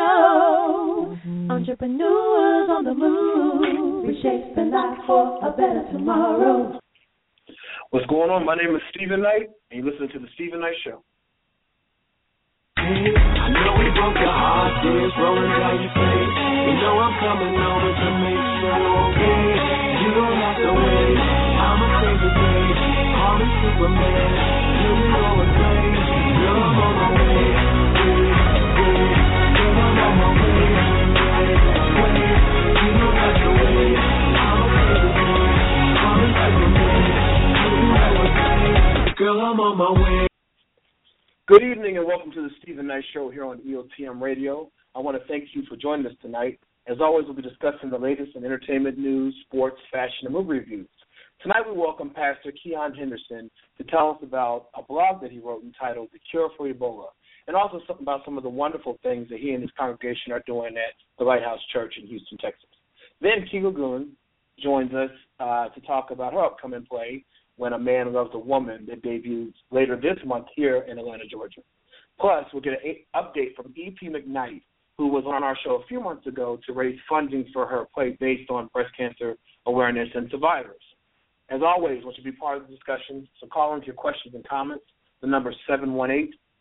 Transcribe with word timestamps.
Radio. 0.00 1.18
Entrepreneurs 1.50 2.70
on 2.70 2.84
the 2.84 2.94
move, 2.94 4.06
reshaping 4.08 4.70
life 4.70 4.98
for 5.06 5.38
a 5.44 5.50
better 5.52 5.84
tomorrow. 5.92 6.78
What's 7.90 8.06
going 8.06 8.30
on? 8.30 8.46
My 8.46 8.54
name 8.54 8.74
is 8.74 8.82
Steven 8.94 9.22
Knight, 9.22 9.50
and 9.70 9.84
you 9.84 9.90
listen 9.90 10.08
to 10.08 10.18
the 10.18 10.28
Steven 10.34 10.60
Knight 10.60 10.76
Show. 10.84 11.02
I 12.78 12.82
know 13.52 13.76
we 13.76 13.90
broke 13.92 14.16
your 14.16 14.32
heart, 14.32 14.80
tears 14.80 15.12
rolling 15.20 15.52
down 15.52 15.84
your 15.84 15.92
face. 15.92 16.32
You 16.64 16.74
know 16.80 16.96
I'm 16.96 17.14
coming 17.20 17.54
over 17.60 17.92
to 17.92 18.08
make 18.24 18.40
sure 18.56 18.72
you're 18.80 19.04
okay. 19.04 19.52
You 20.00 20.10
don't 20.16 20.38
have 20.40 20.58
to 20.64 20.70
wait. 20.80 21.18
I'm 21.60 21.76
a 21.76 21.88
crazy 22.00 22.30
day. 22.40 22.72
Call 23.20 23.36
me 23.36 23.46
Superman. 23.68 24.32
You 24.80 24.92
know 25.12 25.44
it's 25.44 25.60
late. 25.60 25.92
Girl, 26.40 26.56
I'm 26.56 26.78
on 26.78 26.94
my 26.94 27.10
way. 27.20 27.59
Good 41.46 41.64
evening, 41.64 41.96
and 41.96 42.06
welcome 42.06 42.30
to 42.32 42.42
the 42.42 42.50
Steven 42.62 42.86
Knight 42.86 43.02
Show 43.12 43.28
here 43.28 43.44
on 43.44 43.58
EOTM 43.58 44.20
Radio. 44.20 44.70
I 44.94 45.00
want 45.00 45.20
to 45.20 45.28
thank 45.28 45.48
you 45.52 45.64
for 45.68 45.76
joining 45.76 46.06
us 46.06 46.12
tonight. 46.22 46.60
As 46.86 46.98
always, 47.00 47.24
we'll 47.26 47.34
be 47.34 47.42
discussing 47.42 47.90
the 47.90 47.98
latest 47.98 48.36
in 48.36 48.44
entertainment 48.44 48.98
news, 48.98 49.34
sports, 49.46 49.76
fashion, 49.92 50.26
and 50.26 50.32
movie 50.32 50.60
reviews. 50.60 50.88
Tonight, 51.42 51.62
we 51.66 51.76
welcome 51.76 52.10
Pastor 52.10 52.52
Keion 52.52 52.96
Henderson 52.96 53.50
to 53.78 53.84
tell 53.84 54.10
us 54.10 54.18
about 54.22 54.66
a 54.76 54.82
blog 54.82 55.20
that 55.22 55.32
he 55.32 55.40
wrote 55.40 55.64
entitled 55.64 56.08
"The 56.12 56.20
Cure 56.30 56.50
for 56.56 56.68
Ebola," 56.68 57.06
and 57.50 57.56
also 57.56 57.80
something 57.84 58.04
about 58.04 58.24
some 58.24 58.36
of 58.36 58.44
the 58.44 58.48
wonderful 58.48 58.96
things 59.02 59.28
that 59.28 59.40
he 59.40 59.50
and 59.50 59.60
his 59.60 59.72
congregation 59.76 60.30
are 60.30 60.40
doing 60.46 60.76
at 60.76 60.94
the 61.18 61.24
Lighthouse 61.24 61.58
Church 61.72 61.94
in 62.00 62.06
Houston, 62.06 62.38
Texas. 62.38 62.70
Then 63.20 63.44
Kei 63.50 63.58
LaGuins 63.58 64.06
joins 64.62 64.94
us 64.94 65.10
uh, 65.40 65.68
to 65.70 65.80
talk 65.80 66.12
about 66.12 66.32
her 66.32 66.44
upcoming 66.44 66.86
play, 66.88 67.24
When 67.56 67.72
a 67.72 67.78
Man 67.78 68.12
Loves 68.12 68.30
a 68.34 68.38
Woman, 68.38 68.86
that 68.88 69.02
debuts 69.02 69.56
later 69.72 69.96
this 69.96 70.16
month 70.24 70.46
here 70.54 70.86
in 70.88 70.96
Atlanta, 70.96 71.24
Georgia. 71.28 71.62
Plus, 72.20 72.44
we'll 72.52 72.62
get 72.62 72.74
an 72.84 72.94
update 73.16 73.56
from 73.56 73.74
E.P. 73.74 74.10
McKnight, 74.10 74.62
who 74.96 75.08
was 75.08 75.24
on 75.26 75.42
our 75.42 75.58
show 75.64 75.82
a 75.82 75.86
few 75.88 75.98
months 75.98 76.28
ago 76.28 76.56
to 76.68 76.72
raise 76.72 77.00
funding 77.08 77.46
for 77.52 77.66
her 77.66 77.84
play 77.92 78.16
based 78.20 78.48
on 78.48 78.70
breast 78.72 78.96
cancer 78.96 79.34
awareness 79.66 80.08
and 80.14 80.30
survivors. 80.30 80.82
As 81.48 81.62
always, 81.66 82.04
want 82.04 82.16
you 82.16 82.22
to 82.22 82.30
be 82.30 82.36
part 82.36 82.58
of 82.58 82.68
the 82.68 82.72
discussion, 82.72 83.26
so 83.40 83.48
call 83.48 83.72
in 83.72 83.80
with 83.80 83.88
your 83.88 83.96
questions 83.96 84.36
and 84.36 84.46
comments. 84.46 84.84
The 85.20 85.26
number 85.26 85.50
is 85.50 85.56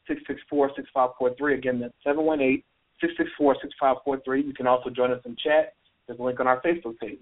718-664-6543. 0.09 1.57
Again, 1.57 1.79
that's 1.79 1.93
718-664-6543. 2.05 4.45
You 4.45 4.53
can 4.53 4.67
also 4.67 4.89
join 4.89 5.11
us 5.11 5.21
in 5.25 5.35
chat. 5.35 5.73
There's 6.07 6.19
a 6.19 6.23
link 6.23 6.39
on 6.39 6.47
our 6.47 6.61
Facebook 6.61 6.97
page. 6.99 7.19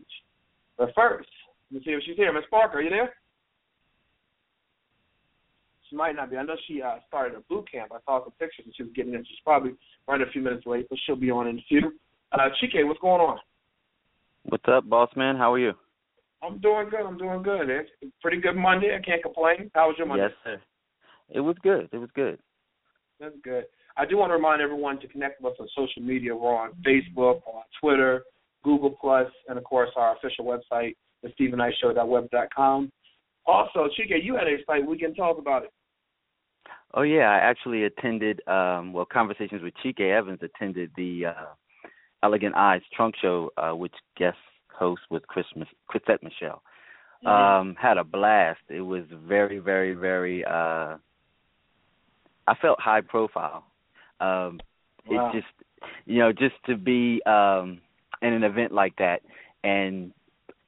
But 0.77 0.93
first, 0.95 1.29
let 1.71 1.79
me 1.79 1.85
see 1.85 1.91
if 1.91 2.03
she's 2.05 2.15
here. 2.15 2.31
Miss 2.31 2.43
Parker, 2.49 2.77
are 2.77 2.81
you 2.81 2.89
there? 2.89 3.13
She 5.89 5.95
might 5.95 6.15
not 6.15 6.29
be. 6.29 6.37
I 6.37 6.43
know 6.43 6.55
she 6.67 6.81
uh, 6.81 6.97
started 7.07 7.37
a 7.37 7.41
boot 7.41 7.69
camp. 7.71 7.91
I 7.93 7.99
saw 8.05 8.23
some 8.23 8.33
pictures 8.39 8.65
and 8.65 8.75
she 8.75 8.83
was 8.83 8.91
getting 8.93 9.13
in. 9.13 9.21
She's 9.21 9.39
probably 9.43 9.71
running 10.07 10.27
a 10.27 10.31
few 10.31 10.41
minutes 10.41 10.65
late, 10.65 10.87
but 10.89 10.99
she'll 11.05 11.15
be 11.15 11.31
on 11.31 11.47
in 11.47 11.59
a 11.59 11.65
few. 11.67 11.93
Uh, 12.31 12.49
Chike, 12.61 12.85
what's 12.85 12.99
going 12.99 13.21
on? 13.21 13.39
What's 14.43 14.65
up, 14.67 14.89
boss 14.89 15.09
man? 15.15 15.37
How 15.37 15.53
are 15.53 15.59
you? 15.59 15.73
I'm 16.43 16.59
doing 16.59 16.89
good. 16.89 17.01
I'm 17.01 17.17
doing 17.17 17.41
good. 17.41 17.69
It's 17.69 17.89
a 18.03 18.07
pretty 18.21 18.39
good 18.39 18.55
Monday. 18.55 18.95
I 18.95 19.03
can't 19.03 19.23
complain. 19.23 19.71
How 19.73 19.87
was 19.87 19.95
your 19.97 20.07
Monday? 20.07 20.23
Yes, 20.23 20.33
sir. 20.43 20.61
It 21.29 21.39
was 21.39 21.55
good. 21.63 21.89
It 21.91 21.97
was 21.97 22.09
good. 22.15 22.37
That's 23.19 23.35
good. 23.43 23.65
I 23.97 24.05
do 24.05 24.17
want 24.17 24.29
to 24.29 24.35
remind 24.35 24.61
everyone 24.61 24.99
to 24.99 25.07
connect 25.07 25.41
with 25.41 25.53
us 25.53 25.59
on 25.59 25.67
social 25.75 26.03
media. 26.03 26.35
We're 26.35 26.55
on 26.55 26.71
Facebook, 26.85 27.41
on 27.47 27.63
Twitter, 27.81 28.23
Google 28.63 28.91
Plus, 28.91 29.27
and 29.47 29.57
of 29.57 29.63
course 29.63 29.89
our 29.95 30.15
official 30.15 30.45
website, 30.45 30.95
the 31.23 31.29
StevenKnightShow.web.com. 31.29 32.91
Also, 33.45 33.87
Chike, 33.97 34.23
you 34.23 34.35
had 34.35 34.47
a 34.47 34.57
site. 34.67 34.85
We 34.85 34.97
can 34.97 35.15
talk 35.15 35.37
about 35.39 35.63
it. 35.63 35.71
Oh 36.93 37.01
yeah, 37.01 37.29
I 37.29 37.37
actually 37.37 37.83
attended 37.83 38.41
um 38.47 38.93
well 38.93 39.07
conversations 39.11 39.61
with 39.61 39.73
Chike 39.83 39.99
Evans 39.99 40.39
attended 40.41 40.91
the 40.95 41.27
uh 41.27 41.45
Elegant 42.23 42.55
Eyes 42.55 42.81
Trunk 42.95 43.15
Show 43.21 43.51
uh 43.57 43.71
which 43.75 43.93
guest 44.17 44.37
host 44.73 45.01
was 45.09 45.21
Christmas 45.27 45.67
Chrisette 45.87 46.23
Michelle. 46.23 46.61
Um 47.25 47.75
had 47.79 47.97
a 47.97 48.03
blast. 48.03 48.61
It 48.69 48.81
was 48.81 49.03
very 49.27 49.59
very 49.59 49.93
very 49.93 50.45
uh 50.45 50.97
I 52.47 52.55
felt 52.55 52.79
high 52.79 53.01
profile. 53.01 53.65
Um 54.19 54.59
Wow. 55.09 55.31
it 55.31 55.37
just 55.41 55.53
you 56.05 56.19
know 56.19 56.31
just 56.31 56.55
to 56.65 56.75
be 56.75 57.21
um 57.25 57.79
in 58.21 58.33
an 58.33 58.43
event 58.43 58.71
like 58.71 58.95
that 58.97 59.21
and 59.63 60.11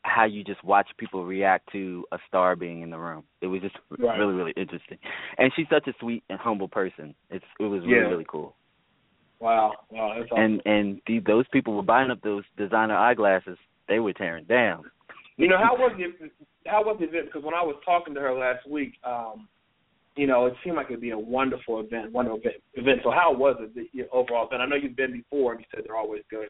how 0.03 0.25
you 0.25 0.43
just 0.43 0.63
watch 0.63 0.87
people 0.97 1.25
react 1.25 1.71
to 1.71 2.05
a 2.11 2.17
star 2.27 2.55
being 2.55 2.81
in 2.81 2.89
the 2.89 2.97
room. 2.97 3.23
It 3.41 3.47
was 3.47 3.61
just 3.61 3.75
Right. 3.97 4.17
really, 4.17 4.33
really 4.33 4.53
interesting. 4.55 4.97
And 5.37 5.51
she's 5.55 5.67
such 5.69 5.87
a 5.87 5.93
sweet 5.99 6.23
and 6.29 6.39
humble 6.39 6.67
person. 6.67 7.13
It's 7.29 7.45
it 7.59 7.65
was 7.65 7.81
really, 7.81 8.03
Yeah. 8.03 8.07
really 8.09 8.25
cool. 8.27 8.55
Wow. 9.39 9.73
Wow. 9.89 10.13
That's 10.17 10.31
awesome. 10.31 10.43
And 10.43 10.61
and 10.65 11.01
the, 11.07 11.19
those 11.19 11.47
people 11.49 11.75
were 11.75 11.83
buying 11.83 12.11
up 12.11 12.21
those 12.21 12.43
designer 12.57 12.95
eyeglasses. 12.95 13.57
They 13.87 13.99
were 13.99 14.13
tearing 14.13 14.45
down. 14.45 14.89
You 15.37 15.47
know, 15.47 15.57
how 15.57 15.75
was 15.75 15.93
the 15.97 16.29
how 16.69 16.83
was 16.83 16.97
the 16.99 17.05
event? 17.07 17.27
Because 17.27 17.43
when 17.43 17.53
I 17.53 17.63
was 17.63 17.75
talking 17.85 18.13
to 18.13 18.19
her 18.19 18.33
last 18.33 18.67
week, 18.67 18.93
um, 19.03 19.47
you 20.19 20.27
know, 20.27 20.47
it 20.47 20.53
seemed 20.63 20.75
like 20.75 20.87
it'd 20.87 20.99
be 20.99 21.11
a 21.11 21.17
wonderful 21.17 21.79
event, 21.79 22.11
wonderful 22.11 22.41
event. 22.73 22.99
So 23.03 23.11
how 23.11 23.33
was 23.33 23.55
it, 23.61 23.73
the 23.93 24.03
overall 24.11 24.47
event? 24.47 24.61
I 24.61 24.65
know 24.65 24.75
you've 24.75 24.97
been 24.97 25.13
before, 25.13 25.53
and 25.53 25.61
you 25.61 25.65
said 25.73 25.85
they're 25.85 25.95
always 25.95 26.23
good. 26.29 26.49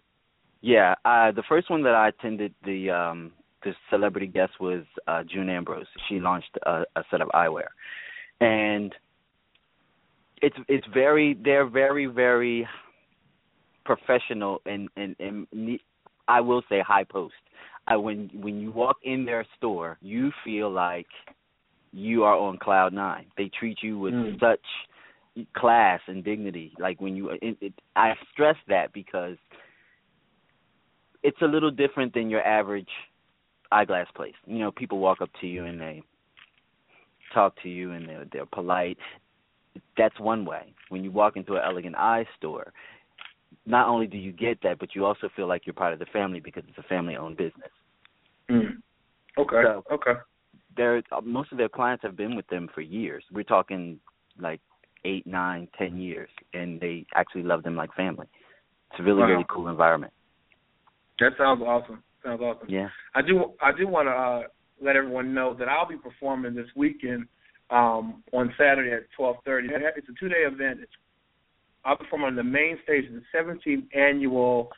Yeah, 0.62 0.96
uh 1.06 1.31
the 1.31 1.44
first 1.47 1.69
one 1.69 1.84
that 1.84 1.94
I 1.94 2.09
attended 2.09 2.53
the 2.66 2.90
um 2.90 3.31
the 3.63 3.74
celebrity 3.90 4.28
guest 4.28 4.53
was 4.59 4.84
uh 5.08 5.24
June 5.24 5.50
Ambrose. 5.50 5.85
She 6.08 6.19
launched 6.19 6.58
a, 6.66 6.84
a 6.96 7.03
set 7.12 7.22
of 7.22 7.29
eyewear. 7.29 7.68
And 8.41 8.94
it's 10.41 10.58
it's 10.67 10.88
very 10.94 11.38
they're 11.46 11.70
very 11.70 12.08
very 12.08 12.67
professional 13.85 14.61
and 14.66 14.90
and 14.97 15.16
and 15.20 15.79
I 16.28 16.41
will 16.41 16.64
say 16.70 16.82
high 16.82 17.05
post. 17.05 17.35
I 17.88 17.96
when 17.97 18.29
when 18.34 18.59
you 18.59 18.72
walk 18.72 18.97
in 19.03 19.26
their 19.26 19.46
store, 19.58 19.97
you 20.02 20.32
feel 20.44 20.72
like 20.72 21.08
you 21.91 22.24
are 22.24 22.38
on 22.38 22.58
cloud 22.58 22.94
nine. 22.94 23.26
They 23.38 23.50
treat 23.50 23.82
you 23.82 24.00
with 24.00 24.14
Mm. 24.14 24.40
such 24.40 24.64
class 25.53 26.02
and 26.08 26.24
dignity. 26.24 26.74
Like 26.80 27.00
when 27.02 27.16
you, 27.16 27.30
it, 27.30 27.58
it, 27.62 27.74
I 27.96 28.14
stress 28.32 28.58
that 28.68 28.94
because 28.94 29.38
it's 31.24 31.41
a 31.41 31.46
little 31.46 31.72
different 31.72 32.14
than 32.14 32.30
your 32.30 32.41
average 32.44 32.90
eyeglass 33.72 34.08
place. 34.16 34.36
You 34.46 34.59
know, 34.59 34.72
people 34.72 35.00
walk 35.00 35.22
up 35.22 35.30
to 35.41 35.47
you 35.47 35.66
and 35.66 35.80
they 35.80 36.03
talk 37.34 37.56
to 37.64 37.70
you 37.70 37.92
and 37.92 38.08
they're 38.08 38.26
they're 38.32 38.46
polite. 38.46 38.97
That's 39.97 40.20
one 40.20 40.46
way. 40.46 40.74
When 40.90 41.03
you 41.03 41.12
walk 41.12 41.38
into 41.38 41.56
an 41.56 41.62
elegant 41.64 41.96
eye 41.96 42.26
store, 42.38 42.74
not 43.66 43.88
only 43.88 44.08
do 44.08 44.18
you 44.18 44.32
get 44.32 44.62
that, 44.64 44.80
but 44.80 44.96
you 44.96 45.06
also 45.06 45.30
feel 45.35 45.47
like 45.47 45.66
you're 45.66 45.74
part 45.74 45.94
of 45.94 46.00
the 46.00 46.06
family 46.08 46.40
because 46.40 46.64
it's 46.68 46.78
a 46.78 46.84
family-owned 46.84 47.38
business. 47.38 47.70
Mm. 48.50 48.78
Okay. 49.38 49.62
So- 49.64 49.84
okay. 49.92 50.14
They're 50.76 51.02
most 51.24 51.52
of 51.52 51.58
their 51.58 51.70
clients 51.70 52.04
have 52.04 52.16
been 52.16 52.36
with 52.36 52.48
them 52.48 52.70
for 52.74 52.82
years. 52.82 53.24
We're 53.32 53.44
talking 53.44 54.00
like 54.40 54.62
eight, 55.06 55.26
nine, 55.26 55.68
ten 55.78 55.98
years, 55.98 56.30
and 56.54 56.80
they 56.80 57.06
actually 57.16 57.44
love 57.44 57.64
them 57.64 57.76
like 57.76 57.94
family. 57.94 58.28
It's 58.92 59.00
a 59.00 59.04
really 59.04 59.22
Wow. 59.22 59.28
really 59.28 59.46
cool 59.50 59.68
environment. 59.68 60.14
That 61.20 61.34
sounds 61.38 61.62
awesome. 61.62 62.04
Sounds 62.24 62.42
awesome. 62.42 62.70
Yeah. 62.70 62.90
I 63.16 63.22
do 63.22 63.54
I 63.62 63.72
do 63.72 63.88
want 63.88 64.08
to 64.08 64.12
uh, 64.12 64.44
let 64.82 64.96
everyone 64.96 65.34
know 65.34 65.54
that 65.56 65.68
I'll 65.68 65.88
be 65.88 65.98
performing 65.98 66.56
this 66.56 66.68
weekend 66.76 67.28
um, 67.70 68.24
on 68.32 68.54
Saturday 68.58 68.92
at 68.94 69.04
twelve 69.16 69.38
thirty. 69.46 69.70
It's 69.96 70.10
a 70.10 70.14
two 70.20 70.30
day 70.30 70.44
event. 70.46 70.80
It's 70.82 70.92
I'll 71.86 71.98
perform 71.98 72.24
on 72.24 72.36
the 72.36 72.44
main 72.44 72.78
stage 72.84 73.06
of 73.08 73.14
the 73.14 73.22
seventeenth 73.32 73.86
annual 73.94 74.72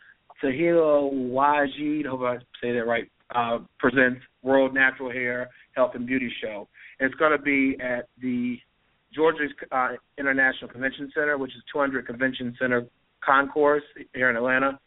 Tahila 0.44 1.12
Wajid, 1.14 2.06
hope 2.06 2.22
I 2.22 2.38
say 2.62 2.74
that 2.74 2.86
right, 2.88 3.10
uh, 3.36 3.60
presents 3.80 4.22
World 4.42 4.74
Natural 4.74 5.12
Hair 5.12 5.50
Health 5.76 5.92
and 5.96 6.06
Beauty 6.06 6.32
Show. 6.42 6.68
It's 7.00 7.16
going 7.16 7.32
to 7.32 7.42
be 7.42 7.78
at 7.82 8.08
the 8.22 8.58
Georgia 9.14 9.48
uh, 9.72 9.90
International 10.18 10.70
Convention 10.70 11.12
Center, 11.14 11.38
which 11.38 11.52
is 11.52 11.64
200 11.72 12.08
Convention 12.08 12.56
Center 12.60 12.86
Concourse 13.24 13.84
here 14.14 14.30
in 14.30 14.36
Atlanta 14.36 14.80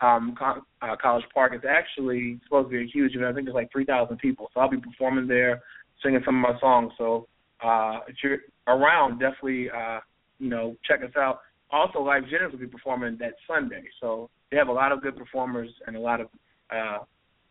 um, 0.00 0.34
Co- 0.38 0.62
uh, 0.82 0.96
College 1.00 1.24
Park. 1.32 1.52
It's 1.54 1.64
actually 1.68 2.40
supposed 2.44 2.70
to 2.70 2.70
be 2.70 2.84
a 2.84 2.86
huge 2.86 3.14
event. 3.14 3.30
I 3.30 3.34
think 3.34 3.46
there's 3.46 3.54
like 3.54 3.72
3,000 3.72 4.16
people. 4.18 4.50
So 4.54 4.60
I'll 4.60 4.70
be 4.70 4.78
performing 4.78 5.26
there, 5.26 5.62
singing 6.02 6.20
some 6.24 6.44
of 6.44 6.54
my 6.54 6.60
songs. 6.60 6.92
So 6.98 7.26
uh, 7.62 8.00
if 8.08 8.16
you're 8.22 8.38
around, 8.66 9.18
definitely, 9.18 9.68
uh, 9.70 10.00
you 10.38 10.48
know, 10.48 10.76
check 10.86 11.00
us 11.02 11.14
out. 11.16 11.40
Also, 11.70 12.00
Lyfe 12.00 12.28
Jennings 12.28 12.52
will 12.52 12.58
be 12.58 12.66
performing 12.66 13.16
that 13.20 13.34
Sunday. 13.46 13.84
So 14.00 14.28
they 14.50 14.56
have 14.56 14.68
a 14.68 14.72
lot 14.72 14.92
of 14.92 15.02
good 15.02 15.16
performers 15.16 15.70
and 15.86 15.96
a 15.96 16.00
lot 16.00 16.20
of 16.20 16.28
uh, 16.74 16.98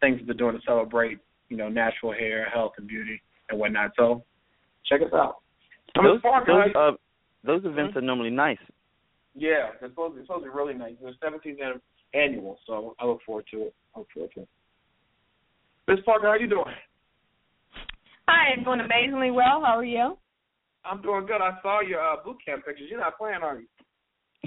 things 0.02 0.20
they're 0.26 0.36
doing 0.36 0.56
to 0.56 0.62
celebrate, 0.66 1.20
you 1.50 1.58
know, 1.58 1.70
natural 1.70 2.12
hair, 2.14 2.50
health, 2.50 2.74
and 2.78 2.88
beauty 2.88 3.22
and 3.50 3.60
whatnot. 3.60 3.92
So 3.98 4.24
check 4.86 5.02
us 5.02 5.14
out. 5.14 5.38
I'm 5.98 6.06
Those 6.06 6.22
far 6.22 6.46
those, 6.46 6.70
as- 6.70 6.76
uh, 6.76 6.92
those 7.44 7.66
events 7.66 7.96
are 7.98 8.02
normally 8.02 8.30
nice. 8.30 8.58
yeah, 9.36 9.70
it's 9.82 9.92
supposed, 9.92 10.18
it's 10.18 10.28
supposed 10.28 10.46
to 10.46 10.52
be 10.52 10.56
really 10.56 10.74
nice. 10.74 10.94
It's 11.02 11.18
17th 11.24 11.80
annual, 12.14 12.58
so 12.68 12.96
I 13.00 13.06
look 13.06 13.20
forward 13.26 13.46
to 13.52 13.64
it. 13.64 13.74
I 13.96 14.00
look 14.00 14.08
forward 14.14 14.32
to 14.36 14.42
it. 14.42 14.48
Miss 15.88 16.00
Parker, 16.06 16.28
how 16.28 16.36
you 16.36 16.48
doing? 16.48 16.66
Hi, 18.28 18.54
I'm 18.56 18.64
doing 18.64 18.80
amazingly 18.80 19.32
well. 19.32 19.62
How 19.66 19.78
are 19.78 19.86
you? 19.86 20.18
I'm 20.86 21.02
doing 21.02 21.26
good. 21.26 21.42
I 21.42 21.58
saw 21.62 21.82
your 21.82 22.00
uh, 22.02 22.18
boot 22.24 22.38
camp 22.46 22.66
pictures. 22.66 22.88
You're 22.90 23.00
not 23.00 23.18
playing, 23.18 23.42
are 23.42 23.60
you? 23.60 23.68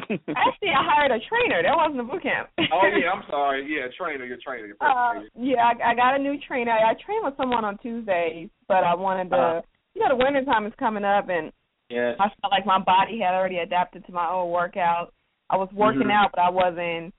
Actually, 0.01 0.73
I 0.73 0.83
hired 0.83 1.13
a 1.13 1.19
trainer. 1.29 1.63
That 1.63 1.77
wasn't 1.77 2.01
a 2.01 2.05
boot 2.05 2.23
camp. 2.23 2.49
oh 2.59 2.89
yeah, 2.97 3.11
I'm 3.13 3.23
sorry. 3.31 3.67
Yeah, 3.69 3.87
trainer, 3.97 4.25
your 4.25 4.39
trainer, 4.45 4.67
your 4.67 4.77
Uh, 4.81 5.21
yeah, 5.35 5.63
I, 5.63 5.93
I 5.93 5.95
got 5.95 6.17
a 6.17 6.19
new 6.19 6.37
trainer. 6.47 6.71
I, 6.73 6.91
I 6.91 6.95
train 7.05 7.21
with 7.23 7.37
someone 7.37 7.65
on 7.65 7.79
Tuesdays, 7.79 8.49
but 8.69 8.85
I 8.85 8.95
wanted 8.95 9.31
to. 9.31 9.37
Uh-huh. 9.37 9.63
You 9.95 10.03
know, 10.03 10.17
the 10.17 10.25
winter 10.25 10.43
time 10.45 10.65
is 10.67 10.73
coming 10.79 11.05
up, 11.05 11.29
and 11.29 11.53
Yes. 11.91 12.17
I 12.19 12.29
felt 12.41 12.51
like 12.51 12.65
my 12.65 12.79
body 12.79 13.21
had 13.21 13.35
already 13.35 13.59
adapted 13.59 14.07
to 14.07 14.13
my 14.13 14.27
old 14.31 14.51
workout. 14.51 15.13
I 15.51 15.57
was 15.57 15.69
working 15.75 16.09
Mhm. 16.09 16.13
out, 16.13 16.31
but 16.35 16.41
I 16.41 16.49
wasn't 16.49 17.13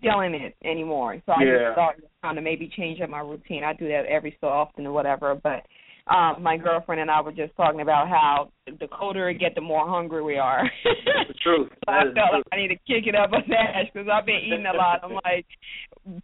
feeling 0.00 0.34
it 0.34 0.56
anymore. 0.64 1.20
So 1.26 1.32
I 1.32 1.42
Yeah. 1.42 1.58
just 1.58 1.74
thought 1.74 1.94
kind 2.22 2.38
of 2.38 2.44
maybe 2.44 2.68
change 2.68 3.02
up 3.02 3.10
my 3.10 3.20
routine. 3.20 3.64
I 3.64 3.74
do 3.74 3.86
that 3.88 4.06
every 4.06 4.34
so 4.40 4.48
often 4.48 4.86
or 4.86 4.92
whatever. 4.92 5.34
But 5.34 5.66
um 6.12 6.42
my 6.42 6.56
girlfriend 6.56 7.00
and 7.00 7.10
I 7.10 7.20
were 7.20 7.32
just 7.32 7.56
talking 7.56 7.80
about 7.80 8.08
how 8.08 8.50
the 8.66 8.86
colder 8.88 9.30
it 9.30 9.38
get, 9.38 9.54
the 9.54 9.60
more 9.60 9.88
hungry 9.88 10.22
we 10.22 10.36
are. 10.36 10.68
the 10.84 11.34
truth. 11.42 11.70
So 11.86 11.92
I 11.92 12.02
felt 12.14 12.32
like 12.32 12.44
I 12.52 12.56
need 12.56 12.68
to 12.68 12.76
kick 12.76 13.06
it 13.06 13.14
up 13.14 13.30
a 13.32 13.38
notch 13.48 13.92
because 13.92 14.08
I've 14.12 14.26
been 14.26 14.40
eating 14.44 14.66
a 14.66 14.76
lot. 14.76 15.00
I'm 15.02 15.14
like 15.24 15.46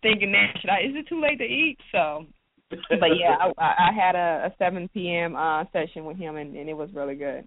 thinking, 0.03 0.33
man, 0.33 0.49
should 0.61 0.71
I? 0.71 0.81
Is 0.81 0.95
it 0.95 1.09
too 1.09 1.21
late 1.21 1.39
to 1.39 1.45
eat? 1.45 1.79
So, 1.93 2.27
but 2.71 3.17
yeah, 3.19 3.37
I, 3.59 3.89
I 3.89 3.93
had 3.95 4.15
a, 4.15 4.47
a 4.47 4.55
7 4.59 4.89
p.m. 4.93 5.37
uh 5.37 5.65
session 5.73 6.05
with 6.05 6.19
him, 6.19 6.37
and, 6.37 6.55
and 6.57 6.69
it 6.69 6.75
was 6.75 6.91
really 6.93 7.15
good. 7.15 7.47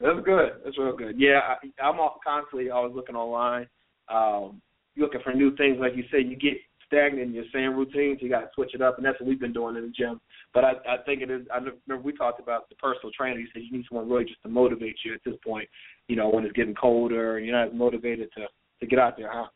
That's 0.00 0.20
good. 0.24 0.50
That's 0.64 0.78
real 0.78 0.96
good. 0.96 1.14
Yeah, 1.18 1.40
I, 1.44 1.82
I'm 1.82 2.00
all, 2.00 2.18
constantly 2.26 2.70
always 2.70 2.94
looking 2.94 3.16
online, 3.16 3.66
um, 4.12 4.60
looking 4.96 5.20
for 5.22 5.32
new 5.32 5.56
things. 5.56 5.78
Like 5.80 5.92
you 5.96 6.04
said, 6.10 6.28
you 6.28 6.36
get 6.36 6.58
stagnant 6.86 7.28
in 7.28 7.34
your 7.34 7.44
same 7.52 7.74
routines. 7.76 8.18
You 8.20 8.28
got 8.28 8.40
to 8.40 8.48
switch 8.54 8.74
it 8.74 8.82
up, 8.82 8.96
and 8.96 9.04
that's 9.06 9.18
what 9.20 9.28
we've 9.28 9.40
been 9.40 9.52
doing 9.52 9.76
in 9.76 9.82
the 9.82 9.90
gym. 9.90 10.20
But 10.54 10.64
I, 10.64 10.72
I 10.88 10.96
think 11.04 11.22
it 11.22 11.30
is. 11.30 11.42
I 11.52 11.58
remember 11.58 11.98
we 12.04 12.12
talked 12.12 12.40
about 12.40 12.68
the 12.68 12.74
personal 12.76 13.10
trainer. 13.16 13.38
You 13.38 13.48
said 13.52 13.62
you 13.62 13.76
need 13.76 13.86
someone 13.88 14.08
really 14.08 14.24
just 14.24 14.42
to 14.42 14.48
motivate 14.48 14.96
you 15.04 15.14
at 15.14 15.20
this 15.24 15.34
point. 15.44 15.68
You 16.08 16.16
know, 16.16 16.28
when 16.28 16.44
it's 16.44 16.54
getting 16.54 16.74
colder 16.74 17.36
and 17.36 17.46
you're 17.46 17.56
not 17.56 17.74
motivated 17.74 18.30
to 18.36 18.46
to 18.80 18.86
get 18.86 18.98
out 18.98 19.16
there, 19.16 19.30
huh? 19.32 19.46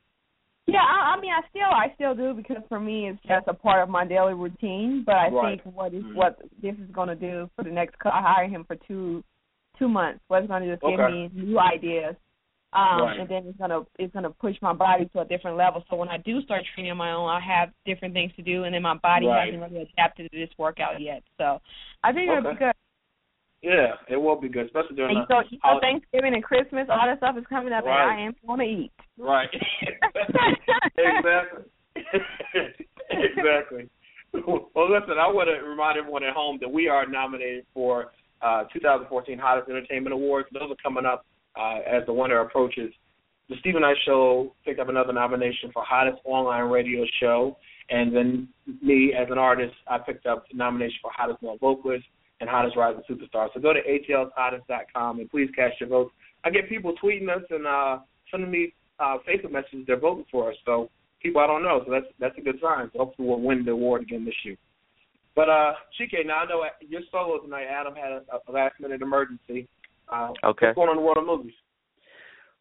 Yeah, 0.67 0.79
I, 0.79 1.17
I 1.17 1.21
mean, 1.21 1.33
I 1.33 1.41
still, 1.51 1.63
I 1.63 1.93
still 1.95 2.15
do 2.15 2.33
because 2.33 2.63
for 2.69 2.79
me, 2.79 3.09
it's 3.09 3.21
just 3.27 3.49
a 3.49 3.55
part 3.55 3.83
of 3.83 3.89
my 3.89 4.07
daily 4.07 4.35
routine. 4.35 5.03
But 5.05 5.17
I 5.17 5.29
Right. 5.31 5.63
think 5.63 5.75
what 5.75 5.93
is 5.95 6.05
Mhm. 6.05 6.15
what 6.15 6.39
this 6.63 6.77
is 6.79 6.91
going 6.93 7.09
to 7.09 7.17
do 7.17 7.51
for 7.57 7.65
the 7.65 7.71
next. 7.71 7.97
I 8.05 8.21
hire 8.23 8.49
him 8.49 8.65
for 8.65 8.77
two 8.77 9.25
two 9.79 9.89
months. 9.89 10.23
What 10.29 10.43
it's 10.43 10.49
going 10.49 10.63
to 10.63 10.69
do 10.69 10.73
is 10.75 10.81
give 10.81 11.01
me 11.01 11.31
new 11.33 11.59
ideas, 11.59 12.15
um, 12.73 13.03
Right. 13.03 13.21
and 13.21 13.29
then 13.29 13.47
it's 13.47 13.59
going 13.59 13.71
to 13.71 13.87
it's 13.99 14.13
to 14.13 14.31
push 14.31 14.57
my 14.63 14.73
body 14.73 15.07
to 15.13 15.21
a 15.21 15.25
different 15.25 15.57
level. 15.57 15.85
So 15.91 15.97
when 15.97 16.09
I 16.09 16.19
do 16.19 16.41
start 16.43 16.63
training 16.75 16.93
on 16.93 16.99
my 16.99 17.13
own, 17.13 17.29
I'll 17.29 17.41
have 17.41 17.71
different 17.85 18.15
things 18.15 18.33
to 18.37 18.43
do, 18.43 18.65
and 18.65 18.75
then 18.75 18.83
my 18.83 18.95
body 18.95 19.27
Right. 19.27 19.53
hasn't 19.53 19.73
really 19.73 19.91
adapted 19.93 20.31
to 20.31 20.39
this 20.39 20.51
workout 20.57 21.01
yet. 21.01 21.23
So 21.37 21.61
I 22.05 22.13
think 22.13 22.31
it'll 22.31 22.53
be 22.53 22.59
good. 22.59 22.73
Yeah, 23.63 23.95
it 24.09 24.17
will 24.17 24.41
be 24.41 24.49
good, 24.49 24.67
especially 24.67 24.97
during 24.97 25.17
And 25.19 25.27
the 25.29 25.45
you 25.51 25.59
know 25.63 25.81
Thanksgiving 25.81 26.35
and 26.35 26.43
Christmas, 26.43 26.87
all 26.89 27.05
that 27.05 27.19
stuff 27.19 27.37
is 27.37 27.45
coming 27.47 27.73
up, 27.73 27.85
Right. 27.85 28.03
and 28.03 28.21
I 28.21 28.25
am 28.25 28.35
going 28.47 28.61
to 28.61 28.65
eat. 28.65 28.93
Right. 29.19 29.51
exactly. 30.97 31.65
exactly. 33.11 33.91
Well, 34.33 34.89
listen, 34.89 35.19
I 35.19 35.27
want 35.27 35.49
to 35.49 35.67
remind 35.67 35.99
everyone 35.99 36.23
at 36.23 36.35
home 36.35 36.59
that 36.61 36.71
we 36.71 36.89
are 36.89 37.05
nominated 37.05 37.67
for 37.75 38.13
uh, 38.41 38.65
2014 38.73 39.39
Hottest 39.39 39.69
Entertainment 39.69 40.15
Awards. 40.15 40.49
Those 40.53 40.71
are 40.71 40.77
coming 40.83 41.05
up 41.05 41.27
uh, 41.59 41.79
as 41.87 42.05
the 42.07 42.13
winter 42.13 42.41
approaches. 42.41 42.93
The 43.49 43.57
Steven 43.61 43.83
Knight 43.83 43.97
Show 44.07 44.55
picked 44.65 44.79
up 44.79 44.89
another 44.89 45.13
nomination 45.13 45.71
for 45.73 45.83
Hottest 45.85 46.19
Online 46.25 46.71
Radio 46.71 47.05
Show, 47.21 47.57
and 47.91 48.15
then 48.15 48.49
me 48.81 49.13
as 49.13 49.27
an 49.31 49.39
artist, 49.39 49.75
I 49.89 49.99
picked 49.99 50.27
up 50.27 50.45
the 50.51 50.57
nomination 50.57 50.99
for 51.03 51.11
Hottest 51.13 51.43
Male 51.43 51.59
Vocalist 51.61 52.05
and 52.41 52.49
Hottest 52.49 52.77
Rising 52.77 53.03
Superstar. 53.11 53.49
So 53.53 53.61
go 53.61 53.73
to 53.73 53.81
atlshottest.com 53.81 55.19
and 55.19 55.31
please 55.31 55.51
cast 55.57 55.81
your 55.81 55.89
votes. 55.89 56.13
I 56.45 56.51
get 56.51 56.69
people 56.69 56.95
tweeting 57.03 57.29
us 57.29 57.43
and 57.51 57.67
uh, 57.67 57.99
sending 58.31 58.51
me 58.51 58.73
uh, 58.99 59.17
Facebook 59.29 59.53
messages 59.53 59.85
they're 59.87 59.99
voting 59.99 60.27
for 60.31 60.51
us. 60.51 60.57
So 60.65 60.89
people 61.21 61.41
I 61.41 61.47
don't 61.47 61.63
know, 61.63 61.83
so 61.85 61.91
that's 61.91 62.07
that's 62.19 62.39
a 62.39 62.41
good 62.41 62.59
sign. 62.63 62.91
So 62.93 63.01
hopefully 63.01 63.29
we'll 63.29 63.41
win 63.41 63.65
the 63.65 63.73
award 63.73 64.03
again 64.03 64.25
this 64.25 64.35
year. 64.45 64.57
But 65.37 65.49
uh, 65.49 65.73
Chike, 65.99 66.27
now 66.27 66.41
I 66.41 66.47
know 66.47 66.65
your 66.89 67.03
solo 67.11 67.39
tonight. 67.41 67.67
Adam 67.67 67.95
had 67.95 68.13
a, 68.13 68.23
a 68.49 68.53
last 68.53 68.75
minute 68.81 69.03
emergency. 69.03 69.69
Uh, 70.11 70.33
Okay. 70.45 70.67
What's 70.67 70.77
going 70.77 70.89
on 70.89 70.97
in 70.97 71.03
the 71.03 71.07
world 71.07 71.19
of 71.19 71.27
movies? 71.27 71.55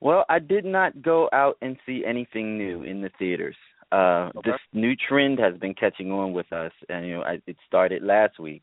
Well, 0.01 0.25
I 0.29 0.39
did 0.39 0.65
not 0.65 1.01
go 1.01 1.29
out 1.33 1.57
and 1.61 1.77
see 1.85 2.03
anything 2.05 2.57
new 2.57 2.83
in 2.83 3.01
the 3.01 3.09
theaters. 3.19 3.55
Uh 3.91 4.29
Okay. 4.37 4.51
this 4.51 4.59
new 4.71 4.95
trend 4.95 5.39
has 5.39 5.55
been 5.57 5.73
catching 5.73 6.11
on 6.11 6.31
with 6.31 6.51
us 6.53 6.71
and 6.89 7.07
you 7.07 7.15
know, 7.15 7.23
I, 7.23 7.41
it 7.47 7.57
started 7.67 8.03
last 8.03 8.39
week 8.39 8.61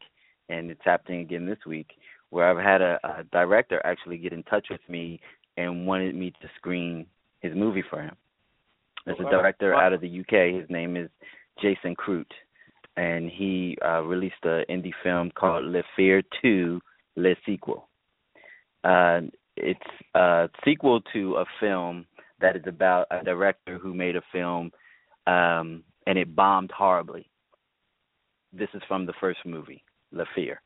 and 0.49 0.71
it's 0.71 0.85
happening 0.85 1.21
again 1.21 1.47
this 1.47 1.59
week 1.67 1.89
where 2.31 2.49
I've 2.49 2.65
had 2.65 2.81
a, 2.81 2.99
a 3.03 3.25
director 3.33 3.81
actually 3.85 4.19
get 4.19 4.33
in 4.33 4.45
touch 4.45 4.69
with 4.71 4.81
me 4.89 5.21
and 5.57 5.87
wanted 5.87 6.15
me 6.15 6.31
to 6.31 6.49
screen 6.57 7.07
his 7.41 7.55
movie 7.55 7.85
for 7.89 8.01
him. 8.03 8.17
There's 9.05 9.21
a 9.21 9.31
director 9.31 9.75
out 9.75 9.93
of 9.93 10.01
the 10.01 10.21
UK. 10.21 10.61
His 10.61 10.69
name 10.69 10.97
is 10.97 11.09
Jason 11.63 11.95
Crute, 11.95 12.25
and 12.97 13.31
he 13.31 13.79
uh, 13.85 14.03
released 14.03 14.35
an 14.43 14.65
indie 14.69 14.93
film 15.03 15.31
called 15.31 15.65
Le 15.65 15.83
Fear 15.95 16.23
2 16.43 16.81
Le 17.17 17.35
Sequel. 17.47 17.86
Uh, 18.87 19.23
it's 19.57 19.81
a 20.15 20.49
sequel 20.65 21.01
to 21.13 21.37
a 21.37 21.45
film 21.59 22.07
that 22.41 22.55
is 22.55 22.63
about 22.67 23.07
a 23.11 23.25
director 23.25 23.79
who 23.79 23.93
made 23.93 24.15
a 24.15 24.23
film 24.31 24.71
um, 25.27 25.83
and 26.07 26.19
it 26.19 26.37
bombed 26.37 26.71
horribly. 26.71 27.29
This 28.53 28.69
is 28.75 28.83
from 28.87 29.05
the 29.05 29.15
first 29.21 29.41
movie, 29.45 29.83
Le 30.13 30.25
Fear. 30.35 30.61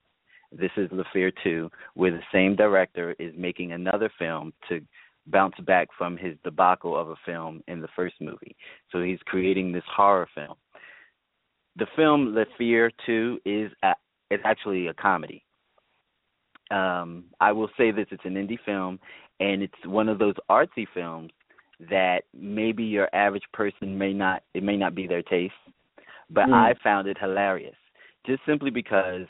This 0.52 0.70
is 0.76 0.90
Le 0.92 1.04
Fear 1.12 1.32
2, 1.42 1.70
where 1.94 2.10
the 2.10 2.20
same 2.32 2.56
director 2.56 3.14
is 3.18 3.32
making 3.38 3.72
another 3.72 4.10
film 4.18 4.52
to 4.68 4.80
bounce 5.26 5.54
back 5.64 5.88
from 5.96 6.16
his 6.18 6.36
debacle 6.44 6.98
of 6.98 7.08
a 7.08 7.16
film 7.24 7.62
in 7.68 7.80
the 7.80 7.88
first 7.96 8.16
movie. 8.20 8.54
So 8.92 9.00
he's 9.00 9.20
creating 9.24 9.72
this 9.72 9.84
horror 9.88 10.28
film. 10.34 10.56
The 11.76 11.86
film 11.96 12.34
Le 12.34 12.44
Fear 12.58 12.90
2 13.06 13.40
is 13.46 13.70
a, 13.82 13.94
is 14.30 14.40
actually 14.44 14.88
a 14.88 14.94
comedy. 14.94 15.42
Um, 16.70 17.24
I 17.40 17.52
will 17.52 17.70
say 17.76 17.90
this: 17.90 18.06
it's 18.10 18.24
an 18.24 18.34
indie 18.34 18.58
film, 18.64 18.98
and 19.40 19.62
it's 19.62 19.86
one 19.86 20.08
of 20.08 20.18
those 20.18 20.34
artsy 20.50 20.86
films 20.92 21.32
that 21.88 22.24
maybe 22.34 22.84
your 22.84 23.08
average 23.14 23.44
person 23.52 23.96
may 23.96 24.12
not 24.12 24.42
it 24.54 24.62
may 24.62 24.76
not 24.76 24.94
be 24.94 25.06
their 25.06 25.22
taste, 25.22 25.54
but 26.28 26.46
Mm. 26.46 26.54
I 26.54 26.74
found 26.82 27.08
it 27.08 27.18
hilarious 27.18 27.76
just 28.26 28.44
simply 28.46 28.70
because 28.70 29.26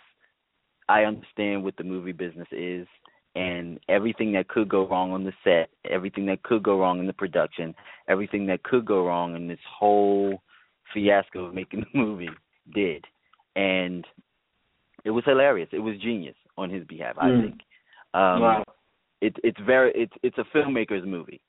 I 0.88 1.04
understand 1.04 1.62
what 1.62 1.76
the 1.76 1.84
movie 1.84 2.12
business 2.12 2.48
is 2.50 2.86
and 3.36 3.78
everything 3.88 4.32
that 4.32 4.48
could 4.48 4.68
go 4.68 4.88
wrong 4.88 5.12
on 5.12 5.22
the 5.24 5.32
set, 5.44 5.70
everything 5.88 6.26
that 6.26 6.42
could 6.42 6.64
go 6.64 6.78
wrong 6.80 6.98
in 6.98 7.06
the 7.06 7.12
production, 7.12 7.74
everything 8.08 8.46
that 8.46 8.64
could 8.64 8.84
go 8.84 9.06
wrong 9.06 9.36
in 9.36 9.46
this 9.46 9.60
whole 9.78 10.42
fiasco 10.92 11.44
of 11.44 11.54
making 11.54 11.80
the 11.80 11.86
movie 11.98 12.30
did. 12.74 13.04
And 13.54 14.04
it 15.04 15.10
was 15.10 15.24
hilarious. 15.24 15.68
It 15.72 15.78
was 15.78 15.96
genius 15.98 16.34
on 16.60 16.70
his 16.70 16.84
behalf, 16.84 17.16
I 17.18 17.28
Mm. 17.30 17.42
think. 17.42 17.60
Um 18.14 18.40
wow. 18.42 18.64
it's 19.20 19.36
it's 19.44 19.60
very 19.60 19.92
it's 19.94 20.12
it's 20.22 20.38
a 20.38 20.44
filmmaker's 20.56 21.06
movie. 21.06 21.40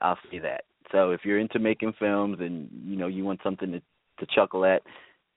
I'll 0.00 0.18
say 0.30 0.38
that. 0.38 0.64
So 0.92 1.10
if 1.10 1.24
you're 1.24 1.38
into 1.38 1.58
making 1.58 1.92
films 1.98 2.38
and 2.40 2.68
you 2.84 2.96
know 2.96 3.08
you 3.08 3.24
want 3.24 3.40
something 3.42 3.70
to 3.72 3.80
to 4.20 4.26
chuckle 4.34 4.64
at, 4.64 4.82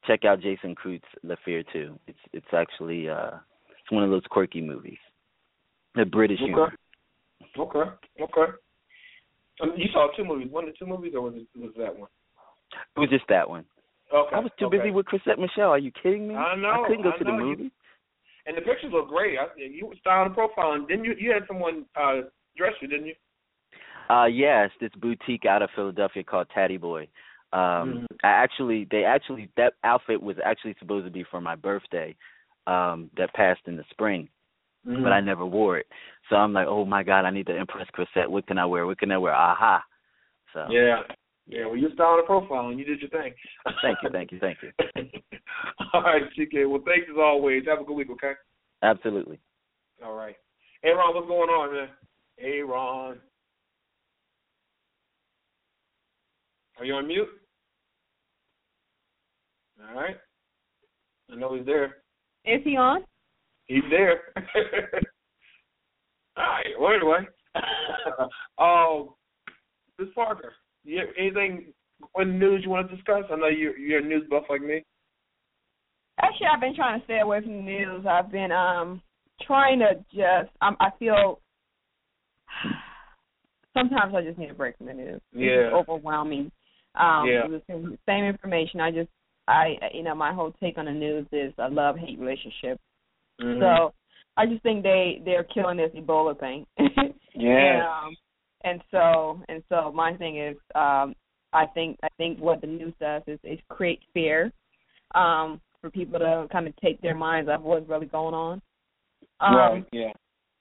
check 0.06 0.26
out 0.26 0.40
Jason 0.42 0.74
Kreutz's 0.76 1.04
Le 1.24 1.36
Fear 1.46 1.64
2. 1.74 2.00
It's 2.08 2.20
it's 2.34 2.54
actually 2.54 3.10
uh 3.10 3.32
it's 3.80 3.92
one 3.92 4.04
of 4.04 4.10
those 4.10 4.26
quirky 4.30 4.62
movies. 4.62 5.00
The 5.96 6.06
British 6.06 6.40
Okay. 6.42 6.46
humor. 6.52 6.74
Okay. 7.58 7.90
Okay. 8.22 8.52
Um, 9.62 9.74
you 9.78 9.88
saw 9.92 10.08
two 10.16 10.24
movies. 10.24 10.48
One 10.50 10.64
of 10.68 10.72
the 10.74 10.78
two 10.78 10.88
movies, 10.88 11.14
or 11.16 11.22
was 11.22 11.34
it 11.36 11.48
was 11.56 11.72
that 11.78 11.96
one? 11.98 12.10
It 12.96 13.00
was 13.00 13.10
just 13.10 13.28
that 13.30 13.48
one. 13.50 13.66
Okay. 14.14 14.36
I 14.36 14.40
was 14.40 14.52
too 14.58 14.66
okay. 14.66 14.78
busy 14.78 14.92
with 14.92 15.06
Chrisette 15.06 15.40
Michelle. 15.40 15.70
Are 15.70 15.78
you 15.78 15.92
kidding 16.02 16.28
me? 16.28 16.36
I 16.36 16.56
know. 16.56 16.70
I 16.70 16.88
couldn't 16.88 17.04
go 17.04 17.12
I 17.14 17.18
to 17.18 17.24
the 17.24 17.32
know. 17.32 17.38
movie. 17.46 17.72
And 18.46 18.58
the 18.58 18.62
pictures 18.62 18.92
look 18.92 19.10
great. 19.10 19.38
I, 19.38 19.46
you 19.58 19.88
were 19.88 19.96
styling 20.00 20.30
the 20.30 20.36
profile, 20.36 20.74
and 20.74 20.88
then 20.88 21.04
you 21.04 21.14
you 21.18 21.32
had 21.32 21.44
someone 21.48 21.86
uh 21.96 22.22
dress 22.58 22.74
you, 22.82 22.88
didn't 22.88 23.08
you? 23.08 23.16
Uh 24.10 24.26
yes, 24.26 24.70
this 24.80 24.92
boutique 25.00 25.46
out 25.46 25.62
of 25.62 25.70
Philadelphia 25.76 26.24
called 26.24 26.48
Tatty 26.54 26.78
Boy. 26.78 27.08
Um 27.54 28.08
I 28.24 28.28
actually 28.28 28.88
they 28.90 29.04
actually 29.04 29.50
that 29.58 29.74
outfit 29.84 30.22
was 30.22 30.38
actually 30.44 30.76
supposed 30.80 31.06
to 31.06 31.12
be 31.12 31.26
for 31.30 31.42
my 31.42 31.56
birthday, 31.56 32.16
um, 32.68 33.10
that 33.18 33.34
passed 33.34 33.62
in 33.68 33.78
the 33.78 33.86
spring. 33.92 34.30
Mm-hmm. 34.88 35.04
But 35.04 35.12
I 35.12 35.22
never 35.22 35.46
wore 35.46 35.78
it. 35.78 35.86
So 36.30 36.36
I'm 36.36 36.54
like, 36.54 36.68
Oh 36.68 36.86
my 36.86 37.04
god, 37.04 37.26
I 37.26 37.30
need 37.30 37.48
to 37.48 37.56
impress 37.56 37.88
Chrisette. 37.94 38.30
What 38.30 38.48
can 38.48 38.58
I 38.58 38.66
wear? 38.66 38.88
What 38.88 38.98
can 38.98 39.12
I 39.12 39.18
wear? 39.18 39.34
Aha. 39.34 39.84
So 40.54 40.66
Yeah. 40.70 41.02
Yeah. 41.48 41.66
Well, 41.66 41.78
you 41.78 41.90
styling 41.94 42.22
the 42.22 42.26
profile, 42.26 42.70
and 42.70 42.80
you 42.80 42.86
did 42.86 43.02
your 43.02 43.10
thing. 43.10 43.34
thank 43.82 43.98
you, 44.02 44.10
thank 44.10 44.32
you, 44.32 44.40
thank 44.40 44.58
you. 44.64 44.72
All 45.94 46.04
right, 46.04 46.24
CK. 46.32 46.68
Well, 46.68 46.82
thanks 46.86 47.08
as 47.10 47.18
always. 47.20 47.64
Have 47.68 47.80
a 47.80 47.84
good 47.84 47.96
week, 47.96 48.10
okay? 48.12 48.34
Absolutely. 48.82 49.40
All 50.04 50.14
right. 50.14 50.36
Hey, 50.82 50.92
Ron, 50.92 51.14
what's 51.14 51.28
going 51.28 51.50
on, 51.50 51.74
man? 51.74 51.90
Hey, 52.38 52.62
Ron. 52.62 53.18
Are 56.80 56.86
you 56.86 56.94
on 56.94 57.08
mute? 57.08 57.28
All 59.90 59.96
right. 60.00 60.16
I 61.32 61.36
know 61.36 61.56
he's 61.56 61.66
there. 61.66 61.98
Is 62.46 62.62
he 62.64 62.78
on? 62.78 63.04
He's 63.68 63.84
there. 63.90 64.22
All 66.38 66.44
right. 66.44 66.66
Well, 66.80 66.94
anyway. 66.94 67.28
oh, 68.58 69.16
Miss 70.00 70.10
Parker, 70.16 70.54
you 70.84 71.00
have 71.00 71.10
anything 71.20 71.74
in 72.18 72.28
the 72.28 72.34
news 72.34 72.62
you 72.64 72.70
want 72.72 72.90
to 72.90 72.96
discuss? 72.96 73.24
I 73.32 73.36
know 73.36 73.48
you're, 73.48 73.78
you're 73.78 74.00
a 74.00 74.04
news 74.04 74.24
buff 74.30 74.46
like 74.50 74.62
me. 74.62 74.84
Actually, 76.42 76.54
I've 76.54 76.62
been 76.62 76.76
trying 76.76 77.00
to 77.00 77.06
stay 77.06 77.20
away 77.20 77.42
from 77.42 77.58
the 77.58 77.62
news. 77.62 78.06
I've 78.10 78.32
been 78.32 78.52
um 78.52 79.02
trying 79.46 79.80
to 79.80 79.96
just. 80.14 80.50
Um, 80.62 80.76
I 80.80 80.90
feel 80.98 81.40
sometimes 83.78 84.14
I 84.16 84.22
just 84.22 84.38
need 84.38 84.50
a 84.50 84.54
break 84.54 84.78
from 84.78 84.88
the 84.88 84.94
news. 84.94 85.22
It's 85.34 85.72
Yeah. 85.72 85.78
overwhelming. 85.78 86.52
Um, 86.96 87.28
Yeah. 87.28 87.48
the 87.48 87.98
same 88.06 88.24
information. 88.26 88.82
I 88.82 88.92
just, 88.92 89.10
I, 89.48 89.78
you 89.94 90.04
know, 90.04 90.16
my 90.16 90.34
whole 90.34 90.52
take 90.60 90.78
on 90.78 90.86
the 90.86 90.92
news 90.92 91.26
is 91.32 91.54
a 91.58 91.70
love 91.70 91.98
hate 91.98 92.20
relationship. 92.20 92.80
Mm-hmm. 93.40 93.62
So 93.62 93.94
I 94.38 94.46
just 94.46 94.64
think 94.64 94.84
they 94.84 95.22
they're 95.24 95.44
killing 95.44 95.78
this 95.78 95.92
Ebola 95.96 96.40
thing. 96.40 96.66
Yeah. 97.34 97.58
And, 97.58 97.82
um, 97.82 98.16
and 98.66 98.84
so 98.92 99.42
and 99.48 99.64
so 99.70 99.90
my 99.96 100.14
thing 100.18 100.38
is 100.38 100.58
um 100.76 101.16
I 101.54 101.66
think 101.66 101.98
I 102.04 102.10
think 102.18 102.40
what 102.40 102.60
the 102.60 102.68
news 102.68 102.94
does 103.00 103.24
is 103.26 103.40
is 103.44 103.58
create 103.70 104.02
fear 104.14 104.52
um 105.16 105.62
for 105.82 105.90
people 105.90 106.20
to 106.20 106.48
kind 106.52 106.68
of 106.68 106.76
take 106.78 107.02
their 107.02 107.16
minds 107.16 107.50
off 107.50 107.62
what's 107.62 107.90
really 107.90 108.06
going 108.06 108.34
on. 108.34 108.62
Um 109.40 109.56
right. 109.56 109.86
Yeah. 109.92 110.12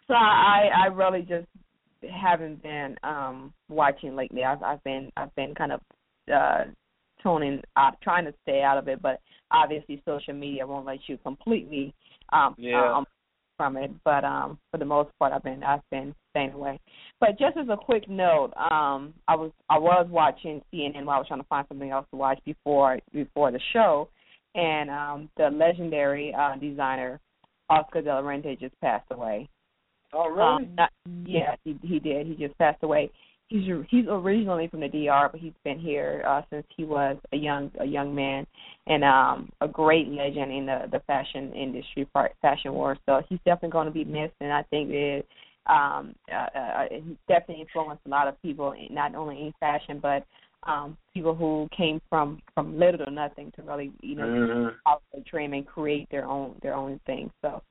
so 0.08 0.14
I 0.14 0.70
I 0.84 0.86
really 0.86 1.22
just 1.22 1.46
haven't 2.10 2.62
been 2.62 2.96
um 3.04 3.52
watching 3.68 4.16
lately. 4.16 4.42
I've 4.44 4.62
I've 4.62 4.82
been 4.84 5.10
I've 5.16 5.34
been 5.36 5.54
kind 5.54 5.72
of 5.72 5.80
uh 6.32 6.64
toning 7.22 7.60
out 7.76 8.00
trying 8.02 8.24
to 8.24 8.34
stay 8.42 8.62
out 8.62 8.78
of 8.78 8.88
it, 8.88 9.02
but 9.02 9.20
obviously 9.50 10.02
social 10.06 10.34
media 10.34 10.66
won't 10.66 10.86
let 10.86 10.98
you 11.06 11.18
completely 11.18 11.94
um 12.32 12.54
Yeah. 12.58 12.96
um 12.96 13.04
from 13.58 13.76
it. 13.76 13.90
But 14.04 14.24
um 14.24 14.58
for 14.70 14.78
the 14.78 14.86
most 14.86 15.10
part 15.18 15.32
I've 15.34 15.42
been 15.44 15.62
I've 15.62 15.88
been 15.90 16.14
staying 16.30 16.52
away. 16.52 16.80
But 17.20 17.38
just 17.38 17.58
as 17.58 17.68
a 17.68 17.76
quick 17.76 18.08
note, 18.08 18.52
um 18.56 19.12
I 19.28 19.36
was 19.36 19.50
I 19.68 19.78
was 19.78 20.06
watching 20.08 20.62
CNN 20.72 21.04
while 21.04 21.16
I 21.16 21.18
was 21.18 21.28
trying 21.28 21.40
to 21.42 21.46
find 21.48 21.66
something 21.68 21.90
else 21.90 22.06
to 22.12 22.16
watch 22.16 22.38
before 22.46 22.98
before 23.12 23.50
the 23.52 23.60
show 23.74 24.08
and 24.54 24.90
um 24.90 25.30
the 25.36 25.48
legendary 25.50 26.34
uh 26.34 26.56
designer 26.56 27.20
Oscar 27.70 28.02
De 28.02 28.08
La 28.12 28.20
Renta 28.20 28.58
just 28.58 28.78
passed 28.80 29.06
away. 29.10 29.48
Oh, 30.12 30.28
really? 30.28 30.64
Um, 30.66 30.74
not, 30.76 30.90
yeah, 31.24 31.54
he 31.64 31.78
he 31.82 32.00
did. 32.00 32.26
He 32.26 32.34
just 32.34 32.58
passed 32.58 32.82
away. 32.82 33.10
He's 33.48 33.62
he's 33.88 34.06
originally 34.08 34.68
from 34.68 34.80
the 34.80 34.88
DR, 34.88 35.28
but 35.30 35.40
he's 35.40 35.52
been 35.64 35.78
here 35.78 36.22
uh, 36.26 36.42
since 36.50 36.66
he 36.76 36.84
was 36.84 37.16
a 37.32 37.36
young 37.36 37.70
a 37.80 37.84
young 37.84 38.14
man, 38.14 38.46
and 38.86 39.04
um 39.04 39.50
a 39.60 39.68
great 39.68 40.08
legend 40.08 40.52
in 40.52 40.66
the 40.66 40.88
the 40.90 41.00
fashion 41.06 41.52
industry, 41.54 42.04
part 42.12 42.32
fashion 42.42 42.74
world. 42.74 42.98
So 43.06 43.22
he's 43.28 43.38
definitely 43.44 43.70
going 43.70 43.86
to 43.86 43.92
be 43.92 44.04
missed, 44.04 44.34
and 44.40 44.52
I 44.52 44.62
think 44.64 44.90
that 44.90 45.22
um 45.66 46.14
uh, 46.32 46.58
uh, 46.58 46.84
he's 46.90 47.16
definitely 47.28 47.62
influenced 47.62 48.04
a 48.06 48.08
lot 48.08 48.26
of 48.26 48.40
people, 48.42 48.74
not 48.90 49.14
only 49.14 49.36
in 49.36 49.52
fashion 49.60 50.00
but 50.02 50.24
um 50.64 50.96
people 51.14 51.34
who 51.34 51.68
came 51.76 52.00
from 52.08 52.40
from 52.54 52.78
little 52.78 53.04
to 53.04 53.10
nothing 53.10 53.52
to 53.56 53.62
really 53.62 53.92
you 54.02 54.16
know 54.16 54.26
Mhm. 54.26 54.76
their 55.12 55.22
dream 55.22 55.52
and 55.52 55.66
create 55.66 56.08
their 56.10 56.26
own 56.26 56.58
their 56.62 56.74
own 56.74 56.98
thing. 57.06 57.30
So 57.42 57.62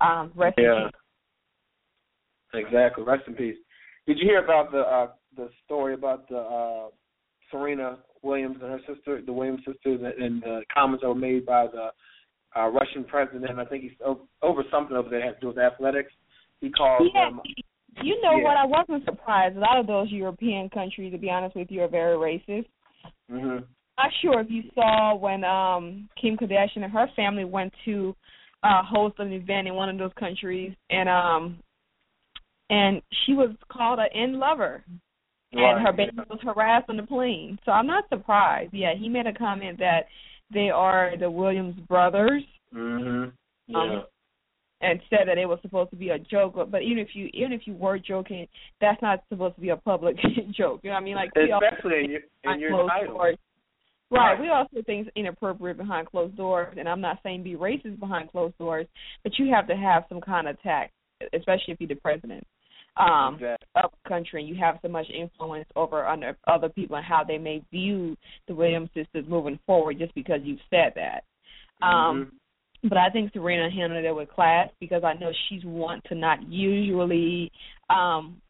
um 0.00 0.32
rest 0.34 0.58
in 0.58 0.64
Yeah. 0.64 0.84
peace. 0.84 2.64
Exactly. 2.64 3.04
Rest 3.04 3.26
in 3.26 3.34
peace. 3.34 3.58
Did 4.06 4.18
you 4.18 4.24
hear 4.24 4.42
about 4.42 4.70
the 4.70 4.80
uh 4.80 5.12
the 5.36 5.50
story 5.64 5.94
about 5.94 6.28
the 6.28 6.38
uh 6.38 6.88
Serena 7.50 7.98
Williams 8.22 8.58
and 8.60 8.70
her 8.70 8.80
sister, 8.86 9.20
the 9.22 9.32
Williams 9.32 9.64
sisters, 9.64 10.00
and, 10.02 10.22
and 10.22 10.42
the 10.42 10.64
comments 10.72 11.02
that 11.02 11.08
were 11.08 11.14
made 11.14 11.46
by 11.46 11.66
the 11.66 11.90
uh 12.56 12.68
Russian 12.68 13.04
president? 13.04 13.58
I 13.58 13.64
think 13.64 13.82
he's 13.82 13.98
over 14.42 14.64
something 14.70 14.96
over 14.96 15.08
there 15.08 15.20
that 15.20 15.26
has 15.26 15.34
to 15.36 15.40
do 15.40 15.46
with 15.48 15.58
athletics. 15.58 16.12
He 16.60 16.70
called 16.70 17.10
Yeah, 17.14 17.30
them. 17.30 17.40
You 18.02 18.20
know 18.22 18.36
yeah. 18.36 18.44
what? 18.44 18.56
I 18.56 18.64
wasn't 18.64 19.04
surprised. 19.04 19.56
A 19.56 19.60
lot 19.60 19.78
of 19.78 19.86
those 19.86 20.10
European 20.10 20.68
countries, 20.70 21.12
to 21.12 21.18
be 21.18 21.30
honest 21.30 21.56
with 21.56 21.68
you, 21.70 21.82
are 21.82 21.88
very 21.88 22.16
racist. 22.16 22.66
hmm 23.30 23.58
Not 23.98 24.10
sure 24.22 24.40
if 24.40 24.50
you 24.50 24.64
saw 24.74 25.14
when 25.14 25.44
um 25.44 26.08
Kim 26.20 26.36
Kardashian 26.36 26.84
and 26.84 26.92
her 26.92 27.06
family 27.16 27.44
went 27.44 27.72
to 27.84 28.14
uh 28.62 28.82
host 28.82 29.16
an 29.18 29.32
event 29.32 29.68
in 29.68 29.74
one 29.74 29.88
of 29.88 29.98
those 29.98 30.12
countries, 30.18 30.72
and 30.90 31.08
um 31.08 31.58
and 32.70 33.00
she 33.24 33.32
was 33.32 33.50
called 33.70 33.98
an 33.98 34.08
in 34.14 34.38
lover, 34.38 34.84
and 35.52 35.86
her 35.86 35.92
baby 35.92 36.18
was 36.28 36.40
harassed 36.42 36.88
on 36.88 36.96
the 36.96 37.02
plane. 37.02 37.58
So 37.64 37.72
I'm 37.72 37.86
not 37.86 38.08
surprised. 38.08 38.74
Yeah, 38.74 38.94
he 38.98 39.08
made 39.08 39.26
a 39.26 39.32
comment 39.32 39.78
that 39.78 40.06
they 40.52 40.70
are 40.70 41.12
the 41.18 41.30
Williams 41.30 41.76
brothers. 41.88 42.42
hmm 42.72 43.26
Yeah. 43.66 43.78
Um, 43.78 44.04
and 44.80 45.00
said 45.08 45.26
that 45.26 45.38
it 45.38 45.46
was 45.46 45.58
supposed 45.62 45.90
to 45.90 45.96
be 45.96 46.10
a 46.10 46.18
joke, 46.18 46.54
but, 46.70 46.82
even 46.82 46.98
if 46.98 47.08
you 47.14 47.28
even 47.32 47.52
if 47.52 47.62
you 47.66 47.74
were 47.74 47.98
joking, 47.98 48.46
that's 48.80 49.00
not 49.00 49.22
supposed 49.28 49.54
to 49.54 49.60
be 49.60 49.70
a 49.70 49.76
public 49.76 50.16
joke. 50.56 50.80
You 50.82 50.90
know 50.90 50.94
what 50.96 51.00
I 51.00 51.04
mean? 51.04 51.16
Like 51.16 51.30
Especially 51.34 52.04
in 52.04 52.10
your 52.10 52.20
in 52.44 52.60
your 52.60 52.70
closed 52.70 52.90
title. 52.90 53.14
doors. 53.14 53.36
Right. 54.08 54.40
We 54.40 54.48
all 54.48 54.66
say 54.72 54.82
things 54.82 55.08
inappropriate 55.16 55.78
behind 55.78 56.06
closed 56.06 56.36
doors, 56.36 56.76
and 56.78 56.88
I'm 56.88 57.00
not 57.00 57.18
saying 57.22 57.42
be 57.42 57.56
racist 57.56 57.98
behind 57.98 58.30
closed 58.30 58.56
doors, 58.56 58.86
but 59.24 59.32
you 59.38 59.52
have 59.52 59.66
to 59.66 59.76
have 59.76 60.04
some 60.08 60.20
kind 60.20 60.46
of 60.46 60.60
tact, 60.62 60.92
especially 61.32 61.74
if 61.74 61.80
you're 61.80 61.88
the 61.88 61.96
president 61.96 62.46
um, 62.96 63.34
Exactly. 63.34 63.66
of 63.82 63.90
country, 64.06 64.40
and 64.40 64.48
you 64.48 64.54
have 64.62 64.78
so 64.80 64.88
much 64.88 65.06
influence 65.10 65.68
over 65.74 66.06
under 66.06 66.36
other 66.46 66.68
people 66.68 66.96
and 66.96 67.04
how 67.04 67.24
they 67.24 67.38
may 67.38 67.62
view 67.72 68.16
the 68.46 68.54
Williams 68.54 68.90
sisters 68.94 69.24
moving 69.28 69.58
forward, 69.66 69.98
just 69.98 70.14
because 70.14 70.40
you've 70.44 70.60
said 70.70 70.92
that. 70.94 71.24
Um, 71.84 72.32
but 72.82 72.98
I 72.98 73.10
think 73.10 73.32
Serena 73.32 73.70
handled 73.70 74.04
it 74.04 74.14
with 74.14 74.28
class 74.30 74.68
because 74.80 75.04
I 75.04 75.14
know 75.14 75.30
she's 75.48 75.64
one 75.64 76.00
to 76.06 76.14
not 76.14 76.46
usually 76.50 77.50
um 77.90 78.40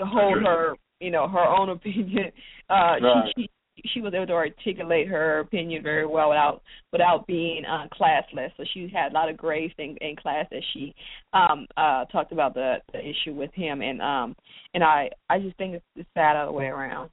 hold 0.00 0.42
her 0.42 0.74
you 1.00 1.10
know 1.10 1.28
her 1.28 1.44
own 1.44 1.70
opinion. 1.70 2.32
Uh 2.68 2.96
Right. 3.02 3.32
she, 3.36 3.42
she 3.42 3.50
she 3.92 4.00
was 4.00 4.14
able 4.14 4.26
to 4.26 4.32
articulate 4.32 5.06
her 5.08 5.40
opinion 5.40 5.82
very 5.82 6.06
well 6.06 6.30
without 6.30 6.62
without 6.92 7.26
being 7.26 7.64
uh 7.64 7.86
classless. 7.92 8.50
So 8.56 8.64
she 8.72 8.90
had 8.92 9.12
a 9.12 9.14
lot 9.14 9.28
of 9.28 9.36
grace 9.36 9.72
in, 9.78 9.96
in 10.00 10.16
class 10.16 10.46
as 10.52 10.62
she 10.72 10.94
um 11.32 11.66
uh 11.76 12.04
talked 12.06 12.32
about 12.32 12.54
the, 12.54 12.76
the 12.92 13.00
issue 13.00 13.34
with 13.34 13.52
him 13.54 13.82
and 13.82 14.00
um 14.00 14.36
and 14.74 14.82
I 14.82 15.10
I 15.28 15.38
just 15.38 15.56
think 15.56 15.74
it's, 15.74 15.84
it's 15.94 16.08
sad 16.14 16.36
other 16.36 16.52
way 16.52 16.66
around. 16.66 17.10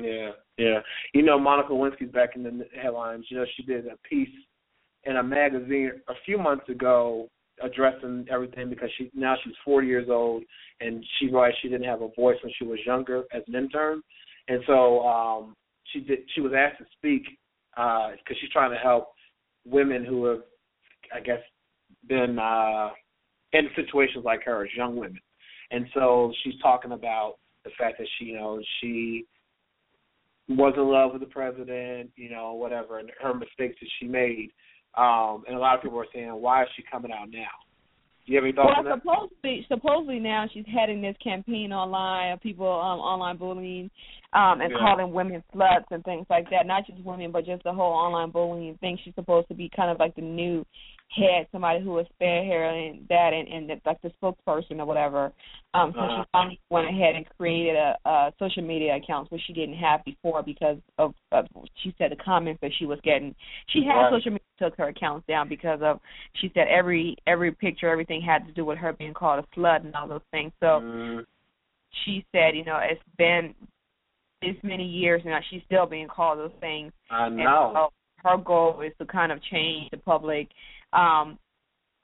Yeah, 0.00 0.30
yeah. 0.56 0.78
You 1.12 1.22
know, 1.22 1.38
Monica 1.40 1.72
Lewinsky's 1.72 2.12
back 2.12 2.36
in 2.36 2.44
the 2.44 2.66
headlines. 2.80 3.26
You 3.30 3.38
know, 3.38 3.44
she 3.56 3.64
did 3.64 3.86
a 3.86 3.96
piece 4.08 4.28
in 5.08 5.16
a 5.16 5.22
magazine 5.22 5.92
a 6.08 6.14
few 6.24 6.38
months 6.38 6.68
ago 6.68 7.28
addressing 7.62 8.26
everything 8.30 8.70
because 8.70 8.88
she 8.96 9.10
now 9.14 9.34
she's 9.42 9.54
40 9.64 9.86
years 9.86 10.08
old 10.08 10.44
and 10.80 11.04
she 11.18 11.26
realized 11.26 11.56
she 11.60 11.68
didn't 11.68 11.88
have 11.88 12.02
a 12.02 12.08
voice 12.14 12.36
when 12.42 12.52
she 12.56 12.64
was 12.64 12.78
younger 12.86 13.24
as 13.32 13.42
an 13.48 13.56
intern, 13.56 14.02
and 14.46 14.62
so 14.66 15.00
um 15.00 15.56
she 15.92 16.00
did. 16.00 16.20
She 16.34 16.40
was 16.40 16.52
asked 16.56 16.78
to 16.78 16.86
speak 16.96 17.24
because 17.74 18.36
she's 18.40 18.50
trying 18.50 18.70
to 18.70 18.76
help 18.76 19.08
women 19.64 20.04
who 20.04 20.24
have, 20.26 20.42
I 21.14 21.20
guess, 21.20 21.40
been 22.08 22.38
uh 22.38 22.90
in 23.52 23.68
situations 23.74 24.24
like 24.24 24.44
her 24.44 24.64
as 24.64 24.70
young 24.76 24.96
women. 24.96 25.20
And 25.70 25.86
so 25.94 26.32
she's 26.42 26.58
talking 26.62 26.92
about 26.92 27.34
the 27.64 27.70
fact 27.78 27.98
that 27.98 28.06
she, 28.18 28.26
you 28.26 28.36
know, 28.36 28.60
she 28.80 29.26
was 30.48 30.74
in 30.76 30.88
love 30.88 31.12
with 31.12 31.20
the 31.20 31.26
president, 31.26 32.10
you 32.16 32.30
know, 32.30 32.54
whatever, 32.54 32.98
and 32.98 33.10
her 33.20 33.34
mistakes 33.34 33.76
that 33.80 33.88
she 33.98 34.06
made. 34.06 34.50
Um, 34.96 35.44
and 35.46 35.56
a 35.56 35.58
lot 35.58 35.76
of 35.76 35.82
people 35.82 35.98
are 35.98 36.06
saying, 36.12 36.30
why 36.30 36.62
is 36.62 36.68
she 36.76 36.82
coming 36.90 37.12
out 37.12 37.30
now? 37.30 37.46
Do 38.26 38.32
you 38.32 38.36
have 38.36 38.44
any 38.44 38.52
thoughts 38.52 38.72
well, 38.76 38.78
on 38.78 38.84
that? 38.84 39.02
supposedly, 39.02 39.66
supposedly 39.68 40.18
now 40.18 40.46
she's 40.52 40.66
heading 40.66 41.00
this 41.00 41.16
campaign 41.22 41.72
online 41.72 42.32
of 42.32 42.40
people 42.40 42.66
um, 42.66 43.00
online 43.00 43.38
bullying 43.38 43.90
um, 44.34 44.60
and 44.60 44.70
Yeah. 44.70 44.78
calling 44.78 45.12
women 45.12 45.42
sluts 45.54 45.86
and 45.90 46.04
things 46.04 46.26
like 46.28 46.50
that. 46.50 46.66
Not 46.66 46.86
just 46.86 47.02
women, 47.04 47.32
but 47.32 47.46
just 47.46 47.62
the 47.64 47.72
whole 47.72 47.92
online 47.92 48.30
bullying 48.30 48.76
thing. 48.78 48.98
She's 49.02 49.14
supposed 49.14 49.48
to 49.48 49.54
be 49.54 49.70
kind 49.74 49.90
of 49.90 49.98
like 49.98 50.14
the 50.14 50.22
new 50.22 50.66
head, 51.14 51.46
somebody 51.50 51.82
who 51.82 51.98
is 51.98 52.06
spearheading 52.20 53.08
that 53.08 53.32
and, 53.32 53.68
that, 53.68 53.72
and 53.72 53.80
like 53.86 54.00
the 54.02 54.10
spokesperson 54.22 54.78
or 54.78 54.84
whatever. 54.84 55.32
Um, 55.74 55.92
so 55.94 56.00
Uh-huh. 56.00 56.22
she 56.22 56.28
finally 56.32 56.60
went 56.70 56.88
ahead 56.88 57.14
and 57.16 57.26
created 57.38 57.76
a, 57.76 57.96
a 58.04 58.32
social 58.38 58.62
media 58.62 58.96
accounts 58.96 59.30
which 59.30 59.40
she 59.46 59.52
didn't 59.52 59.76
have 59.76 60.04
before 60.04 60.42
because 60.42 60.76
of, 60.98 61.14
of 61.32 61.46
she 61.82 61.94
said 61.98 62.10
the 62.10 62.16
comments 62.16 62.60
that 62.60 62.72
she 62.78 62.86
was 62.86 62.98
getting. 63.02 63.34
She 63.68 63.84
had 63.84 63.96
Right. 63.96 64.12
social 64.12 64.32
media 64.32 64.44
took 64.58 64.76
her 64.76 64.88
accounts 64.88 65.26
down 65.26 65.48
because 65.48 65.80
of 65.82 66.00
she 66.40 66.50
said 66.54 66.68
every 66.68 67.16
every 67.26 67.52
picture 67.52 67.88
everything 67.88 68.20
had 68.20 68.46
to 68.46 68.52
do 68.52 68.64
with 68.64 68.78
her 68.78 68.92
being 68.92 69.14
called 69.14 69.44
a 69.44 69.58
slut 69.58 69.84
and 69.84 69.94
all 69.94 70.08
those 70.08 70.20
things. 70.30 70.52
So 70.60 70.80
Mm, 70.80 71.24
she 72.04 72.24
said, 72.32 72.54
you 72.54 72.64
know, 72.64 72.78
it's 72.82 73.00
been 73.16 73.54
this 74.42 74.56
many 74.62 74.84
years 74.86 75.22
now 75.24 75.40
she's 75.50 75.62
still 75.66 75.86
being 75.86 76.08
called 76.08 76.38
those 76.38 76.52
things. 76.60 76.92
I 77.10 77.26
And 77.26 77.38
know. 77.38 77.72
so 77.74 77.92
her 78.24 78.36
goal 78.36 78.80
is 78.82 78.92
to 78.98 79.04
kind 79.06 79.32
of 79.32 79.42
change 79.44 79.90
the 79.90 79.96
public 79.96 80.48
um 80.92 81.38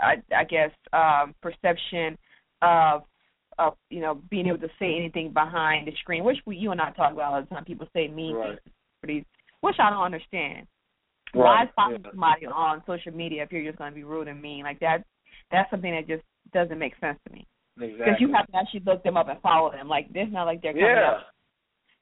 I 0.01 0.17
I 0.35 0.45
guess 0.45 0.71
um 0.93 1.35
perception 1.43 2.19
of 2.63 3.03
of 3.59 3.75
you 3.91 4.01
know 4.01 4.21
being 4.31 4.47
able 4.47 4.59
to 4.59 4.71
say 4.79 4.97
anything 4.97 5.33
behind 5.33 5.87
the 5.87 5.93
screen, 6.01 6.25
which 6.25 6.39
we 6.47 6.57
you 6.57 6.73
and 6.73 6.81
I 6.81 6.91
talk 6.91 7.13
about 7.13 7.33
all 7.33 7.41
the 7.41 7.49
time. 7.49 7.65
People 7.65 7.89
say 7.93 8.09
mean 8.09 8.35
Right. 8.35 8.59
things, 9.07 9.25
which 9.61 9.77
I 9.79 9.91
don't 9.91 10.03
understand. 10.03 10.67
Why 11.35 11.65
follow 11.75 11.93
yeah. 11.93 12.11
somebody 12.11 12.47
on 12.47 12.83
social 12.87 13.13
media 13.13 13.43
if 13.43 13.53
you're 13.53 13.65
just 13.65 13.79
going 13.79 13.91
to 13.91 13.95
be 13.95 14.05
rude 14.05 14.29
and 14.29 14.41
mean? 14.41 14.63
Like 14.63 14.79
that, 14.81 15.05
that's 15.51 15.71
something 15.71 15.91
that 15.91 16.07
just 16.07 16.23
doesn't 16.53 16.79
make 16.79 16.95
sense 17.01 17.19
to 17.27 17.33
me. 17.33 17.47
Because 17.77 17.95
Exactly. 17.95 18.27
you 18.27 18.33
have 18.35 18.47
to 18.47 18.57
actually 18.57 18.83
look 18.87 19.03
them 19.03 19.17
up 19.17 19.29
and 19.29 19.41
follow 19.41 19.73
them. 19.73 19.89
Like 19.89 20.07
it's 20.15 20.33
not 20.33 20.45
like 20.45 20.63
they're 20.63 20.73
coming 20.73 20.87
yeah. 20.87 21.11
up. 21.11 21.27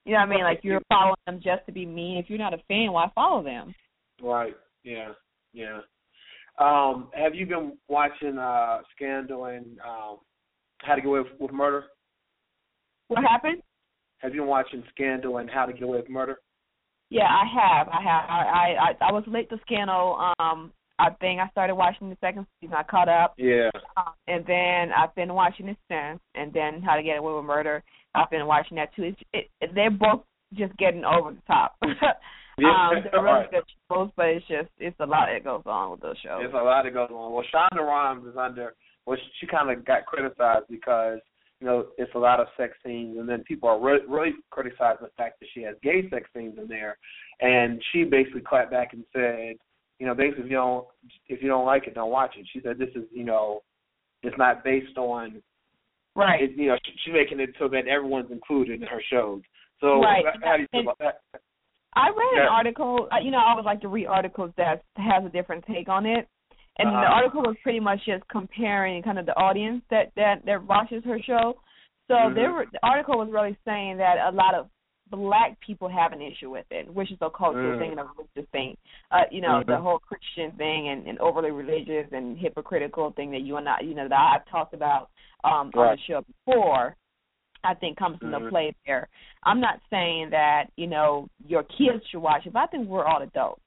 You 0.05 0.13
know 0.13 0.19
what 0.19 0.29
I 0.29 0.31
mean? 0.31 0.45
Like 0.45 0.61
you're 0.63 0.83
following 0.89 1.17
them 1.27 1.41
just 1.43 1.65
to 1.67 1.73
be 1.73 1.87
mean. 1.87 2.19
If 2.19 2.29
you're 2.29 2.39
not 2.39 2.53
a 2.53 2.59
fan, 2.69 2.93
why 2.93 3.11
follow 3.15 3.43
them? 3.43 3.75
Right. 4.23 4.55
Yeah. 4.85 5.13
Yeah. 5.55 5.81
Um, 6.59 7.09
have 7.15 7.35
you 7.35 7.47
been 7.47 7.77
watching 7.89 8.39
uh 8.39 8.79
Scandal 8.95 9.47
and 9.47 9.79
um 9.81 10.19
How 10.79 10.95
to 10.95 11.01
Get 11.01 11.09
Away 11.09 11.21
with, 11.21 11.41
with 11.41 11.53
Murder? 11.53 11.85
What 13.09 13.25
happened? 13.25 13.63
Have 14.19 14.35
you 14.35 14.43
been 14.43 14.49
watching 14.49 14.85
Scandal 14.91 15.39
and 15.39 15.51
How 15.51 15.67
to 15.67 15.73
Get 15.73 15.83
Away 15.83 15.99
with 15.99 16.11
Murder? 16.11 16.37
Yeah, 17.11 17.29
I 17.29 17.45
have. 17.45 17.89
I 17.89 18.03
have. 18.03 18.25
I 18.29 18.43
I 18.45 19.07
I, 19.07 19.09
I 19.09 19.13
was 19.13 19.25
late 19.27 19.49
to 19.51 19.59
Scandal. 19.67 20.33
Um, 20.39 20.73
I 20.99 21.11
think 21.21 21.41
I 21.41 21.49
started 21.49 21.75
watching 21.75 22.11
the 22.11 22.17
second 22.21 22.47
season. 22.61 22.77
I 22.77 22.83
caught 22.85 23.09
up. 23.09 23.35
Yeah. 23.37 23.71
Um, 23.97 24.13
and 24.29 24.45
then 24.47 24.93
I've 24.97 25.15
been 25.15 25.35
watching 25.35 25.69
it 25.69 25.77
since. 25.89 26.21
And 26.35 26.53
then 26.53 26.83
How 26.83 26.97
to 26.97 27.03
Get 27.03 27.19
Away 27.19 27.35
with 27.35 27.45
Murder. 27.45 27.83
I've 28.15 28.31
been 28.31 28.47
watching 28.47 28.77
that 28.77 28.95
too. 28.95 29.05
It's, 29.05 29.21
it, 29.33 29.51
it, 29.61 29.75
they're 29.75 29.91
both 29.91 30.23
just 30.55 30.77
getting 30.77 31.05
over 31.05 31.33
the 31.33 31.43
top. 31.47 31.77
Yeah, 32.59 32.89
um, 32.89 32.95
they're 33.11 33.23
really 33.23 33.33
right. 33.41 33.51
good 33.51 33.65
shows, 33.91 34.11
but 34.17 34.27
it's 34.27 34.47
just 34.47 34.69
it's 34.79 34.97
a 35.01 35.07
lot 35.07 35.29
that 35.33 35.45
goes 35.45 35.63
on 35.67 35.93
with 35.93 36.01
those 36.01 36.17
shows. 36.23 36.39
There's 36.41 36.53
a 36.53 36.57
lot 36.65 36.83
that 36.85 36.95
goes 36.95 37.09
on. 37.11 37.33
Well, 37.33 37.45
Shonda 37.53 37.81
Rhimes 37.81 38.27
is 38.27 38.37
under. 38.37 38.75
Well, 39.07 39.17
she, 39.17 39.31
she 39.41 39.47
kind 39.47 39.71
of 39.71 39.85
got 39.85 40.07
criticized 40.07 40.67
because 40.71 41.19
you 41.61 41.67
know 41.67 41.87
it's 41.99 42.15
a 42.15 42.19
lot 42.19 42.41
of 42.41 42.47
sex 42.57 42.75
scenes, 42.85 43.19
and 43.19 43.29
then 43.29 43.43
people 43.45 43.69
are 43.69 43.81
re- 43.81 44.05
really 44.09 44.33
criticizing 44.51 45.03
the 45.03 45.11
fact 45.17 45.41
that 45.41 45.49
she 45.55 45.63
has 45.63 45.75
gay 45.83 46.09
sex 46.11 46.29
scenes 46.37 46.59
in 46.59 46.69
there, 46.69 46.99
and 47.41 47.83
she 47.93 48.05
basically 48.05 48.43
clapped 48.43 48.71
back 48.71 48.93
and 48.93 49.05
said, 49.13 49.57
you 49.99 50.07
know, 50.07 50.15
basically 50.15 50.45
if 50.45 50.51
you 50.51 50.57
don't 50.57 50.87
if 51.29 51.43
you 51.43 51.49
don't 51.49 51.67
like 51.67 51.87
it, 51.87 51.95
don't 51.95 52.11
watch 52.11 52.35
it. 52.39 52.47
She 52.53 52.61
said 52.61 52.79
this 52.79 52.91
is 52.95 53.05
you 53.13 53.25
know, 53.25 53.63
it's 54.23 54.37
not 54.39 54.63
based 54.65 54.97
on 54.99 55.43
Right. 56.15 56.43
it, 56.43 56.51
you 56.57 56.67
know, 56.69 56.77
she, 56.85 56.93
she's 57.05 57.15
making 57.15 57.41
it 57.41 57.55
so 57.59 57.69
that 57.69 57.87
everyone's 57.89 58.31
included 58.31 58.83
in 58.83 58.87
her 58.87 59.03
shows. 59.11 59.41
So 59.81 60.01
Right. 60.03 60.25
how 60.45 60.57
do 60.57 60.63
you 60.63 60.69
feel 60.71 60.83
about 60.83 60.99
that? 60.99 61.21
I 61.95 62.09
read 62.09 62.33
Yeah. 62.35 62.43
an 62.43 62.49
article. 62.49 63.09
uh, 63.13 63.19
You 63.19 63.31
know, 63.31 63.39
I 63.39 63.51
always 63.51 63.67
like 63.67 63.81
to 63.83 63.89
read 63.89 64.07
articles 64.07 64.53
that 64.57 64.83
has 64.97 65.25
a 65.25 65.29
different 65.29 65.65
take 65.67 65.89
on 65.89 66.07
it. 66.07 66.29
And 66.79 66.89
the 66.89 66.93
Uh-huh. 66.93 67.15
article 67.15 67.43
was 67.43 67.57
pretty 67.63 67.81
much 67.81 68.01
just 68.07 68.27
comparing 68.29 69.03
kind 69.03 69.19
of 69.19 69.27
the 69.27 69.37
audience 69.37 69.83
that 69.91 70.11
that 70.17 70.45
that 70.47 70.63
watches 70.65 71.05
her 71.05 71.21
show. 71.21 71.61
So 72.09 72.15
Mhm. 72.15 72.35
there 72.35 72.53
were 72.53 72.67
the 72.73 72.81
article 72.83 73.19
was 73.19 73.31
really 73.31 73.57
saying 73.65 73.99
that 73.99 74.17
a 74.19 74.31
lot 74.33 74.55
of 74.55 74.71
black 75.11 75.61
people 75.61 75.89
have 75.89 76.13
an 76.15 76.23
issue 76.23 76.49
with 76.49 76.65
it, 76.71 76.89
which 76.93 77.13
is 77.13 77.19
a 77.21 77.29
cultural 77.29 77.75
Mm. 77.75 77.79
thing 77.79 77.91
and 77.91 78.01
a 78.01 78.05
religious 78.05 78.51
thing. 78.53 78.75
Uh, 79.11 79.25
you 79.31 79.43
know, 79.43 79.63
the 79.63 79.75
Mhm. 79.75 79.83
whole 79.83 79.99
Christian 79.99 80.53
thing 80.53 80.89
and, 80.89 81.07
and 81.07 81.19
overly 81.19 81.51
religious 81.51 82.11
and 82.13 82.39
hypocritical 82.39 83.11
thing 83.11 83.31
that 83.33 83.43
you 83.43 83.59
and 83.59 83.69
I, 83.69 83.81
you 83.81 83.95
know, 83.95 84.09
that 84.09 84.19
I've 84.33 84.47
talked 84.47 84.73
about 84.73 85.11
um 85.45 85.71
on 85.75 85.97
the 85.97 85.99
show 86.07 86.23
before. 86.23 86.97
I 87.65 87.75
think 87.75 87.97
comes 87.97 88.19
into 88.23 88.39
Mhm. 88.39 88.51
play 88.51 88.75
there. 88.87 89.09
I'm 89.45 89.61
not 89.61 89.81
saying 89.91 90.31
that 90.31 90.71
you 90.77 90.87
know 90.87 91.29
your 91.47 91.63
kids 91.63 92.07
should 92.09 92.21
watch 92.21 92.47
it, 92.47 92.53
but 92.53 92.61
I 92.61 92.67
think 92.67 92.89
we're 92.89 93.05
all 93.05 93.23
adults. 93.23 93.63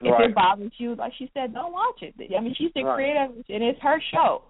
If 0.00 0.12
Right. 0.12 0.30
it 0.30 0.34
bothers 0.34 0.72
you, 0.78 0.94
like 0.96 1.12
she 1.14 1.30
said, 1.32 1.54
don't 1.54 1.72
watch 1.72 2.02
it. 2.02 2.14
I 2.34 2.40
mean, 2.40 2.54
she's 2.54 2.72
the 2.74 2.82
Right. 2.82 2.94
creator, 2.94 3.28
and 3.48 3.62
it's 3.62 3.80
her 3.80 4.00
show. 4.00 4.44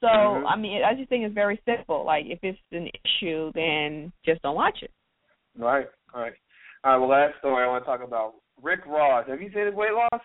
So 0.00 0.08
Mhm. 0.08 0.44
I 0.46 0.56
mean, 0.56 0.82
I 0.84 0.94
just 0.94 1.08
think 1.08 1.24
it's 1.24 1.34
very 1.34 1.56
simple. 1.64 2.04
Like 2.04 2.26
if 2.26 2.42
it's 2.42 2.60
an 2.72 2.90
issue, 3.04 3.52
then 3.52 4.12
just 4.24 4.42
don't 4.42 4.56
watch 4.56 4.82
it. 4.82 4.90
Right, 5.56 5.88
right. 6.12 6.34
All 6.84 6.92
right, 6.92 6.96
well, 6.98 7.08
last 7.08 7.38
story 7.38 7.64
I 7.64 7.68
want 7.68 7.84
to 7.84 7.90
talk 7.90 8.02
about 8.02 8.34
Rick 8.62 8.84
Ross. 8.86 9.26
Have 9.26 9.40
you 9.40 9.50
seen 9.50 9.66
his 9.66 9.74
weight 9.74 9.92
loss? 9.92 10.22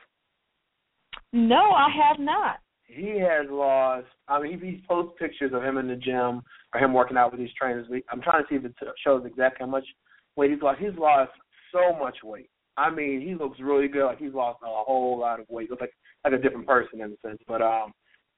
No, 1.31 1.71
I 1.71 1.89
have 1.89 2.19
not. 2.19 2.60
He 2.93 3.19
has 3.19 3.47
lost. 3.49 4.08
I 4.27 4.41
mean, 4.41 4.60
he, 4.60 4.65
he 4.67 4.84
posts 4.88 5.13
pictures 5.19 5.51
of 5.54 5.63
him 5.63 5.77
in 5.77 5.88
the 5.88 5.95
gym 5.95 6.41
or 6.73 6.80
him 6.80 6.93
working 6.93 7.17
out 7.17 7.32
with 7.32 7.39
these 7.39 7.54
trainers. 7.60 7.88
We- 7.89 8.04
I'm 8.12 8.21
trying 8.21 8.43
to 8.43 8.49
see 8.49 8.56
if 8.56 8.65
it 8.65 8.73
shows 9.04 9.23
exactly 9.25 9.65
how 9.65 9.71
much 9.71 9.86
weight 10.36 10.51
he's 10.51 10.62
lost. 10.62 10.80
He's 10.80 10.97
lost 10.97 11.32
so 11.71 11.97
much 11.97 12.17
weight. 12.23 12.49
I 12.77 12.89
mean, 12.89 13.21
he 13.21 13.36
looks 13.36 13.60
really 13.60 13.88
good. 13.88 14.06
Like 14.06 14.19
he's 14.19 14.34
lost 14.34 14.60
a 14.63 14.67
whole 14.67 15.19
lot 15.19 15.39
of 15.39 15.45
weight. 15.49 15.69
Looks 15.69 15.82
like 15.82 15.93
like 16.23 16.34
a 16.34 16.38
different 16.38 16.67
person 16.67 17.01
in 17.01 17.12
a 17.12 17.27
sense. 17.27 17.39
But 17.47 17.62
um, 17.62 17.91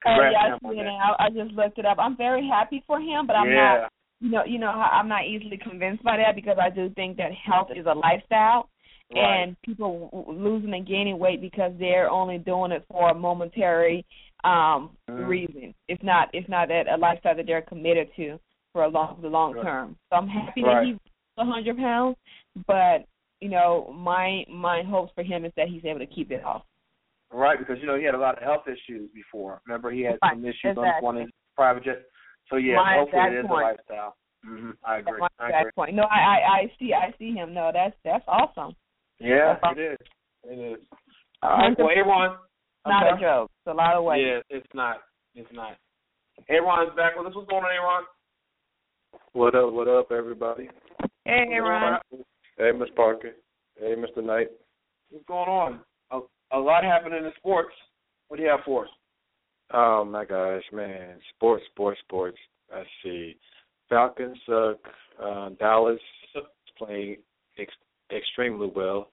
Oh 0.06 0.10
congrats 0.10 0.34
yeah, 0.34 0.44
I 0.44 0.52
him 0.52 0.58
see 0.62 0.68
on 0.68 0.76
that. 0.76 0.84
now. 0.84 1.16
I 1.18 1.30
just 1.30 1.52
looked 1.56 1.78
it 1.78 1.86
up. 1.86 1.98
I'm 1.98 2.16
very 2.16 2.46
happy 2.46 2.82
for 2.86 3.00
him, 3.00 3.26
but 3.26 3.34
I'm 3.36 3.48
yeah, 3.48 3.78
not. 3.82 3.92
You 4.20 4.30
know, 4.30 4.44
you 4.46 4.58
know, 4.58 4.68
I'm 4.68 5.08
not 5.08 5.26
easily 5.26 5.56
convinced 5.58 6.02
by 6.04 6.16
that 6.18 6.34
because 6.34 6.56
I 6.60 6.70
do 6.70 6.90
think 6.90 7.16
that 7.18 7.30
health 7.32 7.68
is 7.74 7.86
a 7.86 7.94
lifestyle. 7.94 8.68
right. 9.14 9.42
and 9.42 9.56
people 9.62 10.08
w- 10.12 10.38
losing 10.44 10.72
and 10.74 10.86
gaining 10.86 11.18
weight 11.18 11.40
because 11.40 11.72
they're 11.78 12.10
only 12.10 12.38
doing 12.38 12.72
it 12.72 12.84
for 12.90 13.10
a 13.10 13.14
momentary 13.14 14.04
um 14.44 14.96
Mhm. 15.08 15.28
reason. 15.28 15.74
It's 15.88 16.02
not 16.02 16.28
it's 16.32 16.48
not 16.48 16.68
that 16.68 16.88
a 16.88 16.96
lifestyle 16.96 17.36
that 17.36 17.46
they're 17.46 17.62
committed 17.62 18.08
to 18.16 18.38
for 18.72 18.84
a 18.84 18.88
long 18.88 19.20
the 19.20 19.28
long 19.28 19.54
Right. 19.54 19.62
term. 19.62 19.96
So 20.10 20.16
I'm 20.16 20.28
happy 20.28 20.62
Right. 20.62 20.74
that 20.74 20.84
he's 20.84 20.96
a 21.38 21.44
hundred 21.44 21.76
pounds, 21.76 22.16
but 22.66 23.06
you 23.40 23.48
know 23.48 23.92
my 23.92 24.44
my 24.48 24.82
hopes 24.82 25.12
for 25.14 25.22
him 25.22 25.44
is 25.44 25.52
that 25.56 25.68
he's 25.68 25.84
able 25.84 26.00
to 26.00 26.06
keep 26.06 26.30
it 26.30 26.44
off. 26.44 26.64
Right, 27.32 27.58
because 27.58 27.80
you 27.80 27.86
know 27.86 27.96
he 27.96 28.04
had 28.04 28.14
a 28.14 28.18
lot 28.18 28.36
of 28.36 28.44
health 28.44 28.68
issues 28.68 29.10
before. 29.12 29.60
Remember, 29.66 29.90
he 29.90 30.02
had 30.02 30.18
Right, 30.22 30.32
some 30.32 30.44
issues 30.44 30.76
on 30.78 30.84
exactly. 30.84 31.04
one 31.04 31.16
of 31.16 31.22
his 31.22 31.30
private 31.56 31.82
jet. 31.84 32.02
So 32.48 32.56
yeah, 32.56 32.76
My 32.76 32.94
hopefully 32.98 33.22
it 33.22 33.38
is 33.40 33.46
point. 33.46 33.62
a 33.62 33.64
lifestyle. 33.64 34.16
hmm 34.44 34.70
I 34.84 34.98
agree. 34.98 35.22
At 35.22 35.30
I 35.40 35.60
agree. 35.60 35.72
point, 35.74 35.94
no, 35.94 36.04
I, 36.04 36.18
I 36.20 36.58
I 36.58 36.72
see 36.78 36.92
I 36.92 37.12
see 37.18 37.32
him. 37.32 37.54
No, 37.54 37.70
that's 37.72 37.96
that's 38.04 38.24
awesome. 38.28 38.76
Yeah, 39.18 39.56
That's 39.62 39.78
it 39.78 39.80
is. 39.80 39.98
It 40.44 40.58
is. 40.58 40.86
All 41.42 41.50
right, 41.50 41.78
well, 41.78 41.88
Aaron. 41.88 42.36
I'm 42.84 42.90
Not 42.90 43.18
a 43.18 43.20
joke. 43.20 43.50
It's 43.64 43.72
a 43.72 43.74
lot 43.74 43.94
of 43.94 44.04
weight. 44.04 44.26
Yeah, 44.26 44.40
it's 44.50 44.66
not. 44.74 44.98
It's 45.34 45.48
not. 45.52 45.76
Aaron's 46.48 46.94
back 46.96 47.16
with 47.16 47.26
us. 47.26 47.34
What's 47.34 47.48
going 47.48 47.64
on, 47.64 47.70
Aaron? 47.70 48.04
What 49.32 49.54
up, 49.54 49.72
what 49.72 49.88
up, 49.88 50.12
everybody? 50.12 50.68
Hey, 51.24 51.46
Ron. 51.60 51.98
Hey, 52.58 52.72
Miss 52.78 52.90
Parker. 52.94 53.32
Hey, 53.78 53.94
Mr. 53.96 54.22
Knight. 54.22 54.48
What's 55.10 55.24
going 55.26 55.48
on? 55.48 55.80
A, 56.10 56.56
a 56.56 56.58
lot 56.58 56.84
happening 56.84 57.24
in 57.24 57.32
sports. 57.38 57.74
What 58.28 58.36
do 58.36 58.42
you 58.42 58.50
have 58.50 58.60
for 58.64 58.84
us? 58.84 58.90
Oh, 59.72 60.04
my 60.04 60.24
gosh, 60.24 60.62
man. 60.72 61.16
Sports, 61.34 61.64
sports, 61.72 62.00
sports. 62.04 62.38
Let's 62.72 62.88
see. 63.02 63.36
Falcons 63.88 64.36
suck. 64.46 64.78
Uh, 65.22 65.50
Dallas 65.58 66.00
is 66.34 66.42
playing 66.76 67.16
ex- 67.58 67.72
extremely 68.14 68.70
well. 68.74 69.08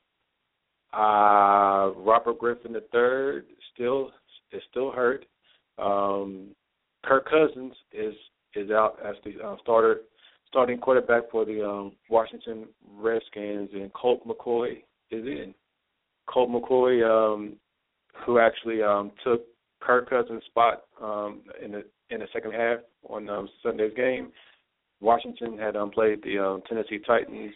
Uh, 0.93 1.91
Robert 1.95 2.38
Griffin 2.38 2.75
III 2.75 3.41
still 3.73 4.12
is 4.51 4.62
still 4.69 4.91
hurt. 4.91 5.25
Um, 5.77 6.49
Kirk 7.03 7.29
Cousins 7.29 7.73
is 7.91 8.13
is 8.55 8.69
out 8.71 8.97
as 9.05 9.15
the 9.23 9.43
uh, 9.43 9.55
starter 9.62 10.01
starting 10.47 10.77
quarterback 10.77 11.31
for 11.31 11.45
the 11.45 11.65
um, 11.65 11.93
Washington 12.10 12.67
Redskins, 12.95 13.69
and 13.73 13.91
Colt 13.93 14.27
McCoy 14.27 14.84
is 15.10 15.25
in. 15.25 15.53
Colt 16.27 16.49
McCoy, 16.49 17.03
um, 17.03 17.53
who 18.25 18.38
actually 18.38 18.84
um, 18.84 19.12
took 19.23 19.43
Kirk 19.81 20.10
Cousins' 20.10 20.43
spot 20.45 20.84
um, 21.01 21.41
in 21.63 21.71
the 21.71 21.86
in 22.10 22.19
the 22.19 22.27
second 22.34 22.53
half 22.53 22.79
on 23.10 23.29
um, 23.29 23.49
Sunday's 23.63 23.93
game. 23.95 24.31
Washington 24.99 25.57
had 25.57 25.75
um, 25.75 25.89
played 25.89 26.21
the 26.23 26.38
um, 26.38 26.62
Tennessee 26.67 26.99
Titans, 27.05 27.53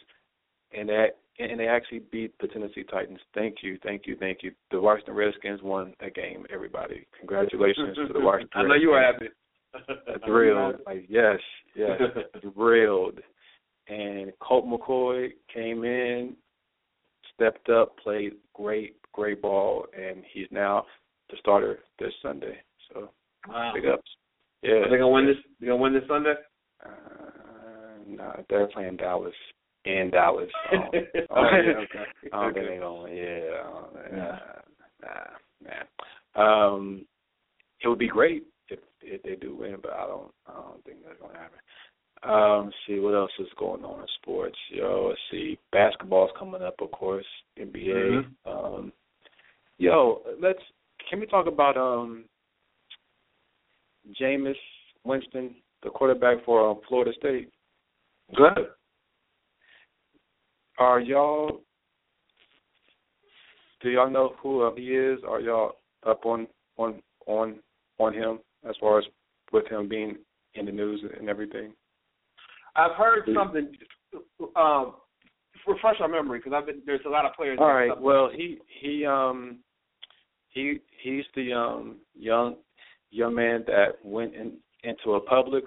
and 0.75 0.89
that 0.89 1.17
and 1.39 1.59
they 1.59 1.67
actually 1.67 1.99
beat 2.11 2.33
the 2.39 2.47
Tennessee 2.47 2.83
Titans. 2.83 3.19
Thank 3.33 3.57
you, 3.61 3.77
thank 3.83 4.03
you, 4.05 4.15
thank 4.19 4.39
you. 4.41 4.51
The 4.71 4.79
Washington 4.79 5.15
Redskins 5.15 5.61
won 5.61 5.93
a 5.99 6.09
game. 6.09 6.45
Everybody, 6.53 7.05
congratulations 7.19 7.95
to 7.95 8.13
the 8.13 8.19
Washington. 8.19 8.49
I 8.61 8.67
know 8.67 8.75
you 8.75 8.89
were 8.89 9.01
happy. 9.01 9.27
thrilled, 10.25 10.75
like 10.85 11.05
yes, 11.09 11.39
yes, 11.75 11.99
thrilled. 12.53 13.19
And 13.87 14.31
Colt 14.39 14.65
McCoy 14.65 15.29
came 15.53 15.83
in, 15.83 16.35
stepped 17.33 17.69
up, 17.69 17.97
played 17.99 18.33
great, 18.53 18.95
great 19.11 19.41
ball, 19.41 19.85
and 19.95 20.23
he's 20.33 20.47
now 20.49 20.85
the 21.29 21.37
starter 21.39 21.79
this 21.99 22.13
Sunday. 22.21 22.57
So 22.91 23.09
Wow. 23.47 23.73
big 23.75 23.85
ups. 23.85 24.09
Yeah. 24.63 24.71
Are 24.75 24.89
they 24.89 24.97
gonna 24.97 25.09
win 25.09 25.27
this? 25.27 25.35
They 25.59 25.67
gonna 25.67 25.77
win 25.77 25.93
this 25.93 26.07
Sunday? 26.07 26.33
Uh, 26.83 26.89
no, 28.07 28.43
they're 28.49 28.67
playing 28.67 28.97
Dallas 28.97 29.33
in 29.85 30.09
Dallas. 30.11 30.49
So, 30.71 30.77
Oh, 31.29 31.43
yeah, 31.43 31.77
okay. 31.77 32.05
I 32.33 32.43
don't 32.43 32.53
think 32.53 32.67
they're 32.67 32.79
gonna. 32.79 33.11
Yeah. 33.13 34.17
Nah, 34.17 34.37
nah, 35.01 35.83
nah. 36.35 36.73
Um, 36.73 37.05
it 37.81 37.87
would 37.87 37.99
be 37.99 38.07
great 38.07 38.43
if 38.69 38.79
if 39.01 39.21
they 39.23 39.35
do 39.35 39.55
win, 39.55 39.77
but 39.81 39.93
I 39.93 40.07
don't. 40.07 40.31
I 40.47 40.53
don't 40.53 40.83
think 40.85 40.97
that's 41.05 41.19
gonna 41.21 41.37
happen. 41.37 41.59
Um, 42.23 42.65
let's 42.65 42.77
see 42.87 42.99
what 42.99 43.13
else 43.13 43.31
is 43.39 43.47
going 43.57 43.83
on 43.83 44.01
in 44.01 44.07
sports. 44.21 44.57
Yo, 44.71 45.07
let's 45.09 45.21
see. 45.29 45.59
Basketball's 45.71 46.31
coming 46.39 46.63
up, 46.63 46.75
of 46.81 46.91
course. 46.91 47.25
NBA. 47.59 48.23
Mhm. 48.23 48.25
Um, 48.45 48.93
yo, 49.77 50.21
let's. 50.41 50.59
Can 51.09 51.19
we 51.19 51.27
talk 51.27 51.45
about 51.45 51.77
um, 51.77 52.25
Jameis 54.19 54.55
Winston, 55.03 55.55
the 55.83 55.89
quarterback 55.89 56.43
for 56.45 56.67
um, 56.71 56.79
Florida 56.87 57.11
State? 57.19 57.51
Good. 58.35 58.69
Are 60.77 60.99
y'all? 60.99 61.61
Do 63.81 63.89
y'all 63.89 64.09
know 64.09 64.33
who 64.41 64.63
uh, 64.63 64.75
he 64.75 64.87
is? 64.95 65.19
Are 65.27 65.39
y'all 65.39 65.73
up 66.05 66.25
on 66.25 66.47
on 66.77 67.01
on 67.27 67.59
on 67.99 68.13
him 68.13 68.39
as 68.67 68.75
far 68.79 68.99
as 68.99 69.05
with 69.51 69.67
him 69.67 69.87
being 69.87 70.17
in 70.55 70.65
the 70.65 70.71
news 70.71 71.01
and 71.17 71.29
everything? 71.29 71.73
I've 72.75 72.95
heard 72.97 73.27
something. 73.33 73.71
Um, 74.55 74.95
refresh 75.67 75.95
our 75.99 76.07
memory 76.07 76.39
because 76.39 76.53
I've 76.55 76.65
been. 76.65 76.81
There's 76.85 77.01
a 77.05 77.09
lot 77.09 77.25
of 77.25 77.33
players. 77.33 77.57
All 77.59 77.73
right. 77.73 77.99
Well, 77.99 78.29
he 78.33 78.59
he 78.81 79.05
um 79.05 79.59
he 80.49 80.79
he's 81.01 81.25
the 81.35 81.53
um 81.53 81.97
young 82.15 82.55
young 83.11 83.35
man 83.35 83.63
that 83.67 84.03
went 84.03 84.33
in 84.35 84.53
into 84.83 85.13
a 85.13 85.21
Publix 85.21 85.63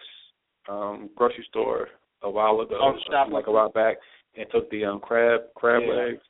um 0.68 1.10
grocery 1.16 1.46
store 1.48 1.88
a 2.22 2.30
while 2.30 2.60
ago, 2.60 2.78
Oh, 2.80 3.30
like 3.30 3.46
a 3.46 3.52
while 3.52 3.70
back, 3.70 3.96
and 4.38 4.48
took 4.50 4.70
the 4.70 4.84
um 4.84 5.00
crab 5.00 5.40
crab 5.54 5.82
Yeah. 5.84 5.94
legs, 5.94 6.22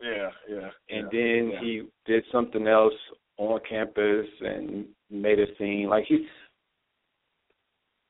Yeah, 0.00 0.30
yeah. 0.48 0.70
and 0.90 1.08
yeah, 1.12 1.18
then 1.38 1.50
yeah. 1.52 1.60
he 1.60 1.82
did 2.04 2.24
something 2.30 2.66
else 2.66 2.94
on 3.38 3.60
campus 3.68 4.26
and 4.40 4.86
made 5.10 5.40
a 5.40 5.46
scene. 5.56 5.88
Like 5.88 6.04
he, 6.04 6.26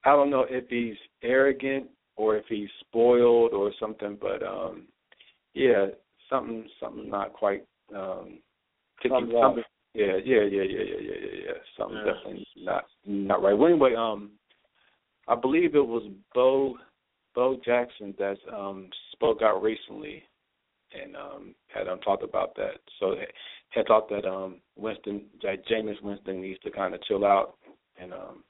I 0.04 0.10
don't 0.10 0.30
know 0.30 0.46
if 0.48 0.68
he's 0.68 0.96
arrogant 1.22 1.86
or 2.16 2.36
if 2.36 2.44
he's 2.48 2.68
spoiled 2.80 3.52
or 3.52 3.72
something, 3.80 4.18
but 4.20 4.42
um 4.42 4.88
yeah, 5.54 5.86
something 6.28 6.68
something 6.80 7.08
not 7.08 7.32
quite 7.32 7.64
um 7.94 8.38
off. 9.10 9.32
something 9.40 9.64
yeah, 9.94 10.16
yeah, 10.24 10.42
yeah, 10.42 10.62
yeah, 10.62 10.82
yeah, 10.82 11.00
yeah, 11.00 11.14
yeah, 11.20 11.40
yeah. 11.46 11.52
Something 11.78 11.98
Yeah. 11.98 12.12
definitely 12.12 12.46
not 12.56 12.84
not 13.06 13.42
right. 13.42 13.56
Well 13.56 13.68
anyway, 13.70 13.94
um 13.94 14.32
I 15.28 15.34
believe 15.34 15.74
it 15.74 15.86
was 15.86 16.02
Bo 16.34 16.76
Bo 17.34 17.58
Jackson 17.64 18.14
that 18.18 18.36
um 18.52 18.90
spoke 19.24 19.42
out 19.42 19.62
recently 19.62 20.22
and 20.92 21.16
um 21.16 21.54
had 21.68 21.88
um 21.88 22.00
talked 22.00 22.22
about 22.22 22.54
that. 22.56 22.78
So 23.00 23.14
had 23.70 23.86
thought 23.86 24.08
that 24.10 24.24
um 24.24 24.56
Winston 24.76 25.22
that 25.42 25.66
Jameis 25.66 26.00
Winston 26.02 26.40
needs 26.40 26.60
to 26.60 26.70
kind 26.70 26.94
of 26.94 27.02
chill 27.04 27.24
out 27.24 27.54
and 28.00 28.12
um 28.12 28.44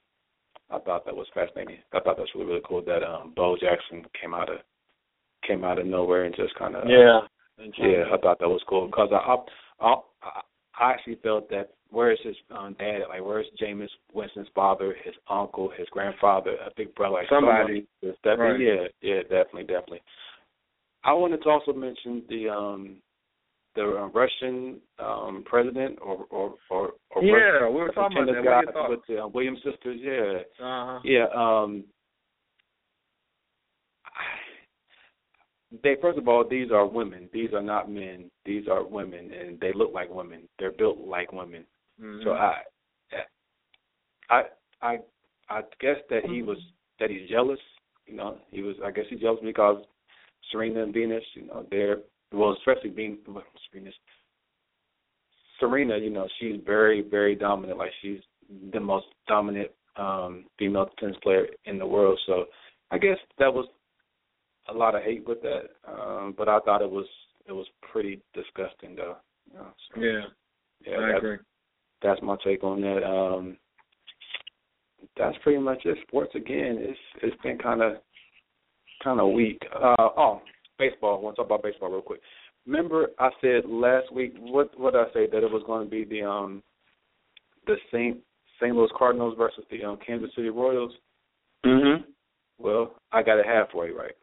I 0.70 0.78
thought 0.78 1.04
that 1.04 1.14
was 1.16 1.26
fascinating. 1.34 1.76
I 1.92 2.00
thought 2.00 2.16
that's 2.16 2.34
really 2.34 2.46
really 2.46 2.62
cool 2.66 2.82
that 2.82 3.02
um 3.02 3.32
Bo 3.34 3.56
Jackson 3.56 4.04
came 4.20 4.34
out 4.34 4.50
of 4.50 4.58
came 5.46 5.64
out 5.64 5.78
of 5.78 5.86
nowhere 5.86 6.24
and 6.24 6.34
just 6.34 6.54
kind 6.56 6.74
of 6.76 6.88
Yeah. 6.88 7.20
yeah 7.78 8.04
I 8.12 8.16
thought 8.18 8.38
that 8.40 8.48
was 8.48 8.62
cool 8.68 8.86
because 8.86 9.10
I 9.12 9.36
I 9.84 9.94
I, 10.22 10.40
I 10.78 10.90
actually 10.92 11.16
felt 11.16 11.48
that 11.50 11.70
where 11.90 12.10
is 12.10 12.18
his 12.24 12.34
um, 12.50 12.74
dad 12.78 13.02
like 13.08 13.24
where's 13.24 13.46
Jameis 13.60 13.88
Winston's 14.12 14.48
father 14.54 14.96
his 15.04 15.14
uncle 15.30 15.70
his 15.76 15.88
grandfather 15.90 16.56
a 16.66 16.70
big 16.76 16.94
brother 16.94 17.14
like 17.14 17.28
Somebody. 17.28 17.86
It's 18.02 18.18
definitely 18.24 18.66
Right. 18.66 18.90
yeah 19.02 19.14
yeah 19.14 19.22
definitely 19.22 19.62
definitely. 19.64 20.02
I 21.04 21.12
wanted 21.12 21.42
to 21.42 21.48
also 21.50 21.72
mention 21.72 22.22
the 22.28 22.48
um 22.48 22.96
the 23.76 23.82
uh, 23.82 24.06
Russian 24.08 24.80
um 24.98 25.42
president 25.46 25.98
or 26.00 26.26
or 26.30 26.54
or, 26.70 26.92
or 27.14 27.24
Yeah, 27.24 27.34
Russian 27.34 27.74
we 27.74 27.80
were 27.80 27.88
talking 27.90 28.22
about 28.22 28.34
that. 28.44 28.74
Guy 28.74 28.88
with 28.88 29.00
the 29.08 29.22
uh, 29.24 29.28
Williams 29.28 29.58
sisters. 29.64 30.00
Yeah, 30.00 30.64
Uh-huh. 30.64 31.00
yeah. 31.04 31.26
Um, 31.34 31.84
they 35.82 35.96
first 36.00 36.18
of 36.18 36.28
all, 36.28 36.44
these 36.48 36.70
are 36.70 36.86
women. 36.86 37.28
These 37.32 37.52
are 37.52 37.62
not 37.62 37.90
men. 37.90 38.30
These 38.44 38.68
are 38.68 38.84
women, 38.84 39.32
and 39.32 39.58
they 39.60 39.72
look 39.72 39.92
like 39.92 40.08
women. 40.08 40.48
They're 40.58 40.72
built 40.72 40.98
like 40.98 41.32
women. 41.32 41.64
Mhm. 42.00 42.22
So 42.22 42.32
I, 42.32 42.62
I, 44.30 44.42
I, 44.82 44.98
I 45.50 45.62
guess 45.80 45.96
that 46.10 46.24
he 46.26 46.42
was 46.42 46.58
that 47.00 47.10
he's 47.10 47.28
jealous. 47.28 47.58
You 48.06 48.14
know, 48.16 48.38
he 48.50 48.62
was. 48.62 48.76
I 48.84 48.90
guess 48.90 49.04
he's 49.10 49.20
jealous 49.20 49.40
because 49.42 49.84
Serena 50.54 50.84
and 50.84 50.94
Venus. 50.94 51.24
You 51.34 51.46
know, 51.48 51.66
they're 51.70 51.98
well, 52.32 52.52
especially 52.58 52.90
being 52.90 53.18
Venus. 53.74 53.94
Serena, 55.60 55.98
you 55.98 56.10
know, 56.10 56.26
she's 56.40 56.56
very, 56.64 57.02
very 57.02 57.34
dominant. 57.34 57.78
Like 57.78 57.90
she's 58.00 58.20
the 58.72 58.80
most 58.80 59.06
dominant 59.28 59.70
um 59.96 60.44
female 60.58 60.88
tennis 60.98 61.16
player 61.22 61.46
in 61.66 61.78
the 61.78 61.86
world. 61.86 62.18
So 62.26 62.44
I 62.90 62.98
guess 62.98 63.18
that 63.38 63.52
was 63.52 63.66
a 64.68 64.72
lot 64.74 64.94
of 64.94 65.02
hate 65.02 65.26
with 65.26 65.38
that. 65.42 65.64
Um, 65.86 66.34
but 66.36 66.48
I 66.48 66.58
thought 66.60 66.82
it 66.82 66.90
was 66.90 67.06
it 67.46 67.52
was 67.52 67.66
pretty 67.92 68.20
disgusting 68.32 68.94
though. 68.96 69.16
You 69.52 69.58
know, 69.58 69.66
so, 69.94 70.00
Yeah. 70.00 70.20
yeah, 70.86 70.96
I 70.98 71.08
that- 71.08 71.16
agree. 71.18 71.36
that's 72.02 72.22
my 72.22 72.36
take 72.44 72.64
on 72.64 72.80
that. 72.80 73.04
Um, 73.04 73.56
that's 75.16 75.36
pretty 75.42 75.58
much 75.60 75.82
it. 75.84 75.98
Sports 76.08 76.34
again. 76.34 76.76
It's 76.80 76.98
it's 77.22 77.42
been 77.42 77.58
kind 77.58 77.82
of 77.82 77.98
kind 79.04 79.20
of 79.20 79.32
weak. 79.32 79.60
Uh, 79.74 79.94
oh, 80.16 80.40
baseball. 80.78 81.18
I 81.18 81.22
want 81.22 81.36
to 81.36 81.42
talk 81.42 81.46
about 81.46 81.62
baseball 81.62 81.90
real 81.90 82.02
quick. 82.02 82.20
Remember, 82.66 83.08
I 83.18 83.28
said 83.40 83.64
last 83.68 84.12
week. 84.12 84.34
What 84.40 84.78
what 84.80 84.94
did 84.94 85.02
I 85.02 85.12
say 85.12 85.26
that 85.30 85.44
it 85.44 85.50
was 85.50 85.62
going 85.66 85.84
to 85.84 85.90
be 85.90 86.04
the 86.04 86.26
um 86.26 86.62
the 87.66 87.76
Saint 87.92 88.18
St. 88.60 88.74
Louis 88.74 88.90
Cardinals 88.96 89.34
versus 89.36 89.64
the 89.70 89.84
um, 89.84 89.98
Kansas 90.04 90.30
City 90.34 90.48
Royals. 90.48 90.92
Mhm. 91.64 92.04
Well, 92.58 92.94
I 93.12 93.22
got 93.22 93.38
it 93.38 93.46
halfway 93.46 93.90
right. 93.90 94.14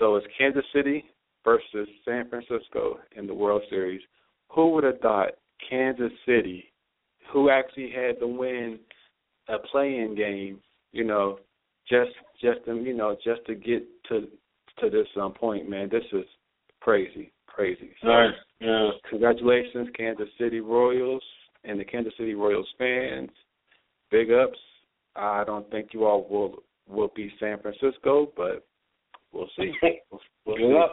So 0.00 0.16
it's 0.16 0.26
Kansas 0.36 0.64
City 0.74 1.04
versus 1.44 1.86
San 2.06 2.28
Francisco 2.28 2.98
in 3.16 3.26
the 3.26 3.34
World 3.34 3.62
Series. 3.68 4.00
Who 4.48 4.70
would 4.70 4.84
have 4.84 4.98
thought 5.00 5.32
Kansas 5.68 6.10
City, 6.26 6.72
who 7.30 7.50
actually 7.50 7.90
had 7.90 8.18
to 8.20 8.26
win 8.26 8.78
a 9.48 9.58
playing 9.58 10.14
game, 10.14 10.58
you 10.92 11.04
know, 11.04 11.38
just 11.90 12.10
just 12.40 12.64
to, 12.64 12.74
you 12.76 12.94
know 12.96 13.16
just 13.22 13.44
to 13.46 13.54
get 13.54 13.82
to 14.08 14.28
to 14.80 14.88
this 14.90 15.06
um, 15.20 15.32
point, 15.32 15.68
man, 15.68 15.88
this 15.90 16.04
is 16.12 16.24
crazy, 16.80 17.32
crazy. 17.46 17.90
So, 18.00 18.08
Right. 18.08 18.30
Yeah. 18.60 18.90
Congratulations, 19.10 19.88
Kansas 19.96 20.28
City 20.38 20.60
Royals 20.60 21.22
and 21.64 21.78
the 21.78 21.84
Kansas 21.84 22.12
City 22.16 22.34
Royals 22.34 22.68
fans. 22.78 23.30
Big 24.10 24.30
ups. 24.30 24.58
I 25.16 25.44
don't 25.44 25.68
think 25.70 25.88
you 25.92 26.04
all 26.06 26.26
will 26.30 26.62
will 26.88 27.10
be 27.14 27.32
San 27.40 27.60
Francisco, 27.60 28.32
but 28.36 28.66
we'll 29.32 29.48
see. 29.58 29.72
We'll, 30.10 30.20
we'll 30.46 30.56
Good 30.56 30.62
see. 30.62 30.74
luck. 30.74 30.90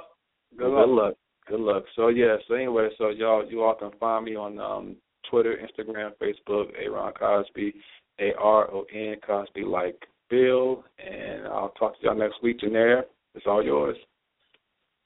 Good 0.58 0.72
Well, 0.74 0.96
luck. 0.96 1.04
luck. 1.06 1.14
Good 1.48 1.60
luck. 1.62 1.84
So 1.96 2.08
yeah. 2.10 2.36
So 2.48 2.56
anyway, 2.56 2.90
so 2.98 3.10
y'all 3.10 3.50
you 3.50 3.64
all 3.64 3.76
can 3.76 3.92
find 4.00 4.26
me 4.26 4.36
on 4.36 4.60
um 4.60 4.96
Twitter, 5.30 5.56
Instagram, 5.58 6.12
Facebook, 6.22 6.68
Aaron 6.82 7.14
Cosby, 7.18 7.74
A 8.20 8.34
R 8.40 8.70
O 8.72 8.86
N 8.94 9.16
Cosby 9.26 9.64
like 9.64 10.02
Bill, 10.30 10.84
and 11.00 11.48
I'll 11.48 11.74
talk 11.80 12.00
to 12.00 12.06
y'all 12.06 12.18
next 12.18 12.42
week. 12.44 12.60
Janair, 12.60 13.04
it's 13.36 13.46
all 13.48 13.64
yours. 13.64 13.98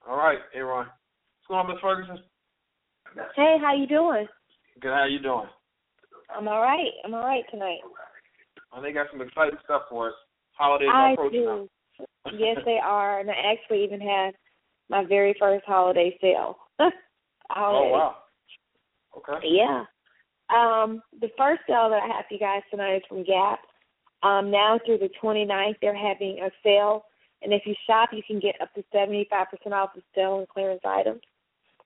All 0.08 0.18
right, 0.18 0.40
Aaron. 0.54 0.88
What's 0.88 1.48
going 1.48 1.60
on, 1.60 1.68
Miss 1.68 1.82
Ferguson? 1.82 2.20
Hey, 3.36 3.58
how 3.62 3.76
you 3.76 3.88
doing? 3.88 4.28
Good. 4.80 4.92
How 4.92 5.06
you 5.06 5.20
doing? 5.20 5.48
I'm 6.36 6.48
all 6.48 6.62
right. 6.62 6.92
I'm 7.06 7.14
all 7.14 7.26
right 7.26 7.44
tonight. 7.52 7.80
Oh, 8.74 8.82
they 8.82 8.94
got 8.94 9.08
some 9.12 9.22
exciting 9.22 9.60
stuff 9.64 9.84
for 9.90 10.10
us. 10.10 10.16
Holidays 10.54 10.90
are 10.92 11.10
I 11.10 11.14
approaching 11.14 11.46
now. 11.46 11.68
yes, 12.38 12.58
they 12.66 12.80
are, 12.84 13.20
and 13.20 13.30
I 13.30 13.34
actually 13.52 13.84
even 13.84 14.00
had 14.00 14.34
my 14.90 15.04
very 15.06 15.36
first 15.40 15.66
holiday 15.66 16.18
sale. 16.22 16.58
Oh 17.54 17.90
wow. 17.92 18.16
Okay. 19.18 19.46
Yeah. 19.46 19.84
Um, 20.56 21.02
the 21.20 21.30
first 21.38 21.62
sale 21.68 21.90
that 21.90 22.02
I 22.04 22.08
have 22.08 22.26
for 22.28 22.34
you 22.34 22.40
guys 22.40 22.62
tonight 22.70 22.96
is 22.96 23.02
from 23.10 23.24
Gap. 23.24 23.60
Um, 24.24 24.52
now 24.52 24.80
through 24.86 25.00
the 25.00 25.10
29th, 25.22 25.76
they're 25.82 25.96
having 25.96 26.40
a 26.40 26.52
sale, 26.64 27.06
and 27.42 27.54
if 27.54 27.64
you 27.66 27.74
shop, 27.88 28.10
you 28.14 28.22
can 28.26 28.40
get 28.40 28.60
up 28.62 28.74
to 28.76 28.84
75% 28.94 29.26
off 29.72 29.96
of 29.96 30.04
sale 30.14 30.40
and 30.40 30.48
clearance 30.48 30.82
items. 30.86 31.22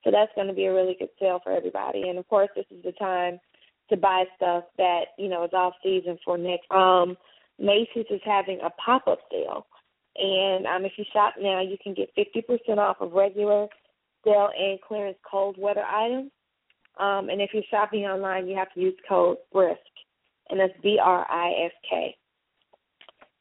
So 0.04 0.12
that's 0.12 0.32
going 0.36 0.48
to 0.48 0.54
be 0.54 0.66
a 0.66 0.74
really 0.74 0.96
good 1.00 1.10
sale 1.20 1.40
for 1.44 1.52
everybody. 1.52 2.10
And 2.10 2.20
of 2.20 2.28
course, 2.28 2.50
this 2.56 2.66
is 2.70 2.84
the 2.84 2.92
time 2.94 3.40
to 3.90 3.98
buy 3.98 4.26
stuff 4.36 4.66
that 4.78 5.06
you 5.18 5.30
know 5.30 5.44
is 5.44 5.54
off 5.54 5.74
season 5.84 6.18
for 6.24 6.38
next. 6.38 6.70
Um, 6.72 7.18
Macy's 7.60 8.06
is 8.10 8.22
having 8.24 8.60
a 8.64 8.70
pop 8.72 9.08
up 9.08 9.20
sale, 9.32 9.66
and 10.18 10.66
um, 10.66 10.86
if 10.86 10.94
you 10.98 11.06
shop 11.12 11.36
now, 11.40 11.62
you 11.62 11.78
can 11.82 11.94
get 11.94 12.10
50% 12.16 12.78
off 12.78 12.98
of 13.00 13.14
regular 13.14 13.68
sale 14.24 14.50
and 14.58 14.80
clearance 14.82 15.18
cold 15.30 15.56
weather 15.58 15.84
items. 15.84 16.32
Um, 17.00 17.30
and 17.30 17.42
if 17.42 17.52
you're 17.54 17.64
shopping 17.70 18.06
online, 18.06 18.48
you 18.48 18.56
have 18.56 18.74
to 18.74 18.80
use 18.80 18.96
code 19.08 19.38
BRISK, 19.54 19.80
and 20.50 20.60
that's 20.60 20.74
B 20.82 20.98
R 21.02 21.26
I 21.30 21.66
S 21.66 21.72
K. 21.90 22.16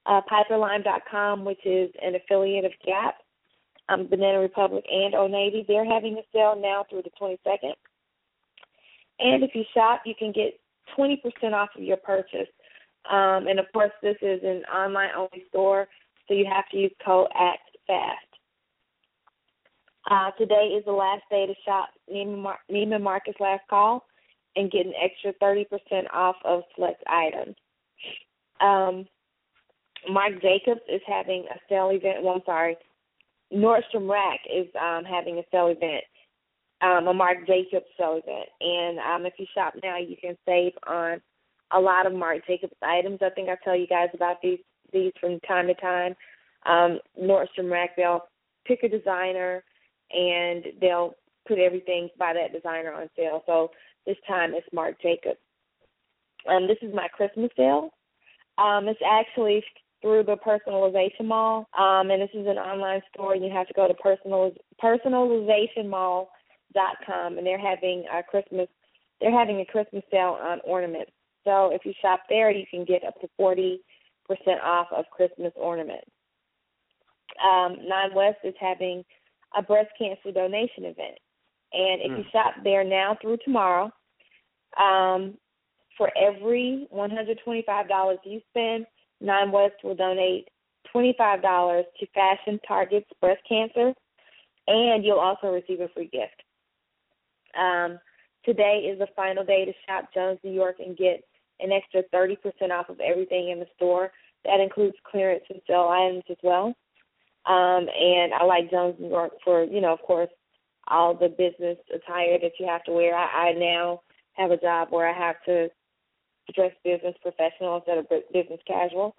Uh, 0.07 0.21
Piperlime.com, 0.31 1.45
which 1.45 1.65
is 1.65 1.91
an 2.03 2.15
affiliate 2.15 2.65
of 2.65 2.73
Gap, 2.85 3.17
um, 3.89 4.07
Banana 4.07 4.39
Republic, 4.39 4.85
and 4.91 5.15
Old 5.15 5.31
Navy, 5.31 5.65
they're 5.67 5.85
having 5.85 6.19
a 6.19 6.23
sale 6.33 6.59
now 6.61 6.85
through 6.89 7.03
the 7.03 7.11
22nd. 7.21 7.75
And 9.19 9.43
if 9.43 9.55
you 9.55 9.63
shop, 9.73 10.03
you 10.05 10.15
can 10.19 10.33
get 10.33 10.59
20% 10.99 11.53
off 11.53 11.71
of 11.77 11.83
your 11.83 11.97
purchase. 11.97 12.49
Um, 13.11 13.47
and 13.47 13.59
of 13.59 13.67
course, 13.73 13.93
this 14.03 14.17
is 14.23 14.41
an 14.43 14.63
online 14.65 15.11
only 15.17 15.45
store, 15.49 15.87
so 16.27 16.35
you 16.35 16.47
have 16.51 16.69
to 16.71 16.77
use 16.77 16.93
code 17.05 17.29
ACTFAST. 17.39 18.35
Uh, 20.11 20.31
today 20.33 20.75
is 20.77 20.85
the 20.85 20.93
last 20.93 21.23
day 21.31 21.47
to 21.47 21.55
shop 21.65 21.89
Neiman, 22.13 22.43
Mar- 22.43 22.59
Neiman 22.71 23.03
Marcus 23.03 23.35
Last 23.41 23.63
Call 23.71 24.05
and 24.57 24.71
get 24.71 24.87
an 24.87 24.93
extra 25.03 25.33
30% 25.43 25.67
off 26.13 26.37
of 26.45 26.63
select 26.75 27.03
items. 27.07 27.57
Um, 28.61 29.07
Marc 30.11 30.41
Jacobs 30.43 30.81
is 30.89 31.01
having 31.07 31.45
a 31.51 31.59
sale 31.69 31.91
event. 31.91 32.23
Well, 32.23 32.35
I'm 32.35 32.43
sorry, 32.47 32.77
Nordstrom 33.53 34.09
Rack 34.09 34.41
is 34.53 34.67
um, 34.81 35.05
having 35.05 35.39
a 35.39 35.43
sale 35.51 35.69
event, 35.69 36.05
um, 36.83 37.09
a 37.09 37.15
Marc 37.15 37.47
Jacobs 37.47 37.87
sale 37.99 38.21
event. 38.23 38.49
And 38.61 38.99
um, 38.99 39.27
if 39.27 39.35
you 39.39 39.47
shop 39.55 39.75
now, 39.83 39.99
you 39.99 40.17
can 40.21 40.37
save 40.47 40.73
on 40.87 41.21
a 41.73 41.81
lot 41.81 42.07
of 42.07 42.15
Marc 42.15 42.47
Jacobs 42.47 42.75
items. 42.83 43.19
I 43.23 43.31
think 43.31 43.49
I 43.49 43.57
tell 43.65 43.77
you 43.77 43.87
guys 43.87 44.09
about 44.15 44.43
these 44.43 44.59
these 44.93 45.13
from 45.21 45.41
time 45.41 45.67
to 45.67 45.75
time. 45.75 46.15
Um, 46.67 46.99
Nordstrom 47.21 47.71
Rack, 47.71 47.97
they'll 47.97 48.25
pick 48.65 48.83
a 48.85 48.89
designer 48.89 49.63
and 50.11 50.65
they'll 50.81 51.15
put 51.47 51.59
everything 51.59 52.09
by 52.19 52.33
that 52.33 52.53
designer 52.53 52.93
on 52.93 53.09
sale. 53.17 53.43
So 53.47 53.71
this 54.07 54.17
time 54.27 54.53
it's 54.55 54.67
Marc 54.73 55.01
Jacobs. 55.03 55.39
Um, 56.49 56.67
this 56.67 56.79
is 56.83 56.95
my 56.95 57.09
Christmas 57.09 57.51
sale. 57.57 57.91
Um, 58.59 58.87
it's 58.87 59.01
actually 59.05 59.65
through 60.05 60.23
the 60.25 60.37
Personalization 60.37 61.25
Mall, 61.25 61.67
um, 61.79 62.11
and 62.11 62.21
this 62.21 62.29
is 62.35 62.47
an 62.47 62.59
online 62.59 63.01
store. 63.13 63.35
You 63.35 63.51
have 63.51 63.67
to 63.69 63.73
go 63.73 63.89
to 63.89 63.95
personal 63.95 64.53
personalizationmall.com, 64.83 67.39
and 67.39 67.47
they're 67.47 67.59
having 67.59 68.05
a 68.13 68.23
Christmas 68.23 68.69
they're 69.21 69.37
having 69.37 69.61
a 69.61 69.65
Christmas 69.65 70.03
sale 70.11 70.37
on 70.39 70.61
ornaments. 70.65 71.13
So 71.45 71.71
if 71.73 71.87
you 71.87 71.95
shop 72.03 72.25
there, 72.29 72.51
you 72.51 72.67
can 72.71 72.85
get 72.85 73.03
up 73.03 73.19
to 73.23 73.29
forty 73.39 73.81
percent 74.29 74.61
off 74.63 74.89
of 74.95 75.07
Christmas 75.11 75.55
ornaments. 75.57 76.11
Um, 77.43 77.79
Nine 77.89 78.15
West 78.15 78.41
is 78.45 78.55
having 78.61 79.03
a 79.57 79.63
breast 79.63 79.89
cancer 79.99 80.33
donation 80.33 80.85
event. 80.85 81.19
And 81.73 82.03
if 82.03 82.13
mm. 82.13 82.19
you 82.19 82.25
shop 82.31 82.57
there 82.63 82.85
now 82.85 83.17
through 83.23 83.39
tomorrow, 83.43 83.91
um, 84.79 85.39
for 85.97 86.11
every 86.17 86.87
$125 86.95 88.17
you 88.25 88.41
spend, 88.51 88.87
Nine 89.25 89.51
West 89.51 89.77
will 89.83 89.95
donate 89.95 90.49
$25 90.95 91.83
to 91.99 92.07
Fashion 92.15 92.61
Targets 92.67 93.09
Breast 93.21 93.43
Cancer, 93.49 93.93
and 94.67 95.05
you'll 95.05 95.19
also 95.19 95.49
receive 95.49 95.81
a 95.81 95.89
free 95.89 96.09
gift. 96.13 96.43
Um, 97.59 97.99
today 98.45 98.89
is 98.91 98.99
the 98.99 99.09
final 99.17 99.45
day 99.45 99.65
to 99.65 99.73
shop 99.87 100.11
Jones 100.15 100.39
New 100.45 100.53
York 100.53 100.77
and 100.79 100.97
get 100.97 101.25
an 101.61 101.73
extra 101.73 102.03
30% 102.15 102.37
off 102.71 102.89
of 102.89 103.01
everything 103.01 103.51
in 103.51 103.61
the 103.61 103.67
store. 103.77 104.11
That 104.45 104.61
includes 104.61 104.97
clearance 105.11 105.45
and 105.49 105.61
sale 105.67 105.89
items 105.91 106.25
as 106.31 106.37
well. 106.43 106.75
Um, 107.47 107.89
and 107.89 108.33
I 108.35 108.45
like 108.45 108.71
Jones 108.71 108.97
New 108.99 109.09
York 109.09 109.33
for, 109.45 109.65
you 109.65 109.81
know, 109.81 109.93
of 109.93 110.03
course, 110.03 110.31
all 110.89 111.15
the 111.15 111.29
business 111.29 111.79
attire 111.95 112.39
that 112.41 112.53
you 112.59 112.67
have 112.67 112.85
to 112.85 112.93
wear. 112.93 113.15
I, 113.15 113.51
I 113.51 113.53
now 113.53 114.01
have 114.35 114.51
a 114.51 114.57
job 114.57 114.89
where 114.91 115.09
I 115.09 115.17
have 115.17 115.37
to 115.47 115.69
dress 116.53 116.73
business 116.85 117.15
professional 117.23 117.77
instead 117.77 117.99
of 117.99 118.07
business 118.33 118.61
casual. 118.67 119.15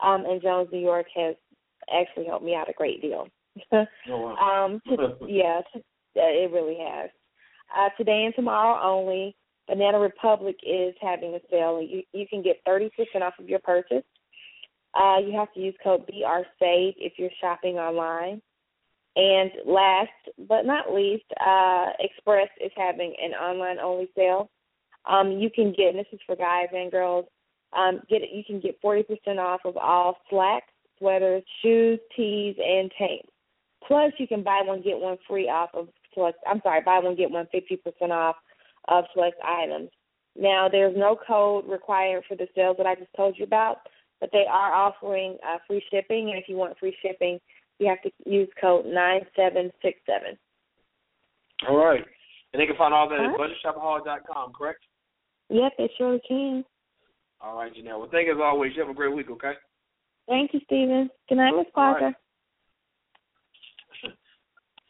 Um, 0.00 0.24
and 0.26 0.42
Jones 0.42 0.68
New 0.72 0.80
York 0.80 1.06
has 1.14 1.36
actually 1.92 2.26
helped 2.26 2.44
me 2.44 2.54
out 2.54 2.68
a 2.68 2.72
great 2.72 3.00
deal. 3.00 3.28
oh, 3.72 3.86
wow. 4.08 4.36
um, 4.36 4.82
yes, 5.28 5.64
it 6.14 6.52
really 6.52 6.78
has. 6.78 7.10
Uh, 7.76 7.88
today 7.96 8.24
and 8.24 8.34
tomorrow 8.34 8.80
only, 8.82 9.34
Banana 9.66 9.98
Republic 9.98 10.56
is 10.62 10.94
having 11.00 11.34
a 11.34 11.40
sale. 11.50 11.82
You 11.82 12.02
you 12.12 12.26
can 12.28 12.42
get 12.42 12.60
thirty 12.64 12.90
percent 12.90 13.24
off 13.24 13.34
of 13.40 13.48
your 13.48 13.58
purchase. 13.58 14.04
Uh, 14.94 15.18
you 15.18 15.36
have 15.36 15.52
to 15.54 15.60
use 15.60 15.74
code 15.82 16.06
BRSAVE 16.06 16.94
if 16.96 17.14
you're 17.18 17.30
shopping 17.40 17.76
online. 17.76 18.40
And 19.16 19.50
last 19.66 20.10
but 20.46 20.66
not 20.66 20.92
least, 20.92 21.24
uh, 21.44 21.86
Express 22.00 22.48
is 22.62 22.70
having 22.76 23.14
an 23.22 23.32
online 23.32 23.78
only 23.78 24.08
sale. 24.14 24.50
Um, 25.06 25.32
you 25.32 25.50
can 25.50 25.72
get, 25.72 25.88
and 25.88 25.98
this 25.98 26.06
is 26.12 26.20
for 26.26 26.36
guys 26.36 26.68
and 26.72 26.90
girls, 26.90 27.26
um, 27.76 28.00
get 28.08 28.22
it, 28.22 28.30
you 28.32 28.42
can 28.44 28.60
get 28.60 28.80
40% 28.82 29.04
off 29.38 29.60
of 29.64 29.76
all 29.76 30.16
slacks, 30.30 30.72
sweaters, 30.98 31.42
shoes, 31.62 31.98
tees, 32.16 32.56
and 32.58 32.90
tanks. 32.98 33.28
Plus, 33.86 34.12
you 34.18 34.26
can 34.26 34.42
buy 34.42 34.62
one 34.64 34.82
get 34.82 34.98
one 34.98 35.16
free 35.28 35.48
off 35.48 35.70
of 35.74 35.88
select. 36.14 36.38
I'm 36.48 36.60
sorry, 36.62 36.80
buy 36.84 36.98
one 36.98 37.14
get 37.14 37.30
one 37.30 37.46
50% 37.54 38.10
off 38.10 38.36
of 38.88 39.04
select 39.14 39.36
items. 39.44 39.90
Now, 40.38 40.68
there's 40.70 40.96
no 40.96 41.16
code 41.26 41.68
required 41.68 42.24
for 42.28 42.36
the 42.36 42.48
sales 42.54 42.76
that 42.78 42.86
I 42.86 42.94
just 42.94 43.14
told 43.16 43.36
you 43.38 43.44
about, 43.44 43.78
but 44.20 44.30
they 44.32 44.44
are 44.50 44.72
offering 44.72 45.38
uh, 45.46 45.58
free 45.66 45.82
shipping, 45.90 46.30
and 46.30 46.38
if 46.38 46.48
you 46.48 46.56
want 46.56 46.78
free 46.78 46.96
shipping, 47.00 47.38
you 47.78 47.88
have 47.88 48.02
to 48.02 48.10
use 48.24 48.48
code 48.60 48.86
nine 48.86 49.20
seven 49.36 49.70
six 49.82 49.98
seven. 50.06 50.36
All 51.68 51.76
right, 51.76 52.04
and 52.52 52.60
they 52.60 52.66
can 52.66 52.76
find 52.76 52.92
all 52.92 53.08
that 53.08 53.20
at 53.20 53.36
budgetshopaholic.com, 53.38 54.52
correct? 54.52 54.80
Yep, 55.48 55.72
it 55.78 55.90
surely 55.96 56.20
can. 56.26 56.64
All 57.40 57.56
right, 57.56 57.72
Janelle. 57.72 58.00
Well, 58.00 58.08
thank 58.10 58.26
you 58.26 58.34
as 58.34 58.40
always. 58.42 58.72
You 58.74 58.82
have 58.82 58.90
a 58.90 58.94
great 58.94 59.14
week, 59.14 59.30
okay? 59.30 59.52
Thank 60.28 60.52
you, 60.54 60.60
Steven. 60.64 61.08
Good 61.28 61.36
night, 61.36 61.52
Miss 61.56 61.66
Parker. 61.74 62.06
Right. 62.06 62.14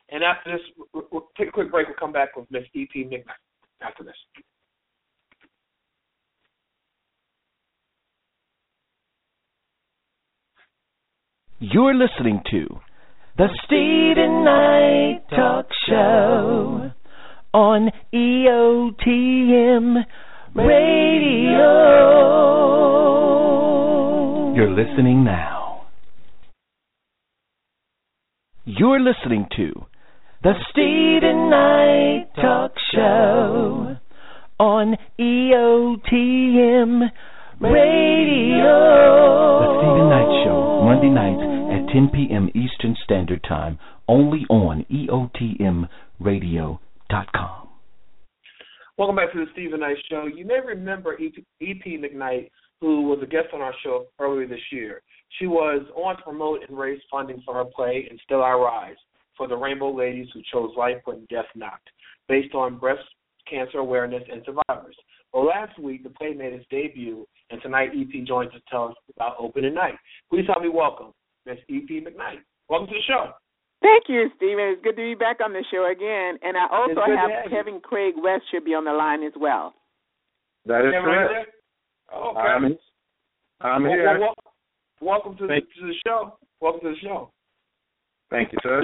And 0.09 0.23
after 0.23 0.53
this, 0.53 0.61
we'll, 0.95 1.05
we'll 1.11 1.29
take 1.37 1.49
a 1.49 1.51
quick 1.51 1.69
break. 1.69 1.89
We'll 1.89 1.97
come 1.99 2.13
back 2.13 2.37
with 2.37 2.49
Miss 2.49 2.63
E.P. 2.75 3.07
McKnight 3.07 3.25
after 3.83 4.05
this. 4.05 4.15
You're 11.59 11.95
listening 11.95 12.41
to 12.53 12.67
the 13.37 13.49
Steven 13.65 14.45
Knight 14.45 15.23
Talk 15.31 15.67
Show 15.89 16.93
on 17.53 17.91
EOTM 18.15 20.05
Radio. 20.57 21.73
You're 24.55 24.71
listening 24.71 25.25
now. 25.25 25.83
You're 28.65 29.01
listening 29.01 29.47
to 29.57 29.85
the 30.43 30.55
Steven 30.71 31.51
Knight 31.51 32.29
Talk 32.37 32.73
Show 32.93 33.97
on 34.59 34.97
EOTM 35.21 37.11
Radio. 37.61 38.77
The 39.61 39.69
Steven 39.79 40.09
Knight 40.09 40.45
Show, 40.45 40.81
Monday 40.85 41.11
nights 41.11 41.43
at 41.73 41.89
10 41.93 42.09
p.m. 42.15 42.49
Eastern 42.55 42.97
Standard 43.05 43.43
Time, 43.47 43.79
only 44.09 44.47
on 44.49 44.85
EOTMRadio.com. 44.91 47.66
Welcome 48.99 49.17
back 49.17 49.31
to 49.35 49.45
the 49.45 49.53
Steven 49.53 49.81
Knight 49.81 49.99
Show. 50.09 50.25
You 50.25 50.47
may 50.47 50.59
remember 50.59 51.19
E.P. 51.19 51.45
McKnight, 51.99 52.49
who 52.81 53.03
was 53.03 53.19
a 53.23 53.27
guest 53.27 53.49
on 53.53 53.61
our 53.61 53.75
show 53.85 54.07
earlier 54.19 54.49
this 54.49 54.73
year. 54.73 55.03
She 55.39 55.47
was 55.47 55.83
on 55.95 56.17
to 56.17 56.23
promote 56.23 56.61
and 56.67 56.79
raise 56.79 57.03
funding 57.11 57.43
for 57.45 57.57
her 57.57 57.67
play 57.67 58.07
And 58.09 58.19
Still 58.25 58.43
I 58.43 58.53
Rise 58.53 58.97
for 59.37 59.49
the 59.49 59.55
Rainbow 59.55 59.95
Ladies 59.95 60.29
Who 60.33 60.41
Chose 60.51 60.71
Life 60.79 60.97
When 61.05 61.27
Death 61.29 61.45
Knocked, 61.55 61.91
based 62.27 62.55
on 62.55 62.79
breast 62.79 63.03
cancer 63.47 63.81
awareness 63.81 64.23
and 64.33 64.43
survivors. 64.47 64.97
Well, 65.35 65.45
last 65.45 65.79
week 65.79 66.03
the 66.03 66.09
play 66.09 66.33
made 66.33 66.55
its 66.55 66.65
debut, 66.71 67.27
and 67.51 67.61
tonight 67.61 67.91
EP 67.95 68.27
joins 68.27 68.49
us 68.55 68.55
to 68.55 68.61
tell 68.71 68.85
us 68.89 68.95
about 69.15 69.37
opening 69.39 69.75
night. 69.75 69.97
Please 70.31 70.47
help 70.47 70.63
me 70.63 70.71
welcome 70.71 71.13
Miss 71.45 71.59
EP 71.69 72.03
McKnight. 72.03 72.41
Welcome 72.71 72.89
to 72.89 72.95
the 72.95 73.03
show. 73.07 73.33
Thank 73.83 74.05
you, 74.09 74.31
Steven. 74.37 74.65
It's 74.75 74.83
good 74.83 74.97
to 74.97 75.03
be 75.03 75.15
back 75.15 75.39
on 75.45 75.53
the 75.53 75.65
show 75.71 75.91
again. 75.91 76.39
And 76.43 76.57
I 76.57 76.67
also 76.73 77.01
have 77.07 77.31
have 77.31 77.51
Kevin 77.51 77.81
Craig 77.81 78.15
West 78.17 78.45
should 78.51 78.65
be 78.65 78.75
on 78.75 78.85
the 78.85 78.93
line 78.93 79.23
as 79.23 79.33
well. 79.39 79.75
That 80.65 80.85
is 80.87 80.93
Kevin, 80.93 81.05
correct. 81.05 81.51
Oh, 82.13 82.31
okay. 82.31 82.41
I'm, 82.41 82.65
I'm 83.61 83.83
Well, 83.83 83.93
here. 83.93 84.19
well, 84.19 84.35
welcome 85.01 85.37
to 85.39 85.47
the, 85.47 85.55
to 85.61 85.87
the 85.87 85.95
show. 86.07 86.39
Welcome 86.61 86.81
to 86.83 86.89
the 86.91 87.01
show. 87.01 87.31
Thank 88.31 88.53
you, 88.53 88.59
sir. 88.63 88.83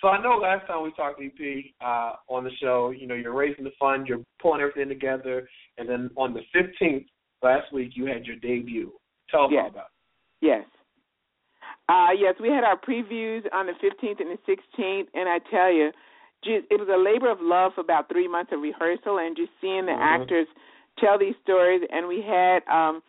So 0.00 0.08
I 0.08 0.22
know 0.22 0.36
last 0.36 0.66
time 0.68 0.84
we 0.84 0.92
talked 0.92 1.20
EP 1.20 1.64
uh, 1.80 2.12
on 2.28 2.44
the 2.44 2.50
show, 2.60 2.90
you 2.90 3.06
know, 3.08 3.14
you're 3.14 3.34
raising 3.34 3.64
the 3.64 3.72
fund, 3.80 4.06
you're 4.06 4.20
pulling 4.40 4.60
everything 4.60 4.88
together, 4.88 5.48
and 5.78 5.88
then 5.88 6.10
on 6.16 6.34
the 6.34 6.40
15th 6.54 7.06
last 7.42 7.72
week 7.72 7.92
you 7.94 8.06
had 8.06 8.24
your 8.24 8.36
debut. 8.36 8.92
Tell 9.30 9.44
us 9.46 9.50
Yes. 9.52 9.62
all 9.64 9.70
about 9.70 9.86
it. 9.86 10.46
Yes. 10.46 10.64
Uh, 11.88 12.08
yes, 12.18 12.34
we 12.40 12.48
had 12.48 12.64
our 12.64 12.78
previews 12.78 13.42
on 13.52 13.66
the 13.66 13.72
15th 13.72 14.20
and 14.20 14.36
the 14.36 14.38
16th, 14.46 15.06
and 15.14 15.28
I 15.28 15.38
tell 15.50 15.72
you, 15.72 15.90
just, 16.44 16.66
it 16.70 16.78
was 16.78 16.88
a 16.92 16.98
labor 16.98 17.30
of 17.30 17.38
love 17.40 17.72
for 17.74 17.80
about 17.80 18.08
three 18.08 18.28
months 18.28 18.52
of 18.52 18.60
rehearsal 18.60 19.18
and 19.18 19.36
just 19.36 19.50
seeing 19.60 19.86
the 19.86 19.92
Mhm. 19.92 19.98
actors 20.00 20.46
tell 20.98 21.18
these 21.18 21.34
stories. 21.42 21.82
And 21.90 22.06
we 22.06 22.20
had 22.22 22.60
um, 22.68 23.02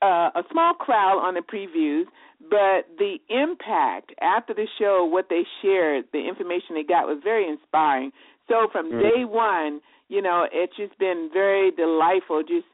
uh, 0.00 0.30
a 0.34 0.42
small 0.50 0.74
crowd 0.74 1.18
on 1.18 1.34
the 1.34 1.42
previews, 1.42 2.06
but 2.50 2.88
the 2.98 3.20
impact 3.28 4.12
after 4.20 4.52
the 4.54 4.66
show, 4.78 5.04
what 5.04 5.28
they 5.28 5.46
shared, 5.60 6.06
the 6.12 6.26
information 6.26 6.74
they 6.74 6.82
got 6.82 7.06
was 7.06 7.20
very 7.22 7.46
inspiring. 7.48 8.12
So 8.48 8.68
from 8.72 8.90
Mhm. 8.90 9.00
day 9.00 9.24
one, 9.24 9.80
you 10.08 10.20
know, 10.20 10.48
it's 10.50 10.74
just 10.76 10.98
been 10.98 11.30
very 11.32 11.70
delightful, 11.70 12.42
just 12.42 12.66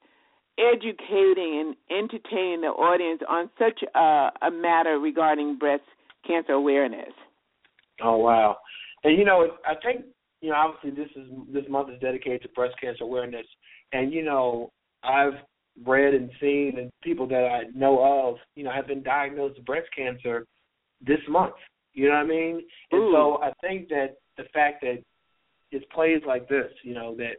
educating 0.58 1.74
and 1.90 2.04
entertaining 2.04 2.62
the 2.62 2.68
audience 2.68 3.20
on 3.28 3.50
such 3.58 3.80
a, 3.94 4.30
a 4.46 4.50
matter 4.50 4.98
regarding 4.98 5.58
breast 5.58 5.82
cancer 6.26 6.52
awareness. 6.52 7.12
Oh 8.02 8.18
wow! 8.18 8.56
And 9.04 9.18
you 9.18 9.24
know, 9.24 9.46
I 9.66 9.74
think 9.84 10.04
you 10.40 10.50
know, 10.50 10.56
obviously 10.56 10.90
this 10.90 11.10
is 11.16 11.30
this 11.52 11.64
month 11.68 11.90
is 11.90 12.00
dedicated 12.00 12.42
to 12.42 12.48
breast 12.50 12.74
cancer 12.80 13.04
awareness, 13.04 13.46
and 13.92 14.12
you 14.12 14.24
know, 14.24 14.70
I've 15.02 15.34
read 15.86 16.14
and 16.14 16.30
seen 16.40 16.74
and 16.78 16.90
people 17.02 17.26
that 17.28 17.44
I 17.44 17.62
know 17.74 18.28
of, 18.28 18.36
you 18.56 18.64
know, 18.64 18.72
have 18.72 18.86
been 18.86 19.02
diagnosed 19.02 19.56
with 19.56 19.66
breast 19.66 19.88
cancer 19.96 20.44
this 21.06 21.20
month. 21.28 21.54
You 21.92 22.08
know 22.08 22.14
what 22.14 22.24
I 22.24 22.26
mean? 22.26 22.62
And 22.92 23.12
so 23.12 23.40
I 23.42 23.52
think 23.60 23.88
that 23.88 24.16
the 24.36 24.44
fact 24.52 24.82
that 24.82 24.98
it's 25.70 25.84
plays 25.92 26.22
like 26.26 26.48
this, 26.48 26.70
you 26.82 26.94
know, 26.94 27.14
that 27.16 27.36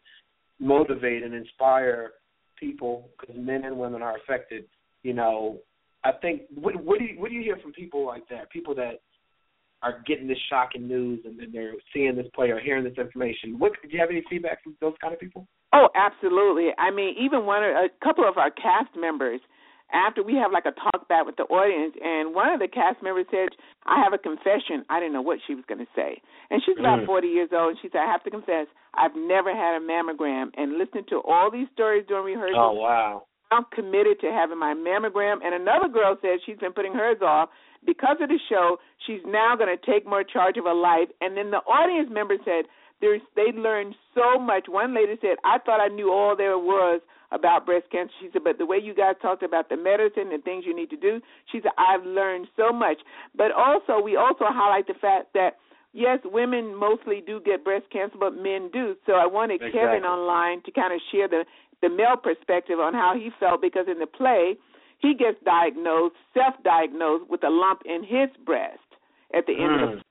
motivate 0.59 1.23
and 1.23 1.33
inspire 1.33 2.11
people 2.59 3.09
because 3.19 3.35
men 3.37 3.65
and 3.65 3.77
women 3.77 4.01
are 4.01 4.17
affected. 4.17 4.65
You 5.03 5.13
know, 5.13 5.59
I 6.03 6.11
think 6.21 6.43
what, 6.53 6.75
what 6.83 6.99
do 6.99 7.05
you 7.05 7.19
what 7.19 7.29
do 7.29 7.35
you 7.35 7.43
hear 7.43 7.57
from 7.61 7.71
people 7.73 8.05
like 8.05 8.27
that? 8.29 8.49
People 8.51 8.75
that 8.75 9.01
are 9.81 10.01
getting 10.05 10.27
this 10.27 10.37
shocking 10.49 10.87
news 10.87 11.21
and 11.25 11.39
then 11.39 11.49
they're 11.53 11.73
seeing 11.93 12.15
this 12.15 12.27
play 12.35 12.49
or 12.49 12.59
hearing 12.59 12.83
this 12.83 12.97
information. 12.97 13.57
What 13.57 13.71
do 13.81 13.89
you 13.89 13.99
have 13.99 14.09
any 14.09 14.23
feedback 14.29 14.61
from 14.63 14.75
those 14.81 14.93
kind 15.01 15.13
of 15.13 15.19
people? 15.19 15.47
Oh, 15.73 15.87
absolutely. 15.95 16.69
I 16.77 16.91
mean, 16.91 17.15
even 17.19 17.45
one 17.45 17.63
or 17.63 17.85
a 17.85 17.89
couple 18.03 18.27
of 18.27 18.37
our 18.37 18.51
cast 18.51 18.89
members 18.97 19.39
after 19.93 20.21
we 20.23 20.35
have 20.35 20.51
like 20.51 20.65
a 20.65 20.71
talk 20.71 21.07
back 21.07 21.25
with 21.25 21.35
the 21.37 21.43
audience 21.49 21.95
and 22.01 22.33
one 22.35 22.49
of 22.53 22.59
the 22.59 22.67
cast 22.67 23.01
members 23.01 23.25
said, 23.31 23.49
I 23.85 24.01
have 24.03 24.13
a 24.13 24.17
confession. 24.17 24.85
I 24.89 24.99
didn't 24.99 25.13
know 25.13 25.21
what 25.21 25.39
she 25.47 25.55
was 25.55 25.65
going 25.67 25.79
to 25.79 25.91
say. 25.95 26.21
And 26.49 26.61
she's 26.65 26.77
about 26.79 26.99
Mm. 27.01 27.05
40 27.05 27.27
years 27.27 27.49
old 27.53 27.69
and 27.71 27.79
she 27.81 27.89
said, 27.89 28.01
I 28.01 28.11
have 28.11 28.23
to 28.23 28.31
confess, 28.31 28.67
I've 28.93 29.15
never 29.15 29.49
had 29.55 29.77
a 29.77 29.83
mammogram 29.83 30.51
and 30.57 30.77
listening 30.77 31.05
to 31.09 31.21
all 31.27 31.49
these 31.51 31.67
stories 31.73 32.05
during 32.07 32.25
rehearsal, 32.37 32.59
Oh 32.59 32.73
wow. 32.73 33.23
I'm 33.51 33.65
committed 33.73 34.19
to 34.21 34.27
having 34.31 34.59
my 34.59 34.73
mammogram. 34.75 35.37
And 35.43 35.55
another 35.55 35.87
girl 35.87 36.17
said 36.21 36.37
she's 36.45 36.57
been 36.57 36.73
putting 36.73 36.93
hers 36.93 37.17
off 37.21 37.49
because 37.85 38.17
of 38.21 38.29
the 38.29 38.37
show. 38.47 38.77
She's 39.07 39.21
now 39.25 39.55
going 39.55 39.75
to 39.75 39.91
take 39.91 40.05
more 40.05 40.23
charge 40.23 40.57
of 40.57 40.65
her 40.65 40.73
life. 40.75 41.09
And 41.21 41.35
then 41.35 41.49
the 41.49 41.57
audience 41.65 42.09
member 42.11 42.35
said 42.45 42.65
there's 43.01 43.21
they 43.35 43.51
learned 43.57 43.95
so 44.13 44.37
much. 44.37 44.65
One 44.67 44.93
lady 44.93 45.15
said, 45.21 45.37
"I 45.43 45.57
thought 45.65 45.79
I 45.79 45.87
knew 45.87 46.11
all 46.11 46.35
there 46.35 46.59
was 46.59 47.01
about 47.31 47.65
breast 47.65 47.89
cancer." 47.89 48.13
She 48.19 48.29
said, 48.31 48.43
"But 48.43 48.57
the 48.57 48.65
way 48.65 48.77
you 48.77 48.93
guys 48.93 49.15
talked 49.21 49.43
about 49.43 49.69
the 49.69 49.77
medicine 49.77 50.31
and 50.31 50.43
things 50.43 50.65
you 50.65 50.73
need 50.75 50.89
to 50.89 50.97
do," 50.97 51.21
she 51.51 51.61
said, 51.61 51.71
"I've 51.77 52.05
learned 52.05 52.47
so 52.55 52.71
much." 52.71 53.01
But 53.35 53.51
also, 53.51 53.99
we 53.99 54.15
also 54.15 54.45
highlight 54.45 54.87
the 54.87 54.95
fact 54.95 55.33
that. 55.33 55.57
Yes, 55.91 56.19
women 56.23 56.75
mostly 56.75 57.19
do 57.19 57.39
get 57.39 57.63
breast 57.63 57.89
cancer, 57.89 58.15
but 58.19 58.35
men 58.35 58.69
do. 58.71 58.95
So 59.07 59.13
I 59.13 59.25
wanted 59.25 59.59
Kevin 59.59 60.05
online 60.05 60.61
to 60.61 60.71
kind 60.71 60.93
of 60.93 61.01
share 61.11 61.27
the 61.27 61.47
the 61.81 61.89
male 61.89 62.15
perspective 62.15 62.79
on 62.79 62.93
how 62.93 63.15
he 63.15 63.31
felt 63.39 63.59
because 63.59 63.87
in 63.87 63.97
the 63.97 64.05
play 64.05 64.55
he 64.99 65.15
gets 65.15 65.41
diagnosed, 65.43 66.15
self-diagnosed 66.33 67.27
with 67.29 67.43
a 67.43 67.49
lump 67.49 67.81
in 67.85 68.03
his 68.03 68.29
breast 68.45 68.79
at 69.33 69.47
the 69.47 69.53
end 69.53 69.81
of 69.81 69.89
the 69.89 69.95
Mm. 69.95 70.03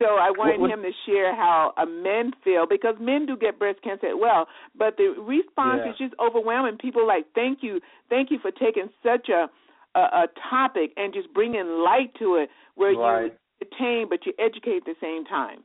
So 0.00 0.16
I 0.16 0.30
wanted 0.30 0.60
What- 0.60 0.60
what- 0.60 0.70
him 0.70 0.82
to 0.82 0.92
share 1.06 1.34
how 1.34 1.72
a 1.76 1.86
men 1.86 2.32
feel 2.44 2.66
because 2.66 2.98
men 2.98 3.26
do 3.26 3.36
get 3.36 3.58
breast 3.58 3.80
cancer 3.82 4.06
as 4.08 4.14
well, 4.16 4.48
but 4.74 4.96
the 4.96 5.10
response 5.18 5.82
Yeah. 5.84 5.90
is 5.92 5.98
just 5.98 6.14
overwhelming. 6.18 6.78
People 6.78 7.02
are 7.02 7.06
like, 7.06 7.30
"Thank 7.32 7.62
you, 7.62 7.80
thank 8.08 8.30
you 8.30 8.38
for 8.38 8.50
taking 8.50 8.90
such 9.02 9.28
a 9.28 9.50
a, 9.94 10.00
a 10.00 10.28
topic 10.50 10.92
and 10.98 11.14
just 11.14 11.32
bringing 11.32 11.66
light 11.78 12.14
to 12.16 12.36
it, 12.36 12.50
where 12.74 12.92
Right. 12.94 13.32
you 13.32 13.38
entertain 13.62 14.06
but 14.06 14.24
you 14.26 14.34
educate 14.38 14.76
at 14.76 14.84
the 14.84 14.94
same 15.00 15.24
time." 15.24 15.64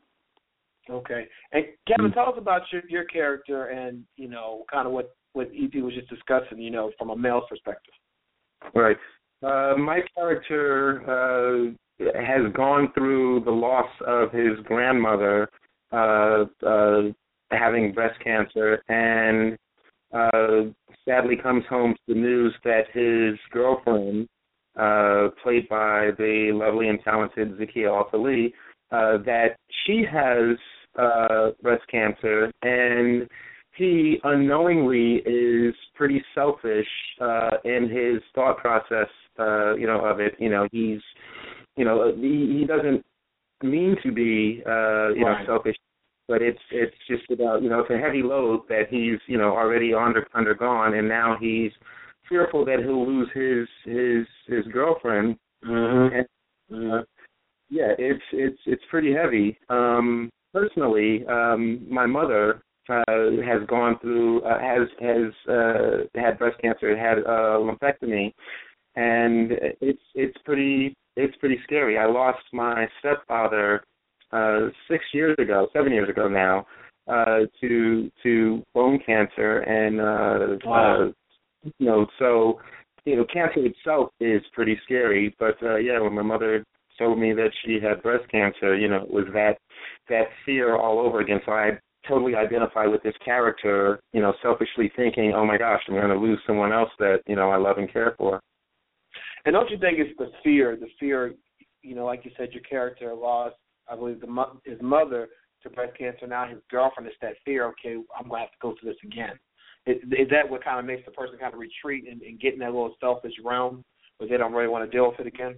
Okay. 0.90 1.28
And 1.52 1.68
Kevin, 1.86 2.12
tell 2.14 2.30
us 2.30 2.38
about 2.38 2.72
your 2.72 2.84
your 2.88 3.04
character 3.06 3.68
and 3.68 4.06
you 4.16 4.28
know 4.30 4.66
kind 4.72 4.88
of 4.88 4.94
what 4.94 5.12
what 5.34 5.50
EP 5.54 5.82
was 5.82 5.94
just 5.94 6.10
discussing. 6.10 6.58
You 6.60 6.72
know, 6.72 6.92
from 6.98 7.10
a 7.10 7.16
male's 7.16 7.48
perspective. 7.50 7.94
Right. 8.74 8.98
Uh, 9.44 9.76
my 9.78 10.02
character 10.16 11.04
uh, 11.10 11.74
has 12.00 12.52
gone 12.54 12.92
through 12.94 13.42
the 13.46 13.52
loss 13.52 13.90
of 14.06 14.32
his 14.32 14.60
grandmother 14.66 15.50
uh, 15.92 16.46
uh, 16.66 17.02
having 17.52 17.94
breast 17.94 18.20
cancer, 18.24 18.82
and 18.90 19.58
uh, 20.14 20.72
sadly 21.08 21.36
comes 21.36 21.64
home 21.70 21.94
to 21.94 22.14
the 22.14 22.20
news 22.20 22.54
that 22.64 22.84
his 22.94 23.38
girlfriend, 23.52 24.28
uh, 24.76 25.30
played 25.44 25.68
by 25.70 26.10
the 26.18 26.50
lovely 26.54 26.90
and 26.90 27.00
talented 27.04 27.58
Zakia 27.58 27.96
Alpha 27.96 28.18
Lee, 28.18 28.54
uh, 28.92 29.18
that 29.26 29.56
she 29.86 30.04
has 30.12 30.58
uh, 30.98 31.52
breast 31.62 31.84
cancer, 31.90 32.52
and 32.64 33.28
he 33.76 34.20
unknowingly 34.24 35.22
is 35.26 35.74
pretty 35.96 36.24
selfish 36.36 36.88
uh 37.20 37.50
in 37.66 37.90
his 37.90 38.22
thought 38.36 38.58
process 38.60 39.08
uh 39.40 39.74
you 39.76 39.88
know 39.88 40.00
of 40.06 40.20
it. 40.20 40.36
You 40.40 40.50
know 40.50 40.68
he's 40.72 41.00
you 41.76 41.86
know 41.86 42.14
he, 42.16 42.58
he 42.60 42.66
doesn't 42.66 43.04
mean 43.64 43.96
to 44.04 44.12
be 44.12 44.62
uh 44.66 45.10
you 45.10 45.26
Right. 45.26 45.46
know 45.48 45.56
selfish 45.56 45.78
but 46.28 46.42
it's 46.42 46.60
it's 46.72 46.96
just 47.10 47.30
about 47.32 47.62
you 47.62 47.70
know 47.70 47.80
it's 47.80 47.90
a 47.92 47.98
heavy 47.98 48.24
load 48.24 48.62
that 48.70 48.84
he's 48.90 49.20
you 49.28 49.38
know 49.38 49.56
already 49.56 49.94
under 49.94 50.28
undergone 50.34 50.96
and 50.96 51.08
now 51.08 51.38
he's 51.40 51.72
fearful 52.30 52.66
that 52.66 52.80
he'll 52.80 53.06
lose 53.06 53.30
his 53.34 53.68
his 53.86 54.26
his 54.48 54.66
girlfriend 54.72 55.38
Mm-hmm. 55.66 56.16
and 56.72 56.94
uh, 56.94 57.04
yeah, 57.70 57.94
it's 57.98 58.24
it's 58.32 58.60
it's 58.66 58.84
pretty 58.90 59.14
heavy. 59.14 59.58
Um, 59.70 60.30
personally, 60.54 61.26
um, 61.28 61.86
my 61.90 62.06
mother 62.06 62.62
uh, 62.90 63.04
has 63.46 63.66
gone 63.68 63.98
through 64.00 64.42
uh, 64.42 64.60
has 64.60 64.88
has 65.00 65.50
uh, 65.50 66.20
had 66.20 66.38
breast 66.38 66.60
cancer, 66.62 66.96
had 66.98 67.20
a 67.20 67.58
lumpectomy, 67.58 68.32
and 68.96 69.54
it's 69.82 70.02
it's 70.14 70.38
pretty 70.46 70.94
it's 71.16 71.36
pretty 71.38 71.60
scary. 71.64 71.98
I 71.98 72.06
lost 72.06 72.44
my 72.52 72.88
stepfather 73.00 73.84
uh, 74.32 74.70
six 74.90 75.04
years 75.14 75.36
ago, 75.40 75.68
seven 75.74 75.92
years 75.92 76.10
ago 76.10 76.28
now, 76.28 76.66
uh, 77.08 77.42
to 77.62 78.12
to 78.24 78.64
bone 78.74 79.00
cancer, 79.06 79.60
and 79.60 80.00
uh, 80.02 80.58
Wow. 80.66 81.04
uh, 81.04 81.12
you 81.78 81.86
know 81.86 82.06
so 82.20 82.60
you 83.06 83.18
know, 83.18 83.26
cancer 83.32 83.66
itself 83.66 84.10
is 84.20 84.42
pretty 84.54 84.80
scary, 84.86 85.36
but 85.40 85.62
uh 85.62 85.76
yeah, 85.76 86.00
when 86.00 86.14
my 86.14 86.22
mother 86.22 86.64
told 86.98 87.20
me 87.20 87.34
that 87.34 87.50
she 87.66 87.80
had 87.82 88.02
breast 88.02 88.30
cancer, 88.30 88.76
you 88.78 88.88
know, 88.88 89.04
it 89.04 89.12
was 89.12 89.26
that 89.34 89.58
that 90.10 90.28
fear 90.46 90.78
all 90.78 91.00
over 91.00 91.20
again. 91.20 91.42
So 91.46 91.52
I 91.52 91.72
totally 92.08 92.36
identify 92.36 92.86
with 92.86 93.04
this 93.04 93.16
character, 93.24 94.00
you 94.14 94.22
know, 94.22 94.34
selfishly 94.42 94.92
thinking, 94.96 95.34
"Oh 95.36 95.46
my 95.46 95.58
gosh, 95.58 95.82
I'm 95.88 95.96
going 95.96 96.10
to 96.10 96.16
lose 96.16 96.40
someone 96.48 96.72
else 96.72 96.92
that, 97.00 97.22
you 97.28 97.36
know, 97.36 97.50
I 97.50 97.58
love 97.58 97.78
and 97.78 97.92
care 97.92 98.16
for." 98.18 98.40
And 99.46 99.54
don't 99.54 99.70
you 99.70 99.78
think 99.78 100.00
it's 100.00 100.18
the 100.18 100.32
fear, 100.44 100.76
the 100.76 100.88
fear, 101.00 101.34
you 101.82 101.96
know, 101.96 102.06
like 102.06 102.24
you 102.26 102.32
said, 102.38 102.54
your 102.54 102.64
character 102.64 103.14
lost, 103.14 103.56
I 103.90 103.96
believe, 103.96 104.22
the 104.22 104.28
mo- 104.28 104.60
his 104.64 104.82
mother 104.82 105.30
to 105.64 105.70
breast 105.70 105.98
cancer. 105.98 106.28
Now 106.28 106.48
his 106.48 106.60
girlfriend 106.72 107.08
is 107.10 107.16
that 107.22 107.34
fear. 107.44 107.66
Okay, 107.68 107.98
I'm 108.18 108.30
to 108.30 108.38
have 108.38 108.52
to 108.52 108.58
go 108.62 108.76
through 108.80 108.92
this 108.92 109.00
again. 109.04 109.38
Is, 109.86 109.98
is 110.12 110.30
that 110.32 110.50
what 110.50 110.64
kind 110.64 110.80
of 110.80 110.86
makes 110.86 111.04
the 111.06 111.12
person 111.12 111.38
kind 111.38 111.54
of 111.54 111.60
retreat 111.60 112.06
and, 112.10 112.22
and 112.22 112.40
get 112.40 112.54
in 112.54 112.60
that 112.60 112.72
little 112.72 112.96
selfish 113.02 113.34
realm 113.44 113.84
where 114.18 114.30
they 114.30 114.38
don't 114.38 114.54
really 114.54 114.70
want 114.70 114.90
to 114.90 114.96
deal 114.96 115.10
with 115.10 115.20
it 115.20 115.28
again? 115.28 115.56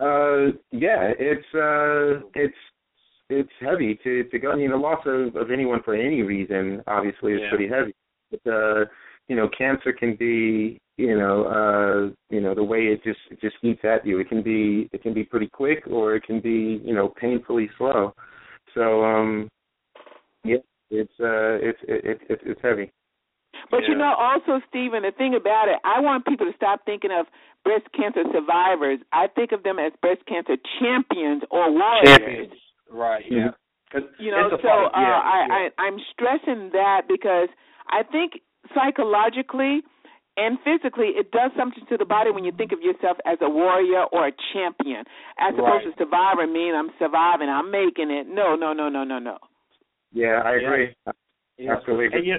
Uh 0.00 0.52
yeah, 0.70 1.10
it's 1.18 1.46
uh 1.54 2.24
it's 2.34 2.54
it's 3.30 3.50
heavy 3.60 3.98
to 4.04 4.24
to 4.24 4.38
go 4.38 4.52
I 4.52 4.56
mean 4.56 4.70
the 4.70 4.76
loss 4.76 5.00
of, 5.06 5.34
of 5.34 5.50
anyone 5.50 5.82
for 5.82 5.94
any 5.94 6.22
reason 6.22 6.82
obviously 6.86 7.32
is 7.32 7.40
Yeah. 7.42 7.48
pretty 7.48 7.68
heavy. 7.68 7.94
But 8.30 8.52
uh 8.52 8.84
you 9.28 9.36
know, 9.36 9.48
cancer 9.56 9.92
can 9.92 10.16
be, 10.16 10.80
you 10.98 11.16
know, 11.18 11.44
uh 11.44 12.34
you 12.34 12.40
know, 12.42 12.54
the 12.54 12.62
way 12.62 12.80
it 12.92 13.02
just 13.04 13.20
it 13.30 13.40
just 13.40 13.56
eats 13.62 13.80
at 13.84 14.04
you. 14.04 14.18
It 14.18 14.28
can 14.28 14.42
be 14.42 14.90
it 14.92 15.02
can 15.02 15.14
be 15.14 15.24
pretty 15.24 15.46
quick 15.48 15.84
or 15.86 16.14
it 16.16 16.24
can 16.24 16.40
be, 16.40 16.82
you 16.84 16.94
know, 16.94 17.08
painfully 17.08 17.70
slow. 17.78 18.12
So 18.74 19.02
um 19.04 19.48
yeah, 20.44 20.58
it's 20.90 21.12
uh 21.20 21.56
it's 21.62 21.78
it, 21.88 22.04
it, 22.04 22.18
it's 22.28 22.42
it's 22.44 22.60
heavy. 22.62 22.92
But 23.70 23.80
you 23.88 23.96
know, 23.96 24.14
also, 24.16 24.60
Steven, 24.68 25.02
the 25.02 25.12
thing 25.12 25.34
about 25.34 25.68
it, 25.68 25.78
I 25.84 26.00
want 26.00 26.24
people 26.24 26.46
to 26.46 26.56
stop 26.56 26.84
thinking 26.86 27.10
of 27.12 27.26
breast 27.64 27.84
cancer 27.96 28.22
survivors. 28.32 28.98
I 29.12 29.26
think 29.26 29.52
of 29.52 29.62
them 29.62 29.78
as 29.78 29.92
breast 30.00 30.22
cancer 30.26 30.56
champions 30.80 31.42
or 31.50 31.70
warriors. 31.70 32.06
Champions. 32.06 32.52
Right. 32.90 33.24
Yeah. 33.30 33.50
'Cause 33.90 34.02
You 34.18 34.30
know, 34.32 34.50
so 34.50 34.68
uh, 34.68 34.90
yeah, 35.00 35.20
I, 35.20 35.38
yeah. 35.48 35.68
I 35.78 35.82
I'm 35.82 35.98
stressing 36.12 36.70
that 36.72 37.02
because 37.08 37.48
I 37.88 38.02
think 38.04 38.40
psychologically 38.74 39.82
and 40.38 40.58
physically 40.62 41.08
it 41.18 41.30
does 41.32 41.50
something 41.58 41.84
to 41.90 41.96
the 41.96 42.04
body 42.04 42.30
when 42.30 42.44
you 42.44 42.52
think 42.52 42.70
of 42.72 42.80
yourself 42.80 43.18
as 43.26 43.38
a 43.42 43.50
warrior 43.50 44.04
or 44.12 44.28
a 44.28 44.32
champion, 44.52 45.04
as 45.38 45.52
opposed 45.54 45.84
Right. 45.84 45.96
to 45.96 46.04
survivor 46.04 46.46
mean 46.46 46.74
I'm 46.74 46.90
surviving, 46.98 47.48
I'm 47.48 47.70
making 47.70 48.10
it. 48.10 48.28
No, 48.28 48.54
no, 48.54 48.72
no, 48.72 48.88
no, 48.88 49.02
no, 49.04 49.18
no. 49.18 49.38
Yeah, 50.12 50.40
I 50.44 50.54
agree. 50.54 50.94
Yeah. 51.58 51.72
Absolutely. 51.76 52.16
And 52.16 52.26
you, 52.26 52.36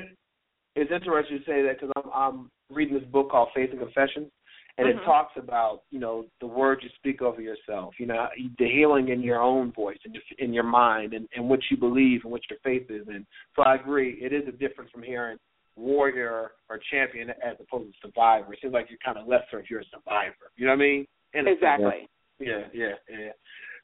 it's 0.76 0.92
interesting 0.92 1.38
you 1.38 1.44
say 1.44 1.62
that 1.62 1.80
because 1.80 1.92
I'm, 1.98 2.12
I'm 2.14 2.50
reading 2.72 2.96
this 2.98 3.08
book 3.10 3.32
called 3.32 3.50
Faith 3.54 3.72
and 3.72 3.80
Confessions, 3.80 4.32
and 4.78 4.88
Mhm. 4.88 5.02
it 5.02 5.04
talks 5.04 5.36
about 5.36 5.82
you 5.92 6.00
know 6.00 6.26
the 6.40 6.48
words 6.48 6.84
you 6.84 6.90
speak 6.96 7.22
over 7.22 7.42
yourself, 7.42 8.00
you 8.00 8.06
know 8.06 8.28
the 8.58 8.70
healing 8.70 9.10
in 9.10 9.22
your 9.22 9.42
own 9.42 9.72
voice 9.74 9.98
and 10.06 10.18
in 10.38 10.54
your 10.54 10.64
mind 10.64 11.14
and, 11.14 11.28
and 11.36 11.50
what 11.50 11.60
you 11.70 11.76
believe 11.78 12.22
and 12.24 12.32
what 12.32 12.42
your 12.50 12.60
faith 12.64 12.90
is 12.90 13.08
in. 13.10 13.26
So 13.56 13.64
I 13.64 13.76
agree, 13.76 14.14
it 14.22 14.32
is 14.32 14.48
a 14.48 14.54
difference 14.54 14.90
from 14.92 15.04
hearing 15.04 15.38
warrior 15.80 16.52
or 16.70 16.80
champion 16.92 17.30
as 17.30 17.56
opposed 17.60 17.94
to 17.94 18.08
survivor. 18.08 18.54
It 18.54 18.60
seems 18.62 18.74
like 18.74 18.88
you're 18.90 19.00
kind 19.04 19.18
of 19.18 19.28
lesser 19.28 19.60
if 19.60 19.70
you're 19.70 19.82
a 19.82 19.86
survivor. 19.86 20.52
You 20.56 20.66
know 20.66 20.74
what 20.74 20.84
I 20.84 20.88
mean? 20.88 21.06
Exactly. 21.34 22.10
Yeah, 22.40 22.64
yeah, 22.74 22.94
yeah. 23.10 23.32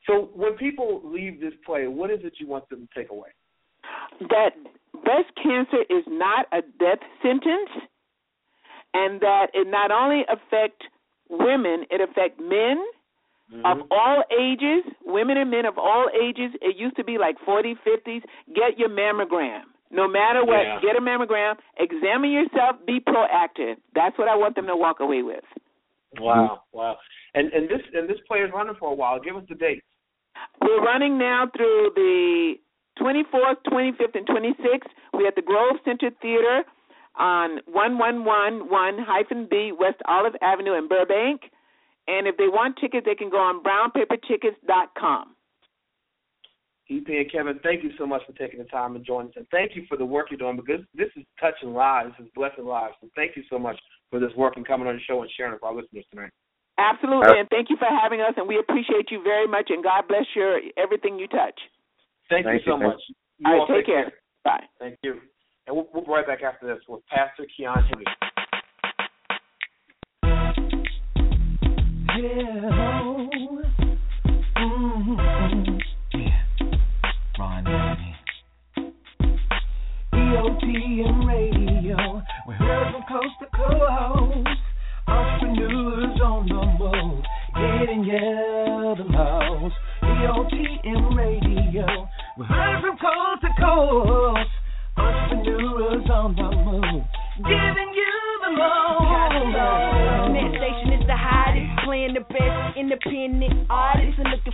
So 0.08 0.30
when 0.34 0.54
people 0.54 1.02
leave 1.04 1.40
this 1.42 1.54
play, 1.66 1.88
what 1.88 2.12
is 2.12 2.20
it 2.24 2.34
you 2.40 2.48
want 2.48 2.70
them 2.70 2.88
to 2.88 3.00
take 3.00 3.12
away? 3.12 3.30
that 4.30 4.52
breast 5.04 5.32
cancer 5.42 5.82
is 5.90 6.04
not 6.08 6.48
a 6.52 6.62
death 6.80 7.04
sentence 7.22 7.70
and 8.94 9.20
that 9.22 9.48
it 9.54 9.68
not 9.68 9.92
only 9.92 10.24
affect 10.30 10.84
women, 11.30 11.86
it 11.90 12.02
affect 12.02 12.40
men 12.40 12.84
mm-hmm. 13.52 13.66
of 13.66 13.88
all 13.92 14.24
ages, 14.32 14.84
women 15.06 15.38
and 15.38 15.52
men 15.52 15.66
of 15.66 15.78
all 15.78 16.08
ages. 16.16 16.52
It 16.62 16.78
used 16.78 16.96
to 16.96 17.04
be 17.04 17.18
like 17.18 17.36
40, 17.46 17.76
50s. 17.86 18.22
Get 18.56 18.78
your 18.78 18.90
mammogram. 18.90 19.64
No 19.92 20.08
matter 20.08 20.44
what, 20.44 20.66
Yeah. 20.66 20.80
get 20.82 20.96
a 20.96 21.02
mammogram, 21.02 21.58
examine 21.78 22.32
yourself, 22.32 22.78
be 22.86 23.00
proactive. 23.00 23.78
That's 23.94 24.18
what 24.18 24.28
I 24.28 24.36
want 24.36 24.56
them 24.56 24.68
to 24.68 24.76
walk 24.76 25.00
away 25.00 25.22
with. 25.22 25.44
Wow, 26.20 26.64
wow. 26.72 26.98
And 27.34 27.52
and 27.54 27.70
this 27.70 27.82
and 27.94 28.08
this 28.10 28.20
play 28.28 28.40
is 28.42 28.52
running 28.52 28.76
for 28.76 28.90
a 28.92 28.94
while. 28.96 29.20
Give 29.20 29.36
us 29.36 29.44
the 29.48 29.56
dates. 29.56 29.86
We're 30.62 30.82
running 30.82 31.18
now 31.18 31.48
through 31.56 31.92
the 31.96 32.56
24th, 33.00 33.64
25th, 33.64 34.16
and 34.16 34.26
26th. 34.28 34.90
We're 35.14 35.28
at 35.28 35.36
the 35.36 35.42
Grove 35.42 35.78
Center 35.86 36.10
Theater 36.22 36.64
on 37.16 37.60
1111 37.66 39.00
hyphen 39.04 39.46
B 39.50 39.72
West 39.72 40.02
Olive 40.06 40.36
Avenue 40.42 40.74
in 40.74 40.88
Burbank. 40.88 41.52
And 42.08 42.28
if 42.28 42.38
they 42.38 42.48
want 42.48 42.78
tickets, 42.78 43.06
they 43.06 43.16
can 43.16 43.30
go 43.30 43.38
on 43.40 43.64
brownpapertickets.com. 43.64 45.35
EP 46.90 47.08
and 47.08 47.32
Kevin, 47.32 47.60
thank 47.64 47.84
you 47.84 47.90
so 47.98 48.06
much 48.06 48.22
for 48.28 48.34
taking 48.34 48.60
the 48.60 48.66
time 48.66 48.96
and 48.96 49.06
joining 49.06 49.30
us, 49.30 49.38
and 49.38 49.48
thank 49.50 49.76
you 49.76 49.84
for 49.90 49.98
the 49.98 50.06
work 50.06 50.28
you're 50.30 50.38
doing 50.38 50.56
because 50.56 50.86
this 50.94 51.10
is 51.16 51.24
touching 51.40 51.74
lives, 51.74 52.14
this 52.18 52.28
is 52.28 52.32
blessing 52.36 52.66
lives. 52.66 52.94
So 53.02 53.10
thank 53.16 53.36
you 53.36 53.44
so 53.50 53.58
much 53.58 53.78
for 54.12 54.20
this 54.20 54.30
work 54.38 54.54
and 54.56 54.68
coming 54.68 54.88
on 54.88 54.96
the 54.96 55.02
show 55.02 55.22
and 55.22 55.32
sharing 55.36 55.54
it 55.54 55.56
with 55.56 55.64
our 55.64 55.76
listeners 55.76 56.06
tonight. 56.12 56.30
Absolutely, 56.78 57.40
and 57.40 57.50
thank 57.50 57.70
you 57.70 57.78
for 57.78 57.88
having 57.90 58.22
us, 58.22 58.34
and 58.38 58.48
we 58.48 58.60
appreciate 58.60 59.10
you 59.10 59.24
very 59.24 59.48
much, 59.48 59.70
and 59.70 59.84
God 59.84 60.04
bless 60.08 60.26
your 60.36 60.60
everything 60.78 61.18
you 61.18 61.28
touch. 61.28 61.58
Thank, 62.30 62.46
Thank 62.46 62.62
you 62.66 62.72
so 62.72 62.78
you, 62.78 62.82
thank 62.82 62.94
much. 62.94 63.02
All 63.46 63.54
You 63.54 63.60
right, 63.60 63.78
take 63.78 63.86
care. 63.86 64.14
Bye. 64.44 64.64
Thank 64.80 64.98
you. 65.02 65.16
And 65.68 65.76
we'll, 65.76 65.88
we'll 65.94 66.04
be 66.04 66.12
right 66.12 66.28
back 66.28 66.44
after 66.44 66.68
this 66.68 66.84
with 66.88 67.02
Pastor 67.08 67.48
Keion 67.60 67.82
Henry. 67.90 68.06
Yeah. 72.18 72.55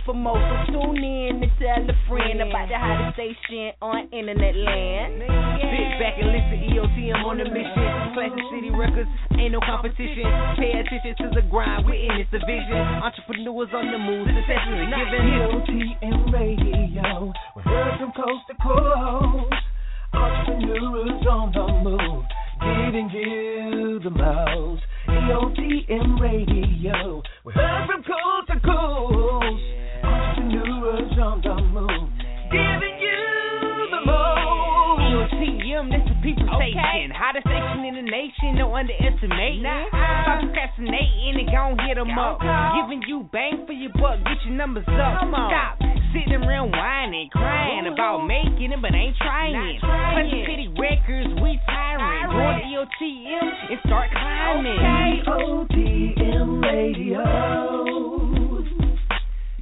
For 0.04 0.14
more. 0.14 0.38
So 0.66 0.72
tune 0.72 0.98
in 0.98 1.42
and 1.42 1.52
tell 1.58 1.82
a 1.82 1.96
friend 2.08 2.40
about 2.42 2.68
the 2.68 2.78
hottest 2.78 3.14
station 3.14 3.72
on 3.80 4.08
internet 4.10 4.56
land. 4.56 5.22
Sit 5.62 5.90
back 6.02 6.18
and 6.18 6.30
listen, 6.34 6.58
EOTM 6.74 7.22
on 7.24 7.38
the 7.38 7.46
mission. 7.46 7.86
Classic 8.14 8.44
City 8.50 8.70
Records, 8.70 9.08
ain't 9.38 9.52
no 9.52 9.60
competition. 9.62 10.26
Pay 10.58 10.74
attention 10.74 11.14
to 11.22 11.26
the 11.38 11.42
grind, 11.46 11.86
we're 11.86 11.98
in 11.98 12.18
this 12.18 12.30
division. 12.34 12.78
Entrepreneurs 13.02 13.70
on 13.74 13.86
the 13.90 13.98
move, 13.98 14.26
success 14.26 14.62
is 14.66 14.78
a 14.82 14.88
given. 14.90 15.22
EOTM 15.38 16.32
Radio. 16.34 17.32
We 17.56 17.62
heard 17.62 17.98
from 17.98 18.12
coast 18.12 18.44
to 18.50 18.54
coast. 18.58 19.54
Entrepreneurs 20.12 21.24
on 21.24 21.52
the 21.56 21.66
move, 21.88 22.24
giving 22.60 23.08
you 23.14 24.00
the 24.04 24.10
most. 24.10 24.82
EOTM 25.08 26.20
Radio. 26.20 27.22
We 27.44 27.52
heard 27.54 27.86
from 27.86 28.02
coast 28.02 28.46
to 28.48 28.51
coast. 28.51 28.51
Hottest 37.32 37.48
station 37.48 37.88
in 37.88 37.94
the 37.96 38.04
nation, 38.12 38.60
no 38.60 38.76
underestimating. 38.76 39.64
Stop 39.64 40.40
procrastinating 40.44 41.40
and 41.40 41.48
gon' 41.48 41.78
hit 41.88 41.96
'em 41.96 42.12
up. 42.18 42.44
Giving 42.76 43.00
you 43.08 43.22
bang 43.32 43.64
for 43.64 43.72
your 43.72 43.88
buck, 43.92 44.22
get 44.22 44.44
your 44.44 44.52
numbers 44.52 44.84
up. 44.86 45.24
Stop 45.24 45.80
sitting 46.12 46.44
around 46.44 46.76
whining, 46.76 47.30
crying 47.30 47.86
about 47.86 48.26
making 48.26 48.72
it, 48.72 48.82
but 48.82 48.94
ain't 48.94 49.16
trying. 49.16 49.78
Classic 49.80 50.44
City 50.44 50.68
Records, 50.76 51.32
we 51.40 51.58
tiring. 51.64 52.30
Join 52.32 52.60
EOTM 52.68 53.52
and 53.70 53.80
start 53.86 54.10
climbing. 54.10 54.78
EOTM 55.24 56.60
Radio. 56.60 57.24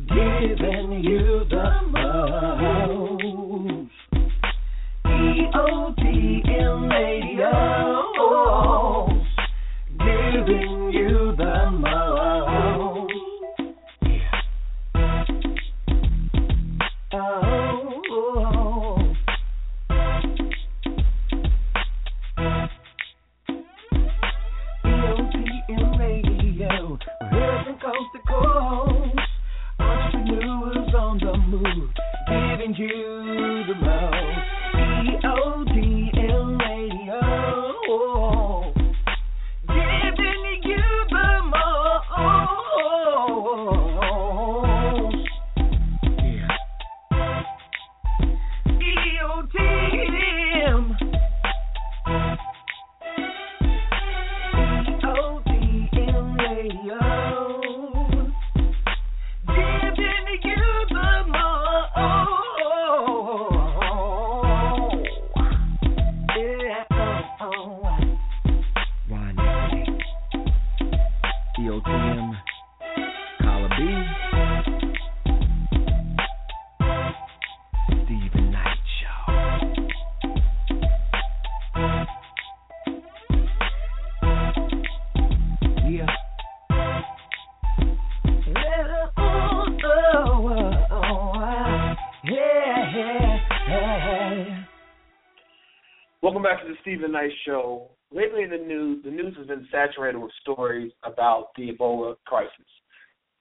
Giving 0.08 1.04
you 1.04 1.44
the 1.44 1.82
most. 1.86 3.19
Giving 9.98 10.90
you 10.92 11.34
the 11.36 11.70
most. 11.70 12.09
To 96.90 96.96
the 96.96 97.06
Steven 97.06 97.30
Show. 97.46 97.90
Lately 98.10 98.42
in 98.42 98.50
the 98.50 98.56
news, 98.56 99.04
the 99.04 99.10
news 99.12 99.36
has 99.36 99.46
been 99.46 99.68
saturated 99.70 100.18
with 100.18 100.32
stories 100.40 100.90
about 101.04 101.50
the 101.56 101.70
Ebola 101.70 102.16
crisis. 102.26 102.50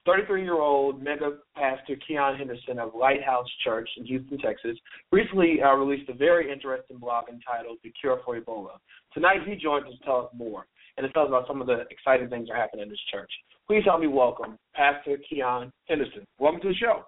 33-year-old 0.06 1.02
mega 1.02 1.38
pastor 1.56 1.96
Keion 2.08 2.38
Henderson 2.38 2.78
of 2.78 2.94
Lighthouse 2.94 3.48
Church 3.64 3.88
in 3.96 4.04
Houston, 4.06 4.38
Texas, 4.38 4.78
recently 5.10 5.60
uh, 5.62 5.74
released 5.74 6.08
a 6.08 6.14
very 6.14 6.52
interesting 6.52 6.98
blog 6.98 7.24
entitled 7.28 7.78
"The 7.82 7.92
Cure 8.00 8.20
for 8.24 8.40
Ebola." 8.40 8.78
Tonight, 9.12 9.40
he 9.44 9.56
joins 9.56 9.86
us 9.86 9.98
to 9.98 10.04
tell 10.04 10.20
us 10.20 10.28
more 10.32 10.66
and 10.96 11.04
to 11.04 11.12
tell 11.12 11.24
us 11.24 11.28
about 11.28 11.48
some 11.48 11.60
of 11.60 11.66
the 11.66 11.82
exciting 11.90 12.28
things 12.28 12.46
that 12.46 12.54
are 12.54 12.60
happening 12.60 12.84
in 12.84 12.88
this 12.88 13.00
church. 13.10 13.30
Please 13.66 13.82
help 13.84 14.00
me 14.00 14.06
welcome 14.06 14.58
Pastor 14.74 15.18
Keion 15.30 15.72
Henderson. 15.88 16.24
Welcome 16.38 16.60
to 16.60 16.68
the 16.68 16.74
show. 16.74 17.02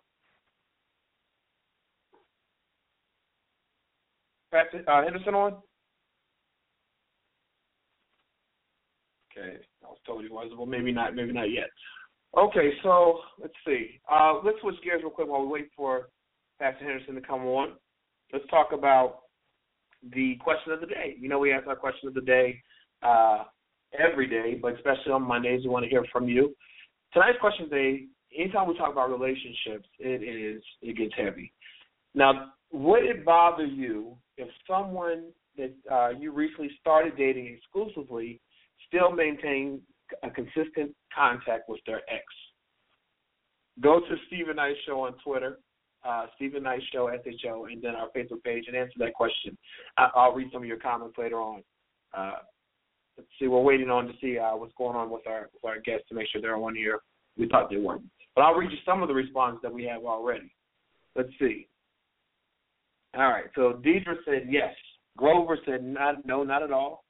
Pastor 4.50 4.82
uh, 4.88 5.04
Henderson 5.04 5.34
on? 5.34 5.62
Okay, 9.36 9.56
I 9.82 9.86
was 9.86 9.98
told 10.06 10.22
he 10.22 10.28
was. 10.28 10.52
Well, 10.56 10.66
maybe 10.66 10.92
not. 10.92 11.14
Maybe 11.14 11.32
not 11.32 11.50
yet. 11.50 11.70
Okay, 12.36 12.70
so 12.82 13.20
let's 13.40 13.54
see. 13.66 14.00
Uh, 14.10 14.40
let's 14.44 14.58
switch 14.60 14.76
gears 14.82 15.02
real 15.02 15.10
quick 15.10 15.28
while 15.28 15.42
we 15.42 15.48
wait 15.48 15.70
for 15.76 16.08
Pastor 16.60 16.84
Henderson 16.84 17.14
to 17.14 17.20
come 17.20 17.42
on. 17.42 17.74
Let's 18.32 18.46
talk 18.48 18.68
about 18.72 19.20
the 20.14 20.36
question 20.42 20.72
of 20.72 20.80
the 20.80 20.86
day. 20.86 21.16
You 21.18 21.28
know, 21.28 21.38
we 21.38 21.52
ask 21.52 21.66
our 21.66 21.76
question 21.76 22.08
of 22.08 22.14
the 22.14 22.22
day 22.22 22.58
uh, 23.02 23.44
every 23.98 24.26
day, 24.26 24.58
but 24.60 24.74
especially 24.74 25.12
on 25.12 25.22
Mondays, 25.22 25.62
we 25.64 25.70
want 25.70 25.84
to 25.84 25.90
hear 25.90 26.04
from 26.10 26.28
you. 26.28 26.54
Tonight's 27.12 27.38
question 27.40 27.68
day. 27.68 28.04
Anytime 28.36 28.66
we 28.66 28.78
talk 28.78 28.92
about 28.92 29.10
relationships, 29.10 29.86
it 29.98 30.22
is 30.22 30.62
it 30.80 30.96
gets 30.96 31.12
heavy. 31.16 31.52
Now, 32.14 32.52
would 32.72 33.04
it 33.04 33.26
bother 33.26 33.66
you 33.66 34.16
if 34.38 34.48
someone 34.66 35.24
that 35.58 35.72
uh, 35.90 36.10
you 36.18 36.32
recently 36.32 36.70
started 36.80 37.16
dating 37.18 37.58
exclusively 37.58 38.40
still 38.92 39.10
maintain 39.12 39.80
a 40.22 40.30
consistent 40.30 40.94
contact 41.14 41.68
with 41.68 41.80
their 41.86 42.00
ex? 42.10 42.24
Go 43.80 44.00
to 44.00 44.16
Steven 44.26 44.56
Knight 44.56 44.74
Show 44.86 45.00
on 45.00 45.14
Twitter, 45.24 45.58
uh, 46.04 46.26
Steven 46.36 46.62
Knight 46.62 46.82
Show 46.92 47.10
SHO, 47.10 47.66
and 47.66 47.82
then 47.82 47.94
our 47.94 48.08
Facebook 48.14 48.42
page 48.44 48.64
and 48.66 48.76
answer 48.76 48.92
that 48.98 49.14
question. 49.14 49.56
I- 49.96 50.10
I'll 50.14 50.34
read 50.34 50.50
some 50.52 50.62
of 50.62 50.68
your 50.68 50.78
comments 50.78 51.16
later 51.16 51.40
on. 51.40 51.62
Uh, 52.12 52.40
let's 53.16 53.30
see, 53.38 53.48
we're 53.48 53.62
waiting 53.62 53.88
on 53.90 54.06
to 54.06 54.12
see 54.20 54.38
uh, 54.38 54.54
what's 54.56 54.74
going 54.74 54.96
on 54.96 55.10
with 55.10 55.26
our 55.26 55.48
with 55.54 55.64
our 55.64 55.80
guests 55.80 56.08
to 56.08 56.14
make 56.14 56.28
sure 56.28 56.42
they're 56.42 56.56
on 56.56 56.74
here. 56.74 57.00
We 57.38 57.48
thought 57.48 57.70
they 57.70 57.78
weren't, 57.78 58.02
but 58.34 58.42
I'll 58.42 58.54
read 58.54 58.70
you 58.70 58.78
some 58.84 59.02
of 59.02 59.08
the 59.08 59.14
responses 59.14 59.60
that 59.62 59.72
we 59.72 59.84
have 59.84 60.04
already. 60.04 60.54
Let's 61.16 61.30
see. 61.38 61.68
All 63.14 63.28
right. 63.28 63.44
So 63.54 63.80
Deidre 63.84 64.16
said 64.24 64.48
yes. 64.50 64.74
Grover 65.16 65.58
said 65.66 65.84
not, 65.84 66.24
no, 66.26 66.42
not 66.42 66.62
at 66.62 66.72
all. 66.72 67.01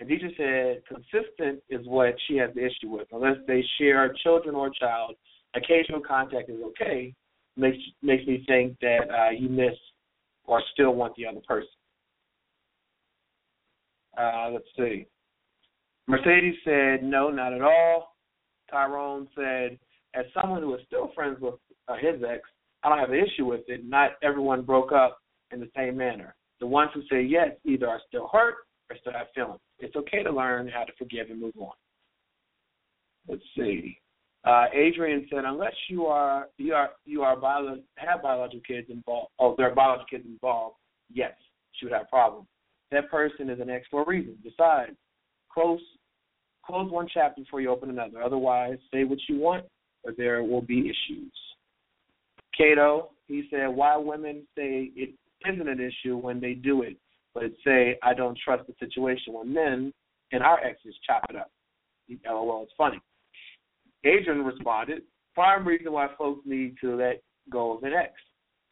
And 0.00 0.08
Deidre 0.08 0.34
said 0.36 0.82
consistent 0.88 1.62
is 1.68 1.86
what 1.86 2.14
she 2.26 2.36
has 2.38 2.50
the 2.54 2.64
issue 2.64 2.88
with. 2.88 3.06
Unless 3.12 3.36
they 3.46 3.62
share 3.78 4.12
children 4.22 4.54
or 4.54 4.70
child, 4.70 5.14
occasional 5.54 6.00
contact 6.00 6.48
is 6.48 6.56
okay. 6.68 7.12
Makes 7.56 7.78
makes 8.02 8.26
me 8.26 8.42
think 8.48 8.78
that 8.80 9.10
uh, 9.10 9.30
you 9.30 9.50
miss 9.50 9.74
or 10.44 10.62
still 10.72 10.94
want 10.94 11.14
the 11.16 11.26
other 11.26 11.40
person. 11.46 11.68
Uh, 14.16 14.50
let's 14.52 14.64
see. 14.76 15.06
Mercedes 16.08 16.54
said 16.64 17.02
no, 17.02 17.28
not 17.28 17.52
at 17.52 17.60
all. 17.60 18.16
Tyrone 18.70 19.28
said, 19.34 19.78
as 20.14 20.24
someone 20.40 20.62
who 20.62 20.74
is 20.74 20.80
still 20.86 21.10
friends 21.14 21.38
with 21.40 21.54
uh, 21.88 21.94
his 21.96 22.22
ex, 22.26 22.40
I 22.82 22.88
don't 22.88 22.98
have 22.98 23.10
an 23.10 23.22
issue 23.22 23.44
with 23.44 23.62
it. 23.68 23.84
Not 23.84 24.12
everyone 24.22 24.62
broke 24.62 24.92
up 24.92 25.18
in 25.52 25.60
the 25.60 25.68
same 25.76 25.96
manner. 25.96 26.34
The 26.60 26.66
ones 26.66 26.90
who 26.94 27.02
say 27.10 27.22
yes 27.22 27.50
either 27.64 27.88
are 27.88 28.00
still 28.08 28.28
hurt 28.32 28.54
or 28.88 28.96
still 29.00 29.12
have 29.12 29.26
feelings. 29.34 29.60
It's 29.80 29.96
okay 29.96 30.22
to 30.22 30.30
learn 30.30 30.68
how 30.68 30.84
to 30.84 30.92
forgive 30.98 31.30
and 31.30 31.40
move 31.40 31.54
on. 31.58 31.72
Let's 33.28 33.42
see. 33.56 33.98
Uh, 34.44 34.66
Adrian 34.72 35.26
said, 35.30 35.44
unless 35.44 35.74
you 35.88 36.06
are 36.06 36.48
you 36.56 36.72
are 36.72 36.90
you 37.04 37.22
are 37.22 37.36
bio, 37.36 37.76
have 37.96 38.22
biological 38.22 38.62
kids 38.66 38.88
involved, 38.90 39.30
oh, 39.38 39.54
there 39.56 39.70
are 39.70 39.74
biological 39.74 40.18
kids 40.18 40.24
involved, 40.26 40.76
yes, 41.12 41.32
she 41.72 41.84
would 41.84 41.92
have 41.92 42.08
problems. 42.08 42.46
That 42.90 43.10
person 43.10 43.50
is 43.50 43.60
an 43.60 43.68
ex 43.68 43.86
for 43.90 44.02
a 44.02 44.06
reason. 44.06 44.36
Besides, 44.42 44.96
close 45.52 45.80
close 46.64 46.90
one 46.90 47.08
chapter 47.12 47.42
before 47.42 47.60
you 47.60 47.70
open 47.70 47.90
another. 47.90 48.22
Otherwise, 48.22 48.78
say 48.92 49.04
what 49.04 49.18
you 49.28 49.38
want, 49.38 49.64
or 50.04 50.12
there 50.16 50.42
will 50.42 50.62
be 50.62 50.80
issues. 50.80 51.32
Cato, 52.56 53.10
he 53.26 53.46
said, 53.50 53.68
why 53.68 53.96
women 53.96 54.42
say 54.56 54.90
it 54.96 55.10
isn't 55.48 55.68
an 55.68 55.80
issue 55.80 56.16
when 56.16 56.40
they 56.40 56.54
do 56.54 56.82
it, 56.82 56.96
but 57.34 57.44
say 57.64 57.98
I 58.02 58.14
don't 58.14 58.38
trust 58.42 58.66
the 58.66 58.74
situation 58.78 59.34
when 59.34 59.52
men 59.52 59.92
and 60.32 60.42
our 60.42 60.60
exes 60.64 60.94
chop 61.06 61.24
it 61.30 61.36
up. 61.36 61.50
LOL, 62.26 62.64
it's 62.64 62.72
funny. 62.76 63.00
Adrian 64.04 64.44
responded, 64.44 65.02
prime 65.34 65.66
reason 65.66 65.92
why 65.92 66.08
folks 66.18 66.40
need 66.44 66.76
to 66.80 66.96
let 66.96 67.22
go 67.50 67.76
of 67.76 67.82
an 67.84 67.92
ex 67.92 68.12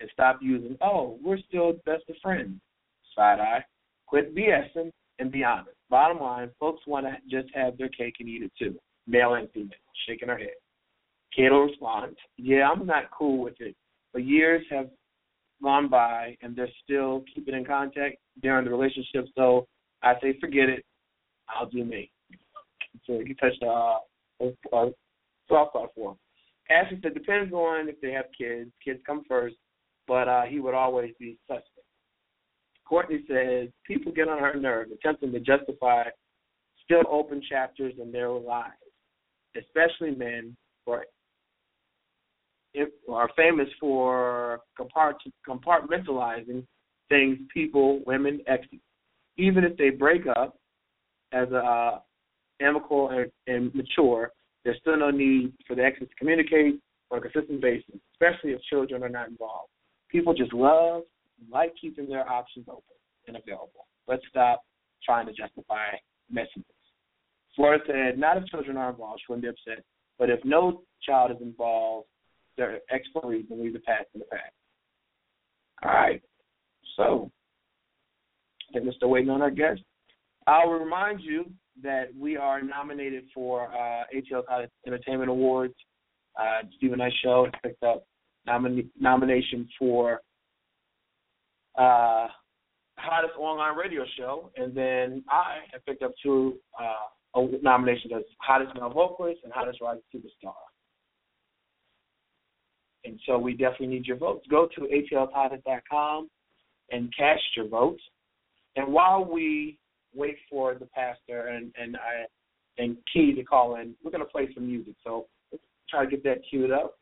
and 0.00 0.10
stop 0.12 0.38
using, 0.40 0.76
oh, 0.80 1.18
we're 1.22 1.38
still 1.48 1.74
best 1.84 2.04
of 2.08 2.16
friends. 2.22 2.60
Side 3.16 3.40
eye. 3.40 3.64
Quit 4.06 4.34
BSing 4.34 4.90
and 5.18 5.30
be 5.30 5.44
honest. 5.44 5.76
Bottom 5.90 6.20
line, 6.20 6.50
folks 6.58 6.86
want 6.86 7.06
to 7.06 7.16
just 7.28 7.52
have 7.54 7.76
their 7.76 7.88
cake 7.88 8.14
and 8.20 8.28
eat 8.28 8.42
it 8.42 8.52
too. 8.58 8.78
Male 9.06 9.34
and 9.34 9.50
female. 9.50 9.70
Shaking 10.06 10.28
her 10.28 10.38
head. 10.38 10.54
Cato 11.34 11.66
responds, 11.66 12.16
yeah, 12.36 12.68
I'm 12.68 12.86
not 12.86 13.10
cool 13.16 13.42
with 13.42 13.60
it, 13.60 13.74
but 14.12 14.24
years 14.24 14.64
have 14.70 14.88
gone 15.62 15.88
by 15.88 16.36
and 16.42 16.54
they're 16.54 16.68
still 16.84 17.24
keeping 17.34 17.54
in 17.54 17.64
contact 17.64 18.16
during 18.42 18.64
the 18.64 18.70
relationship. 18.70 19.26
So 19.36 19.66
I 20.02 20.14
say, 20.22 20.38
forget 20.40 20.68
it. 20.68 20.84
I'll 21.48 21.68
do 21.68 21.84
me. 21.84 22.10
So 23.06 23.20
he 23.24 23.34
touched 23.34 23.62
uh, 23.62 23.98
a, 24.40 24.46
a 24.72 24.90
soft 25.48 25.70
spot 25.70 25.90
for 25.94 26.12
him. 26.12 26.18
Ashley 26.70 26.98
said, 27.02 27.14
depends 27.14 27.52
on 27.52 27.88
if 27.88 28.00
they 28.00 28.12
have 28.12 28.26
kids. 28.36 28.70
Kids 28.84 29.00
come 29.06 29.22
first, 29.26 29.56
but 30.06 30.28
uh, 30.28 30.42
he 30.42 30.60
would 30.60 30.74
always 30.74 31.12
be 31.18 31.38
suspect. 31.46 31.70
Courtney 32.86 33.24
says, 33.28 33.68
people 33.86 34.12
get 34.12 34.28
on 34.28 34.38
her 34.38 34.54
nerves, 34.54 34.90
attempting 34.92 35.32
to 35.32 35.40
justify 35.40 36.04
still 36.84 37.02
open 37.10 37.42
chapters 37.48 37.94
in 38.02 38.10
their 38.10 38.30
lives, 38.30 38.72
especially 39.56 40.14
men 40.14 40.56
are 40.86 41.04
are 43.10 43.30
famous 43.36 43.68
for 43.80 44.60
compartmentalizing 44.78 46.64
things, 47.08 47.38
people, 47.52 48.00
women, 48.06 48.40
exes. 48.46 48.80
Even 49.36 49.64
if 49.64 49.76
they 49.76 49.90
break 49.90 50.26
up 50.26 50.58
as 51.32 51.48
a 51.52 51.56
uh, 51.56 51.98
amicable 52.60 53.10
and, 53.10 53.30
and 53.46 53.74
mature, 53.74 54.32
there's 54.64 54.78
still 54.80 54.98
no 54.98 55.10
need 55.10 55.52
for 55.66 55.74
the 55.74 55.82
exes 55.82 56.08
to 56.08 56.14
communicate 56.16 56.80
on 57.10 57.18
a 57.18 57.20
consistent 57.20 57.60
basis, 57.60 57.94
especially 58.14 58.52
if 58.52 58.60
children 58.62 59.02
are 59.02 59.08
not 59.08 59.28
involved. 59.28 59.70
People 60.10 60.34
just 60.34 60.52
love, 60.52 61.02
like 61.50 61.72
keeping 61.80 62.08
their 62.08 62.28
options 62.28 62.66
open 62.68 62.82
and 63.26 63.36
available. 63.36 63.86
Let's 64.06 64.22
stop 64.28 64.62
trying 65.04 65.26
to 65.26 65.32
justify 65.32 65.90
messiness. 66.32 66.64
Florida 67.54 67.82
said, 67.86 68.18
not 68.18 68.36
if 68.36 68.46
children 68.46 68.76
are 68.76 68.90
involved, 68.90 69.20
she 69.20 69.32
wouldn't 69.32 69.42
be 69.42 69.48
upset. 69.48 69.84
But 70.18 70.30
if 70.30 70.44
no 70.44 70.82
child 71.02 71.30
is 71.30 71.38
involved, 71.40 72.08
their 72.58 72.80
exploits 72.90 73.46
and 73.50 73.60
leave 73.60 73.72
the 73.72 73.80
past 73.80 74.06
in 74.14 74.20
the 74.20 74.26
past. 74.26 74.52
All 75.82 75.90
right. 75.90 76.20
So, 76.96 77.30
I 78.68 78.72
think 78.74 78.84
we're 78.84 78.92
still 78.92 79.08
waiting 79.08 79.30
on 79.30 79.40
our 79.40 79.50
guest. 79.50 79.80
I 80.46 80.64
will 80.66 80.74
remind 80.74 81.20
you 81.20 81.50
that 81.82 82.08
we 82.18 82.36
are 82.36 82.60
nominated 82.60 83.24
for 83.34 83.68
uh, 83.72 84.04
ATL 84.14 84.44
College 84.46 84.70
Entertainment 84.86 85.30
Awards. 85.30 85.74
Uh, 86.38 86.66
Steven 86.76 86.98
Knight 86.98 87.12
Show 87.22 87.44
has 87.44 87.54
picked 87.62 87.82
up 87.82 88.04
nomin- 88.48 88.90
nomination 88.98 89.68
for 89.78 90.20
uh, 91.76 92.26
hottest 92.98 93.34
online 93.38 93.76
radio 93.76 94.04
show, 94.16 94.50
and 94.56 94.74
then 94.74 95.22
I 95.30 95.58
have 95.72 95.84
picked 95.86 96.02
up 96.02 96.12
two 96.22 96.56
uh, 96.78 97.40
nominations 97.62 98.12
as 98.16 98.22
hottest 98.40 98.74
male 98.74 98.90
vocalist 98.90 99.40
and 99.44 99.52
hottest 99.52 99.80
rising 99.80 100.02
superstar. 100.14 100.54
And 103.04 103.18
so 103.26 103.38
we 103.38 103.52
definitely 103.52 103.88
need 103.88 104.06
your 104.06 104.16
votes. 104.16 104.46
Go 104.50 104.68
to 104.74 104.80
atlpilot.com 104.82 106.28
and 106.90 107.14
cast 107.16 107.42
your 107.56 107.68
votes. 107.68 108.02
And 108.76 108.92
while 108.92 109.24
we 109.24 109.78
wait 110.14 110.36
for 110.50 110.74
the 110.74 110.86
pastor 110.86 111.48
and 111.48 111.72
and 111.80 111.96
I 111.96 112.26
and 112.82 112.96
Key 113.12 113.34
to 113.34 113.42
call 113.42 113.76
in, 113.76 113.94
we're 114.02 114.10
going 114.10 114.24
to 114.24 114.30
play 114.30 114.48
some 114.54 114.66
music. 114.66 114.94
So 115.04 115.26
let's 115.50 115.64
try 115.90 116.04
to 116.04 116.10
get 116.10 116.22
that 116.24 116.42
queued 116.48 116.70
up. 116.70 116.96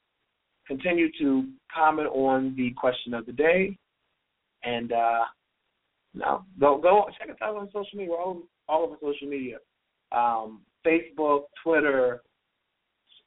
Continue 0.67 1.09
to 1.21 1.45
comment 1.75 2.09
on 2.09 2.55
the 2.57 2.73
question 2.77 3.15
of 3.15 3.27
the 3.27 3.33
day, 3.33 3.79
and 4.65 4.91
uh, 4.93 5.25
now 6.15 6.45
go 6.59 6.79
go 6.79 7.05
check 7.19 7.31
us 7.31 7.37
out 7.43 7.57
on 7.57 7.67
social 7.69 7.87
media. 7.95 8.11
We're 8.11 8.23
all 8.23 8.43
all 8.69 8.85
over 8.85 8.97
social 9.01 9.29
media, 9.29 9.59
um, 10.11 10.63
Facebook, 10.85 11.43
Twitter, 11.63 12.23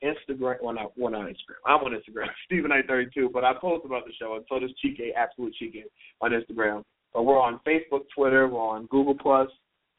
Instagram. 0.03 0.55
Well, 0.61 0.73
not 0.73 0.97
well, 0.97 1.11
not 1.11 1.27
Instagram. 1.27 1.61
I'm 1.65 1.83
on 1.83 1.91
Instagram, 1.91 2.27
Steven 2.45 2.71
A. 2.71 2.81
32. 2.87 3.29
But 3.33 3.43
I 3.43 3.53
post 3.59 3.85
about 3.85 4.05
the 4.05 4.13
show, 4.19 4.35
and 4.35 4.45
so 4.49 4.59
does 4.59 4.71
Chike, 4.83 5.13
Absolute 5.15 5.55
Chike, 5.61 5.83
on 6.21 6.31
Instagram. 6.31 6.83
But 7.13 7.23
we're 7.23 7.39
on 7.39 7.59
Facebook, 7.67 8.01
Twitter, 8.15 8.47
we're 8.47 8.59
on 8.59 8.85
Google 8.87 9.15
Plus, 9.15 9.49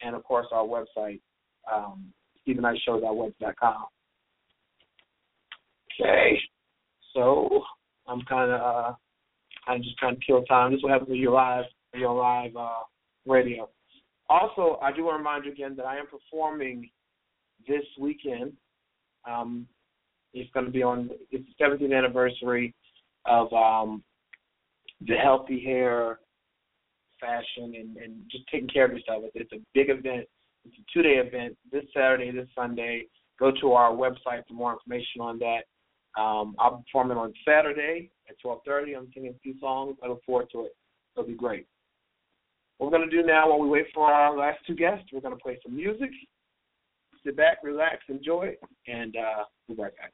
and 0.01 0.15
of 0.15 0.25
course 0.25 0.47
our 0.53 0.65
website, 0.65 1.21
um, 1.71 2.13
com. 3.59 3.85
Okay, 6.01 6.39
so 7.15 7.63
I'm 8.07 8.23
kind 8.23 8.51
of 8.51 8.61
uh, 8.61 8.93
I'm 9.67 9.83
just 9.83 9.99
trying 9.99 10.17
to 10.17 10.25
kill 10.25 10.43
time. 10.45 10.71
This 10.71 10.79
is 10.79 10.85
what 10.85 10.93
happens 10.93 11.11
when 11.11 11.19
you're 11.19 11.33
live, 11.33 11.65
you're 11.95 12.13
live 12.13 12.57
uh, 12.57 12.83
radio. 13.27 13.69
Also, 14.29 14.79
I 14.81 14.93
do 14.93 15.05
want 15.05 15.15
to 15.15 15.19
remind 15.19 15.45
you 15.45 15.53
again 15.53 15.75
that 15.77 15.87
I 15.87 15.99
am 15.99 16.07
performing 16.07 16.89
this 17.67 17.85
weekend. 17.99 18.53
Um, 19.29 19.67
it's 20.33 20.51
going 20.53 20.66
to 20.66 20.72
be 20.72 20.83
on 20.83 21.11
it's 21.31 21.45
the 21.59 21.64
17th 21.64 21.97
anniversary 21.97 22.74
of 23.26 23.53
um, 23.53 24.03
the 25.07 25.14
healthy 25.14 25.62
hair 25.62 26.18
fashion 27.20 27.74
and, 27.78 27.97
and 27.97 28.22
just 28.31 28.45
taking 28.51 28.68
care 28.68 28.87
of 28.87 28.93
yourself. 28.93 29.24
It's 29.35 29.53
a 29.53 29.61
big 29.74 29.91
event. 29.91 30.26
It's 30.64 30.76
a 30.78 30.85
two-day 30.93 31.16
event 31.16 31.57
this 31.72 31.85
Saturday, 31.95 32.31
this 32.31 32.49
Sunday. 32.55 33.07
Go 33.39 33.51
to 33.61 33.72
our 33.72 33.93
website 33.93 34.47
for 34.47 34.55
more 34.55 34.72
information 34.72 35.20
on 35.20 35.39
that. 35.39 35.62
Um, 36.20 36.55
I'll 36.59 36.78
be 36.78 36.83
performing 36.85 37.16
on 37.16 37.33
Saturday 37.47 38.11
at 38.28 38.37
12:30. 38.45 38.97
I'm 38.97 39.11
singing 39.14 39.35
a 39.35 39.39
few 39.43 39.59
songs. 39.61 39.97
I 40.03 40.09
look 40.09 40.24
forward 40.24 40.49
to 40.53 40.64
it. 40.66 40.76
It'll 41.16 41.26
be 41.26 41.35
great. 41.35 41.66
What 42.78 42.91
we're 42.91 42.99
going 42.99 43.11
to 43.11 43.16
do 43.16 43.26
now, 43.26 43.49
while 43.49 43.61
we 43.61 43.68
wait 43.68 43.87
for 43.95 44.11
our 44.11 44.37
last 44.37 44.59
two 44.66 44.74
guests, 44.74 45.07
we're 45.12 45.20
going 45.20 45.37
to 45.37 45.43
play 45.43 45.59
some 45.62 45.76
music. 45.76 46.11
Sit 47.24 47.37
back, 47.37 47.59
relax, 47.62 47.99
enjoy, 48.09 48.57
and 48.87 49.14
uh, 49.16 49.45
we'll 49.68 49.76
be 49.76 49.83
right 49.83 49.97
back. 49.97 50.12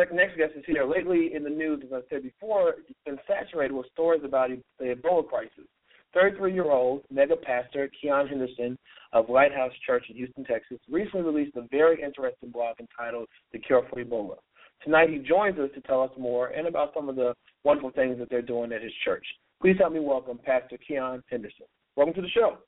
our 0.00 0.16
next 0.16 0.36
guest 0.36 0.52
is 0.56 0.64
here. 0.66 0.84
Lately 0.84 1.34
in 1.34 1.44
the 1.44 1.50
news, 1.50 1.82
as 1.84 1.92
I 1.92 2.00
said 2.08 2.22
before, 2.22 2.70
it's 2.70 2.98
been 3.04 3.18
saturated 3.26 3.74
with 3.74 3.86
stories 3.92 4.22
about 4.24 4.50
the 4.78 4.84
Ebola 4.84 5.28
crisis. 5.28 5.66
33 6.14 6.54
year 6.54 6.70
old 6.70 7.02
mega 7.10 7.36
pastor 7.36 7.88
Keion 8.02 8.28
Henderson 8.28 8.76
of 9.12 9.28
Lighthouse 9.28 9.72
Church 9.86 10.04
in 10.08 10.16
Houston, 10.16 10.44
Texas, 10.44 10.78
recently 10.90 11.22
released 11.22 11.56
a 11.56 11.66
very 11.70 12.02
interesting 12.02 12.50
blog 12.50 12.76
entitled 12.80 13.28
The 13.52 13.58
Cure 13.58 13.86
for 13.90 14.02
Ebola. 14.02 14.36
Tonight 14.82 15.10
he 15.10 15.18
joins 15.18 15.58
us 15.58 15.70
to 15.74 15.80
tell 15.82 16.02
us 16.02 16.10
more 16.18 16.48
and 16.48 16.66
about 16.66 16.92
some 16.94 17.08
of 17.08 17.16
the 17.16 17.34
wonderful 17.64 17.90
things 17.90 18.18
that 18.18 18.30
they're 18.30 18.42
doing 18.42 18.72
at 18.72 18.82
his 18.82 18.92
church. 19.04 19.24
Please 19.60 19.76
help 19.78 19.92
me 19.92 20.00
welcome 20.00 20.38
Pastor 20.42 20.78
Keion 20.78 21.22
Henderson. 21.30 21.66
Welcome 21.96 22.14
to 22.14 22.22
the 22.22 22.30
show. 22.30 22.58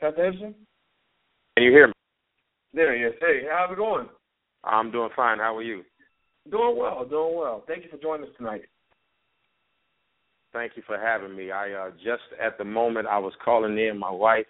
Pastor 0.00 0.24
Henderson? 0.24 0.54
Can 1.56 1.64
you 1.64 1.70
hear 1.70 1.88
me? 1.88 1.92
There 2.72 2.96
he 2.96 3.04
is. 3.04 3.14
Hey, 3.20 3.42
how's 3.50 3.70
it 3.70 3.76
going? 3.76 4.08
I'm 4.64 4.90
doing 4.90 5.10
fine. 5.14 5.38
How 5.38 5.56
are 5.56 5.62
you? 5.62 5.82
Doing 6.50 6.76
well, 6.76 7.04
doing 7.04 7.36
well. 7.36 7.64
Thank 7.66 7.84
you 7.84 7.90
for 7.90 7.98
joining 7.98 8.24
us 8.26 8.34
tonight. 8.36 8.62
Thank 10.52 10.72
you 10.76 10.82
for 10.86 10.98
having 10.98 11.36
me. 11.36 11.50
I 11.50 11.72
uh, 11.72 11.90
just 11.92 12.22
at 12.42 12.58
the 12.58 12.64
moment 12.64 13.06
I 13.06 13.18
was 13.18 13.32
calling 13.44 13.78
in, 13.78 13.96
my 13.96 14.10
wife 14.10 14.46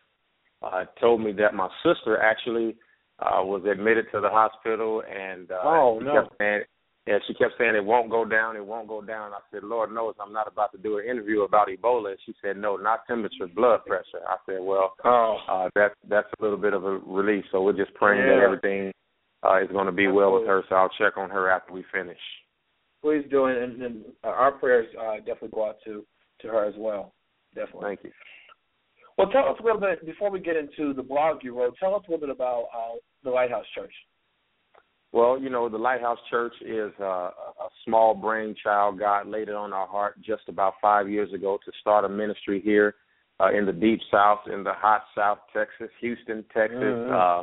uh, 0.62 0.84
told 1.00 1.20
me 1.20 1.32
that 1.32 1.54
my 1.54 1.68
sister 1.84 2.20
actually 2.20 2.76
uh, 3.18 3.42
was 3.44 3.62
admitted 3.70 4.06
to 4.12 4.20
the 4.20 4.28
hospital, 4.28 5.02
and 5.08 5.50
uh, 5.50 5.60
oh 5.62 5.98
she 6.00 6.06
no, 6.06 6.22
kept 6.22 6.34
saying, 6.38 6.62
yeah, 7.06 7.18
she 7.26 7.34
kept 7.34 7.54
saying 7.58 7.74
it 7.74 7.84
won't 7.84 8.10
go 8.10 8.24
down, 8.24 8.56
it 8.56 8.64
won't 8.64 8.88
go 8.88 9.00
down. 9.00 9.32
I 9.32 9.38
said, 9.52 9.64
Lord 9.64 9.92
knows 9.92 10.14
I'm 10.20 10.32
not 10.32 10.50
about 10.50 10.72
to 10.72 10.78
do 10.78 10.98
an 10.98 11.04
interview 11.04 11.42
about 11.42 11.68
Ebola. 11.68 12.10
And 12.10 12.18
she 12.24 12.34
said, 12.40 12.56
No, 12.56 12.76
not 12.76 13.06
temperature, 13.06 13.48
blood 13.54 13.84
pressure. 13.84 14.24
I 14.28 14.36
said, 14.46 14.58
Well, 14.60 14.94
oh. 15.04 15.38
uh, 15.48 15.68
that's 15.74 15.94
that's 16.08 16.28
a 16.38 16.42
little 16.42 16.58
bit 16.58 16.74
of 16.74 16.84
a 16.84 16.98
relief. 16.98 17.44
So 17.52 17.62
we're 17.62 17.72
just 17.76 17.94
praying 17.94 18.26
Yeah. 18.26 18.36
that 18.36 18.42
everything 18.42 18.92
uh, 19.42 19.62
is 19.62 19.68
going 19.70 19.86
to 19.86 19.92
be 19.92 20.06
well 20.08 20.32
with 20.34 20.46
her. 20.46 20.62
So 20.68 20.74
I'll 20.76 20.88
check 20.98 21.16
on 21.16 21.30
her 21.30 21.50
after 21.50 21.72
we 21.72 21.84
finish. 21.92 22.18
please 23.02 23.24
do 23.30 23.46
and, 23.46 23.82
and 23.82 24.04
our 24.24 24.52
prayers 24.52 24.86
uh, 25.00 25.16
definitely 25.18 25.50
go 25.54 25.68
out 25.68 25.76
to 25.84 26.04
to 26.40 26.48
her 26.48 26.64
as 26.66 26.74
well. 26.76 27.12
Definitely. 27.54 27.82
Thank 27.88 28.04
you. 28.04 28.10
Well, 29.18 29.28
tell 29.30 29.48
us 29.48 29.56
a 29.60 29.62
little 29.62 29.80
bit 29.80 30.04
before 30.06 30.30
we 30.30 30.40
get 30.40 30.56
into 30.56 30.94
the 30.94 31.02
blog 31.02 31.38
you 31.42 31.56
wrote. 31.56 31.74
Tell 31.78 31.94
us 31.94 32.02
a 32.08 32.10
little 32.10 32.26
bit 32.26 32.34
about 32.34 32.64
uh, 32.74 32.96
the 33.22 33.30
Lighthouse 33.30 33.66
Church. 33.74 33.92
Well, 35.12 35.38
you 35.38 35.50
know, 35.50 35.68
the 35.68 35.76
Lighthouse 35.76 36.18
Church 36.30 36.54
is 36.62 36.90
uh, 36.98 37.04
a 37.04 37.68
small 37.84 38.14
brainchild. 38.14 38.98
God 38.98 39.26
laid 39.26 39.48
it 39.50 39.54
on 39.54 39.74
our 39.74 39.86
heart 39.86 40.14
just 40.24 40.44
about 40.48 40.74
five 40.80 41.10
years 41.10 41.30
ago 41.34 41.58
to 41.64 41.72
start 41.82 42.06
a 42.06 42.08
ministry 42.08 42.62
here 42.64 42.94
uh, 43.38 43.50
in 43.52 43.66
the 43.66 43.72
deep 43.72 44.00
South, 44.10 44.40
in 44.50 44.64
the 44.64 44.72
hot 44.72 45.02
South 45.14 45.38
Texas, 45.52 45.90
Houston, 46.00 46.42
Texas, 46.54 46.78
Mhm. 46.78 47.12
uh, 47.40 47.42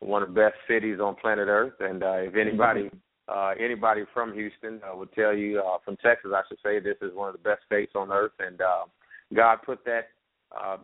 one 0.00 0.22
of 0.22 0.28
the 0.28 0.34
best 0.34 0.54
cities 0.66 0.98
on 1.00 1.14
planet 1.16 1.48
Earth. 1.48 1.74
And 1.80 2.02
uh, 2.02 2.16
if 2.18 2.36
anybody 2.36 2.90
uh, 3.28 3.52
anybody 3.60 4.04
from 4.14 4.32
Houston 4.32 4.80
uh, 4.82 4.96
would 4.96 5.12
tell 5.12 5.34
you, 5.34 5.60
uh, 5.60 5.78
from 5.84 5.96
Texas, 5.96 6.30
I 6.34 6.42
should 6.48 6.58
say, 6.64 6.80
this 6.80 6.96
is 7.02 7.14
one 7.14 7.28
of 7.28 7.34
the 7.34 7.46
best 7.46 7.60
states 7.66 7.92
on 7.94 8.10
earth. 8.10 8.32
And 8.38 8.58
uh, 8.60 8.84
God 9.34 9.58
put 9.66 9.84
that 9.84 10.08
uh, 10.58 10.78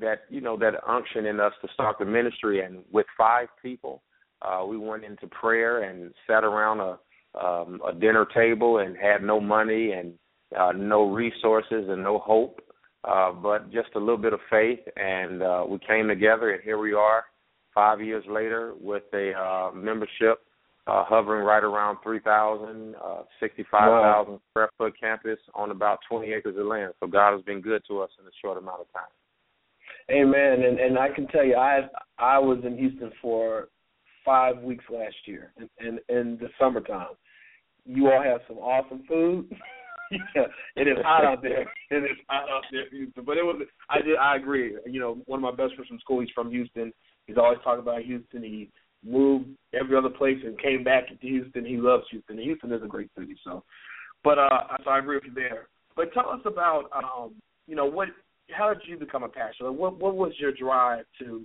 that 0.00 0.22
you 0.30 0.40
know 0.40 0.56
that 0.56 0.74
unction 0.88 1.26
in 1.26 1.38
us 1.38 1.52
to 1.60 1.68
start 1.74 1.98
the 1.98 2.04
ministry, 2.06 2.64
and 2.64 2.78
with 2.92 3.06
five 3.18 3.48
people 3.60 4.02
uh, 4.42 4.64
we 4.66 4.76
went 4.76 5.04
into 5.04 5.26
prayer 5.26 5.82
and 5.82 6.12
sat 6.26 6.44
around 6.44 6.80
a 6.80 6.98
um, 7.40 7.80
a 7.88 7.94
dinner 7.94 8.26
table 8.34 8.78
and 8.78 8.94
had 8.96 9.22
no 9.22 9.40
money 9.40 9.92
and 9.92 10.12
uh, 10.58 10.72
no 10.72 11.10
resources 11.10 11.86
and 11.88 12.02
no 12.02 12.18
hope, 12.18 12.60
uh, 13.04 13.32
but 13.32 13.72
just 13.72 13.88
a 13.94 13.98
little 13.98 14.18
bit 14.18 14.34
of 14.34 14.40
faith. 14.50 14.80
And 14.96 15.42
uh, 15.42 15.64
we 15.66 15.78
came 15.78 16.08
together, 16.08 16.50
and 16.50 16.62
here 16.62 16.76
we 16.76 16.92
are, 16.92 17.24
five 17.74 18.00
years 18.00 18.24
later, 18.28 18.74
with 18.80 19.04
a 19.12 19.32
uh, 19.32 19.70
membership 19.74 20.40
uh, 20.86 21.04
hovering 21.04 21.44
right 21.44 21.62
around 21.62 21.98
3,000, 22.02 22.94
uh, 22.96 23.22
65,000 23.40 24.40
square 24.50 24.68
foot 24.76 24.94
campus 24.98 25.38
on 25.54 25.70
about 25.70 26.00
20 26.08 26.32
acres 26.32 26.56
of 26.58 26.66
land. 26.66 26.92
So 27.00 27.06
God 27.06 27.32
has 27.32 27.42
been 27.42 27.60
good 27.60 27.82
to 27.88 28.00
us 28.00 28.10
in 28.20 28.26
a 28.26 28.30
short 28.40 28.58
amount 28.58 28.80
of 28.80 28.92
time. 28.92 29.10
Amen. 30.10 30.64
And 30.64 30.80
and 30.80 30.98
I 30.98 31.08
can 31.10 31.26
tell 31.28 31.44
you, 31.44 31.54
I 31.54 31.88
I 32.18 32.38
was 32.38 32.58
in 32.64 32.76
Houston 32.76 33.12
for 33.20 33.68
five 34.24 34.58
weeks 34.58 34.84
last 34.90 35.14
year, 35.26 35.52
in 35.56 35.68
in, 35.86 35.98
in 36.08 36.38
the 36.38 36.48
summertime. 36.58 37.14
You 37.84 38.10
all 38.10 38.22
have 38.22 38.40
some 38.48 38.58
awesome 38.58 39.04
food. 39.08 39.48
yeah, 40.10 40.42
it 40.76 40.88
is 40.88 40.98
hot 41.04 41.24
out 41.24 41.42
there. 41.42 41.66
It 41.90 42.04
is 42.04 42.16
hot 42.28 42.48
out 42.48 42.62
there, 42.72 42.88
Houston. 42.90 43.24
But 43.24 43.36
it 43.36 43.42
was. 43.42 43.62
I 43.88 44.00
did. 44.00 44.16
I 44.16 44.36
agree. 44.36 44.76
You 44.86 44.98
know, 44.98 45.18
one 45.26 45.38
of 45.38 45.42
my 45.42 45.50
best 45.50 45.74
friends 45.76 45.88
from 45.88 46.00
school. 46.00 46.20
He's 46.20 46.30
from 46.34 46.50
Houston. 46.50 46.92
He's 47.26 47.38
always 47.38 47.58
talking 47.62 47.82
about 47.82 48.02
Houston. 48.02 48.42
He 48.42 48.70
moved 49.04 49.48
every 49.72 49.96
other 49.96 50.08
place 50.08 50.38
and 50.44 50.60
came 50.60 50.84
back 50.84 51.08
to 51.08 51.14
Houston. 51.20 51.64
He 51.64 51.76
loves 51.76 52.04
Houston. 52.10 52.38
Houston 52.38 52.72
is 52.72 52.82
a 52.82 52.88
great 52.88 53.10
city. 53.18 53.36
So, 53.44 53.62
but 54.24 54.38
uh, 54.38 54.48
so 54.84 54.90
I 54.90 54.98
agree 54.98 55.16
with 55.16 55.24
you 55.24 55.34
there. 55.34 55.68
But 55.96 56.12
tell 56.14 56.30
us 56.30 56.40
about 56.44 56.84
um, 56.94 57.34
you 57.66 57.76
know, 57.76 57.86
what 57.86 58.08
how 58.50 58.72
did 58.72 58.82
you 58.86 58.98
become 58.98 59.22
a 59.22 59.28
pastor? 59.28 59.70
What 59.72 59.98
what 59.98 60.16
was 60.16 60.32
your 60.38 60.52
drive 60.52 61.04
to, 61.20 61.42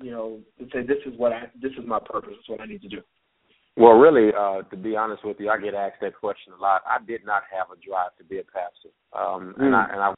you 0.00 0.10
know, 0.10 0.40
to 0.58 0.64
say 0.72 0.82
this 0.82 0.98
is 1.06 1.18
what 1.18 1.32
I 1.32 1.50
this 1.60 1.72
is 1.72 1.86
my 1.86 1.98
purpose. 1.98 2.30
This 2.30 2.44
is 2.44 2.48
what 2.48 2.60
I 2.60 2.66
need 2.66 2.82
to 2.82 2.88
do. 2.88 3.00
Well, 3.76 3.92
really, 3.92 4.32
uh, 4.36 4.62
to 4.62 4.76
be 4.76 4.96
honest 4.96 5.24
with 5.24 5.36
you, 5.38 5.50
I 5.50 5.60
get 5.60 5.74
asked 5.74 6.00
that 6.00 6.16
question 6.18 6.52
a 6.52 6.60
lot. 6.60 6.82
I 6.84 6.98
did 7.06 7.24
not 7.24 7.42
have 7.56 7.68
a 7.70 7.80
drive 7.86 8.10
to 8.18 8.24
be 8.24 8.38
a 8.38 8.42
pastor, 8.42 8.90
um, 9.16 9.54
and 9.58 9.74
I 9.74 9.88
and 9.92 10.00
I, 10.00 10.14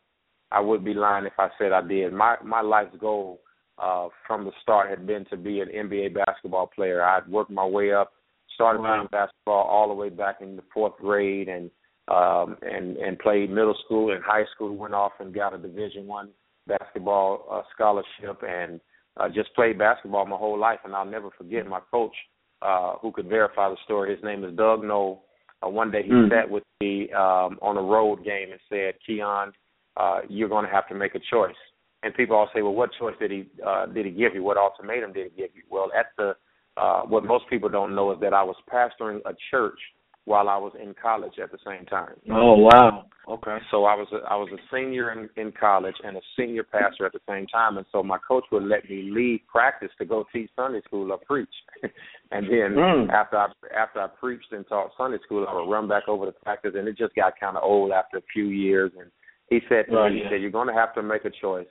I 0.50 0.60
would 0.60 0.84
be 0.84 0.94
lying 0.94 1.26
if 1.26 1.34
I 1.38 1.48
said 1.58 1.72
I 1.72 1.86
did. 1.86 2.12
My 2.12 2.36
my 2.42 2.62
life's 2.62 2.96
goal 2.98 3.40
uh, 3.78 4.08
from 4.26 4.44
the 4.44 4.52
start 4.62 4.90
had 4.90 5.06
been 5.06 5.24
to 5.26 5.36
be 5.36 5.60
an 5.60 5.68
NBA 5.68 6.14
basketball 6.14 6.66
player. 6.66 7.02
I'd 7.02 7.28
worked 7.28 7.50
my 7.50 7.64
way 7.64 7.92
up, 7.92 8.12
started 8.54 8.80
Wow. 8.80 8.94
playing 8.96 9.08
basketball 9.10 9.64
all 9.66 9.88
the 9.88 9.94
way 9.94 10.08
back 10.10 10.40
in 10.40 10.56
the 10.56 10.62
fourth 10.72 10.96
grade, 10.98 11.48
and 11.48 11.70
um, 12.08 12.56
and 12.62 12.96
and 12.96 13.18
played 13.20 13.50
middle 13.50 13.76
school 13.84 14.12
and 14.12 14.22
high 14.24 14.44
school. 14.54 14.74
Went 14.76 14.94
off 14.94 15.12
and 15.20 15.32
got 15.34 15.54
a 15.54 15.58
Division 15.58 16.06
One 16.06 16.30
basketball 16.66 17.46
uh, 17.50 17.62
scholarship, 17.74 18.42
and 18.46 18.80
uh, 19.16 19.28
just 19.28 19.54
played 19.54 19.78
basketball 19.78 20.26
my 20.26 20.36
whole 20.36 20.58
life. 20.58 20.80
And 20.84 20.94
I'll 20.94 21.04
never 21.04 21.30
forget 21.36 21.66
my 21.66 21.80
coach 21.90 22.14
uh, 22.62 22.94
who 23.00 23.12
could 23.12 23.28
verify 23.28 23.68
the 23.70 23.76
story. 23.84 24.14
His 24.14 24.22
name 24.24 24.44
is 24.44 24.54
Doug 24.56 24.82
Knoll. 24.84 25.24
Uh, 25.64 25.68
one 25.68 25.90
day 25.90 26.02
he 26.02 26.10
Mm. 26.10 26.30
sat 26.30 26.50
with 26.50 26.64
me 26.80 27.10
um, 27.12 27.58
on 27.62 27.76
a 27.76 27.82
road 27.82 28.24
game 28.24 28.50
and 28.50 28.60
said, 28.68 28.94
"Keion, 29.08 29.52
uh, 29.96 30.20
you're 30.28 30.48
going 30.48 30.64
to 30.64 30.70
have 30.70 30.88
to 30.88 30.94
make 30.94 31.14
a 31.14 31.20
choice." 31.30 31.54
And 32.02 32.14
people 32.14 32.36
all 32.36 32.48
say, 32.54 32.62
"Well, 32.62 32.74
what 32.74 32.90
choice 32.98 33.14
did 33.20 33.30
he 33.30 33.46
uh, 33.66 33.86
did 33.86 34.06
he 34.06 34.12
give 34.12 34.34
you? 34.34 34.42
What 34.42 34.56
ultimatum 34.56 35.12
did 35.12 35.32
he 35.32 35.42
give 35.42 35.50
you?" 35.54 35.62
Well, 35.70 35.90
at 35.98 36.06
the 36.16 36.34
uh, 36.76 37.02
what 37.02 37.24
most 37.24 37.44
people 37.50 37.68
don't 37.68 37.94
know 37.94 38.12
is 38.12 38.20
that 38.20 38.32
I 38.32 38.42
was 38.42 38.56
pastoring 38.72 39.18
a 39.26 39.34
church 39.50 39.78
while 40.24 40.48
I 40.48 40.56
was 40.56 40.72
in 40.80 40.94
college 41.00 41.34
at 41.42 41.50
the 41.50 41.58
same 41.66 41.84
time. 41.86 42.14
Oh 42.30 42.56
wow. 42.56 43.06
Okay. 43.28 43.58
So 43.70 43.84
I 43.84 43.94
was 43.94 44.08
a, 44.12 44.18
I 44.28 44.36
was 44.36 44.48
a 44.52 44.58
senior 44.74 45.12
in, 45.12 45.28
in 45.36 45.52
college 45.52 45.94
and 46.02 46.16
a 46.16 46.20
senior 46.38 46.62
pastor 46.62 47.06
at 47.06 47.12
the 47.12 47.20
same 47.28 47.46
time, 47.46 47.76
and 47.76 47.86
so 47.92 48.02
my 48.02 48.18
coach 48.26 48.44
would 48.50 48.64
let 48.64 48.88
me 48.88 49.10
leave 49.10 49.40
practice 49.46 49.90
to 49.98 50.04
go 50.04 50.24
teach 50.32 50.50
Sunday 50.56 50.80
school 50.84 51.12
or 51.12 51.18
preach, 51.18 51.48
and 52.30 52.46
then 52.46 52.76
Mm. 52.76 53.10
after 53.10 53.36
I 53.36 53.48
after 53.76 54.00
I 54.00 54.06
preached 54.06 54.52
and 54.52 54.66
taught 54.68 54.92
Sunday 54.96 55.18
school, 55.24 55.46
I 55.48 55.54
would 55.54 55.70
run 55.70 55.88
back 55.88 56.08
over 56.08 56.26
to 56.26 56.32
practice, 56.32 56.72
and 56.74 56.88
it 56.88 56.96
just 56.96 57.14
got 57.14 57.38
kind 57.38 57.56
of 57.56 57.62
old 57.62 57.92
after 57.92 58.18
a 58.18 58.22
few 58.32 58.46
years. 58.46 58.92
And 58.98 59.10
he 59.48 59.60
said 59.68 59.86
to 59.90 59.96
Right, 59.96 60.12
me, 60.12 60.18
he 60.18 60.24
yeah. 60.24 60.30
said, 60.30 60.40
"You're 60.40 60.50
going 60.50 60.68
to 60.68 60.74
have 60.74 60.94
to 60.94 61.02
make 61.02 61.24
a 61.24 61.30
choice. 61.30 61.66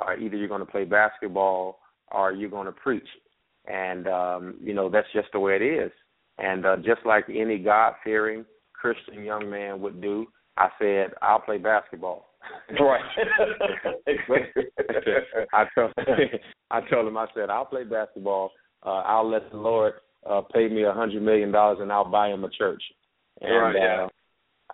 Uh, 0.00 0.16
either 0.18 0.36
you're 0.36 0.48
going 0.48 0.64
to 0.64 0.70
play 0.70 0.84
basketball 0.84 1.78
or 2.12 2.32
you're 2.32 2.50
going 2.50 2.66
to 2.66 2.72
preach." 2.72 3.08
And 3.66 4.06
um, 4.08 4.54
you 4.62 4.74
know 4.74 4.88
that's 4.88 5.08
just 5.12 5.28
the 5.32 5.40
way 5.40 5.56
it 5.56 5.62
is. 5.62 5.92
And 6.38 6.64
uh, 6.64 6.76
just 6.76 7.04
like 7.04 7.24
any 7.28 7.58
God 7.58 7.94
fearing 8.04 8.44
Christian 8.72 9.24
young 9.24 9.50
man 9.50 9.80
would 9.80 10.00
do, 10.00 10.26
I 10.56 10.68
said, 10.78 11.10
I'll 11.20 11.40
play 11.40 11.58
basketball. 11.58 12.26
Right. 12.80 13.02
I 15.52 15.64
told 15.74 15.92
I 16.70 16.80
told 16.88 17.08
him 17.08 17.16
I 17.16 17.26
said 17.34 17.50
I'll 17.50 17.64
play 17.64 17.84
basketball. 17.84 18.52
Uh, 18.84 19.02
I'll 19.04 19.28
let 19.28 19.50
the 19.50 19.56
Lord 19.56 19.94
uh, 20.28 20.42
pay 20.42 20.68
me 20.68 20.84
a 20.84 20.92
hundred 20.92 21.22
million 21.22 21.50
dollars 21.50 21.78
and 21.80 21.92
I'll 21.92 22.10
buy 22.10 22.28
him 22.28 22.44
a 22.44 22.50
church. 22.50 22.82
And 23.40 23.50
Right, 23.50 23.74
yeah. 23.76 24.04
uh, 24.04 24.08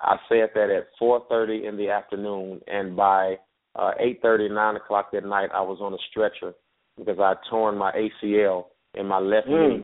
I 0.01 0.17
said 0.29 0.51
that 0.55 0.71
at 0.71 0.89
four 0.99 1.23
thirty 1.29 1.67
in 1.67 1.77
the 1.77 1.89
afternoon, 1.91 2.61
and 2.67 2.95
by 2.95 3.37
uh, 3.77 3.93
eight 3.99 4.21
thirty, 4.23 4.49
nine 4.49 4.77
o'clock 4.77 5.11
that 5.13 5.25
night, 5.25 5.51
I 5.55 5.61
was 5.61 5.79
on 5.81 5.95
a 5.95 5.99
stretcher 6.11 6.53
because 6.97 7.19
I 7.19 7.31
had 7.31 7.39
torn 7.51 7.77
my 7.77 7.93
ACL 7.93 8.67
in 8.95 9.07
my 9.07 9.19
left 9.19 9.49
Mm. 9.49 9.77
knee. 9.77 9.83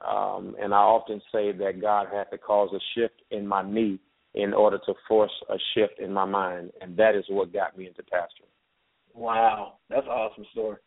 Um, 0.00 0.56
and 0.60 0.72
I 0.72 0.78
often 0.78 1.20
say 1.30 1.52
that 1.52 1.80
God 1.80 2.08
had 2.10 2.30
to 2.30 2.38
cause 2.38 2.70
a 2.72 2.80
shift 2.94 3.20
in 3.30 3.46
my 3.46 3.62
knee 3.62 3.98
in 4.34 4.54
order 4.54 4.78
to 4.86 4.94
force 5.06 5.32
a 5.50 5.56
shift 5.74 5.98
in 5.98 6.12
my 6.12 6.24
mind, 6.24 6.72
and 6.80 6.96
that 6.96 7.14
is 7.14 7.24
what 7.28 7.52
got 7.52 7.76
me 7.76 7.86
into 7.86 8.02
pastoring. 8.02 8.48
Wow, 9.14 9.74
that's 9.88 10.06
an 10.06 10.12
awesome 10.12 10.46
story. 10.52 10.78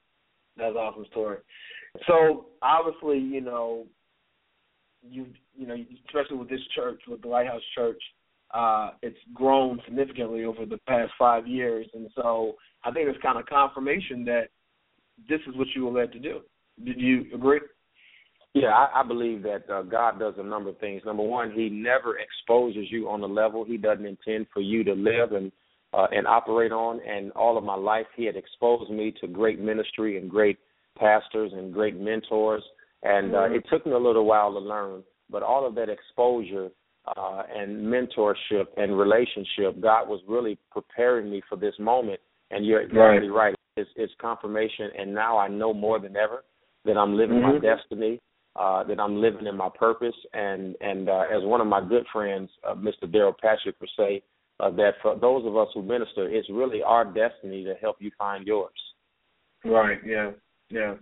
That's 0.57 0.71
an 0.71 0.77
awesome 0.77 1.05
story. 1.11 1.37
So 2.07 2.47
obviously, 2.61 3.19
you 3.19 3.41
know, 3.41 3.85
you 5.07 5.27
you 5.55 5.67
know, 5.67 5.75
especially 6.07 6.37
with 6.37 6.49
this 6.49 6.65
church, 6.75 7.01
with 7.07 7.21
the 7.21 7.27
Lighthouse 7.27 7.61
Church, 7.75 8.01
uh, 8.53 8.91
it's 9.01 9.17
grown 9.33 9.81
significantly 9.85 10.45
over 10.45 10.65
the 10.65 10.77
past 10.87 11.11
five 11.17 11.47
years, 11.47 11.87
and 11.93 12.09
so 12.15 12.53
I 12.83 12.91
think 12.91 13.09
it's 13.09 13.21
kind 13.21 13.39
of 13.39 13.45
confirmation 13.45 14.23
that 14.25 14.49
this 15.29 15.39
is 15.47 15.55
what 15.55 15.67
you 15.75 15.85
were 15.85 15.99
led 15.99 16.11
to 16.13 16.19
do. 16.19 16.41
Did 16.83 16.99
you 16.99 17.25
agree? 17.33 17.59
Yeah, 18.53 18.67
I, 18.69 19.01
I 19.01 19.03
believe 19.07 19.41
that 19.43 19.67
uh, 19.67 19.81
God 19.81 20.19
does 20.19 20.35
a 20.37 20.43
number 20.43 20.69
of 20.69 20.77
things. 20.77 21.01
Number 21.05 21.23
one, 21.23 21.51
He 21.51 21.69
never 21.69 22.17
exposes 22.19 22.91
you 22.91 23.09
on 23.09 23.21
the 23.21 23.27
level 23.27 23.65
He 23.65 23.77
doesn't 23.77 24.05
intend 24.05 24.47
for 24.53 24.61
you 24.61 24.83
to 24.83 24.93
live, 24.93 25.31
and 25.31 25.51
uh, 25.93 26.07
and 26.11 26.27
operate 26.27 26.71
on. 26.71 26.99
And 27.07 27.31
all 27.33 27.57
of 27.57 27.63
my 27.63 27.75
life, 27.75 28.05
He 28.15 28.25
had 28.25 28.35
exposed 28.35 28.91
me 28.91 29.13
to 29.21 29.27
great 29.27 29.59
ministry 29.59 30.17
and 30.17 30.29
great 30.29 30.59
pastors 30.97 31.51
and 31.53 31.73
great 31.73 31.99
mentors. 31.99 32.63
And 33.01 33.35
uh, 33.35 33.39
Mhm. 33.39 33.55
it 33.55 33.65
took 33.69 33.85
me 33.85 33.93
a 33.93 33.97
little 33.97 34.25
while 34.25 34.53
to 34.53 34.59
learn, 34.59 35.03
but 35.29 35.43
all 35.43 35.65
of 35.65 35.75
that 35.75 35.89
exposure 35.89 36.69
uh, 37.05 37.43
and 37.53 37.85
mentorship 37.85 38.65
and 38.77 38.97
relationship, 38.97 39.79
God 39.81 40.07
was 40.07 40.21
really 40.27 40.57
preparing 40.71 41.29
me 41.29 41.41
for 41.49 41.55
this 41.55 41.73
moment. 41.79 42.19
And 42.51 42.65
you're 42.65 42.81
exactly 42.81 43.29
right. 43.29 43.55
It's, 43.75 43.89
it's 43.95 44.13
confirmation, 44.21 44.89
and 44.97 45.13
now 45.13 45.37
I 45.37 45.47
know 45.47 45.73
more 45.73 45.99
than 45.99 46.15
ever 46.15 46.43
that 46.85 46.97
I'm 46.97 47.17
living 47.17 47.41
my 47.41 47.53
Mhm. 47.53 47.61
destiny, 47.61 48.21
uh, 48.55 48.83
that 48.83 48.99
I'm 48.99 49.19
living 49.19 49.47
in 49.47 49.57
my 49.57 49.69
purpose. 49.69 50.15
And 50.33 50.75
and 50.81 51.09
uh, 51.09 51.25
as 51.31 51.43
one 51.43 51.61
of 51.61 51.67
my 51.67 51.81
good 51.81 52.05
friends, 52.13 52.51
uh, 52.63 52.75
Mr. 52.75 53.05
Daryl 53.05 53.35
Patrick, 53.37 53.75
would 53.81 53.89
say, 53.97 54.21
uh, 54.59 54.69
that 54.71 54.91
for 55.01 55.15
those 55.15 55.45
of 55.45 55.57
us 55.57 55.69
who 55.73 55.81
minister, 55.81 56.29
it's 56.29 56.47
really 56.49 56.83
our 56.83 57.05
destiny 57.05 57.63
to 57.63 57.73
help 57.75 57.97
you 57.99 58.11
find 58.17 58.45
yours. 58.45 58.93
Right. 59.65 59.97
Yeah. 60.05 60.31
Yeah. 60.69 60.95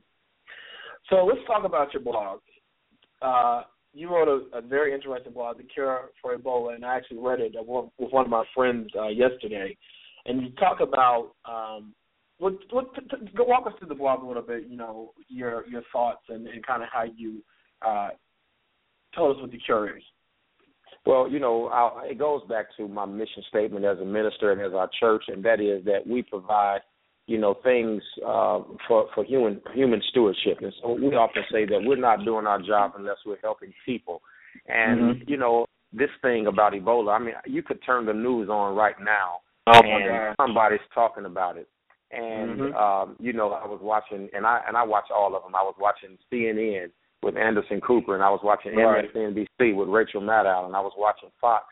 So 1.10 1.26
let's 1.26 1.46
talk 1.48 1.66
about 1.66 1.94
your 1.94 2.04
blog. 2.04 2.40
Uh, 3.22 3.64
you 3.94 4.10
wrote 4.10 4.28
a, 4.28 4.58
a 4.58 4.62
very 4.62 4.94
interesting 4.94 5.34
blog, 5.34 5.58
"The 5.58 5.64
Cure 5.64 6.10
for 6.22 6.38
Ebola," 6.38 6.76
and 6.76 6.86
I 6.86 6.96
actually 6.96 7.20
read 7.20 7.40
it 7.40 7.54
with 7.56 8.12
one 8.12 8.26
of 8.26 8.32
my 8.32 8.44
friends 8.56 8.90
uh, 8.98 9.08
yesterday. 9.08 9.76
And 10.26 10.42
you 10.42 10.50
talk 10.52 10.80
about 10.80 11.34
um, 11.46 11.94
what, 12.38 12.54
what 12.70 12.94
t- 12.96 13.02
t- 13.02 13.32
walk 13.40 13.68
us 13.68 13.74
through 13.80 13.90
the 13.90 13.96
blog 13.96 14.24
a 14.24 14.28
little 14.28 14.44
bit. 14.44 14.68
You 14.68 14.78
know, 14.78 15.14
your 15.28 15.68
your 15.68 15.84
thoughts 15.92 16.22
and, 16.30 16.48
and 16.48 16.66
kind 16.66 16.84
of 16.84 16.90
how 16.92 17.04
you 17.16 17.42
uh, 17.86 18.10
told 19.16 19.36
us 19.36 19.42
what 19.42 19.52
the 19.52 19.58
cure 19.58 19.98
is. 19.98 20.04
Well, 21.06 21.28
you 21.30 21.40
know, 21.40 21.68
i 21.68 22.08
it 22.12 22.20
goes 22.20 22.42
back 22.48 22.68
to 22.78 22.88
my 22.88 23.06
mission 23.06 23.44
statement 23.50 23.86
as 23.86 23.98
a 24.00 24.06
minister 24.06 24.52
and 24.52 24.62
as 24.62 24.74
our 24.74 24.90
church, 25.00 25.24
and 25.28 25.44
that 25.44 25.60
is 25.60 25.84
that 25.86 26.06
we 26.06 26.22
provide, 26.22 26.82
you 27.32 27.38
know, 27.38 27.54
things 27.64 28.04
uh, 28.26 28.60
for 28.88 29.08
for 29.16 29.24
human 29.24 29.62
human 29.74 30.02
stewardship. 30.10 30.58
And 30.62 30.74
so 30.82 30.92
we 30.92 31.16
often 31.16 31.44
say 31.50 31.66
that 31.66 31.82
we're 31.82 31.96
not 31.96 32.26
doing 32.26 32.46
our 32.46 32.62
job 32.62 32.92
unless 32.98 33.20
we're 33.26 33.40
helping 33.42 33.74
people. 33.86 34.22
And 34.68 35.00
Mhm. 35.00 35.30
you 35.30 35.38
know, 35.38 35.66
this 35.94 36.10
thing 36.22 36.48
about 36.48 36.74
Ebola, 36.74 37.16
I 37.16 37.20
mean, 37.20 37.36
you 37.46 37.64
could 37.64 37.82
turn 37.86 38.06
the 38.06 38.14
news 38.14 38.50
on 38.50 38.76
right 38.76 39.00
now, 39.00 39.40
Oh, 39.68 39.80
and 39.82 40.36
somebody's 40.36 40.88
talking 40.94 41.26
about 41.26 41.56
it. 41.56 41.70
And 42.12 42.60
Mhm. 42.60 42.76
um, 42.76 43.16
you 43.20 43.32
know, 43.32 43.54
I 43.54 43.66
was 43.66 43.80
watching, 43.82 44.30
and 44.34 44.46
I 44.46 44.62
and 44.68 44.76
I 44.76 44.84
watch 44.84 45.10
all 45.10 45.34
of 45.34 45.44
them. 45.44 45.56
I 45.56 45.64
was 45.64 45.76
watching 45.80 46.18
CNN 46.30 46.92
with 47.24 47.38
Anderson 47.38 47.80
Cooper, 47.80 48.14
and 48.16 48.24
I 48.24 48.30
was 48.30 48.42
watching 48.44 48.76
Right. 48.76 49.06
MSNBC 49.06 49.74
with 49.74 49.88
Rachel 49.88 50.22
Maddow, 50.22 50.66
and 50.66 50.76
I 50.76 50.82
was 50.82 50.94
watching 50.98 51.32
Fox 51.40 51.64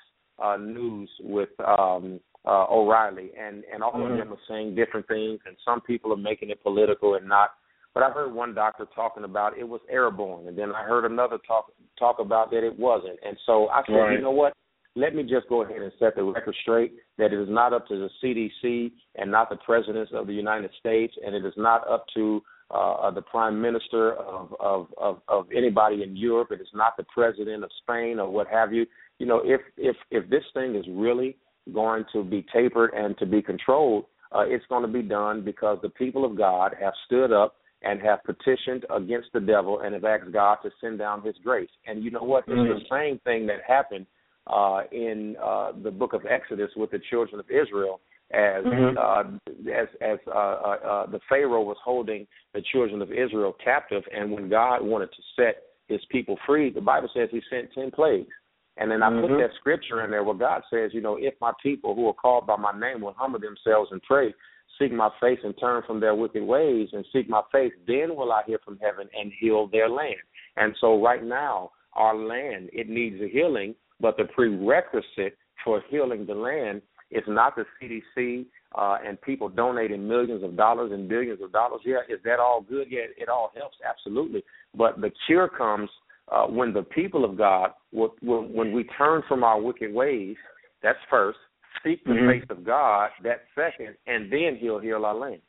uh, 0.42 0.56
News 0.56 1.10
with 1.20 1.50
um, 1.60 2.22
uh, 2.46 2.66
O'Reilly, 2.70 3.32
and 3.38 3.64
and 3.72 3.84
all 3.84 3.94
Mhm. 3.94 4.12
of 4.12 4.18
them 4.18 4.34
are 4.34 4.40
saying 4.48 4.76
different 4.76 5.08
things, 5.08 5.40
and 5.46 5.58
some 5.66 5.82
people 5.82 6.14
are 6.14 6.18
making 6.18 6.50
it 6.50 6.62
political 6.64 7.16
and 7.16 7.28
not. 7.28 7.52
But 7.94 8.04
I 8.04 8.12
heard 8.12 8.34
one 8.34 8.54
doctor 8.54 8.86
talking 8.96 9.24
about 9.24 9.58
it 9.58 9.68
was 9.68 9.82
airborne, 9.90 10.48
and 10.48 10.58
then 10.58 10.72
I 10.74 10.84
heard 10.84 11.06
another 11.06 11.38
talk 11.40 11.72
talk 11.98 12.20
about 12.20 12.50
that 12.52 12.64
it 12.64 12.78
wasn't. 12.80 13.20
And 13.24 13.38
so 13.46 13.68
I 13.70 13.84
said, 13.86 13.94
Right. 13.94 14.12
you 14.14 14.22
know 14.22 14.32
what? 14.32 14.54
Let 14.96 15.16
me 15.16 15.24
just 15.24 15.48
go 15.50 15.62
ahead 15.64 15.82
and 15.82 15.92
set 16.00 16.16
the 16.16 16.24
record 16.24 16.56
straight 16.62 16.94
that 17.18 17.32
it 17.34 17.40
is 17.40 17.50
not 17.50 17.74
up 17.74 17.88
to 17.88 17.98
the 17.98 18.10
CDC 18.22 18.92
and 19.16 19.30
not 19.30 19.50
the 19.50 19.58
presidents 19.58 20.12
of 20.14 20.28
the 20.28 20.34
United 20.34 20.74
States, 20.80 21.16
and 21.24 21.36
it 21.36 21.46
is 21.46 21.54
not 21.58 21.88
up 21.88 22.06
to 22.16 22.44
uh, 22.72 23.10
the 23.12 23.22
prime 23.22 23.60
minister 23.60 24.14
of, 24.14 24.56
of 24.60 24.94
of 24.98 25.22
of 25.28 25.52
anybody 25.52 26.04
in 26.04 26.16
Europe. 26.16 26.52
It 26.52 26.62
is 26.62 26.74
not 26.74 26.96
the 26.98 27.04
president 27.04 27.64
of 27.64 27.72
Spain 27.82 28.20
or 28.20 28.30
what 28.30 28.48
have 28.48 28.72
you. 28.72 28.86
You 29.18 29.26
know, 29.26 29.42
if 29.44 29.62
if 29.78 29.96
if 30.12 30.30
this 30.30 30.44
thing 30.54 30.76
is 30.76 30.86
really 30.90 31.36
going 31.74 32.04
to 32.14 32.24
be 32.24 32.46
tapered 32.54 32.94
and 32.94 33.18
to 33.18 33.26
be 33.26 33.42
controlled, 33.42 34.06
uh, 34.32 34.42
it's 34.42 34.66
going 34.68 34.84
to 34.84 34.88
be 34.88 35.02
done 35.02 35.44
because 35.44 35.80
the 35.82 35.90
people 35.90 36.26
of 36.26 36.38
God 36.38 36.76
have 36.80 36.94
stood 37.06 37.32
up 37.32 37.56
and 37.82 38.02
have 38.02 38.24
petitioned 38.24 38.86
against 38.94 39.30
the 39.34 39.40
devil 39.40 39.80
and 39.80 39.94
have 39.94 40.04
asked 40.04 40.32
God 40.32 40.58
to 40.64 40.70
send 40.82 41.00
down 41.00 41.24
His 41.24 41.36
grace. 41.44 41.70
And 41.88 42.04
you 42.04 42.12
know 42.12 42.24
what? 42.24 42.44
It's 42.48 42.60
Mhm. 42.60 42.82
the 42.82 42.86
same 42.90 43.20
thing 43.20 43.46
that 43.48 43.62
happened 43.64 44.06
uh, 44.48 44.84
in 44.92 45.36
uh, 45.38 45.74
the 45.84 45.92
book 45.92 46.14
of 46.14 46.26
Exodus 46.26 46.72
with 46.76 46.92
the 46.92 47.00
children 47.10 47.40
of 47.40 47.50
Israel, 47.52 48.02
as 48.32 48.66
Mhm. 48.66 48.98
uh, 48.98 49.24
as 49.72 49.88
as 50.02 50.20
uh, 50.28 50.32
uh, 50.32 50.80
uh, 50.84 51.06
the 51.08 51.20
Pharaoh 51.30 51.62
was 51.62 51.78
holding 51.84 52.28
the 52.54 52.62
children 52.62 53.02
of 53.02 53.12
Israel 53.12 53.54
captive, 53.54 54.04
and 54.12 54.32
when 54.32 54.50
God 54.50 54.82
wanted 54.82 55.12
to 55.12 55.22
set 55.36 55.64
His 55.88 56.04
people 56.06 56.38
free, 56.46 56.70
the 56.70 56.82
Bible 56.82 57.10
says 57.14 57.30
He 57.32 57.42
sent 57.50 57.72
ten 57.74 57.92
plagues. 57.92 58.34
And 58.78 58.90
then 58.90 59.04
I 59.04 59.10
put 59.10 59.32
Mhm. 59.32 59.40
that 59.40 59.54
scripture 59.56 60.04
in 60.04 60.12
there 60.12 60.24
where 60.24 60.36
God 60.36 60.64
says, 60.70 60.94
you 60.94 61.02
know, 61.02 61.18
if 61.18 61.40
my 61.42 61.52
people 61.62 61.96
who 61.96 62.08
are 62.08 62.14
called 62.14 62.48
by 62.48 62.56
my 62.56 62.72
name 62.72 63.02
will 63.02 63.14
humble 63.14 63.40
themselves 63.40 63.92
and 63.92 64.02
pray, 64.04 64.34
seek 64.78 64.92
my 64.92 65.10
face 65.20 65.40
and 65.44 65.58
turn 65.58 65.84
from 65.84 66.00
their 66.00 66.16
wicked 66.16 66.44
ways 66.44 66.90
and 66.94 67.06
seek 67.12 67.30
my 67.30 67.42
face, 67.52 67.74
then 67.86 68.16
will 68.16 68.32
I 68.32 68.44
hear 68.44 68.60
from 68.60 68.80
heaven 68.80 69.10
and 69.14 69.32
heal 69.34 69.68
their 69.68 69.90
land. 69.90 70.22
And 70.56 70.76
so 70.78 71.02
right 71.04 71.24
now, 71.24 71.72
our 71.94 72.16
land, 72.16 72.70
it 72.72 72.88
needs 72.88 73.22
a 73.22 73.28
healing, 73.28 73.76
but 74.00 74.16
the 74.18 74.26
prerequisite 74.26 75.38
for 75.64 75.82
healing 75.90 76.26
the 76.26 76.36
land 76.36 76.82
is 77.12 77.24
not 77.28 77.56
the 77.56 77.66
CDC 77.82 78.46
uh, 78.76 78.98
and 79.06 79.20
people 79.22 79.50
donating 79.50 80.08
millions 80.08 80.44
of 80.44 80.56
dollars 80.56 80.92
and 80.92 81.10
billions 81.10 81.42
of 81.42 81.52
dollars. 81.52 81.82
Yeah, 81.84 82.02
is 82.08 82.20
that 82.24 82.40
all 82.40 82.62
good? 82.62 82.88
Yeah, 82.90 83.06
it 83.18 83.28
all 83.28 83.52
helps, 83.56 83.78
absolutely. 83.88 84.44
But 84.76 85.02
the 85.02 85.12
cure 85.26 85.50
comes 85.50 85.90
uh, 86.32 86.46
when 86.46 86.74
the 86.74 86.84
people 86.84 87.26
of 87.26 87.38
God, 87.38 87.72
when, 87.92 88.10
when 88.22 88.72
we 88.72 88.84
turn 88.98 89.24
from 89.28 89.44
our 89.44 89.60
wicked 89.62 89.94
ways, 89.94 90.36
that's 90.82 91.00
first, 91.10 91.40
seek 91.84 92.04
the 92.04 92.12
Mhm. 92.12 92.28
face 92.28 92.50
of 92.50 92.64
God, 92.64 93.12
that's 93.24 93.42
second, 93.56 93.96
and 94.08 94.32
then 94.32 94.56
He'll 94.56 94.80
heal 94.80 95.06
our 95.06 95.16
land. 95.16 95.42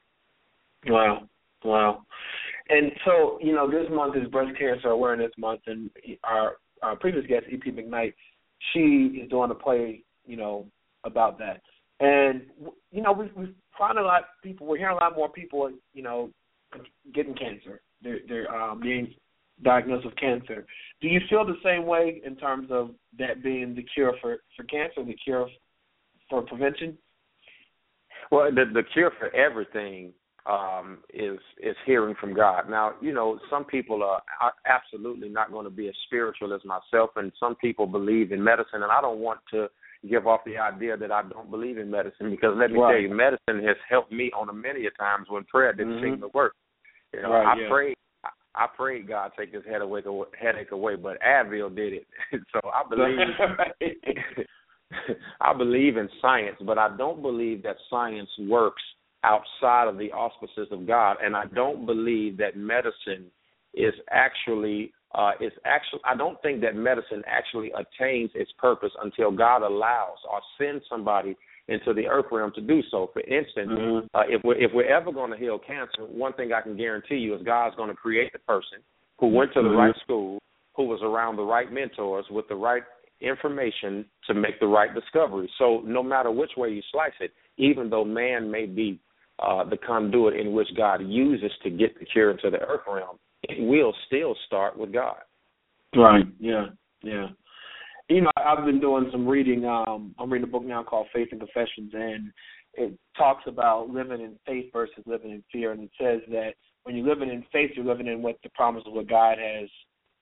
Wow, 0.87 1.29
wow. 1.65 2.05
And 2.69 2.93
so, 3.05 3.39
you 3.43 3.53
know, 3.53 3.71
this 3.71 3.89
month 3.91 4.17
is 4.17 4.29
Breast 4.29 4.57
Cancer 4.59 4.89
Awareness 4.89 5.33
Month, 5.37 5.63
and 5.67 5.91
our, 6.25 6.59
our 6.83 6.97
previous 6.97 7.27
guest, 7.27 7.47
E.P. 7.51 7.73
McKnight, 7.73 8.15
she 8.73 9.21
is 9.23 9.29
doing 9.29 9.51
a 9.51 9.55
play, 9.55 10.03
you 10.27 10.37
know, 10.37 10.67
about 11.05 11.39
that. 11.39 11.63
And 12.01 12.43
you 12.91 13.03
know, 13.03 13.13
we 13.13 13.31
we 13.37 13.55
find 13.79 13.99
a 13.99 14.03
lot 14.03 14.23
of 14.23 14.29
people. 14.43 14.67
We're 14.67 14.79
hearing 14.79 14.97
a 14.97 15.05
lot 15.05 15.17
more 15.17 15.29
people, 15.31 15.71
you 15.93 16.03
know, 16.03 16.31
getting 17.13 17.35
cancer. 17.35 17.83
They're 18.03 18.21
they're 18.27 18.55
um, 18.55 18.81
being 18.81 19.15
diagnosed 19.63 20.05
with 20.05 20.17
cancer. 20.17 20.67
Do 21.01 21.09
you 21.09 21.21
feel 21.29 21.45
the 21.45 21.57
same 21.65 21.87
way 21.87 22.21
in 22.25 22.37
terms 22.37 22.69
of 22.71 22.91
that 23.19 23.43
being 23.43 23.75
the 23.75 23.85
cure 23.95 24.15
for 24.21 24.39
for 24.57 24.65
cancer, 24.65 25.05
the 25.05 25.15
cure 25.15 25.49
for 26.29 26.43
prevention? 26.43 26.97
Well, 28.31 28.51
the 28.51 28.65
the 28.73 28.83
cure 28.93 29.13
for 29.19 29.35
everything 29.35 30.13
um, 30.47 30.99
is 31.13 31.39
is 31.63 31.77
hearing 31.87 32.15
from 32.21 32.35
God. 32.35 32.69
Now, 32.69 32.95
you 33.01 33.13
know, 33.13 33.39
some 33.51 33.65
people 33.65 34.03
are, 34.03 34.23
absolutely 34.67 35.29
not 35.29 35.53
going 35.53 35.65
to 35.65 35.71
be 35.71 35.89
as 35.89 35.95
spiritual 36.07 36.55
as 36.55 36.61
myself, 36.65 37.11
and 37.17 37.33
some 37.39 37.57
people 37.57 37.87
believe 37.87 38.33
in 38.33 38.43
medicine, 38.43 38.83
and 38.83 38.93
I 38.93 39.01
don't 39.01 39.19
want 39.19 39.41
to 39.53 39.69
give 40.09 40.27
off 40.27 40.41
the 40.47 40.57
idea 40.57 40.97
that 40.97 41.13
I 41.13 41.23
don't 41.23 41.51
believe 41.51 41.77
in 41.77 41.91
medicine 41.91 42.31
because 42.31 42.57
let 42.57 42.71
me 42.71 42.79
Right. 42.79 42.93
tell 42.93 43.01
you, 43.01 43.11
medicine 43.11 43.63
has 43.67 43.77
helped 43.87 44.13
me 44.13 44.31
on 44.33 44.49
a 44.49 44.53
many 44.53 44.87
a 44.87 44.91
times 44.93 45.29
when 45.29 45.45
prayer 45.45 45.75
didn't 45.75 45.99
Mhm. 45.99 46.03
seem 46.03 46.21
to 46.21 46.29
work. 46.29 46.55
You 47.13 47.23
know, 47.23 47.33
Right, 47.33 47.47
I 47.47 47.61
yeah. 47.61 47.69
prayed. 47.69 47.97
I- 48.55 48.67
prayed 48.77 49.09
God 49.09 49.33
take 49.39 49.53
this 49.53 49.63
headache 49.65 50.07
away, 50.07 50.25
headache 50.39 50.73
away, 50.73 50.97
but 50.97 51.21
Advil 51.21 51.75
did 51.75 51.93
it. 51.95 52.07
so 52.53 52.61
I 52.65 52.83
believe 52.89 53.19
I 55.41 55.53
believe 55.57 55.97
in 55.97 56.09
science, 56.21 56.57
but 56.65 56.79
I 56.79 56.97
don't 56.97 57.23
believe 57.23 57.63
that 57.63 57.77
science 57.89 58.29
works 58.41 58.83
outside 59.23 59.87
of 59.87 59.99
the 59.99 60.11
auspices 60.13 60.69
of 60.71 60.87
God, 60.87 61.19
and 61.23 61.37
I 61.37 61.45
don't 61.55 61.87
believe 61.87 62.39
that 62.39 62.57
medicine 62.57 63.31
is 63.75 63.95
actually 64.11 64.93
uh, 65.15 65.33
is 65.41 65.53
actually. 65.65 66.01
I 66.05 66.17
don't 66.17 66.41
think 66.43 66.61
that 66.63 66.75
medicine 66.77 67.23
actually 67.27 67.73
attains 67.73 68.31
its 68.35 68.51
purpose 68.59 68.93
until 69.03 69.31
God 69.31 69.63
allows 69.63 70.19
or 70.31 70.41
sends 70.59 70.85
somebody 70.89 71.37
into 71.71 71.95
the 71.95 72.07
earth 72.07 72.27
realm 72.31 72.53
to 72.55 72.61
do 72.61 72.83
so. 72.91 73.09
For 73.13 73.21
instance, 73.21 73.71
Mhm. 73.71 74.09
uh, 74.13 74.25
if 74.29 74.43
we're 74.45 74.57
if 74.57 74.73
we're 74.73 74.93
ever 74.93 75.13
going 75.13 75.31
to 75.31 75.37
heal 75.37 75.59
cancer, 75.59 76.05
one 76.05 76.33
thing 76.35 76.53
I 76.53 76.61
can 76.61 76.77
guarantee 76.77 77.17
you 77.17 77.35
is 77.35 77.43
God's 77.43 77.77
going 77.77 77.91
to 77.91 77.97
create 77.97 78.33
the 78.33 78.41
person 78.41 78.79
who 79.19 79.29
went 79.29 79.53
to 79.55 79.63
the 79.63 79.69
Mhm. 79.69 79.79
right 79.79 79.97
school, 79.97 80.39
who 80.75 80.85
was 80.85 81.01
around 81.03 81.37
the 81.37 81.45
right 81.45 81.71
mentors 81.71 82.29
with 82.31 82.49
the 82.49 82.57
right 82.57 82.83
information 83.21 84.05
to 84.27 84.35
make 84.35 84.59
the 84.61 84.67
right 84.67 84.93
discovery. 84.95 85.49
So 85.59 85.81
no 85.85 86.03
matter 86.03 86.31
which 86.31 86.57
way 86.57 86.71
you 86.71 86.83
slice 86.83 87.19
it, 87.21 87.33
even 87.57 87.89
though 87.91 88.05
man 88.05 88.51
may 88.51 88.67
be 88.67 88.99
uh, 89.39 89.65
the 89.65 89.77
conduit 89.79 90.37
in 90.37 90.53
which 90.53 90.69
God 90.75 91.01
uses 91.03 91.51
to 91.63 91.71
get 91.71 91.99
the 91.99 92.05
cure 92.05 92.31
into 92.31 92.51
the 92.51 92.61
earth 92.61 92.87
realm, 92.87 93.19
it 93.45 93.59
will 93.59 93.95
still 94.07 94.35
start 94.47 94.77
with 94.77 94.93
God. 94.93 95.23
Right. 95.97 96.27
Yeah. 96.39 96.67
Yeah. 97.03 97.29
You 98.11 98.23
know, 98.23 98.31
I've 98.37 98.65
been 98.65 98.81
doing 98.81 99.09
some 99.13 99.25
reading. 99.25 99.65
Um, 99.65 100.17
I'm 100.19 100.33
reading 100.33 100.49
a 100.49 100.51
book 100.51 100.65
now 100.65 100.83
called 100.83 101.07
Faith 101.15 101.29
and 101.31 101.39
Confessions, 101.39 101.93
and 101.95 102.33
it 102.75 102.99
talks 103.17 103.45
about 103.47 103.89
living 103.89 104.21
in 104.21 104.37
faith 104.45 104.67
versus 104.73 105.05
living 105.07 105.31
in 105.31 105.45
fear. 105.53 105.71
And 105.71 105.85
it 105.85 105.91
says 105.97 106.19
that 106.29 106.55
when 106.83 106.97
you're 106.97 107.07
living 107.07 107.29
in 107.29 107.45
faith, 107.53 107.71
you're 107.77 107.85
living 107.85 108.09
in 108.09 108.21
what 108.21 108.35
the 108.43 108.51
promise 108.53 108.83
of 108.85 108.95
what 108.95 109.09
God 109.09 109.39
has, 109.39 109.69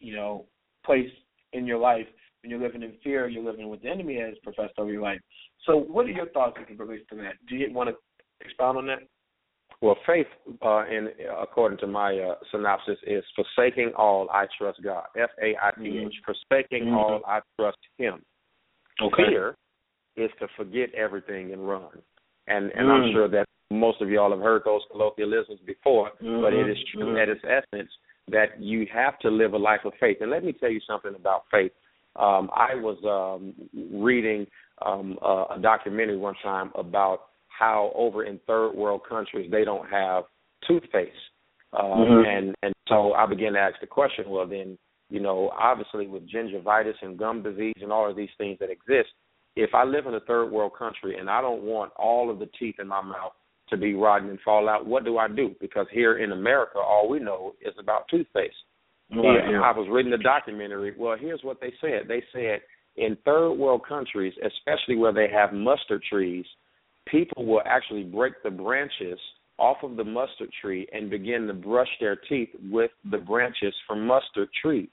you 0.01 0.15
know, 0.15 0.45
placed 0.85 1.15
in 1.55 1.67
your 1.67 1.79
life. 1.79 2.07
When 2.43 2.51
you're 2.51 2.61
living 2.61 2.83
in 2.83 2.93
fear, 3.03 3.27
you're 3.27 3.43
living 3.43 3.71
with 3.71 3.81
the 3.81 3.89
enemy 3.89 4.21
has 4.21 4.35
professed 4.43 4.75
over 4.77 4.93
your 4.93 5.03
life. 5.03 5.21
So, 5.65 5.79
what 5.79 6.05
are 6.05 6.11
your 6.11 6.29
thoughts 6.29 6.59
it 6.61 6.79
relates 6.79 7.09
to 7.09 7.17
that? 7.17 7.37
Do 7.49 7.57
you 7.57 7.73
want 7.73 7.89
to 7.89 7.97
expound 8.45 8.77
on 8.77 8.87
that? 8.89 8.99
Well, 9.81 9.97
faith, 10.07 10.27
uh, 10.61 10.87
in 10.87 11.11
according 11.41 11.79
to 11.79 11.87
my 11.87 12.19
uh, 12.19 12.35
synopsis, 12.51 12.99
is 13.07 13.23
forsaking 13.37 13.93
all, 13.97 14.29
I 14.31 14.47
trust 14.59 14.83
God. 14.83 15.05
F 15.17 15.31
A 15.41 15.55
I 15.63 15.71
T 15.81 15.87
H. 15.87 16.07
Mm-hmm. 16.07 16.33
Forsaking 16.33 16.85
Mhm. 16.87 16.97
all, 16.97 17.21
I 17.27 17.41
trust 17.57 17.79
Him. 17.97 18.25
Okay. 19.01 19.27
Fear 19.29 19.57
is 20.17 20.31
to 20.41 20.49
forget 20.57 20.93
everything 20.95 21.53
and 21.53 21.69
run. 21.69 22.03
And 22.49 22.73
and 22.73 22.91
I'm 22.91 23.03
Mm. 23.05 23.13
sure 23.13 23.29
that 23.29 23.47
most 23.71 24.01
of 24.01 24.11
y'all 24.11 24.31
have 24.31 24.41
heard 24.41 24.65
those 24.65 24.85
colloquialisms 24.91 25.61
before, 25.61 26.11
but 26.21 26.53
it 26.53 26.67
Mhm. 26.67 26.71
is 26.71 26.85
true 26.87 27.15
Mhm. 27.15 27.23
at 27.23 27.29
its 27.29 27.45
essence 27.45 27.97
that 28.29 28.61
you 28.61 28.87
have 28.87 29.19
to 29.21 29.31
live 29.31 29.55
a 29.55 29.59
life 29.59 29.85
of 29.85 29.95
faith. 29.95 30.21
And 30.21 30.31
let 30.31 30.43
me 30.43 30.53
tell 30.53 30.71
you 30.71 30.81
something 30.81 31.15
about 31.15 31.47
faith. 31.51 31.73
Um, 32.17 32.51
I 32.53 32.75
was 32.75 32.99
um, 33.05 33.55
reading 33.93 34.47
um, 34.83 35.19
uh, 35.23 35.47
a 35.51 35.59
documentary 35.59 36.17
one 36.17 36.37
time 36.37 36.71
about 36.75 37.28
how 37.59 37.93
over 37.95 38.25
in 38.25 38.39
third 38.47 38.73
world 38.73 39.03
countries 39.09 39.51
they 39.51 39.65
don't 39.65 39.89
have 39.89 40.25
toothpaste, 40.67 41.31
um, 41.73 41.83
Mhm. 41.83 42.27
and 42.27 42.57
and 42.63 42.75
so 42.89 43.15
I 43.15 43.27
began 43.27 43.55
to 43.55 43.61
ask 43.61 43.79
the 43.81 43.87
question. 43.87 44.31
Well, 44.31 44.47
then 44.47 44.79
you 45.11 45.21
know, 45.21 45.51
obviously 45.57 46.07
with 46.07 46.29
gingivitis 46.29 47.01
and 47.01 47.19
gum 47.19 47.43
disease 47.43 47.81
and 47.81 47.91
all 47.91 48.09
of 48.09 48.15
these 48.17 48.35
things 48.37 48.59
that 48.59 48.71
exist, 48.71 49.11
if 49.57 49.75
I 49.75 49.85
live 49.85 50.07
in 50.07 50.15
a 50.15 50.21
third 50.21 50.51
world 50.51 50.75
country 50.75 51.17
and 51.17 51.31
I 51.31 51.41
don't 51.41 51.63
want 51.63 51.93
all 51.97 52.29
of 52.31 52.39
the 52.39 52.47
teeth 52.59 52.79
in 52.79 52.87
my 52.87 53.01
mouth 53.01 53.33
to 53.71 53.79
be 53.79 53.95
rotten 53.95 54.29
and 54.29 54.41
fall 54.43 54.69
out, 54.69 54.85
what 54.87 55.05
do 55.05 55.17
I 55.17 55.27
do? 55.29 55.55
Because 55.61 55.87
here 55.91 56.19
in 56.19 56.33
America, 56.33 56.79
all 56.79 57.09
we 57.09 57.21
know 57.21 57.55
is 57.63 57.75
about 57.79 58.07
toothpaste. 58.09 58.55
Right, 59.11 59.51
yeah. 59.51 59.63
I 59.63 59.73
was 59.73 59.89
reading 59.89 60.11
the 60.11 60.19
documentary. 60.19 60.95
Well, 60.97 61.17
here's 61.17 61.43
what 61.43 61.59
they 61.61 61.73
said. 61.81 62.07
They 62.07 62.23
said 62.33 62.61
in 62.97 63.17
third 63.25 63.53
world 63.55 63.87
countries, 63.87 64.35
especially 64.45 64.97
where 64.97 65.13
they 65.13 65.29
have 65.29 65.55
mustard 65.55 66.03
trees, 66.03 66.45
people 67.11 67.47
will 67.47 67.63
actually 67.65 68.05
break 68.05 68.35
the 68.43 68.51
branches 68.51 69.19
off 69.59 69.79
of 69.83 69.97
the 69.97 70.05
mustard 70.05 70.51
tree 70.61 70.87
and 70.93 71.11
begin 71.11 71.47
to 71.47 71.55
brush 71.55 71.89
their 72.01 72.17
teeth 72.29 72.51
with 72.71 72.91
the 73.11 73.19
branches 73.19 73.75
from 73.87 74.07
mustard 74.07 74.49
trees. 74.63 74.89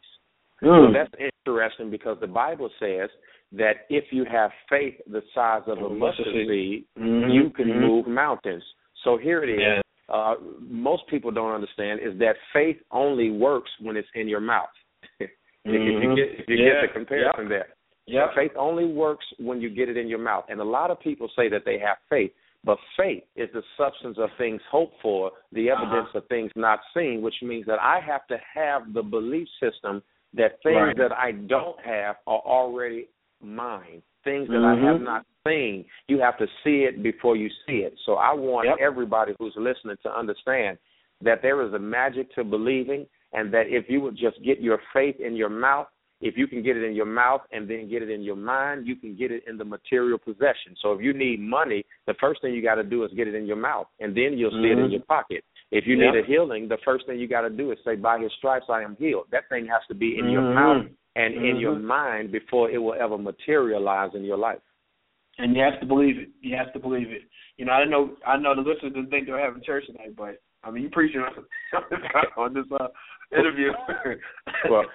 So 0.61 0.67
Mm. 0.67 0.93
that's 0.93 1.13
interesting 1.45 1.89
because 1.91 2.19
the 2.19 2.27
Bible 2.27 2.69
says 2.79 3.09
that 3.51 3.85
if 3.89 4.11
you 4.11 4.25
have 4.25 4.51
faith 4.69 4.99
the 5.07 5.21
size 5.33 5.61
of 5.67 5.77
a 5.79 5.85
Oh, 5.85 5.89
mustard 5.89 6.33
seed. 6.33 6.85
Mhm, 6.97 7.31
you 7.33 7.49
can 7.51 7.69
mhm. 7.69 7.79
move 7.81 8.07
mountains. 8.07 8.63
So 9.03 9.17
here 9.17 9.43
it 9.43 9.49
is. 9.49 9.59
Yeah. 9.59 9.81
Uh, 10.09 10.35
most 10.59 11.05
people 11.07 11.31
don't 11.31 11.51
understand 11.53 11.99
is 11.99 12.17
that 12.19 12.37
faith 12.53 12.81
only 12.91 13.31
works 13.31 13.71
when 13.79 13.97
it's 13.97 14.09
in 14.15 14.27
your 14.27 14.39
mouth. 14.39 14.69
if, 15.19 15.29
if 15.65 16.03
you 16.03 16.15
get 16.15 16.39
if 16.39 16.49
you 16.49 16.57
Yeah. 16.57 16.73
get 16.73 16.81
the 16.81 16.87
comparison 16.93 17.49
there. 17.49 17.74
Yep. 18.07 18.35
Faith 18.35 18.51
only 18.57 18.85
works 18.85 19.25
when 19.39 19.61
you 19.61 19.69
get 19.69 19.89
it 19.89 19.97
in 19.97 20.07
your 20.07 20.19
mouth. 20.19 20.45
And 20.49 20.59
a 20.59 20.63
lot 20.63 20.91
of 20.91 20.99
people 20.99 21.29
say 21.35 21.49
that 21.49 21.63
they 21.65 21.79
have 21.79 21.97
faith, 22.09 22.31
but 22.63 22.77
faith 22.95 23.23
is 23.35 23.49
the 23.53 23.63
substance 23.77 24.17
of 24.19 24.29
things 24.37 24.61
hoped 24.69 24.95
for, 25.01 25.31
the 25.51 25.69
Uh-huh. 25.71 25.83
evidence 25.85 26.09
of 26.13 26.25
things 26.27 26.51
not 26.55 26.81
seen, 26.93 27.21
which 27.21 27.41
means 27.41 27.65
that 27.65 27.79
I 27.81 27.99
have 27.99 28.27
to 28.27 28.37
have 28.53 28.93
the 28.93 29.03
belief 29.03 29.47
system 29.59 30.03
that 30.33 30.61
things 30.63 30.75
Right. 30.75 30.95
that 30.97 31.11
I 31.17 31.31
don't 31.31 31.79
have 31.81 32.17
are 32.27 32.41
already 32.45 33.07
mine. 33.41 34.01
Things 34.23 34.49
that 34.49 34.63
I 34.63 34.75
have 34.75 35.01
not 35.01 35.25
seen, 35.47 35.85
you 36.07 36.19
have 36.19 36.37
to 36.37 36.47
see 36.63 36.83
it 36.83 37.03
before 37.03 37.35
you 37.35 37.49
see 37.65 37.83
it. 37.83 37.97
So 38.05 38.15
I 38.15 38.33
want 38.33 38.67
Yep. 38.67 38.77
everybody 38.79 39.35
who's 39.39 39.55
listening 39.55 39.97
to 39.97 40.15
understand 40.17 40.77
that 41.21 41.41
there 41.41 41.61
is 41.61 41.73
a 41.73 41.79
magic 41.79 42.33
to 42.33 42.43
believing 42.43 43.07
and 43.33 43.51
that 43.53 43.67
if 43.67 43.89
you 43.89 44.01
would 44.01 44.15
just 44.15 44.41
get 44.41 44.59
your 44.59 44.79
faith 44.93 45.19
in 45.19 45.35
your 45.35 45.49
mouth, 45.49 45.87
if 46.21 46.37
you 46.37 46.47
can 46.47 46.63
get 46.63 46.77
it 46.77 46.83
in 46.83 46.95
your 46.95 47.05
mouth 47.05 47.41
and 47.51 47.69
then 47.69 47.89
get 47.89 48.01
it 48.01 48.09
in 48.09 48.21
your 48.21 48.35
mind, 48.35 48.87
you 48.87 48.95
can 48.95 49.15
get 49.15 49.31
it 49.31 49.43
in 49.47 49.57
the 49.57 49.65
material 49.65 50.17
possession. 50.17 50.75
So 50.81 50.93
if 50.93 51.01
you 51.01 51.13
need 51.13 51.39
money, 51.39 51.85
the 52.07 52.15
first 52.19 52.41
thing 52.41 52.53
you 52.53 52.61
got 52.63 52.75
to 52.75 52.83
do 52.83 53.03
is 53.03 53.11
get 53.15 53.27
it 53.27 53.35
in 53.35 53.45
your 53.45 53.57
mouth, 53.57 53.87
and 53.99 54.15
then 54.15 54.37
you'll 54.37 54.51
see 54.51 54.71
it 54.71 54.79
in 54.79 54.87
Mhm. 54.87 54.91
your 54.91 55.01
pocket. 55.01 55.43
If 55.71 55.85
you 55.87 55.97
need 55.97 56.15
a 56.15 56.23
healing, 56.23 56.67
the 56.67 56.77
first 56.77 57.05
thing 57.05 57.19
you 57.19 57.27
got 57.27 57.41
to 57.41 57.49
do 57.49 57.71
is 57.71 57.79
say, 57.83 57.95
"By 57.95 58.19
His 58.19 58.31
stripes 58.33 58.69
I 58.69 58.81
am 58.81 58.95
healed." 58.97 59.27
That 59.31 59.49
thing 59.49 59.65
has 59.65 59.85
to 59.87 59.95
be 59.95 60.17
in 60.19 60.29
your 60.29 60.43
Mhm. 60.43 60.53
mouth 60.53 60.85
and 61.15 61.33
in 61.33 61.57
your 61.57 61.75
Mhm. 61.75 61.83
mind 61.83 62.31
before 62.31 62.69
it 62.69 62.77
will 62.77 62.93
ever 62.93 63.17
materialize 63.17 64.13
in 64.15 64.23
your 64.23 64.37
life. 64.37 64.61
And 65.37 65.55
you 65.55 65.61
have 65.63 65.79
to 65.81 65.85
believe 65.85 66.17
it. 66.17 66.29
You 66.41 66.55
have 66.55 66.71
to 66.73 66.79
believe 66.79 67.11
it. 67.11 67.23
You 67.57 67.65
know, 67.65 67.73
I 67.73 67.85
know 67.85 68.15
I 68.25 68.37
know 68.37 68.55
the 68.55 68.61
listeners 68.61 68.93
didn't 68.93 69.09
think 69.09 69.25
they 69.25 69.33
were 69.33 69.39
having 69.39 69.63
church 69.63 69.85
tonight, 69.87 70.15
but 70.15 70.41
I 70.63 70.71
mean, 70.71 70.83
you 70.83 70.89
preaching 70.89 71.21
on, 71.21 71.45
on 72.37 72.53
this 72.53 72.65
uh, 72.71 72.87
interview. 73.37 73.71
well, 74.69 74.85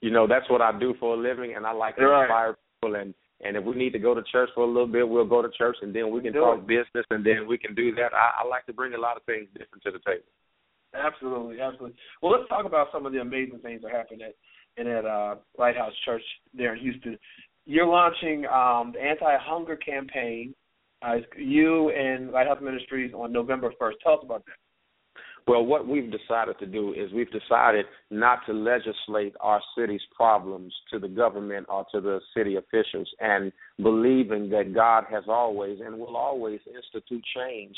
you, 0.00 0.10
know 0.10 0.26
that's 0.26 0.48
what 0.50 0.60
I 0.62 0.76
do 0.78 0.94
for 1.00 1.14
a 1.14 1.16
living, 1.16 1.54
and 1.56 1.66
I 1.66 1.72
like 1.72 1.96
to 1.96 2.06
Right. 2.06 2.22
inspire 2.24 2.56
people. 2.82 2.96
And 2.96 3.14
and 3.40 3.56
if 3.56 3.64
we 3.64 3.76
need 3.76 3.92
to 3.92 3.98
go 4.00 4.14
to 4.14 4.22
church 4.32 4.50
for 4.54 4.64
a 4.64 4.66
little 4.66 4.86
bit, 4.88 5.08
we'll 5.08 5.24
go 5.24 5.42
to 5.42 5.48
church, 5.56 5.76
and 5.82 5.94
then 5.94 6.10
we 6.10 6.20
can 6.20 6.32
Do 6.32 6.40
talk 6.40 6.58
it. 6.58 6.66
business, 6.66 7.06
and 7.10 7.24
then 7.24 7.46
we 7.46 7.56
can 7.56 7.74
do 7.74 7.94
that. 7.94 8.12
I, 8.12 8.42
I 8.42 8.48
like 8.48 8.66
to 8.66 8.72
bring 8.72 8.94
a 8.94 8.98
lot 8.98 9.16
of 9.16 9.22
things 9.24 9.48
different 9.56 9.82
to 9.84 9.92
the 9.92 10.00
table. 10.00 10.24
Absolutely, 10.94 11.60
absolutely. 11.60 11.96
Well, 12.22 12.32
let's 12.32 12.48
talk 12.48 12.64
about 12.64 12.88
some 12.92 13.06
of 13.06 13.12
the 13.12 13.20
amazing 13.20 13.58
things 13.60 13.82
that 13.82 13.92
happened 13.92 14.22
at 14.22 14.34
in 14.76 14.86
at 14.88 15.04
uh, 15.04 15.36
Lighthouse 15.58 15.92
Church 16.04 16.22
there 16.54 16.74
in 16.74 16.80
Houston. 16.80 17.18
You're 17.66 17.86
launching 17.86 18.46
um, 18.46 18.92
the 18.94 19.00
anti-hunger 19.02 19.76
campaign. 19.76 20.54
Uh, 21.02 21.16
you 21.36 21.90
and 21.90 22.32
Lighthouse 22.32 22.58
Ministries 22.60 23.12
on 23.14 23.30
November 23.32 23.72
1st. 23.80 23.92
Tell 24.02 24.14
us 24.14 24.18
about 24.24 24.44
that. 24.46 24.56
Well, 25.48 25.64
what 25.64 25.88
we've 25.88 26.10
decided 26.10 26.58
to 26.58 26.66
do 26.66 26.92
is 26.92 27.10
we've 27.10 27.30
decided 27.30 27.86
not 28.10 28.40
to 28.46 28.52
legislate 28.52 29.34
our 29.40 29.62
city's 29.76 30.02
problems 30.14 30.74
to 30.92 30.98
the 30.98 31.08
government 31.08 31.66
or 31.70 31.86
to 31.90 32.02
the 32.02 32.20
city 32.36 32.56
officials 32.56 33.08
and 33.18 33.50
believing 33.82 34.50
that 34.50 34.74
God 34.74 35.04
has 35.10 35.24
always 35.26 35.78
and 35.82 35.98
will 35.98 36.18
always 36.18 36.60
institute 36.66 37.24
change 37.34 37.74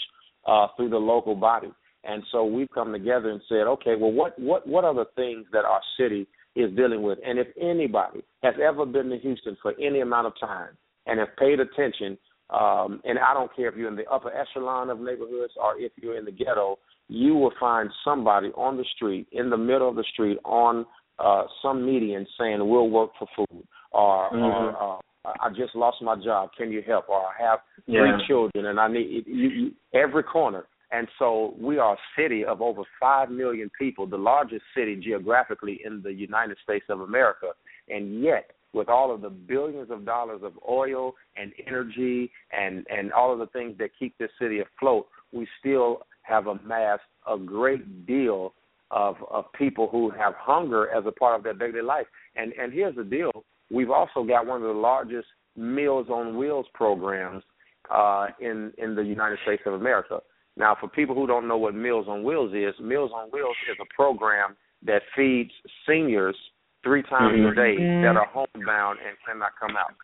uh, 0.49 0.67
through 0.77 0.91
the 0.91 0.97
local 0.97 1.37
body. 1.37 1.71
And 2.03 2.25
so 2.33 2.45
we've 2.45 2.71
come 2.75 2.91
together 2.91 3.31
and 3.31 3.41
said, 3.49 3.69
okay, 3.69 3.95
well, 3.95 4.11
what, 4.11 4.37
what, 4.41 4.67
what 4.67 4.85
are 4.85 4.95
the 4.95 5.07
things 5.15 5.47
that 5.53 5.65
our 5.65 5.81
city 5.97 6.27
is 6.57 6.75
dealing 6.75 7.03
with? 7.03 7.21
And 7.25 7.39
if 7.39 7.47
anybody 7.61 8.25
has 8.43 8.55
ever 8.61 8.85
been 8.85 9.11
to 9.11 9.19
Houston 9.19 9.57
for 9.63 9.75
any 9.81 10.01
amount 10.01 10.27
of 10.27 10.33
time 10.41 10.71
and 11.07 11.21
have 11.21 11.37
paid 11.39 11.61
attention, 11.61 12.19
um, 12.51 13.01
and 13.05 13.17
I 13.17 13.33
don't 13.33 13.55
care 13.55 13.69
if 13.69 13.77
you're 13.77 13.89
in 13.89 13.95
the 13.95 14.11
upper 14.11 14.33
echelon 14.35 14.91
of 14.91 14.99
neighborhoods 14.99 15.53
or 15.57 15.79
if 15.79 15.93
you're 16.03 16.19
in 16.19 16.25
the 16.25 16.33
ghetto, 16.33 16.81
you 17.11 17.35
will 17.35 17.53
find 17.59 17.91
somebody 18.05 18.49
on 18.55 18.77
the 18.77 18.85
street, 18.95 19.27
in 19.33 19.51
the 19.51 19.57
middle 19.57 19.89
of 19.89 19.97
the 19.97 20.05
street, 20.13 20.39
on 20.45 20.87
uh, 21.19 21.43
some 21.61 21.85
median 21.85 22.27
saying, 22.39 22.67
"We'll 22.67 22.89
work 22.89 23.11
for 23.19 23.29
food," 23.37 23.67
or, 23.91 24.31
Mhm. 24.31 24.81
or 24.81 25.01
uh, 25.27 25.33
"I 25.41 25.51
just 25.51 25.75
lost 25.75 26.01
my 26.01 26.17
job. 26.17 26.53
Can 26.57 26.73
you 26.73 26.81
help?" 26.81 27.11
Or 27.11 27.27
"I 27.27 27.43
have 27.43 27.61
Yeah. 27.87 28.01
three 28.01 28.27
children 28.27 28.67
and 28.67 28.81
I 28.81 28.89
need 28.89 29.27
you, 29.27 29.49
you, 29.49 29.75
every 29.93 30.23
corner." 30.23 30.67
And 30.93 31.09
so 31.19 31.55
we 31.59 31.79
are 31.79 31.95
a 31.95 31.99
city 32.17 32.45
of 32.45 32.63
over 32.63 32.83
five 32.99 33.31
million 33.31 33.71
people, 33.79 34.07
the 34.07 34.17
largest 34.19 34.65
city 34.75 34.97
geographically 34.97 35.85
in 35.85 36.01
the 36.03 36.13
United 36.13 36.59
States 36.59 36.87
of 36.89 37.01
America, 37.01 37.53
and 37.89 38.23
yet 38.23 38.53
with 38.73 38.89
all 38.89 39.11
of 39.13 39.21
the 39.21 39.31
billions 39.31 39.91
of 39.91 40.05
dollars 40.05 40.43
of 40.43 40.53
oil 40.69 41.15
and 41.37 41.53
energy 41.67 42.31
and 42.53 42.87
and 42.89 43.13
all 43.13 43.31
of 43.33 43.41
the 43.41 43.47
things 43.49 43.77
that 43.79 43.91
keep 43.99 44.17
this 44.19 44.31
city 44.39 44.61
afloat, 44.61 45.07
we 45.33 45.47
still 45.59 46.03
have 46.31 46.47
amassed 46.47 47.03
a 47.27 47.37
great 47.37 48.07
deal 48.07 48.55
of 48.91 49.17
of 49.31 49.45
people 49.53 49.89
who 49.89 50.11
have 50.11 50.35
hunger 50.37 50.89
as 50.97 51.05
a 51.07 51.13
part 51.13 51.37
of 51.37 51.43
their 51.45 51.55
daily 51.55 51.83
life. 51.83 52.07
And 52.37 52.53
and 52.61 52.73
here's 52.73 52.97
the 52.97 53.05
deal: 53.05 53.33
we've 53.71 53.91
also 53.91 54.25
got 54.25 54.47
one 54.47 54.63
of 54.63 54.69
the 54.75 54.81
largest 54.91 55.29
Meals 55.57 56.07
on 56.09 56.37
Wheels 56.39 56.67
programs 56.75 57.43
uh, 57.91 58.29
in 58.41 58.73
in 58.79 58.95
the 58.95 59.03
United 59.03 59.39
States 59.45 59.63
of 59.67 59.75
America. 59.75 60.21
Now, 60.57 60.77
for 60.81 60.89
people 60.89 61.15
who 61.15 61.27
don't 61.27 61.49
know 61.49 61.59
what 61.59 61.75
Meals 61.75 62.07
on 62.09 62.23
Wheels 62.23 62.53
is, 62.55 62.75
Meals 62.81 63.11
on 63.15 63.29
Wheels 63.31 63.57
is 63.71 63.77
a 63.81 63.95
program 63.95 64.57
that 64.87 65.03
feeds 65.17 65.51
seniors 65.87 66.37
three 66.83 67.03
times 67.03 67.39
Mhm. 67.39 67.51
a 67.51 67.55
day 67.55 67.77
that 68.03 68.17
are 68.17 68.27
homebound 68.27 68.99
and 69.07 69.17
cannot 69.27 69.53
come 69.61 69.77
out. 69.77 69.95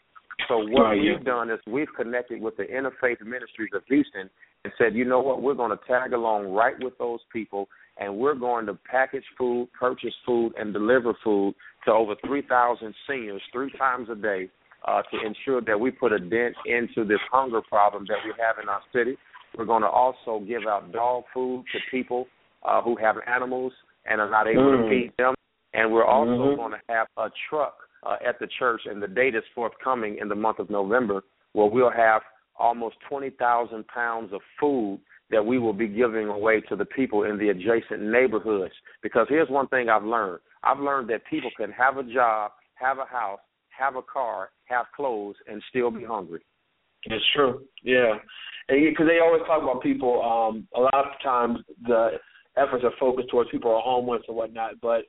So 0.49 0.59
what 0.59 0.83
Right, 0.83 1.01
we've 1.01 1.13
yeah. 1.13 1.19
done 1.25 1.51
is 1.51 1.59
we've 1.67 1.93
connected 1.97 2.41
with 2.41 2.57
the 2.57 2.65
Interfaith 2.65 3.21
Ministries 3.23 3.71
of 3.75 3.83
Houston 3.89 4.31
and 4.65 4.73
said, 4.79 4.95
you 4.95 5.05
know 5.05 5.21
what, 5.21 5.43
we're 5.43 5.55
going 5.55 5.77
to 5.77 5.85
tag 5.87 6.13
along 6.13 6.53
right 6.53 6.75
with 6.83 6.97
those 6.99 7.21
people, 7.33 7.69
and 7.99 8.17
we're 8.17 8.35
going 8.35 8.67
to 8.67 8.75
package 8.91 9.25
food, 9.39 9.69
purchase 9.79 10.15
food, 10.25 10.53
and 10.59 10.73
deliver 10.73 11.15
food 11.25 11.55
to 11.85 11.93
over 11.93 12.15
3,000 12.27 12.95
seniors 13.09 13.43
three 13.53 13.71
times 13.79 14.09
a 14.11 14.15
day 14.15 14.49
uh, 14.87 15.03
to 15.11 15.27
ensure 15.27 15.61
that 15.63 15.79
we 15.79 15.91
put 15.91 16.13
a 16.13 16.19
dent 16.19 16.55
into 16.67 17.05
this 17.05 17.21
hunger 17.31 17.63
problem 17.63 18.05
that 18.09 18.19
we 18.25 18.33
have 18.39 18.57
in 18.63 18.69
our 18.69 18.83
city. 18.93 19.17
We're 19.57 19.65
going 19.65 19.83
to 19.83 19.89
also 19.89 20.41
give 20.47 20.63
out 20.69 20.93
dog 20.93 21.25
food 21.33 21.65
to 21.73 21.79
people 21.91 22.27
uh, 22.63 22.83
who 22.83 22.97
have 22.97 23.17
animals 23.27 23.73
and 24.05 24.21
are 24.21 24.31
not 24.31 24.47
able 24.47 24.63
Mm. 24.63 24.83
to 24.85 24.89
feed 24.89 25.13
them. 25.19 25.35
And 25.73 25.93
we're 25.93 26.05
also 26.05 26.31
Mhm. 26.53 26.57
going 26.57 26.73
to 26.73 26.81
have 26.89 27.09
a 27.17 27.31
truck 27.49 27.86
uh, 28.07 28.17
at 28.27 28.39
the 28.39 28.49
church, 28.59 28.83
and 28.85 29.03
the 29.03 29.09
date 29.09 29.35
is 29.35 29.43
forthcoming 29.55 30.19
in 30.21 30.29
the 30.29 30.35
month 30.35 30.59
of 30.59 30.71
November, 30.71 31.23
where 31.53 31.67
we'll 31.67 31.91
have 31.91 32.23
almost 32.59 32.97
20,000 33.09 33.87
pounds 33.89 34.33
of 34.33 34.41
food 34.59 35.01
that 35.31 35.45
we 35.45 35.59
will 35.59 35.73
be 35.73 35.89
giving 35.89 36.29
away 36.29 36.61
to 36.61 36.77
the 36.77 36.85
people 36.85 37.25
in 37.25 37.37
the 37.37 37.49
adjacent 37.49 38.01
neighborhoods. 38.01 38.73
Because 39.03 39.27
here's 39.29 39.51
one 39.51 39.67
thing 39.69 39.89
I've 39.89 40.05
learned 40.05 40.41
I've 40.63 40.79
learned 40.79 41.11
that 41.11 41.27
people 41.29 41.51
can 41.57 41.71
have 41.73 41.97
a 41.97 42.03
job 42.03 42.53
have 42.77 42.99
a 42.99 43.05
house, 43.05 43.41
have 43.77 43.97
a 43.97 44.03
car, 44.03 44.51
have 44.67 44.87
clothes, 44.95 45.37
and 45.49 45.63
still 45.69 45.91
be 45.91 46.05
hungry. 46.05 46.41
It's 47.05 47.25
true. 47.35 47.65
Yeah, 47.83 48.15
because 48.69 49.07
they 49.07 49.21
always 49.21 49.43
talk 49.47 49.63
about 49.63 49.83
people. 49.83 50.23
Um, 50.23 50.69
a 50.75 50.81
lot 50.81 51.07
of 51.07 51.13
times 51.23 51.59
the 51.87 52.13
efforts 52.57 52.85
are 52.85 52.93
focused 52.99 53.31
towards 53.31 53.51
people 53.51 53.71
who 53.71 53.77
are 53.77 53.83
homeless 53.83 54.23
or 54.29 54.35
whatnot, 54.35 54.81
but 54.81 55.03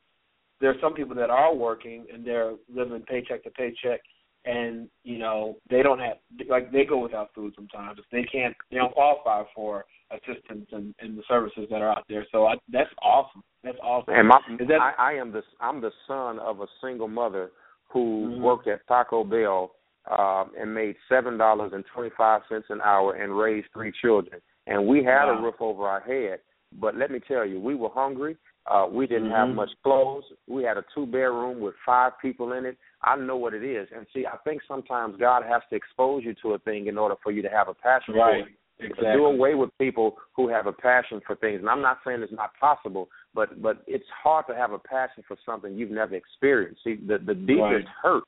there 0.59 0.71
are 0.71 0.79
some 0.81 0.93
people 0.93 1.15
that 1.15 1.29
are 1.29 1.53
working 1.53 2.05
and 2.13 2.25
they're 2.25 2.53
living 2.73 3.01
paycheck 3.07 3.43
to 3.43 3.49
paycheck, 3.51 4.01
and 4.45 4.87
you 5.03 5.17
know 5.17 5.57
they 5.69 5.83
don't 5.83 5.99
have 5.99 6.17
like 6.49 6.71
they 6.71 6.85
go 6.85 6.97
without 6.97 7.33
food 7.33 7.53
sometimes. 7.55 7.99
They 8.11 8.23
can't. 8.23 8.55
They 8.71 8.77
don't 8.77 8.93
qualify 8.93 9.43
for 9.55 9.85
assistance 10.11 10.67
and, 10.71 10.95
and 10.99 11.17
the 11.17 11.23
services 11.27 11.67
that 11.69 11.81
are 11.81 11.89
out 11.89 12.05
there. 12.07 12.25
So 12.31 12.45
I, 12.45 12.55
that's 12.71 12.89
awesome. 13.01 13.43
That's 13.63 13.77
awesome. 13.83 14.13
And 14.13 14.27
my, 14.29 14.39
that, 14.69 14.79
I, 14.79 14.93
I 14.97 15.13
am 15.13 15.31
the 15.31 15.43
I'm 15.59 15.81
the 15.81 15.91
son 16.07 16.39
of 16.39 16.61
a 16.61 16.67
single 16.81 17.07
mother 17.07 17.51
who 17.89 18.27
Mhm. 18.29 18.41
worked 18.41 18.67
at 18.67 18.85
Taco 18.87 19.23
Bell 19.23 19.71
um, 20.17 20.51
and 20.59 20.73
made 20.73 20.95
seven 21.09 21.37
dollars 21.37 21.71
and 21.73 21.83
twenty 21.93 22.09
five 22.17 22.41
cents 22.49 22.67
an 22.69 22.81
hour 22.81 23.13
and 23.15 23.37
raised 23.37 23.67
three 23.73 23.91
children. 24.01 24.41
And 24.67 24.87
we 24.87 25.03
had 25.03 25.25
Wow. 25.25 25.39
a 25.39 25.41
roof 25.41 25.55
over 25.59 25.85
our 25.87 26.01
head, 26.01 26.39
but 26.73 26.95
let 26.95 27.11
me 27.11 27.19
tell 27.19 27.45
you, 27.45 27.59
we 27.59 27.75
were 27.75 27.89
hungry. 27.89 28.37
Uh, 28.67 28.85
we 28.89 29.07
didn't 29.07 29.31
have 29.31 29.47
Mhm. 29.49 29.55
much 29.55 29.71
clothes. 29.81 30.25
We 30.47 30.63
had 30.63 30.77
a 30.77 30.83
two 30.93 31.05
bedroom 31.05 31.59
with 31.59 31.75
five 31.85 32.17
people 32.19 32.53
in 32.53 32.65
it. 32.65 32.77
I 33.01 33.15
know 33.15 33.37
what 33.37 33.53
it 33.53 33.63
is. 33.63 33.89
And 33.91 34.05
see, 34.13 34.25
I 34.25 34.37
think 34.37 34.61
sometimes 34.63 35.15
God 35.17 35.43
has 35.43 35.61
to 35.69 35.75
expose 35.75 36.23
you 36.25 36.33
to 36.35 36.53
a 36.55 36.59
thing 36.59 36.87
in 36.87 36.97
order 36.97 37.15
for 37.23 37.31
you 37.31 37.41
to 37.41 37.49
have 37.49 37.69
a 37.69 37.73
passion 37.73 38.15
Right. 38.15 38.43
for 38.43 38.49
it. 38.49 38.53
To 38.79 38.85
Exactly. 38.85 39.11
do 39.13 39.25
away 39.25 39.55
with 39.55 39.75
people 39.79 40.19
who 40.35 40.47
have 40.49 40.67
a 40.67 40.71
passion 40.73 41.19
for 41.21 41.35
things. 41.35 41.61
And 41.61 41.69
I'm 41.69 41.81
not 41.81 42.03
saying 42.03 42.21
it's 42.21 42.31
not 42.31 42.53
possible, 42.59 43.09
but 43.33 43.59
but 43.59 43.83
it's 43.87 44.07
hard 44.09 44.45
to 44.47 44.55
have 44.55 44.71
a 44.71 44.77
passion 44.77 45.23
for 45.23 45.35
something 45.45 45.73
you've 45.75 45.89
never 45.89 46.13
experienced. 46.13 46.83
See, 46.83 46.95
the 46.95 47.17
the 47.17 47.33
deepest 47.33 47.87
Right. 47.87 47.87
hurt 48.03 48.23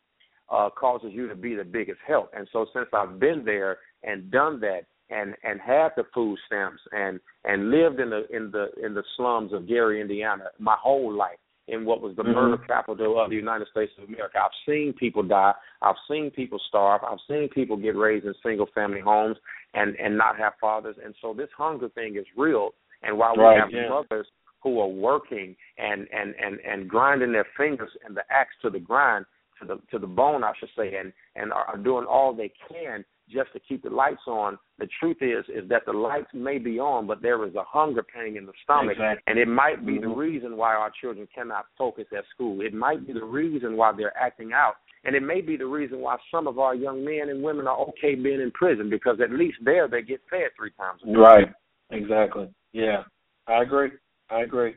uh 0.49 0.69
causes 0.71 1.13
you 1.13 1.27
to 1.27 1.35
be 1.35 1.53
the 1.53 1.63
biggest 1.63 1.99
help. 2.01 2.33
And 2.33 2.47
so 2.49 2.65
since 2.73 2.87
I've 2.93 3.19
been 3.19 3.43
there 3.45 3.77
and 4.01 4.31
done 4.31 4.59
that 4.61 4.85
and 5.09 5.35
and 5.43 5.59
had 5.59 5.89
the 5.95 6.03
food 6.13 6.37
stamps 6.45 6.81
and 6.91 7.19
and 7.45 7.71
lived 7.71 7.99
in 7.99 8.09
the 8.09 8.27
in 8.35 8.51
the 8.51 8.67
in 8.83 8.93
the 8.93 9.03
slums 9.15 9.53
of 9.53 9.67
Gary, 9.67 10.01
Indiana 10.01 10.45
my 10.59 10.75
whole 10.79 11.11
life 11.13 11.37
in 11.67 11.85
what 11.85 12.01
was 12.01 12.15
the 12.15 12.23
Mhm. 12.23 12.33
murder 12.33 12.57
capital 12.65 13.19
of 13.19 13.29
the 13.29 13.35
United 13.35 13.67
States 13.67 13.91
of 13.97 14.09
America. 14.09 14.39
I've 14.43 14.51
seen 14.65 14.91
people 14.93 15.21
die. 15.23 15.53
I've 15.81 15.99
seen 16.07 16.31
people 16.31 16.59
starve. 16.67 17.03
I've 17.03 17.19
seen 17.27 17.47
people 17.49 17.77
get 17.77 17.95
raised 17.95 18.25
in 18.25 18.33
single 18.41 18.65
family 18.67 19.01
homes 19.01 19.37
and 19.73 19.95
and 19.97 20.17
not 20.17 20.37
have 20.37 20.53
fathers. 20.59 20.95
And 21.03 21.13
so 21.21 21.33
this 21.33 21.49
hunger 21.55 21.89
thing 21.89 22.15
is 22.15 22.25
real. 22.35 22.73
And 23.03 23.17
while 23.17 23.35
we 23.35 23.43
Right, 23.43 23.59
have 23.59 23.71
yeah. 23.71 23.87
mothers 23.89 24.27
who 24.61 24.79
are 24.79 24.87
working 24.87 25.55
and 25.77 26.07
and 26.11 26.35
and 26.35 26.59
and 26.61 26.89
grinding 26.89 27.31
their 27.31 27.47
fingers 27.55 27.95
and 28.03 28.15
the 28.17 28.23
axe 28.31 28.55
to 28.61 28.69
the 28.69 28.79
grind 28.79 29.25
to 29.59 29.65
the 29.65 29.77
to 29.91 29.99
the 29.99 30.07
bone, 30.07 30.43
I 30.43 30.53
should 30.59 30.69
say, 30.75 30.95
and 30.95 31.13
and 31.35 31.53
are 31.53 31.77
doing 31.77 32.05
all 32.05 32.33
they 32.33 32.51
can 32.67 33.05
just 33.31 33.51
to 33.53 33.59
keep 33.59 33.83
the 33.83 33.89
lights 33.89 34.21
on. 34.27 34.57
The 34.77 34.87
truth 34.99 35.17
is 35.21 35.45
is 35.49 35.67
that 35.69 35.85
the 35.85 35.93
lights 35.93 36.29
may 36.33 36.57
be 36.57 36.79
on, 36.79 37.07
but 37.07 37.21
there 37.21 37.45
is 37.45 37.55
a 37.55 37.63
hunger 37.63 38.03
pang 38.03 38.35
in 38.35 38.45
the 38.45 38.53
stomach, 38.63 38.93
Exactly. 38.93 39.23
and 39.27 39.37
it 39.37 39.47
might 39.47 39.85
be 39.85 39.97
the 39.97 40.07
Mhm. 40.07 40.17
reason 40.17 40.57
why 40.57 40.75
our 40.75 40.91
children 40.91 41.27
cannot 41.27 41.67
focus 41.77 42.11
at 42.13 42.25
school. 42.27 42.61
It 42.61 42.73
might 42.73 43.05
be 43.05 43.13
the 43.13 43.23
reason 43.23 43.77
why 43.77 43.91
they're 43.91 44.17
acting 44.17 44.53
out. 44.53 44.77
And 45.05 45.15
it 45.15 45.23
may 45.23 45.41
be 45.41 45.55
the 45.55 45.65
reason 45.65 46.01
why 46.01 46.17
some 46.29 46.47
of 46.47 46.59
our 46.59 46.75
young 46.75 47.05
men 47.05 47.29
and 47.29 47.41
women 47.41 47.67
are 47.67 47.77
okay 47.77 48.15
being 48.15 48.41
in 48.41 48.51
prison 48.51 48.89
because 48.89 49.21
at 49.21 49.31
least 49.31 49.57
there 49.63 49.87
they 49.87 50.01
get 50.01 50.21
fed 50.29 50.51
three 50.57 50.71
times 50.71 51.01
a 51.03 51.05
day. 51.05 51.13
Right. 51.13 51.53
Exactly. 51.91 52.49
Yeah. 52.73 53.03
I 53.47 53.61
agree. 53.61 53.91
I 54.29 54.41
agree. 54.41 54.75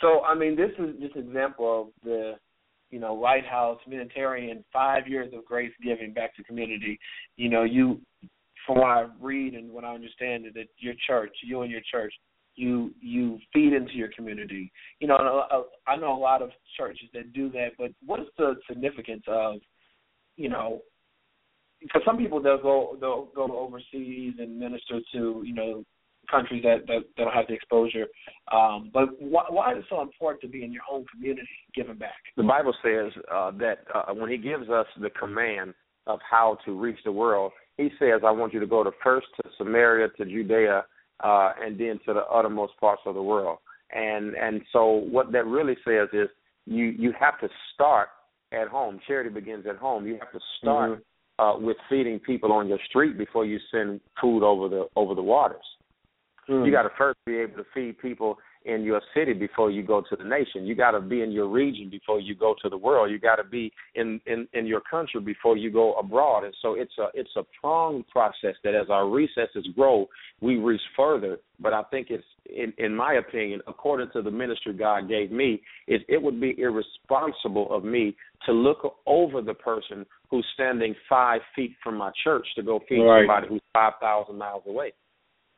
So 0.00 0.22
I 0.24 0.34
mean 0.34 0.56
this 0.56 0.70
is 0.78 0.96
just 1.00 1.16
an 1.16 1.26
example 1.26 1.80
of 1.80 1.88
the 2.04 2.38
you 2.90 3.00
know, 3.00 3.14
Lighthouse, 3.14 3.78
Humanitarian, 3.84 4.64
five 4.72 5.08
years 5.08 5.32
of 5.34 5.44
grace 5.44 5.72
giving 5.82 6.12
back 6.12 6.36
to 6.36 6.44
community. 6.44 6.98
You 7.36 7.48
know, 7.48 7.64
you 7.64 8.00
from 8.66 8.78
what 8.78 8.88
I 8.88 9.06
read 9.20 9.54
and 9.54 9.70
what 9.70 9.84
I 9.84 9.94
understand 9.94 10.46
is 10.46 10.54
that 10.54 10.66
your 10.78 10.94
church, 11.06 11.32
you 11.44 11.62
and 11.62 11.70
your 11.70 11.82
church, 11.90 12.12
you 12.54 12.92
you 13.00 13.38
feed 13.52 13.72
into 13.72 13.92
your 13.92 14.08
community. 14.16 14.72
You 15.00 15.08
know, 15.08 15.16
a- 15.16 15.18
a- 15.20 15.58
uh, 15.58 15.60
uh, 15.60 15.62
I 15.86 15.96
know 15.96 16.16
a 16.16 16.18
lot 16.18 16.42
of 16.42 16.50
churches 16.76 17.08
that 17.12 17.32
do 17.32 17.50
that, 17.50 17.72
but 17.78 17.92
what 18.04 18.20
is 18.20 18.26
the 18.38 18.54
significance 18.68 19.24
of, 19.28 19.56
you 20.36 20.48
know, 20.48 20.82
because 21.80 22.02
some 22.04 22.16
people 22.16 22.40
they'll 22.40 22.62
go 22.62 22.96
they'll 23.00 23.26
go 23.34 23.58
overseas 23.58 24.34
and 24.38 24.58
minister 24.58 25.00
to 25.12 25.42
you 25.44 25.54
know 25.54 25.84
countries 26.30 26.62
that 26.62 26.86
that, 26.86 27.02
that 27.16 27.24
don't 27.24 27.32
have 27.32 27.46
the 27.48 27.54
exposure. 27.54 28.06
Um, 28.52 28.90
but 28.92 29.20
why, 29.20 29.44
why 29.48 29.72
is 29.72 29.78
it 29.78 29.84
so 29.88 30.02
important 30.02 30.40
to 30.42 30.48
be 30.48 30.64
in 30.64 30.72
your 30.72 30.82
own 30.90 31.04
community, 31.12 31.48
giving 31.74 31.96
back? 31.96 32.14
The 32.36 32.42
Bible 32.42 32.74
says 32.82 33.12
uh, 33.32 33.50
that 33.58 33.78
uh, 33.94 34.14
when 34.14 34.30
He 34.30 34.38
gives 34.38 34.68
us 34.68 34.86
the 35.00 35.10
command 35.10 35.74
of 36.06 36.20
how 36.28 36.58
to 36.64 36.78
reach 36.78 36.98
the 37.04 37.12
world, 37.12 37.52
He 37.76 37.90
says, 37.98 38.22
"I 38.24 38.30
want 38.30 38.52
you 38.52 38.60
to 38.60 38.66
go 38.66 38.84
to 38.84 38.90
first 39.02 39.26
to 39.36 39.50
Samaria, 39.58 40.08
to 40.16 40.24
Judea, 40.24 40.84
uh, 41.22 41.52
and 41.60 41.78
then 41.78 41.98
to 42.06 42.14
the 42.14 42.24
uttermost 42.32 42.74
parts 42.80 43.02
of 43.06 43.14
the 43.14 43.22
world." 43.22 43.58
And 43.92 44.34
and 44.34 44.62
so 44.72 44.86
what 44.86 45.32
that 45.32 45.46
really 45.46 45.76
says 45.84 46.08
is 46.12 46.28
you 46.66 46.86
you 46.86 47.12
have 47.18 47.38
to 47.40 47.48
start 47.74 48.08
at 48.52 48.68
home. 48.68 49.00
Charity 49.06 49.30
begins 49.30 49.66
at 49.66 49.76
home. 49.76 50.06
You 50.06 50.18
have 50.20 50.32
to 50.32 50.40
start 50.58 51.02
uh, 51.38 51.54
with 51.58 51.76
feeding 51.88 52.18
people 52.18 52.52
on 52.52 52.68
your 52.68 52.78
street 52.88 53.18
before 53.18 53.44
you 53.44 53.58
send 53.70 54.00
food 54.20 54.42
over 54.42 54.68
the 54.68 54.86
over 54.96 55.14
the 55.14 55.22
waters. 55.22 55.64
You 56.48 56.64
hmm. 56.64 56.70
got 56.70 56.82
to 56.82 56.90
first 56.96 57.18
be 57.26 57.36
able 57.36 57.56
to 57.56 57.64
feed 57.74 57.98
people 57.98 58.38
in 58.66 58.82
your 58.82 59.00
city 59.14 59.32
before 59.32 59.70
you 59.70 59.82
go 59.82 60.00
to 60.00 60.16
the 60.16 60.24
nation. 60.24 60.66
You 60.66 60.74
got 60.74 60.90
to 60.90 61.00
be 61.00 61.22
in 61.22 61.30
your 61.30 61.48
region 61.48 61.88
before 61.88 62.20
you 62.20 62.34
go 62.34 62.54
to 62.62 62.68
the 62.68 62.76
world. 62.76 63.10
You 63.10 63.18
got 63.18 63.36
to 63.36 63.44
be 63.44 63.72
in, 63.94 64.20
in 64.26 64.46
in 64.52 64.66
your 64.66 64.80
country 64.80 65.20
before 65.20 65.56
you 65.56 65.70
go 65.70 65.94
abroad. 65.94 66.44
And 66.44 66.54
so 66.60 66.74
it's 66.74 66.92
a 66.98 67.06
it's 67.14 67.30
a 67.36 67.42
pronged 67.60 68.06
process 68.08 68.54
that 68.64 68.74
as 68.74 68.88
our 68.90 69.08
recesses 69.08 69.66
grow, 69.74 70.08
we 70.40 70.56
reach 70.56 70.80
further. 70.96 71.38
But 71.60 71.72
I 71.72 71.82
think 71.84 72.08
it's 72.10 72.24
in 72.46 72.72
in 72.78 72.94
my 72.94 73.14
opinion, 73.14 73.60
according 73.66 74.10
to 74.12 74.22
the 74.22 74.30
ministry 74.30 74.72
God 74.72 75.08
gave 75.08 75.30
me, 75.30 75.62
is 75.86 76.00
it 76.08 76.20
would 76.20 76.40
be 76.40 76.54
irresponsible 76.58 77.72
of 77.74 77.84
me 77.84 78.16
to 78.46 78.52
look 78.52 78.96
over 79.06 79.42
the 79.42 79.54
person 79.54 80.04
who's 80.28 80.46
standing 80.54 80.94
five 81.08 81.40
feet 81.54 81.76
from 81.82 81.96
my 81.96 82.10
church 82.24 82.46
to 82.56 82.62
go 82.62 82.80
feed 82.88 83.00
Right. 83.00 83.20
somebody 83.20 83.48
who's 83.48 83.62
five 83.72 83.94
thousand 84.00 84.38
miles 84.38 84.64
away. 84.66 84.92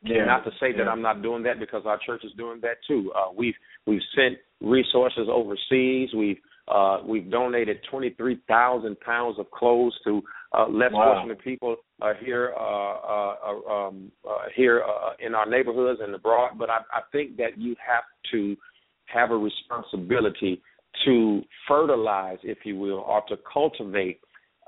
Yeah. 0.01 0.25
Not 0.25 0.45
to 0.45 0.51
say 0.59 0.71
that 0.73 0.83
Yeah. 0.85 0.89
I'm 0.89 1.01
not 1.01 1.21
doing 1.21 1.43
that 1.43 1.59
because 1.59 1.83
our 1.85 1.97
church 2.05 2.23
is 2.23 2.31
doing 2.37 2.59
that 2.61 2.77
too. 2.87 3.11
Uh, 3.15 3.31
we've 3.35 3.55
we've 3.85 4.01
sent 4.15 4.37
resources 4.61 5.27
overseas. 5.29 6.09
We've 6.15 6.39
uh, 6.69 6.99
we've 7.03 7.29
donated 7.31 7.79
23,000 7.89 8.99
pounds 8.99 9.39
of 9.39 9.49
clothes 9.49 9.97
to 10.03 10.21
uh, 10.53 10.67
less 10.69 10.91
Wow. 10.93 11.13
fortunate 11.15 11.43
people 11.43 11.77
uh, 12.01 12.13
here 12.23 12.53
uh, 12.55 12.61
uh, 12.61 13.35
uh, 13.43 13.71
um, 13.73 14.11
uh, 14.27 14.43
here 14.55 14.83
uh, 14.83 15.13
in 15.19 15.33
our 15.33 15.47
neighborhoods 15.49 15.99
and 16.01 16.13
abroad. 16.13 16.51
But 16.59 16.69
I, 16.69 16.77
I 16.93 17.01
think 17.11 17.37
that 17.37 17.57
you 17.57 17.75
have 17.85 18.03
to 18.31 18.55
have 19.07 19.31
a 19.31 19.37
responsibility 19.37 20.61
to 21.05 21.41
fertilize, 21.67 22.37
if 22.43 22.59
you 22.65 22.77
will, 22.77 22.99
or 22.99 23.23
to 23.29 23.37
cultivate 23.51 24.21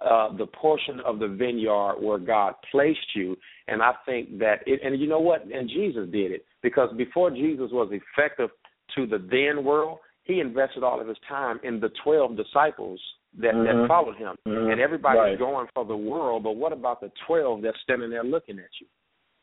uh, 0.03 0.35
the 0.35 0.47
portion 0.47 0.99
of 1.01 1.19
the 1.19 1.27
vineyard 1.27 1.95
where 1.99 2.17
God 2.17 2.53
placed 2.71 3.15
you. 3.15 3.37
And 3.67 3.81
I 3.81 3.93
think 4.05 4.39
that 4.39 4.59
it, 4.65 4.81
and 4.83 4.99
you 4.99 5.07
know 5.07 5.19
what? 5.19 5.43
And 5.45 5.69
Jesus 5.69 6.09
did 6.11 6.31
it 6.31 6.45
because 6.63 6.89
before 6.97 7.31
Jesus 7.31 7.69
was 7.71 7.91
effective 7.91 8.49
to 8.95 9.05
the 9.05 9.17
then 9.17 9.63
world, 9.63 9.99
he 10.23 10.39
invested 10.39 10.83
all 10.83 10.99
of 10.99 11.07
his 11.07 11.17
time 11.27 11.59
in 11.63 11.79
the 11.79 11.89
12 12.03 12.35
disciples 12.35 12.99
that, 13.39 13.53
Mhm. 13.53 13.63
that 13.65 13.87
followed 13.87 14.15
him. 14.17 14.35
Mhm. 14.45 14.71
And 14.71 14.81
everybody's 14.81 15.19
Right. 15.19 15.39
going 15.39 15.67
for 15.73 15.85
the 15.85 15.95
world, 15.95 16.43
but 16.43 16.55
what 16.55 16.73
about 16.73 16.99
the 16.99 17.11
12 17.25 17.61
that's 17.61 17.79
standing 17.81 18.09
there 18.09 18.23
looking 18.23 18.59
at 18.59 18.69
you? 18.79 18.87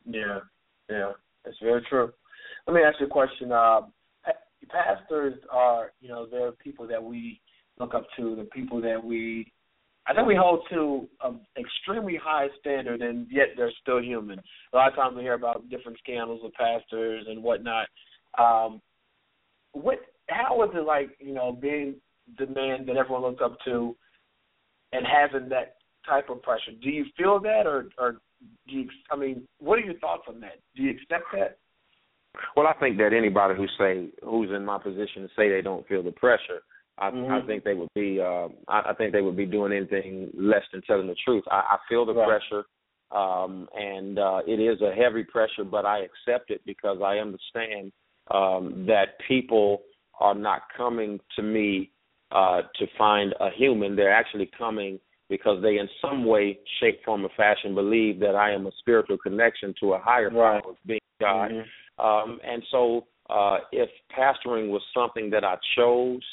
Yeah, 0.05 0.41
yeah, 0.89 1.13
that's 1.43 1.57
very 1.59 1.81
true. 1.83 2.13
Let 2.67 2.75
me 2.75 2.83
ask 2.83 2.99
you 2.99 3.07
a 3.07 3.09
question. 3.09 3.51
Uh, 3.51 3.81
pastors 4.69 5.35
are, 5.49 5.93
you 6.01 6.09
know, 6.09 6.25
they're 6.25 6.51
people 6.51 6.85
that 6.87 7.03
we 7.03 7.41
look 7.79 7.93
up 7.93 8.05
to, 8.17 8.35
the 8.35 8.43
people 8.45 8.81
that 8.81 9.03
we, 9.03 9.51
I 10.09 10.13
think 10.15 10.27
we 10.27 10.35
hold 10.35 10.61
to 10.71 11.07
an 11.23 11.39
extremely 11.55 12.19
high 12.21 12.47
standard, 12.59 13.01
and 13.03 13.27
yet 13.29 13.49
they're 13.55 13.71
still 13.79 14.01
human. 14.01 14.39
A 14.73 14.75
lot 14.75 14.89
of 14.89 14.95
times 14.95 15.15
we 15.15 15.21
hear 15.21 15.35
about 15.35 15.69
different 15.69 15.99
scandals 15.99 16.41
with 16.41 16.53
pastors 16.53 17.25
and 17.29 17.43
whatnot. 17.43 17.87
Um, 18.39 18.81
what, 19.73 19.99
how 20.29 20.57
was 20.57 20.71
it 20.73 20.83
like, 20.83 21.11
you 21.19 21.35
know, 21.35 21.51
being 21.51 21.95
the 22.39 22.47
man 22.47 22.87
that 22.87 22.97
everyone 22.97 23.21
looks 23.21 23.41
up 23.43 23.57
to, 23.65 23.95
and 24.93 25.05
having 25.05 25.47
that 25.49 25.75
type 26.07 26.29
of 26.31 26.41
pressure? 26.41 26.71
Do 26.81 26.89
you 26.89 27.05
feel 27.15 27.39
that, 27.41 27.67
or, 27.67 27.89
or 27.99 28.13
do 28.67 28.75
you, 28.75 28.89
I 29.11 29.15
mean, 29.15 29.47
what 29.59 29.77
are 29.77 29.83
your 29.83 29.99
thoughts 29.99 30.23
on 30.27 30.39
that? 30.39 30.57
Do 30.75 30.81
you 30.81 30.89
accept 30.91 31.25
that? 31.33 31.59
Well, 32.55 32.65
I 32.65 32.73
think 32.79 32.97
that 32.97 33.13
anybody 33.15 33.53
who 33.55 33.67
say 33.77 34.09
who's 34.23 34.49
in 34.49 34.65
my 34.65 34.79
position 34.79 35.21
to 35.21 35.27
say 35.35 35.49
they 35.49 35.61
don't 35.61 35.87
feel 35.87 36.01
the 36.01 36.11
pressure, 36.11 36.61
I, 36.99 37.07
I 37.07 37.11
Mhm. 37.11 37.47
think 37.47 37.63
they 37.63 37.73
would 37.73 37.93
be. 37.95 38.19
Uh, 38.21 38.49
I, 38.67 38.91
I 38.91 38.93
think 38.93 39.13
they 39.13 39.21
would 39.21 39.37
be 39.37 39.45
doing 39.45 39.71
anything 39.73 40.29
less 40.33 40.63
than 40.71 40.81
telling 40.83 41.07
the 41.07 41.15
truth. 41.15 41.43
I, 41.49 41.57
I 41.57 41.77
feel 41.87 42.05
the 42.05 42.13
Right. 42.13 42.27
pressure, 42.27 42.65
um, 43.11 43.67
and 43.73 44.19
uh, 44.19 44.41
it 44.45 44.59
is 44.59 44.81
a 44.81 44.93
heavy 44.93 45.23
pressure, 45.23 45.63
but 45.63 45.85
I 45.85 45.99
accept 45.99 46.51
it 46.51 46.61
because 46.65 47.01
I 47.03 47.17
understand 47.17 47.91
um, 48.31 48.85
that 48.87 49.17
people 49.27 49.81
are 50.19 50.35
not 50.35 50.63
coming 50.75 51.19
to 51.35 51.41
me 51.41 51.91
uh, 52.31 52.61
to 52.75 52.87
find 52.97 53.33
a 53.39 53.49
human. 53.51 53.95
They're 53.95 54.13
actually 54.13 54.51
coming 54.57 54.99
because 55.29 55.61
they, 55.61 55.77
in 55.77 55.87
some 56.01 56.25
way, 56.25 56.59
shape, 56.79 57.03
form, 57.05 57.25
or 57.25 57.29
fashion, 57.37 57.73
believe 57.75 58.19
that 58.19 58.35
I 58.35 58.51
am 58.51 58.67
a 58.67 58.71
spiritual 58.79 59.17
connection 59.17 59.73
to 59.79 59.93
a 59.93 59.99
higher 59.99 60.29
Right. 60.29 60.61
power, 60.61 60.73
being 60.85 60.99
God. 61.21 61.51
Mhm. 61.51 61.65
Um, 61.99 62.41
and 62.43 62.63
so, 62.71 63.07
uh, 63.29 63.59
if 63.71 63.89
pastoring 64.11 64.69
was 64.69 64.81
something 64.93 65.29
that 65.29 65.43
I 65.43 65.55
chose, 65.75 66.23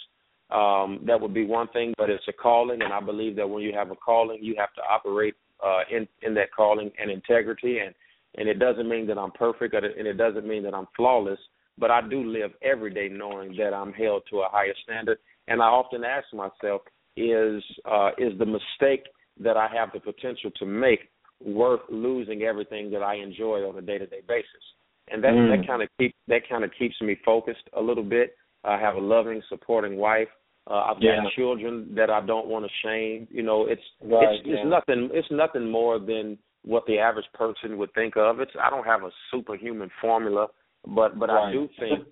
um, 0.51 1.01
that 1.06 1.20
would 1.20 1.35
be 1.35 1.44
one 1.44 1.68
thing. 1.68 1.94
But 1.98 2.10
it's 2.10 2.28
a 2.28 2.32
calling, 2.32 2.82
and 2.82 2.93
I 2.93 3.01
believe 3.01 3.36
that 3.36 3.48
when 3.48 3.62
you 3.62 3.73
have 3.74 3.90
a 3.90 3.97
calling, 3.97 4.39
you 4.43 4.55
have 4.59 4.73
to 4.74 4.82
operate 4.82 5.35
uh, 5.64 5.81
in 5.90 6.06
in 6.23 6.35
that 6.35 6.52
calling 6.55 6.90
and 7.01 7.10
integrity. 7.10 7.78
And 7.78 7.94
and 8.36 8.48
it 8.48 8.59
doesn't 8.59 8.89
mean 8.89 9.06
that 9.09 9.18
I'm 9.18 9.32
perfect, 9.32 9.74
or 9.74 9.78
and 9.78 10.06
it 10.06 10.14
doesn't 10.14 10.47
mean 10.47 10.62
that 10.64 10.74
I'm 10.74 10.89
flawless. 10.97 11.39
But 11.78 11.90
I 11.90 12.01
do 12.09 12.24
live 12.24 12.52
every 12.62 12.93
day 12.93 13.09
knowing 13.10 13.55
that 13.56 13.74
I'm 13.74 13.93
held 13.93 14.23
to 14.31 14.39
a 14.39 14.48
higher 14.51 14.74
standard. 14.82 15.18
And 15.48 15.60
I 15.60 15.66
often 15.66 16.05
ask 16.05 16.27
myself, 16.32 16.82
is 17.16 17.62
uh, 17.85 18.10
is 18.18 18.39
the 18.39 18.47
mistake 18.47 19.05
that 19.40 19.56
I 19.56 19.68
have 19.74 19.90
the 19.93 20.01
potential 20.01 20.51
to 20.59 20.66
make 20.66 21.10
worth 21.44 21.81
losing 21.90 22.43
everything 22.43 22.90
that 22.93 23.02
I 23.02 23.16
enjoy 23.16 23.68
on 23.68 23.77
a 23.77 23.82
day 23.82 23.98
to 23.98 24.06
day 24.06 24.23
basis? 24.27 24.64
And 25.09 25.23
that 25.23 25.35
Mm. 25.35 25.51
that 25.51 25.66
kind 25.66 25.82
of 25.82 25.89
keep 25.98 26.14
that 26.28 26.48
kind 26.48 26.64
of 26.64 26.70
keeps 26.78 27.01
me 27.01 27.14
focused 27.24 27.68
a 27.74 27.81
little 27.81 28.02
bit. 28.02 28.36
I 28.66 28.78
have 28.80 28.97
a 28.97 29.01
loving, 29.01 29.43
supporting 29.48 29.97
wife. 29.97 30.28
Uh, 30.68 30.74
I've 30.90 31.01
Yeah. 31.01 31.22
got 31.22 31.32
children 31.32 31.94
that 31.94 32.10
I 32.10 32.20
don't 32.20 32.47
want 32.48 32.64
to 32.64 32.70
shame. 32.82 33.28
You 33.30 33.43
know, 33.43 33.66
it's 33.66 33.82
Right, 34.02 34.34
it's, 34.34 34.47
yeah. 34.47 34.55
it's 34.56 34.66
nothing. 34.66 35.10
It's 35.12 35.30
nothing 35.30 35.70
more 35.70 35.98
than 35.98 36.38
what 36.64 36.84
the 36.86 36.98
average 36.98 37.30
person 37.34 37.78
would 37.78 37.93
think 37.94 38.16
of. 38.16 38.40
It's 38.40 38.51
I 38.60 38.68
don't 38.70 38.84
have 38.84 39.05
a 39.05 39.10
superhuman 39.30 39.90
formula, 40.01 40.48
but 40.86 41.18
but 41.18 41.30
I 41.30 41.52
do 41.52 41.68
think 41.78 42.05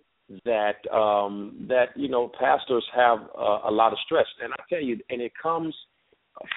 that 0.45 0.87
um 0.93 1.67
that 1.69 1.89
you 1.97 2.09
know 2.09 2.29
pastors 2.39 2.87
have 2.95 3.19
uh, 3.37 3.61
a 3.65 3.71
lot 3.71 3.93
of 3.93 3.99
stress, 4.07 4.27
and 4.43 4.53
I 4.53 4.63
tell 4.69 4.81
you, 4.83 4.99
and 5.11 5.21
it 5.21 5.33
comes 5.43 5.75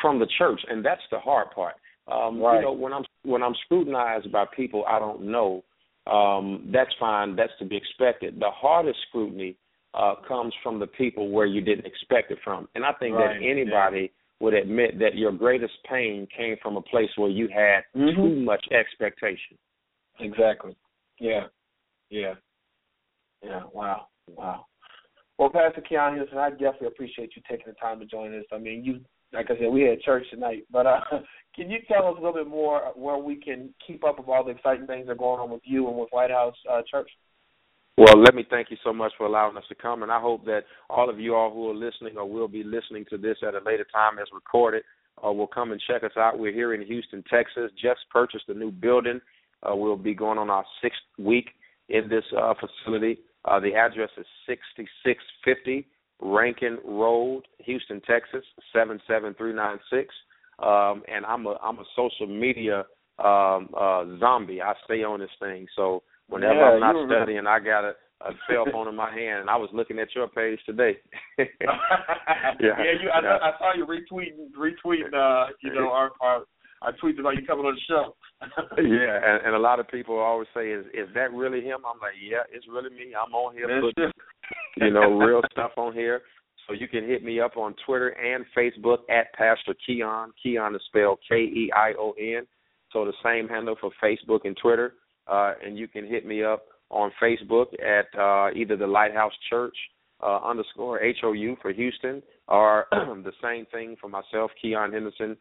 from 0.01 0.19
the 0.19 0.27
church, 0.37 0.61
and 0.69 0.85
that's 0.85 1.01
the 1.11 1.19
hard 1.19 1.51
part. 1.51 1.75
Um, 2.07 2.39
Right. 2.39 2.57
You 2.57 2.61
know, 2.61 2.71
when 2.73 2.93
I'm 2.93 3.05
when 3.23 3.41
I'm 3.43 3.55
scrutinized 3.65 4.31
by 4.31 4.45
people 4.55 4.85
I 4.87 4.99
don't 4.99 5.23
know, 5.23 5.63
um, 6.05 6.69
that's 6.71 6.93
fine. 6.99 7.35
That's 7.35 7.51
to 7.59 7.65
be 7.65 7.75
expected. 7.75 8.39
The 8.39 8.51
hardest 8.51 8.99
scrutiny 9.09 9.55
uh, 9.93 10.15
comes 10.27 10.53
from 10.61 10.79
the 10.79 10.87
people 10.87 11.29
where 11.29 11.45
you 11.45 11.61
didn't 11.61 11.85
expect 11.85 12.31
it 12.31 12.37
from, 12.43 12.67
and 12.75 12.85
I 12.85 12.93
think 12.93 13.15
Right, 13.15 13.39
that 13.39 13.45
anybody 13.45 14.11
would 14.39 14.53
admit 14.53 14.99
that 14.99 15.15
your 15.15 15.31
greatest 15.31 15.73
pain 15.89 16.27
came 16.35 16.57
from 16.61 16.77
a 16.77 16.81
place 16.81 17.09
where 17.15 17.29
you 17.29 17.47
had 17.47 17.83
Mhm. 17.95 18.15
too 18.15 18.35
much 18.41 18.67
expectation. 18.71 19.57
Exactly. 20.19 20.75
Yeah. 21.19 21.47
Yeah. 22.09 22.35
Yeah. 23.41 23.63
Wow. 23.73 24.07
Wow. 24.27 24.65
Well, 25.37 25.49
Pastor 25.49 25.81
Keion 25.81 26.11
Henderson, 26.11 26.37
I 26.37 26.49
definitely 26.51 26.87
appreciate 26.87 27.35
you 27.35 27.41
taking 27.49 27.67
the 27.67 27.73
time 27.73 27.99
to 27.99 28.05
join 28.05 28.33
us. 28.37 28.45
I 28.51 28.57
mean, 28.57 28.83
you, 28.83 29.01
like 29.33 29.51
I 29.51 29.57
said, 29.57 29.71
we 29.71 29.81
had 29.83 30.01
church 30.01 30.25
tonight, 30.29 30.65
but 30.71 30.85
uh, 30.87 30.99
can 31.55 31.69
you 31.69 31.79
tell 31.87 32.07
us 32.07 32.15
a 32.17 32.21
little 32.21 32.33
bit 32.33 32.47
more 32.47 32.91
where 32.95 33.17
we 33.17 33.35
can 33.35 33.73
keep 33.85 34.03
up 34.03 34.17
with 34.17 34.27
all 34.27 34.43
the 34.43 34.51
exciting 34.51 34.87
things 34.87 35.05
that 35.05 35.13
are 35.13 35.15
going 35.15 35.39
on 35.39 35.49
with 35.49 35.61
you 35.63 35.87
and 35.87 35.97
with 35.97 36.09
Lighthouse 36.11 36.55
uh, 36.69 36.81
Church? 36.89 37.09
Well, 37.97 38.21
let 38.21 38.35
me 38.35 38.45
thank 38.47 38.69
you 38.69 38.77
so 38.83 38.93
much 38.93 39.11
for 39.17 39.25
allowing 39.25 39.57
us 39.57 39.63
to 39.69 39.75
come, 39.75 40.03
and 40.03 40.11
I 40.11 40.19
hope 40.19 40.45
that 40.45 40.65
all 40.87 41.09
of 41.09 41.19
you 41.19 41.33
all 41.33 41.51
who 41.51 41.71
are 41.71 41.73
listening 41.73 42.15
or 42.15 42.29
will 42.29 42.47
be 42.47 42.63
listening 42.63 43.05
to 43.09 43.17
this 43.17 43.37
at 43.41 43.55
a 43.55 43.65
later 43.65 43.87
time 43.91 44.19
as 44.19 44.27
recorded 44.31 44.83
uh, 45.25 45.31
will 45.31 45.47
come 45.47 45.71
and 45.71 45.81
check 45.81 46.03
us 46.03 46.15
out. 46.15 46.37
We're 46.37 46.53
here 46.53 46.75
in 46.75 46.85
Houston, 46.85 47.23
Texas. 47.27 47.71
Just 47.81 48.01
purchased 48.11 48.49
a 48.49 48.53
new 48.53 48.69
building. 48.69 49.19
Uh, 49.63 49.75
we'll 49.75 49.97
be 49.97 50.13
going 50.13 50.37
on 50.37 50.51
our 50.51 50.63
sixth 50.79 51.01
week 51.17 51.49
in 51.89 52.07
this 52.07 52.23
uh, 52.39 52.53
facility. 52.53 53.17
Uh, 53.45 53.59
the 53.59 53.73
address 53.73 54.09
is 54.15 54.27
6650 54.45 55.87
Rankin 56.21 56.77
Road, 56.85 57.43
Houston, 57.59 57.99
Texas 58.01 58.43
77396. 58.73 60.13
Um, 60.59 61.01
and 61.11 61.25
I'm 61.25 61.47
a 61.47 61.55
I'm 61.63 61.79
a 61.79 61.85
social 61.95 62.27
media 62.27 62.85
um, 63.17 63.69
uh, 63.75 64.05
zombie. 64.19 64.61
I 64.61 64.73
stay 64.85 65.03
on 65.03 65.19
this 65.19 65.29
thing, 65.39 65.65
so 65.75 66.03
whenever 66.29 66.55
Yeah, 66.55 66.71
I'm 66.71 66.79
not 66.79 67.07
studying, 67.07 67.47
I 67.47 67.59
got 67.59 67.83
a, 67.83 67.93
a 68.21 68.31
cell 68.49 68.65
phone 68.71 68.87
in 68.87 68.95
my 68.95 69.11
hand, 69.11 69.41
and 69.41 69.49
I 69.49 69.55
was 69.55 69.69
looking 69.73 69.99
at 69.99 70.13
your 70.15 70.27
page 70.27 70.59
today. 70.65 70.97
yeah, 71.37 71.45
you, 72.59 73.09
I, 73.13 73.21
yeah. 73.21 73.37
I 73.41 73.51
saw 73.57 73.73
you 73.75 73.85
retweeting, 73.85 74.51
retweeting, 74.57 75.13
uh, 75.13 75.51
you 75.61 75.73
know, 75.73 75.89
our, 75.89 76.11
our, 76.21 76.43
our 76.81 76.93
tweets 77.03 77.19
about 77.19 77.35
you 77.35 77.45
coming 77.45 77.65
on 77.65 77.75
the 77.75 77.81
show. 77.87 78.15
yeah, 78.77 79.19
and, 79.23 79.47
and 79.47 79.55
a 79.55 79.59
lot 79.59 79.79
of 79.79 79.87
people 79.87 80.17
always 80.17 80.47
say, 80.53 80.69
"Is 80.69 80.85
is 80.93 81.09
that 81.15 81.33
really 81.33 81.61
him?" 81.61 81.79
I'm 81.85 81.99
like, 81.99 82.13
"Yeah, 82.21 82.43
it's 82.51 82.67
really 82.67 82.91
me. 82.91 83.13
I'm 83.15 83.33
on 83.33 83.55
here 83.55 83.81
putting, 83.81 84.11
you 84.77 84.91
know, 84.91 85.17
real 85.17 85.41
stuff 85.51 85.71
on 85.75 85.93
here." 85.93 86.21
So 86.67 86.73
you 86.73 86.87
can 86.87 87.07
hit 87.07 87.23
me 87.23 87.39
up 87.39 87.55
on 87.57 87.73
Twitter 87.85 88.09
and 88.09 88.45
Facebook 88.55 88.99
at 89.09 89.33
Pastor 89.33 89.73
Keion. 89.87 90.27
Keion 90.45 90.75
is 90.75 90.81
spelled 90.87 91.19
K 91.27 91.35
E 91.37 91.71
I 91.75 91.93
O 91.97 92.13
N. 92.19 92.45
So 92.91 93.05
the 93.05 93.13
same 93.23 93.47
handle 93.47 93.75
for 93.79 93.89
Facebook 94.03 94.41
and 94.43 94.55
Twitter. 94.61 94.93
Uh, 95.29 95.53
and 95.65 95.77
you 95.77 95.87
can 95.87 96.07
hit 96.07 96.25
me 96.25 96.43
up 96.43 96.65
on 96.89 97.11
Facebook 97.21 97.67
at 97.83 98.07
uh, 98.17 98.49
either 98.55 98.77
the 98.77 98.87
Lighthouse 98.87 99.33
Church 99.49 99.75
uh, 100.23 100.39
underscore 100.43 101.01
H 101.01 101.17
O 101.23 101.33
U 101.33 101.57
for 101.61 101.71
Houston, 101.71 102.21
or 102.47 102.85
the 102.91 103.33
same 103.41 103.65
thing 103.71 103.95
for 103.99 104.07
myself, 104.07 104.51
Keion 104.63 104.93
Henderson, 104.93 105.37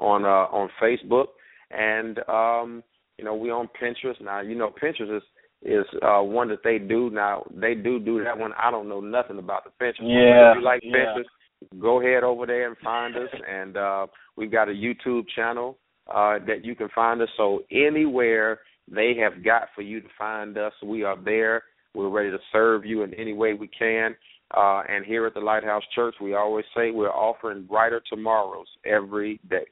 on 0.00 0.24
uh, 0.24 0.46
on 0.54 0.70
Facebook. 0.80 1.26
And 1.70 2.18
um, 2.28 2.82
you 3.18 3.24
know 3.24 3.34
we 3.34 3.50
on 3.50 3.68
Pinterest 3.80 4.20
now. 4.20 4.40
You 4.40 4.54
know 4.54 4.72
Pinterest 4.82 5.16
is 5.16 5.22
is 5.62 5.84
uh, 6.02 6.22
one 6.22 6.48
that 6.48 6.62
they 6.62 6.78
do 6.78 7.10
now. 7.10 7.44
They 7.54 7.74
do 7.74 7.98
do 7.98 8.22
that 8.24 8.38
one. 8.38 8.52
I 8.58 8.70
don't 8.70 8.88
know 8.88 9.00
nothing 9.00 9.38
about 9.38 9.64
the 9.64 9.70
Pinterest. 9.84 10.02
Yeah, 10.02 10.52
if 10.52 10.58
you 10.58 10.64
like 10.64 10.80
yeah. 10.82 10.96
Pinterest, 10.96 11.80
go 11.80 12.00
ahead 12.00 12.22
over 12.22 12.46
there 12.46 12.68
and 12.68 12.76
find 12.78 13.16
us. 13.16 13.28
And 13.48 13.76
uh, 13.76 14.06
we've 14.36 14.52
got 14.52 14.68
a 14.68 14.72
YouTube 14.72 15.24
channel 15.34 15.76
uh, 16.06 16.38
that 16.46 16.64
you 16.64 16.74
can 16.74 16.88
find 16.94 17.20
us. 17.20 17.28
So 17.36 17.64
anywhere 17.70 18.60
they 18.90 19.14
have 19.20 19.44
got 19.44 19.68
for 19.74 19.82
you 19.82 20.00
to 20.00 20.08
find 20.16 20.56
us, 20.58 20.72
we 20.84 21.02
are 21.04 21.16
there. 21.22 21.62
We're 21.94 22.08
ready 22.08 22.30
to 22.30 22.38
serve 22.52 22.84
you 22.84 23.02
in 23.02 23.14
any 23.14 23.32
way 23.32 23.54
we 23.54 23.68
can. 23.68 24.14
Uh, 24.56 24.82
and 24.88 25.04
here 25.04 25.26
at 25.26 25.34
the 25.34 25.40
Lighthouse 25.40 25.82
Church, 25.94 26.14
we 26.22 26.34
always 26.34 26.64
say 26.74 26.90
we're 26.90 27.10
offering 27.10 27.64
brighter 27.64 28.02
tomorrows 28.08 28.66
every 28.86 29.40
day. 29.50 29.66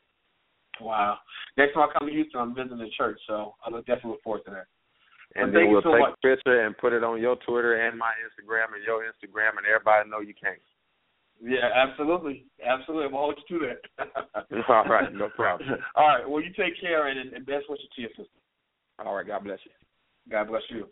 Wow. 0.80 1.18
Next 1.56 1.72
time 1.74 1.88
I 1.88 1.98
come 1.98 2.08
to 2.08 2.12
Houston, 2.12 2.40
I'm 2.40 2.54
visiting 2.54 2.78
the 2.78 2.90
church, 2.96 3.18
so 3.26 3.54
I 3.64 3.70
look 3.70 3.86
definitely 3.86 4.12
look 4.12 4.22
forward 4.22 4.42
to 4.44 4.50
that. 4.50 4.66
And 5.34 5.52
Well, 5.52 5.62
then 5.62 5.72
we'll 5.72 5.82
so 5.82 5.92
take 5.92 6.00
much. 6.00 6.14
a 6.22 6.26
picture 6.26 6.66
and 6.66 6.76
put 6.76 6.92
it 6.92 7.02
on 7.02 7.20
your 7.20 7.36
Twitter 7.36 7.86
and 7.86 7.98
my 7.98 8.12
Instagram 8.24 8.74
and 8.74 8.84
your 8.84 9.02
Instagram, 9.04 9.56
and 9.56 9.66
everybody 9.66 10.08
know 10.10 10.20
you 10.20 10.34
came. 10.34 10.60
Yeah, 11.42 11.68
absolutely, 11.74 12.46
absolutely. 12.64 13.06
I'm 13.06 13.12
gonna 13.12 13.22
hold 13.22 13.40
you 13.48 13.58
to 13.60 13.66
that. 13.68 14.64
All 14.68 14.84
right, 14.84 15.12
no 15.12 15.28
problem. 15.30 15.68
All 15.94 16.06
right. 16.08 16.28
Well, 16.28 16.42
you 16.42 16.50
take 16.56 16.80
care 16.80 17.08
and, 17.08 17.32
and 17.32 17.44
best 17.44 17.68
wishes 17.68 17.88
to 17.94 18.00
your 18.00 18.10
sister. 18.10 18.40
All 19.04 19.14
right, 19.14 19.26
God 19.26 19.44
bless 19.44 19.58
you. 19.64 19.72
God 20.30 20.48
bless 20.48 20.62
you. 20.70 20.86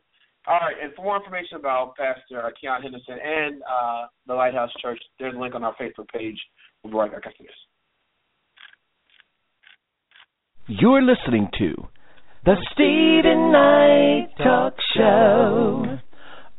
All 0.46 0.58
right, 0.60 0.76
and 0.82 0.92
for 0.94 1.02
more 1.04 1.16
information 1.16 1.56
about 1.56 1.96
Pastor 1.96 2.44
uh, 2.44 2.50
Keion 2.50 2.82
Henderson 2.82 3.16
and 3.24 3.62
uh, 3.62 4.06
the 4.26 4.34
Lighthouse 4.34 4.70
Church, 4.82 5.00
there's 5.18 5.34
a 5.34 5.38
link 5.38 5.54
on 5.54 5.64
our 5.64 5.74
Facebook 5.76 6.08
page. 6.12 6.38
We'll 6.82 6.92
be 6.92 6.98
right 6.98 7.10
back 7.10 7.22
after 7.26 7.42
this. 7.42 7.52
You're 10.66 11.02
listening 11.02 11.48
to 11.58 11.74
the 12.44 12.56
Steven 12.72 13.52
Knight 13.52 14.28
Talk 14.36 14.74
Show 14.94 15.98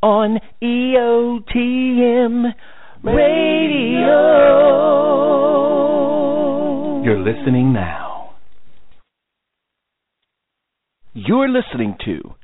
on 0.02 0.40
EOTM 0.64 2.54
Radio. 3.04 4.24
You're 7.04 7.20
listening 7.20 7.72
now. 7.72 8.05
You're 11.18 11.48
listening 11.48 11.96
to 12.04 12.36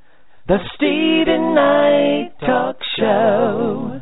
the 0.47 0.59
Steven 0.75 1.53
Knight 1.53 2.31
Talk 2.39 2.77
Show 2.97 4.01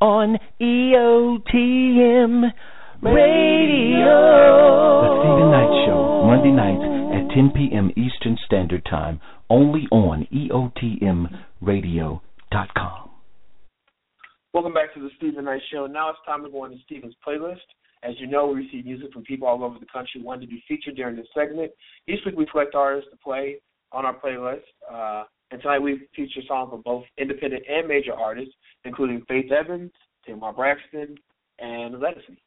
on 0.00 0.38
EOTM 0.58 2.50
Radio. 3.02 5.02
The 5.04 5.10
Steven 5.20 5.50
Knight 5.50 5.84
Show, 5.84 6.24
Monday 6.24 6.52
nights 6.52 6.80
at 7.12 7.28
10 7.36 7.50
p.m. 7.54 7.90
Eastern 7.98 8.38
Standard 8.46 8.82
Time, 8.86 9.20
only 9.50 9.86
on 9.92 10.26
EOTMRadio.com. 10.32 13.10
Welcome 14.54 14.72
back 14.72 14.94
to 14.94 15.00
the 15.00 15.10
Steven 15.18 15.44
Knight 15.44 15.60
Show. 15.70 15.86
Now 15.86 16.08
it's 16.08 16.18
time 16.24 16.42
to 16.44 16.48
go 16.48 16.64
on 16.64 16.72
into 16.72 16.82
Steven's 16.86 17.14
playlist. 17.26 17.60
As 18.02 18.18
you 18.18 18.26
know, 18.26 18.46
we 18.46 18.62
receive 18.62 18.86
music 18.86 19.12
from 19.12 19.24
people 19.24 19.46
all 19.46 19.62
over 19.62 19.78
the 19.78 19.84
country 19.92 20.22
wanting 20.22 20.48
to 20.48 20.54
be 20.54 20.64
featured 20.66 20.96
during 20.96 21.16
this 21.16 21.26
segment. 21.34 21.72
Each 22.06 22.24
week 22.24 22.36
we 22.38 22.46
select 22.50 22.74
artists 22.74 23.10
to 23.10 23.18
play 23.18 23.60
on 23.92 24.04
our 24.04 24.18
playlist. 24.18 24.62
Uh, 24.92 25.24
and 25.50 25.62
tonight 25.62 25.78
we 25.78 26.06
feature 26.14 26.40
songs 26.46 26.70
from 26.70 26.82
both 26.82 27.04
independent 27.16 27.62
and 27.68 27.88
major 27.88 28.12
artists, 28.12 28.54
including 28.84 29.22
Faith 29.26 29.50
Evans, 29.50 29.90
Tamar 30.26 30.52
Braxton, 30.52 31.16
and 31.58 31.98
Legacy. 32.00 32.38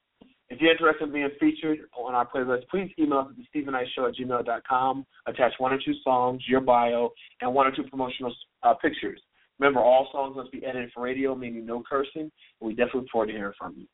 If 0.50 0.60
you're 0.60 0.72
interested 0.72 1.06
in 1.06 1.14
being 1.14 1.30
featured 1.40 1.80
on 1.98 2.14
our 2.14 2.28
playlist, 2.28 2.68
please 2.70 2.92
email 3.00 3.20
us 3.20 3.28
at 3.30 3.64
thestevenknightshow 3.64 4.10
at 4.10 4.16
gmail.com. 4.16 5.06
Attach 5.26 5.54
one 5.60 5.72
or 5.72 5.80
two 5.84 5.94
songs, 6.04 6.44
your 6.46 6.60
bio, 6.60 7.12
and 7.40 7.54
one 7.54 7.68
or 7.68 7.72
two 7.72 7.84
promotional 7.84 8.36
uh, 8.64 8.74
pictures. 8.74 9.22
Remember, 9.60 9.80
all 9.80 10.10
songs 10.12 10.36
must 10.36 10.52
be 10.52 10.66
edited 10.66 10.92
for 10.94 11.04
radio, 11.04 11.36
meaning 11.36 11.66
no 11.66 11.82
cursing, 11.90 12.24
and 12.24 12.32
we 12.60 12.74
definitely 12.74 13.02
look 13.02 13.10
forward 13.12 13.28
to 13.28 13.34
hearing 13.34 13.54
from 13.58 13.76
you. 13.78 13.86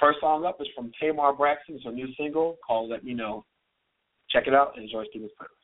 First 0.00 0.20
song 0.20 0.46
up 0.46 0.60
is 0.60 0.68
from 0.74 0.92
Tamar 0.98 1.34
Braxton. 1.34 1.74
It's 1.74 1.84
her 1.84 1.92
new 1.92 2.08
single 2.16 2.56
called 2.66 2.90
Let 2.90 3.04
Me 3.04 3.12
Know. 3.12 3.44
Check 4.30 4.46
it 4.46 4.54
out 4.54 4.74
and 4.76 4.84
enjoy 4.84 5.04
Steven's 5.10 5.32
playlist. 5.38 5.57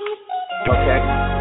Okay. 0.00 1.33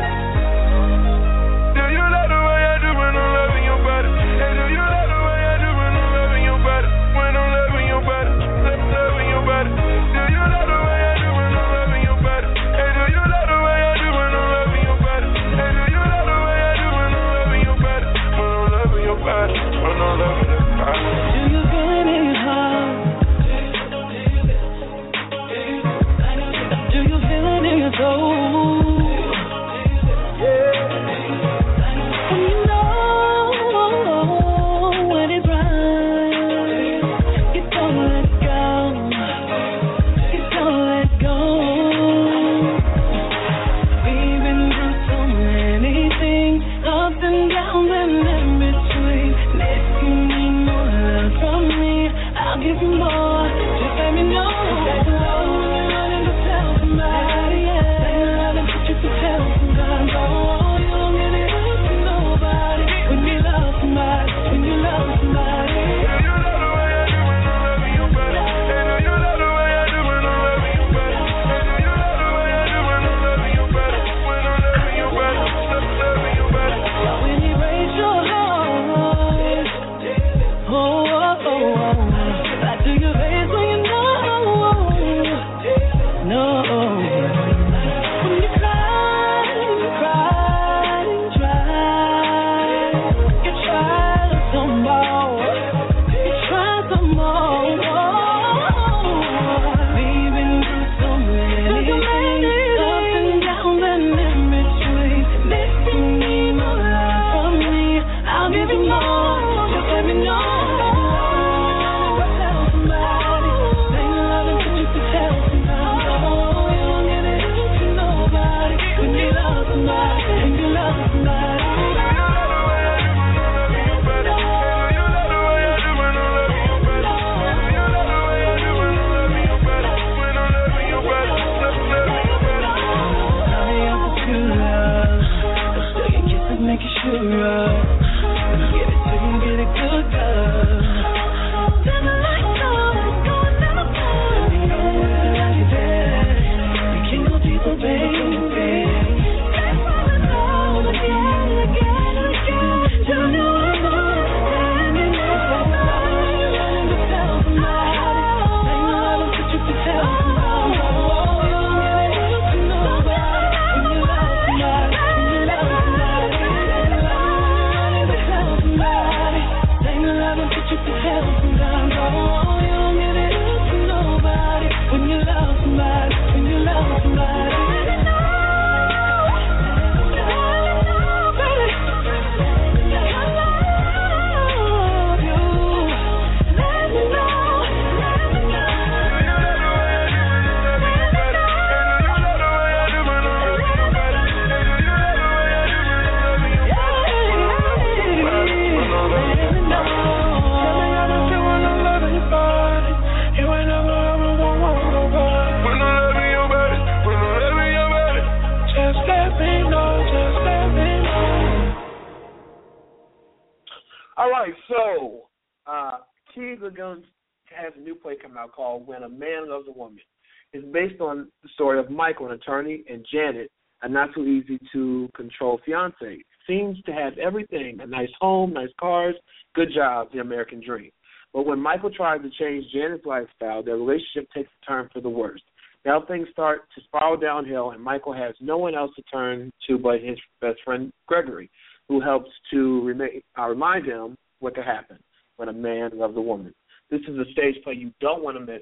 based 220.93 221.01
on 221.01 221.27
the 221.41 221.49
story 221.53 221.79
of 221.79 221.89
Michael, 221.89 222.27
an 222.27 222.33
attorney, 222.33 222.83
and 222.89 223.05
Janet, 223.11 223.49
a 223.81 223.89
not 223.89 224.13
too 224.13 224.25
easy 224.25 224.59
to 224.71 225.09
control 225.15 225.59
fiance. 225.65 226.19
Seems 226.47 226.81
to 226.83 226.91
have 226.91 227.17
everything 227.17 227.79
a 227.81 227.85
nice 227.85 228.09
home, 228.19 228.53
nice 228.53 228.69
cars, 228.79 229.15
good 229.55 229.69
job, 229.73 230.09
the 230.13 230.19
American 230.19 230.61
dream. 230.65 230.91
But 231.33 231.45
when 231.45 231.59
Michael 231.59 231.89
tries 231.89 232.21
to 232.21 232.29
change 232.29 232.65
Janet's 232.71 233.05
lifestyle, 233.05 233.63
their 233.63 233.77
relationship 233.77 234.29
takes 234.33 234.49
a 234.61 234.65
turn 234.65 234.89
for 234.93 235.01
the 235.01 235.09
worst. 235.09 235.43
Now 235.85 236.03
things 236.05 236.27
start 236.31 236.61
to 236.75 236.83
spiral 236.83 237.17
downhill, 237.17 237.71
and 237.71 237.83
Michael 237.83 238.13
has 238.13 238.35
no 238.39 238.57
one 238.57 238.75
else 238.75 238.91
to 238.95 239.01
turn 239.03 239.51
to 239.67 239.77
but 239.77 240.01
his 240.01 240.17
best 240.41 240.59
friend 240.63 240.91
Gregory, 241.07 241.49
who 241.89 241.99
helps 241.99 242.29
to 242.51 242.83
remain, 242.85 243.21
uh, 243.37 243.47
remind 243.47 243.85
him 243.85 244.15
what 244.39 244.55
could 244.55 244.63
happen 244.63 244.97
when 245.37 245.49
a 245.49 245.53
man 245.53 245.91
loves 245.93 246.15
a 246.15 246.21
woman. 246.21 246.53
This 246.89 247.01
is 247.07 247.17
a 247.17 247.31
stage 247.31 247.55
play 247.63 247.73
you 247.73 247.91
don't 247.99 248.23
want 248.23 248.37
to 248.37 248.45
miss. 248.45 248.61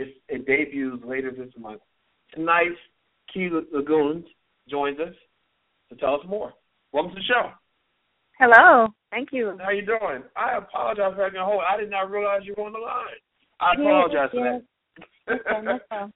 It's, 0.00 0.16
it 0.30 0.46
debuts 0.46 1.04
later 1.04 1.30
this 1.30 1.52
month. 1.58 1.82
Tonight, 2.32 2.72
Kei 3.32 3.50
LaGuins 3.50 4.24
joins 4.66 4.98
us 4.98 5.14
to 5.90 5.96
tell 5.96 6.14
us 6.14 6.22
more. 6.26 6.54
Welcome 6.92 7.12
to 7.12 7.16
the 7.16 7.22
show. 7.22 7.50
Hello. 8.38 8.86
Thank 9.10 9.28
you. 9.30 9.58
How 9.62 9.70
you 9.70 9.84
doing? 9.84 10.22
I 10.36 10.56
apologize 10.56 11.12
for 11.14 11.24
having 11.24 11.38
a 11.38 11.44
hold. 11.44 11.60
I 11.68 11.78
did 11.78 11.90
not 11.90 12.10
realize 12.10 12.40
you 12.44 12.54
were 12.56 12.64
on 12.64 12.72
the 12.72 12.78
line. 12.78 13.20
I 13.60 13.74
apologize 13.74 14.30
yes. 14.32 14.62
for 15.26 15.28
that. 15.28 16.14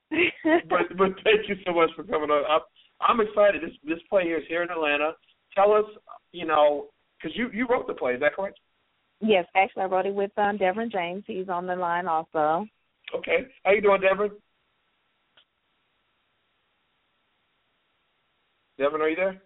but 0.70 0.96
but 0.96 1.08
thank 1.22 1.46
you 1.46 1.56
so 1.66 1.74
much 1.74 1.90
for 1.94 2.04
coming 2.04 2.30
on. 2.30 2.44
I, 2.48 3.04
I'm 3.04 3.20
excited. 3.20 3.62
This 3.62 3.76
this 3.86 3.98
play 4.08 4.22
is 4.22 4.42
here 4.48 4.62
in 4.62 4.70
Atlanta. 4.70 5.12
Tell 5.54 5.72
us, 5.72 5.84
you 6.32 6.46
know, 6.46 6.86
because 7.18 7.36
you 7.36 7.50
you 7.52 7.66
wrote 7.68 7.86
the 7.86 7.94
play. 7.94 8.14
Is 8.14 8.20
that 8.20 8.34
correct? 8.34 8.58
Yes, 9.20 9.44
actually, 9.54 9.82
I 9.82 9.86
wrote 9.86 10.06
it 10.06 10.14
with 10.14 10.32
um, 10.38 10.56
Devin 10.56 10.90
James. 10.90 11.24
He's 11.26 11.50
on 11.50 11.66
the 11.66 11.76
line 11.76 12.06
also. 12.08 12.66
Okay. 13.14 13.46
How 13.64 13.72
you 13.72 13.80
doing, 13.80 14.00
Devin? 14.00 14.30
Devin, 18.78 19.00
are 19.00 19.08
you 19.08 19.16
there? 19.16 19.42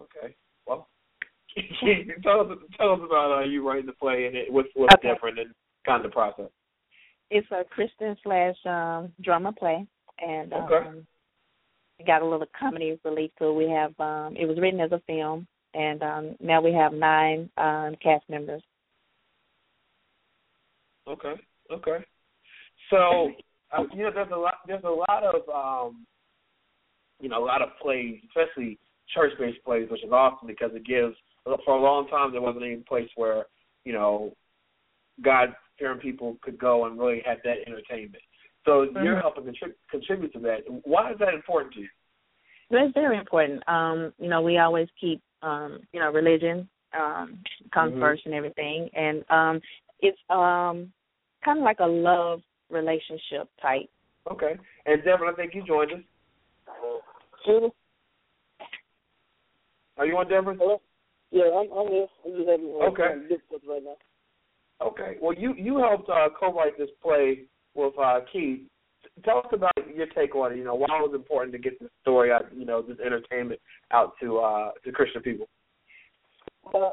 Okay. 0.00 0.34
Well, 0.66 0.88
tell 2.22 2.40
us 2.40 2.58
tell 2.76 2.92
us 2.92 3.00
about 3.04 3.38
uh, 3.38 3.44
you 3.44 3.66
writing 3.66 3.86
the 3.86 3.92
play 3.92 4.26
and 4.26 4.36
it, 4.36 4.52
what's 4.52 4.68
what's 4.74 4.94
okay. 4.94 5.12
different 5.12 5.38
and 5.38 5.54
kind 5.86 6.04
of 6.04 6.10
the 6.10 6.14
process. 6.14 6.50
It's 7.30 7.46
a 7.50 7.64
Christian 7.64 8.16
slash 8.22 8.56
um, 8.66 9.12
drama 9.22 9.52
play, 9.52 9.86
and 10.18 10.52
um, 10.52 10.62
okay. 10.64 10.88
um, 10.88 11.06
got 12.06 12.22
a 12.22 12.26
little 12.26 12.46
comedy 12.58 12.98
relief 13.04 13.30
to 13.38 13.46
it. 13.46 13.54
We 13.54 13.70
have 13.70 13.98
um, 13.98 14.36
it 14.36 14.46
was 14.46 14.58
written 14.60 14.80
as 14.80 14.92
a 14.92 15.00
film, 15.06 15.46
and 15.72 16.02
um, 16.02 16.36
now 16.40 16.60
we 16.60 16.72
have 16.74 16.92
nine 16.92 17.48
um, 17.56 17.94
cast 18.02 18.28
members. 18.28 18.62
Okay. 21.08 21.34
Okay. 21.70 22.04
So 22.90 23.32
uh, 23.76 23.84
you 23.94 24.02
know, 24.02 24.10
there's 24.14 24.30
a 24.32 24.36
lot. 24.36 24.54
There's 24.66 24.84
a 24.84 24.88
lot 24.88 25.24
of 25.24 25.48
um, 25.48 26.06
you 27.20 27.28
know, 27.28 27.42
a 27.42 27.46
lot 27.46 27.62
of 27.62 27.70
plays, 27.80 28.18
especially 28.28 28.78
church-based 29.14 29.64
plays, 29.64 29.88
which 29.90 30.04
is 30.04 30.12
awesome 30.12 30.46
because 30.46 30.70
it 30.74 30.84
gives. 30.86 31.14
For 31.64 31.76
a 31.76 31.80
long 31.80 32.08
time, 32.08 32.32
there 32.32 32.40
wasn't 32.40 32.64
any 32.64 32.76
place 32.76 33.08
where 33.16 33.46
you 33.84 33.92
know, 33.92 34.32
God-fearing 35.22 36.00
people 36.00 36.38
could 36.42 36.58
go 36.58 36.86
and 36.86 36.98
really 36.98 37.22
have 37.26 37.38
that 37.44 37.58
entertainment. 37.66 38.22
So 38.64 38.84
you're 38.84 39.16
Mhm. 39.16 39.20
helping 39.20 39.44
contrib- 39.44 39.74
contribute 39.90 40.32
to 40.32 40.38
that. 40.40 40.64
Why 40.86 41.12
is 41.12 41.18
that 41.18 41.34
important 41.34 41.74
to 41.74 41.80
you? 41.80 41.88
That's 42.70 42.92
very 42.94 43.18
important. 43.18 43.62
Um, 43.68 44.14
you 44.18 44.28
know, 44.28 44.40
we 44.40 44.56
always 44.56 44.88
keep 44.98 45.20
um, 45.42 45.86
you 45.92 46.00
know, 46.00 46.10
religion 46.10 46.68
um 46.94 47.38
comes 47.72 47.92
Mhm. 47.94 48.00
first 48.00 48.24
and 48.24 48.34
everything. 48.34 48.88
And 48.94 49.24
um 49.30 49.60
it's 50.00 50.18
um 50.30 50.92
kind 51.44 51.58
of 51.58 51.64
like 51.64 51.80
a 51.80 51.86
love 51.86 52.40
relationship 52.70 53.48
type. 53.60 53.88
Okay. 54.30 54.56
And 54.86 55.04
Devin, 55.04 55.28
I 55.28 55.32
think 55.34 55.54
you 55.54 55.64
joined 55.66 55.92
us. 55.92 55.98
Shooter? 57.44 57.68
Are 59.98 60.06
you 60.06 60.16
on 60.16 60.28
Devin? 60.28 60.56
Hello? 60.58 60.80
Yeah, 61.30 61.44
I'm, 61.44 61.70
I'm 61.72 61.88
here. 61.88 62.06
I'm 62.24 62.32
just 62.36 62.48
having 62.48 62.66
Okay. 62.66 63.08
some 63.10 63.28
difficulties 63.28 63.68
right 63.68 63.82
now. 63.84 63.96
Okay. 64.86 65.16
Well, 65.20 65.34
you 65.36 65.54
you 65.54 65.78
helped 65.78 66.08
uh, 66.08 66.28
co-write 66.38 66.76
this 66.78 66.90
play 67.02 67.42
with 67.74 67.94
uh, 67.98 68.20
Keith. 68.32 68.60
Tell 69.24 69.38
us 69.38 69.46
about 69.52 69.72
your 69.94 70.06
take 70.06 70.34
on 70.34 70.52
it. 70.52 70.58
You 70.58 70.64
know, 70.64 70.74
why 70.74 70.86
it 70.98 71.08
was 71.08 71.14
important 71.14 71.52
to 71.52 71.58
get 71.58 71.78
this 71.80 71.90
story 72.02 72.32
out. 72.32 72.46
You 72.56 72.64
know, 72.64 72.82
this 72.82 72.98
entertainment 73.04 73.60
out 73.92 74.14
to 74.20 74.38
uh, 74.38 74.70
to 74.84 74.92
Christian 74.92 75.22
people. 75.22 75.48
Uh, 76.74 76.90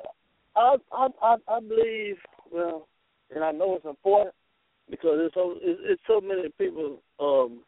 I, 0.56 0.76
I 0.92 1.08
I 1.22 1.36
I 1.48 1.60
believe 1.60 2.18
well, 2.52 2.88
and 3.34 3.44
I 3.44 3.52
know 3.52 3.76
it's 3.76 3.86
important 3.86 4.36
because 4.92 5.18
it's 5.22 5.34
so 5.34 5.56
it's, 5.62 5.82
it's 5.86 6.02
so 6.06 6.22
many 6.22 6.50
people 6.60 7.02
um 7.20 7.64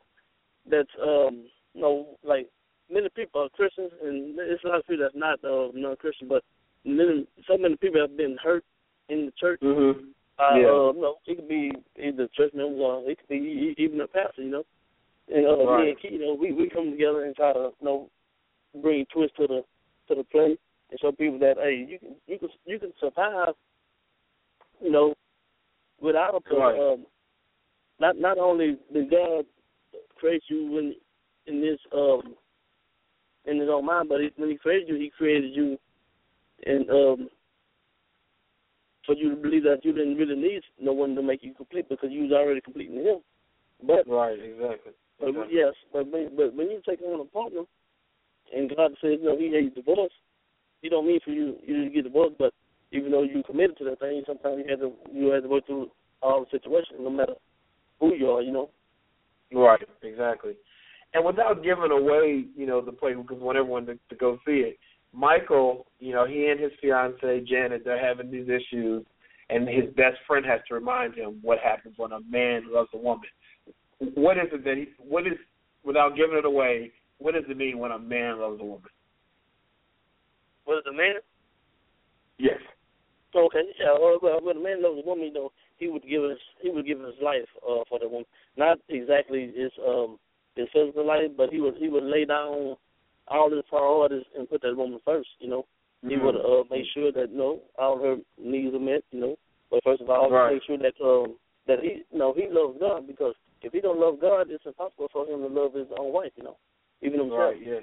that's 0.70 0.90
um 1.02 1.48
you 1.74 1.82
know 1.82 2.20
like 2.24 2.48
many 2.92 3.10
people 3.16 3.42
are 3.42 3.50
Christians 3.50 3.92
and 4.04 4.38
it's 4.38 4.64
a 4.64 4.68
lot 4.68 4.80
of 4.80 4.86
people 4.86 5.04
that's 5.04 5.16
not 5.16 5.44
uh, 5.44 5.72
non-Christian, 5.74 6.28
but 6.28 6.44
many 6.86 7.26
so 7.48 7.58
many 7.58 7.76
people 7.78 8.02
have 8.02 8.16
been 8.16 8.38
hurt 8.44 8.64
in 9.10 9.26
the 9.26 9.32
church. 9.40 9.62
Mm-hmm. 9.62 10.10
Uh, 10.38 10.58
Yeah. 10.58 10.68
uh, 10.68 10.92
no, 10.96 11.16
it 11.26 11.38
could 11.38 11.48
be 11.48 11.72
either 11.98 12.28
church 12.36 12.54
members 12.54 12.80
or 12.80 13.10
it 13.10 13.18
could 13.20 13.30
be 13.30 13.74
even 13.78 14.02
a 14.02 14.08
pastor, 14.08 14.44
you 14.44 14.50
know. 14.50 14.64
And 15.34 15.48
uh, 15.48 15.66
Right. 15.66 15.84
me 15.86 15.90
and 15.92 16.00
Keith, 16.00 16.12
you 16.12 16.20
know, 16.20 16.34
we 16.34 16.52
we 16.52 16.70
come 16.70 16.92
together 16.92 17.24
and 17.24 17.36
try 17.36 17.54
to 17.54 17.72
you 17.80 17.86
know 17.86 18.10
bring 18.82 19.06
twist 19.14 19.36
to 19.38 19.48
the 19.48 19.64
to 20.10 20.16
the 20.16 20.24
play 20.26 20.58
and 20.92 21.00
show 21.00 21.12
people 21.12 21.40
that 21.40 21.58
hey, 21.58 21.86
you 21.88 21.98
can 22.00 22.16
you 22.28 22.38
can 22.38 22.50
you 22.66 22.80
can 22.80 22.94
survive, 23.00 23.56
you 24.82 24.92
know, 24.92 25.16
without 26.02 26.36
a 26.36 26.56
Right. 26.56 26.80
um, 26.80 27.06
not 28.00 28.18
not 28.18 28.38
only 28.38 28.78
did 28.92 29.10
God 29.10 29.46
create 30.16 30.44
you 30.50 30.72
when 30.72 30.96
in 31.48 31.62
this 31.62 31.80
um 31.96 32.36
in 33.46 33.60
his 33.60 33.70
own 33.70 33.86
mind, 33.86 34.10
but 34.10 34.22
he, 34.22 34.30
when 34.38 34.50
he 34.50 34.58
created 34.58 34.88
you, 34.88 34.96
he 34.96 35.12
created 35.16 35.54
you 35.54 35.78
and 36.66 36.90
um 36.90 37.30
for 39.06 39.16
you 39.16 39.32
to 39.32 39.36
believe 39.36 39.64
that 39.64 39.84
you 39.84 39.92
didn't 39.92 40.16
really 40.16 40.36
need 40.36 40.62
no 40.80 40.94
one 40.94 41.14
to 41.16 41.22
make 41.22 41.44
you 41.44 41.54
complete 41.54 41.90
because 41.90 42.10
you 42.10 42.24
was 42.24 42.32
already 42.32 42.62
complete 42.62 42.90
in 42.90 42.98
him. 42.98 43.20
But 43.86 44.08
Right. 44.08 44.40
Exactly. 44.40 44.94
but 45.20 45.30
Exactly. 45.30 45.58
yes, 45.58 45.74
but 45.92 46.08
when, 46.10 46.36
but 46.36 46.54
when 46.56 46.72
you 46.72 46.82
take 46.88 47.02
on 47.02 47.20
a 47.20 47.26
partner, 47.26 47.64
and 48.56 48.70
God 48.76 48.92
says, 49.02 49.20
you 49.22 49.26
know, 49.26 49.38
He 49.38 49.50
hates 49.50 49.76
divorce, 49.76 50.14
He 50.82 50.90
don't 50.90 51.08
mean 51.08 51.20
for 51.24 51.32
you 51.32 51.58
you 51.66 51.84
to 51.84 51.90
get 51.90 52.04
divorced, 52.06 52.38
but 52.40 52.54
even 52.92 53.12
though 53.12 53.24
you 53.24 53.44
committed 53.44 53.78
to 53.78 53.84
that 53.86 54.00
thing, 54.00 54.24
sometimes 54.26 54.64
you 54.64 54.70
had 54.70 54.80
to 54.80 54.94
you 55.12 55.28
had 55.28 55.44
to 55.44 55.50
work 55.50 55.66
through 55.66 55.92
all 56.22 56.42
the 56.46 56.58
situations, 56.58 57.00
no 57.00 57.10
matter 57.10 57.34
who 58.04 58.16
you 58.16 58.30
are, 58.32 58.42
you 58.42 58.52
know. 58.52 58.70
Right. 59.54 59.82
Exactly. 60.02 60.54
And 61.14 61.24
without 61.24 61.64
giving 61.64 61.92
away, 61.92 62.46
you 62.56 62.66
know, 62.66 62.82
the 62.82 62.92
play 62.92 63.14
because 63.14 63.38
I 63.40 63.44
want 63.44 63.58
everyone 63.58 63.86
to, 63.86 63.98
to 64.10 64.16
go 64.16 64.38
see 64.46 64.64
it. 64.64 64.78
Michael, 65.14 65.86
you 66.00 66.14
know, 66.14 66.26
he 66.26 66.48
and 66.48 66.60
his 66.60 66.72
fiancee 66.82 67.46
Janet, 67.48 67.84
they're 67.86 68.04
having 68.04 68.32
these 68.32 68.48
issues, 68.50 69.06
and 69.50 69.68
his 69.70 69.86
best 69.96 70.18
friend 70.26 70.44
has 70.46 70.60
to 70.68 70.74
remind 70.74 71.14
him 71.14 71.38
what 71.44 71.60
happens 71.60 71.94
when 71.98 72.12
a 72.12 72.20
man 72.30 72.64
loves 72.74 72.90
a 72.94 72.98
woman. 72.98 73.30
What 74.16 74.38
is 74.38 74.48
it 74.52 74.64
that 74.64 74.78
he? 74.78 74.88
What 74.98 75.28
is 75.28 75.34
without 75.86 76.16
giving 76.16 76.38
it 76.38 76.46
away? 76.46 76.92
What 77.20 77.36
does 77.36 77.44
it 77.48 77.56
mean 77.56 77.78
when 77.78 77.92
a 77.92 78.00
man 78.00 78.40
loves 78.40 78.60
a 78.60 78.66
woman? 78.66 78.90
Was 80.66 80.84
it 80.84 80.90
a 80.90 80.98
man? 80.98 81.16
Yes. 82.40 82.58
Okay, 83.36 83.62
yeah. 83.80 83.94
Well, 84.00 84.18
well, 84.22 84.40
when 84.42 84.58
a 84.58 84.60
man 84.60 84.82
loves 84.82 85.00
a 85.04 85.08
woman, 85.08 85.28
you 85.28 85.34
know, 85.34 85.52
he 85.84 85.90
would 85.90 86.04
give 86.08 86.24
his 86.24 86.40
he 86.62 86.70
would 86.70 86.86
give 86.86 87.00
his 87.00 87.16
life 87.22 87.50
uh, 87.68 87.84
for 87.90 88.00
the 88.00 88.08
woman. 88.08 88.26
Not 88.58 88.80
exactly 88.90 89.52
his 89.56 89.72
um 89.86 90.18
his 90.56 90.68
physical 90.72 91.06
life, 91.06 91.32
but 91.36 91.52
he 91.52 91.60
would 91.60 91.76
he 91.78 91.90
would 91.90 92.04
lay 92.04 92.26
down 92.26 92.76
all 93.28 93.50
his 93.52 93.64
priorities 93.70 94.24
and 94.38 94.50
put 94.50 94.62
that 94.62 94.76
woman 94.76 95.00
first. 95.04 95.30
You 95.40 95.50
know, 95.50 95.66
he 96.08 96.16
Mhm. 96.16 96.24
would 96.24 96.36
uh, 96.36 96.64
make 96.70 96.86
sure 96.94 97.12
that 97.12 97.32
you 97.32 97.38
know 97.38 97.62
all 97.78 97.98
her 97.98 98.18
needs 98.38 98.74
are 98.74 98.80
met. 98.80 99.04
You 99.12 99.20
know, 99.20 99.36
but 99.70 99.84
first 99.84 100.02
of 100.02 100.10
all, 100.10 100.30
Right. 100.30 100.54
make 100.54 100.64
sure 100.64 100.78
that 100.78 100.96
um 101.02 101.36
that 101.68 101.80
he 101.82 102.04
you 102.12 102.20
know 102.20 102.34
he 102.34 102.48
loves 102.48 102.78
God 102.80 103.08
because 103.08 103.36
if 103.62 103.74
he 103.74 103.82
don't 103.82 104.00
love 104.00 104.20
God, 104.20 104.50
it's 104.50 104.66
impossible 104.66 105.10
for 105.12 105.26
him 105.28 105.42
to 105.42 105.48
love 105.48 105.74
his 105.74 105.88
own 105.98 106.14
wife. 106.14 106.32
You 106.38 106.44
know, 106.44 106.58
even 107.02 107.20
himself. 107.20 107.40
Right. 107.40 107.62
Yeah. 107.62 107.80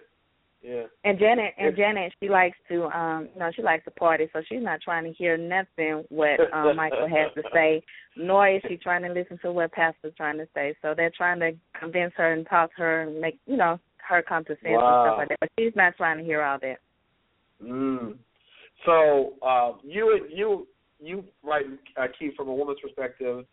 Yeah. 0.62 0.82
And 1.04 1.18
Janet 1.18 1.54
and 1.58 1.74
Janet, 1.74 2.12
she 2.22 2.28
likes 2.28 2.56
to 2.68 2.84
um 2.96 3.28
you 3.32 3.40
know, 3.40 3.50
she 3.54 3.62
likes 3.62 3.84
to 3.84 3.90
party, 3.92 4.28
so 4.32 4.42
she's 4.46 4.62
not 4.62 4.80
trying 4.82 5.04
to 5.04 5.12
hear 5.12 5.36
nothing 5.38 6.04
what 6.10 6.38
um 6.52 6.76
Michael 6.76 7.08
has 7.08 7.32
to 7.34 7.42
say, 7.54 7.82
nor 8.16 8.48
is 8.48 8.62
she 8.68 8.76
trying 8.76 9.02
to 9.02 9.08
listen 9.08 9.38
to 9.42 9.52
what 9.52 9.72
Pastor's 9.72 10.12
trying 10.16 10.36
to 10.38 10.46
say. 10.54 10.74
So 10.82 10.92
they're 10.94 11.12
trying 11.16 11.40
to 11.40 11.52
convince 11.78 12.12
her 12.16 12.32
and 12.32 12.46
talk 12.46 12.74
to 12.76 12.82
her 12.82 13.02
and 13.02 13.20
make 13.20 13.38
you 13.46 13.56
know, 13.56 13.80
her 14.06 14.22
come 14.22 14.44
to 14.44 14.50
sense 14.50 14.60
and 14.64 14.76
stuff 14.76 15.16
like 15.16 15.28
that. 15.28 15.38
But 15.40 15.50
she's 15.58 15.72
not 15.74 15.96
trying 15.96 16.18
to 16.18 16.24
hear 16.24 16.42
all 16.42 16.58
that. 16.60 16.78
Mm. 17.62 18.16
So 18.84 19.34
uh, 19.42 19.72
you 19.82 20.26
you 20.30 20.66
you 20.98 21.24
write 21.42 21.66
uh, 21.96 22.06
Keith 22.18 22.34
from 22.36 22.48
a 22.48 22.54
woman's 22.54 22.80
perspective, 22.80 23.44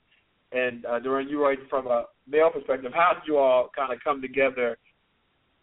and 0.51 0.85
uh, 0.85 0.99
Duran, 0.99 1.29
you 1.29 1.41
write 1.41 1.59
from 1.69 1.87
a 1.87 2.05
male 2.27 2.49
perspective. 2.49 2.91
How 2.93 3.13
did 3.13 3.23
you 3.27 3.37
all 3.37 3.69
kind 3.75 3.93
of 3.93 3.99
come 4.03 4.21
together? 4.21 4.77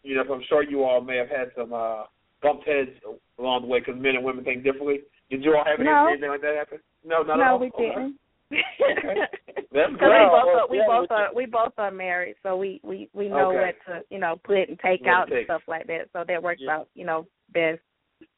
You 0.05 0.15
know, 0.15 0.33
I'm 0.33 0.43
sure 0.47 0.63
you 0.63 0.83
all 0.83 1.01
may 1.01 1.17
have 1.17 1.29
had 1.29 1.49
some 1.57 1.73
uh, 1.73 2.03
bumped 2.41 2.67
heads 2.67 2.91
along 3.39 3.63
the 3.63 3.67
way 3.67 3.79
because 3.79 3.95
men 3.99 4.15
and 4.15 4.23
women 4.23 4.43
think 4.45 4.63
differently. 4.63 4.99
Did 5.31 5.43
you 5.43 5.55
all 5.55 5.65
have 5.65 5.79
any, 5.79 5.89
No. 5.89 6.07
anything 6.07 6.29
like 6.29 6.41
that 6.41 6.55
happen? 6.55 6.79
No, 7.03 7.23
not 7.23 7.39
at 7.39 7.45
no, 7.45 7.53
all. 7.53 7.59
we 7.59 7.71
didn't. 7.77 8.19
That's 8.51 9.91
Because 9.91 9.97
great. 9.97 10.29
we 10.29 10.29
both 10.29 10.47
are, 10.53 10.67
we 10.69 10.83
both 10.87 11.11
are 11.11 11.33
we 11.33 11.45
both 11.47 11.73
are 11.79 11.91
married, 11.91 12.35
so 12.43 12.55
we 12.55 12.79
we 12.83 13.09
we 13.13 13.27
know 13.27 13.49
Okay. 13.51 13.73
what 13.73 13.75
to 13.87 14.01
you 14.11 14.19
know 14.19 14.39
put 14.43 14.69
and 14.69 14.79
take 14.79 15.01
What 15.01 15.09
out 15.09 15.31
and 15.31 15.45
stuff 15.45 15.63
like 15.67 15.87
that. 15.87 16.09
So 16.13 16.23
that 16.27 16.41
works 16.41 16.61
Yeah. 16.63 16.77
out 16.77 16.89
you 16.93 17.05
know 17.05 17.25
best. 17.51 17.81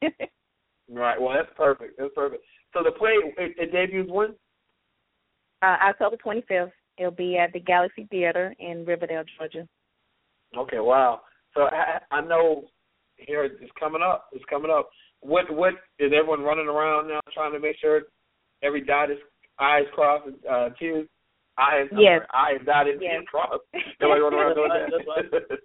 Right. 0.89 1.19
Well, 1.19 1.33
that's 1.35 1.53
perfect. 1.57 1.97
That's 1.99 2.13
perfect. 2.15 2.43
So 2.73 2.81
the 2.81 2.91
play 2.91 3.11
it, 3.37 3.55
it 3.57 3.71
debuts 3.73 4.09
when? 4.09 4.35
uh, 5.61 5.75
October 5.83 6.15
25th. 6.15 6.71
It'll 6.97 7.11
be 7.11 7.37
at 7.37 7.51
the 7.51 7.59
Galaxy 7.59 8.07
Theater 8.09 8.55
in 8.59 8.85
Riverdale, 8.85 9.23
Georgia. 9.37 9.67
Okay, 10.57 10.79
wow. 10.79 11.21
So 11.57 11.63
I, 11.63 11.99
I 12.11 12.21
know 12.21 12.65
here 13.15 13.43
it's 13.43 13.71
coming 13.79 14.01
up. 14.03 14.29
It's 14.31 14.45
coming 14.49 14.71
up. 14.71 14.89
What 15.21 15.51
what 15.53 15.73
is 15.99 16.11
everyone 16.15 16.41
running 16.41 16.67
around 16.67 17.07
now 17.09 17.19
trying 17.33 17.51
to 17.53 17.59
make 17.59 17.75
sure 17.81 18.03
every 18.63 18.81
dot 18.81 19.09
is 19.09 19.17
I's 19.57 19.85
crossed 19.93 20.27
and 20.27 20.35
uh, 20.45 20.69
T's 20.79 21.05
I's 21.57 21.87
I'm 21.91 21.97
Yes. 21.99 22.21
sorry, 22.31 22.55
I's 22.59 22.65
dotted 22.65 22.99
Yes. 23.01 23.21
T's 23.21 23.27
crossed. 23.29 23.63
Nobody 23.99 24.21
running 24.21 24.39
around 24.39 24.55
doing 24.55 24.69
that. 24.69 25.57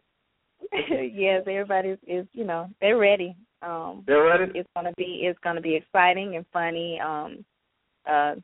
yes, 1.12 1.42
everybody's 1.46 1.98
is 2.06 2.26
you 2.32 2.44
know 2.44 2.68
they're 2.80 2.96
ready. 2.96 3.36
Um, 3.60 4.02
They're 4.06 4.24
ready? 4.24 4.50
It's 4.58 4.68
gonna 4.74 4.92
be 4.96 5.20
it's 5.24 5.38
gonna 5.44 5.60
be 5.60 5.76
exciting 5.76 6.36
and 6.36 6.46
funny. 6.52 6.98
Um, 7.00 7.44
uh, 8.10 8.34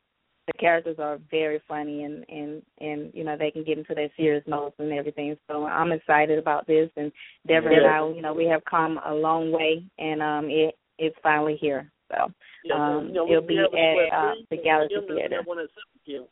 the 0.51 0.57
characters 0.59 0.97
are 0.99 1.19
very 1.29 1.61
funny 1.67 2.03
and 2.03 2.25
and 2.29 2.61
and 2.79 3.11
you 3.13 3.23
know 3.23 3.37
they 3.37 3.51
can 3.51 3.63
get 3.63 3.77
into 3.77 3.93
their 3.93 4.09
serious 4.17 4.43
modes 4.47 4.75
and 4.79 4.91
everything. 4.91 5.35
So 5.47 5.65
I'm 5.65 5.91
excited 5.91 6.39
about 6.39 6.67
this. 6.67 6.89
And 6.95 7.11
Deborah 7.47 7.77
and 7.77 7.87
I, 7.87 8.15
you 8.15 8.21
know, 8.21 8.33
we 8.33 8.45
have 8.45 8.63
come 8.65 8.99
a 9.05 9.13
long 9.13 9.51
way, 9.51 9.83
and 9.97 10.21
um, 10.21 10.45
it 10.49 10.75
it's 10.97 11.15
finally 11.21 11.57
here. 11.59 11.91
So 12.09 12.31
Yeah, 12.63 12.75
um, 12.75 13.07
you 13.07 13.13
know, 13.13 13.25
we- 13.25 13.31
it'll 13.31 13.47
be 13.47 13.55
have 13.57 13.73
a 13.73 13.77
show 13.77 14.07
at 14.07 14.13
uh, 14.13 14.33
the 14.49 14.57
Galaxy 14.57 14.95
p.m., 14.95 15.03
and 15.03 15.09
we 15.15 15.21
Theater. 15.21 15.35
have 15.37 15.47
one 15.47 15.59
at 15.59 15.69
7 15.69 16.05
p.m. 16.05 16.25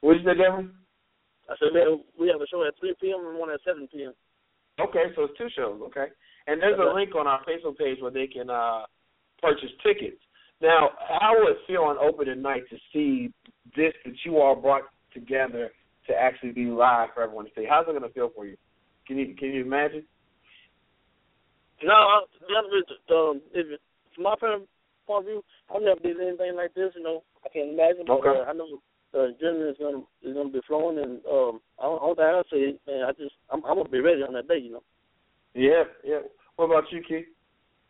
What 0.00 0.12
did 0.14 0.22
you 0.24 0.30
say, 0.32 0.38
Devin? 0.38 0.70
I 1.50 1.54
said 1.58 1.68
we 1.74 1.80
have, 1.80 1.98
we 2.18 2.28
have 2.28 2.40
a 2.40 2.46
show 2.46 2.64
at 2.66 2.78
3 2.78 2.94
p.m. 3.00 3.26
and 3.26 3.38
one 3.38 3.50
at 3.50 3.60
7 3.66 3.88
p.m. 3.92 4.12
Okay, 4.80 5.04
so 5.16 5.24
it's 5.24 5.36
two 5.36 5.48
shows. 5.56 5.80
Okay, 5.86 6.06
and 6.46 6.62
there's 6.62 6.78
a 6.78 6.94
link 6.94 7.14
on 7.14 7.26
our 7.26 7.40
Facebook 7.44 7.76
page 7.76 7.98
where 8.00 8.10
they 8.12 8.26
can 8.26 8.48
uh 8.48 8.86
purchase 9.42 9.70
tickets. 9.82 10.22
Now, 10.60 10.90
how 11.08 11.34
would 11.38 11.52
it 11.52 11.58
feel 11.66 11.82
on 11.82 11.96
opening 11.98 12.42
night 12.42 12.64
to 12.70 12.76
see 12.92 13.32
this 13.76 13.94
that 14.04 14.14
you 14.24 14.38
all 14.38 14.54
brought 14.54 14.82
together 15.14 15.70
to 16.06 16.14
actually 16.14 16.52
be 16.52 16.66
live 16.66 17.08
for 17.14 17.22
everyone 17.22 17.46
to 17.46 17.50
see? 17.56 17.66
How's 17.68 17.86
it 17.88 17.92
going 17.92 18.02
to 18.02 18.10
feel 18.10 18.30
for 18.34 18.46
you? 18.46 18.56
Can 19.06 19.16
you 19.16 19.34
can 19.34 19.48
you 19.50 19.62
imagine? 19.62 20.04
No, 21.82 21.94
I, 21.94 22.20
to 22.38 22.46
be 22.46 22.54
honest 22.56 22.72
with 22.72 22.98
you, 23.08 23.16
um, 23.16 23.40
if 23.54 23.80
from 24.14 24.24
my 24.24 24.36
point 24.38 24.66
of 25.08 25.24
view, 25.24 25.42
I've 25.74 25.82
never 25.82 26.00
did 26.00 26.20
anything 26.20 26.54
like 26.56 26.74
this. 26.74 26.92
You 26.94 27.02
know, 27.02 27.22
I 27.44 27.48
can't 27.48 27.70
imagine. 27.70 28.04
But 28.06 28.20
Okay. 28.20 28.28
uh, 28.28 28.44
I 28.44 28.52
know 28.52 28.80
the 29.12 29.34
adrenaline 29.34 29.70
is 29.70 29.78
gonna 29.78 30.02
is 30.22 30.34
gonna 30.34 30.50
be 30.50 30.60
flowing, 30.66 30.98
and 30.98 31.24
um, 31.26 31.60
I 31.78 31.84
don't, 31.84 31.98
all 31.98 32.14
that 32.14 32.22
I 32.22 32.42
say, 32.52 32.76
man, 32.86 33.04
I 33.08 33.12
just 33.12 33.34
I'm, 33.50 33.64
I'm 33.64 33.76
gonna 33.76 33.88
be 33.88 34.00
ready 34.00 34.22
on 34.22 34.34
that 34.34 34.46
day. 34.46 34.58
You 34.58 34.72
know. 34.72 34.82
Yeah, 35.54 35.84
yeah. 36.04 36.20
What 36.56 36.66
about 36.66 36.84
you, 36.92 37.02
Keith? 37.02 37.26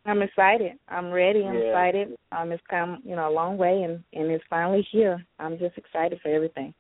I'm 0.07 0.23
excited. 0.23 0.73
I'm 0.89 1.11
ready. 1.11 1.45
I'm 1.45 1.55
Yeah. 1.57 1.69
excited. 1.69 2.17
Um, 2.33 2.53
it's 2.53 2.63
come, 2.69 3.03
you 3.05 3.15
know, 3.15 3.29
a 3.29 3.31
long 3.33 3.59
way, 3.59 3.83
and 3.83 4.03
and 4.13 4.31
it's 4.31 4.45
finally 4.49 4.83
here. 4.83 5.25
I'm 5.39 5.59
just 5.59 5.77
excited 5.77 6.21
for 6.21 6.29
everything. 6.29 6.75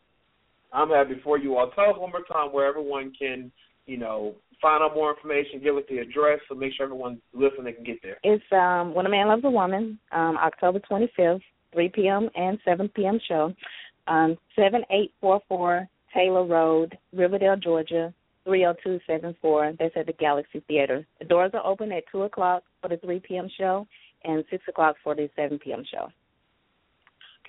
I'm 0.72 0.90
happy 0.90 1.16
for 1.22 1.36
you 1.38 1.56
all. 1.56 1.70
Tell 1.70 1.90
us 1.90 1.98
one 1.98 2.10
more 2.10 2.22
time 2.22 2.52
where 2.52 2.66
everyone 2.66 3.12
can, 3.18 3.50
you 3.86 3.96
know, 3.96 4.36
find 4.62 4.82
out 4.82 4.94
more 4.94 5.10
information. 5.10 5.60
Give 5.60 5.76
us 5.76 5.82
the 5.88 5.98
address 5.98 6.40
so 6.48 6.54
make 6.54 6.72
sure 6.74 6.84
everyone 6.86 7.20
listening 7.32 7.74
can 7.74 7.84
get 7.84 8.00
there. 8.02 8.18
It's 8.22 8.44
um 8.52 8.94
When 8.94 9.06
a 9.06 9.08
Man 9.08 9.28
Loves 9.28 9.44
a 9.44 9.50
Woman, 9.50 9.98
um, 10.12 10.36
October 10.38 10.80
25th, 10.90 11.42
3 11.72 11.88
p.m. 11.90 12.30
and 12.36 12.58
7 12.64 12.88
p.m. 12.90 13.18
show, 13.28 13.52
um, 14.06 14.38
7844 14.56 15.88
Taylor 16.14 16.44
Road, 16.44 16.96
Riverdale, 17.12 17.56
Georgia, 17.56 18.12
30274. 18.50 19.74
That's 19.78 19.94
at 19.96 20.06
the 20.06 20.12
Galaxy 20.12 20.60
Theater. 20.66 21.06
The 21.20 21.24
doors 21.24 21.52
are 21.54 21.64
open 21.64 21.92
at 21.92 22.02
2 22.10 22.22
o'clock 22.22 22.64
for 22.82 22.88
the 22.88 22.96
3 22.96 23.20
p.m. 23.20 23.48
show 23.56 23.86
and 24.24 24.44
6 24.50 24.64
o'clock 24.68 24.96
for 25.04 25.14
the 25.14 25.30
7 25.36 25.58
p.m. 25.60 25.84
show. 25.90 26.08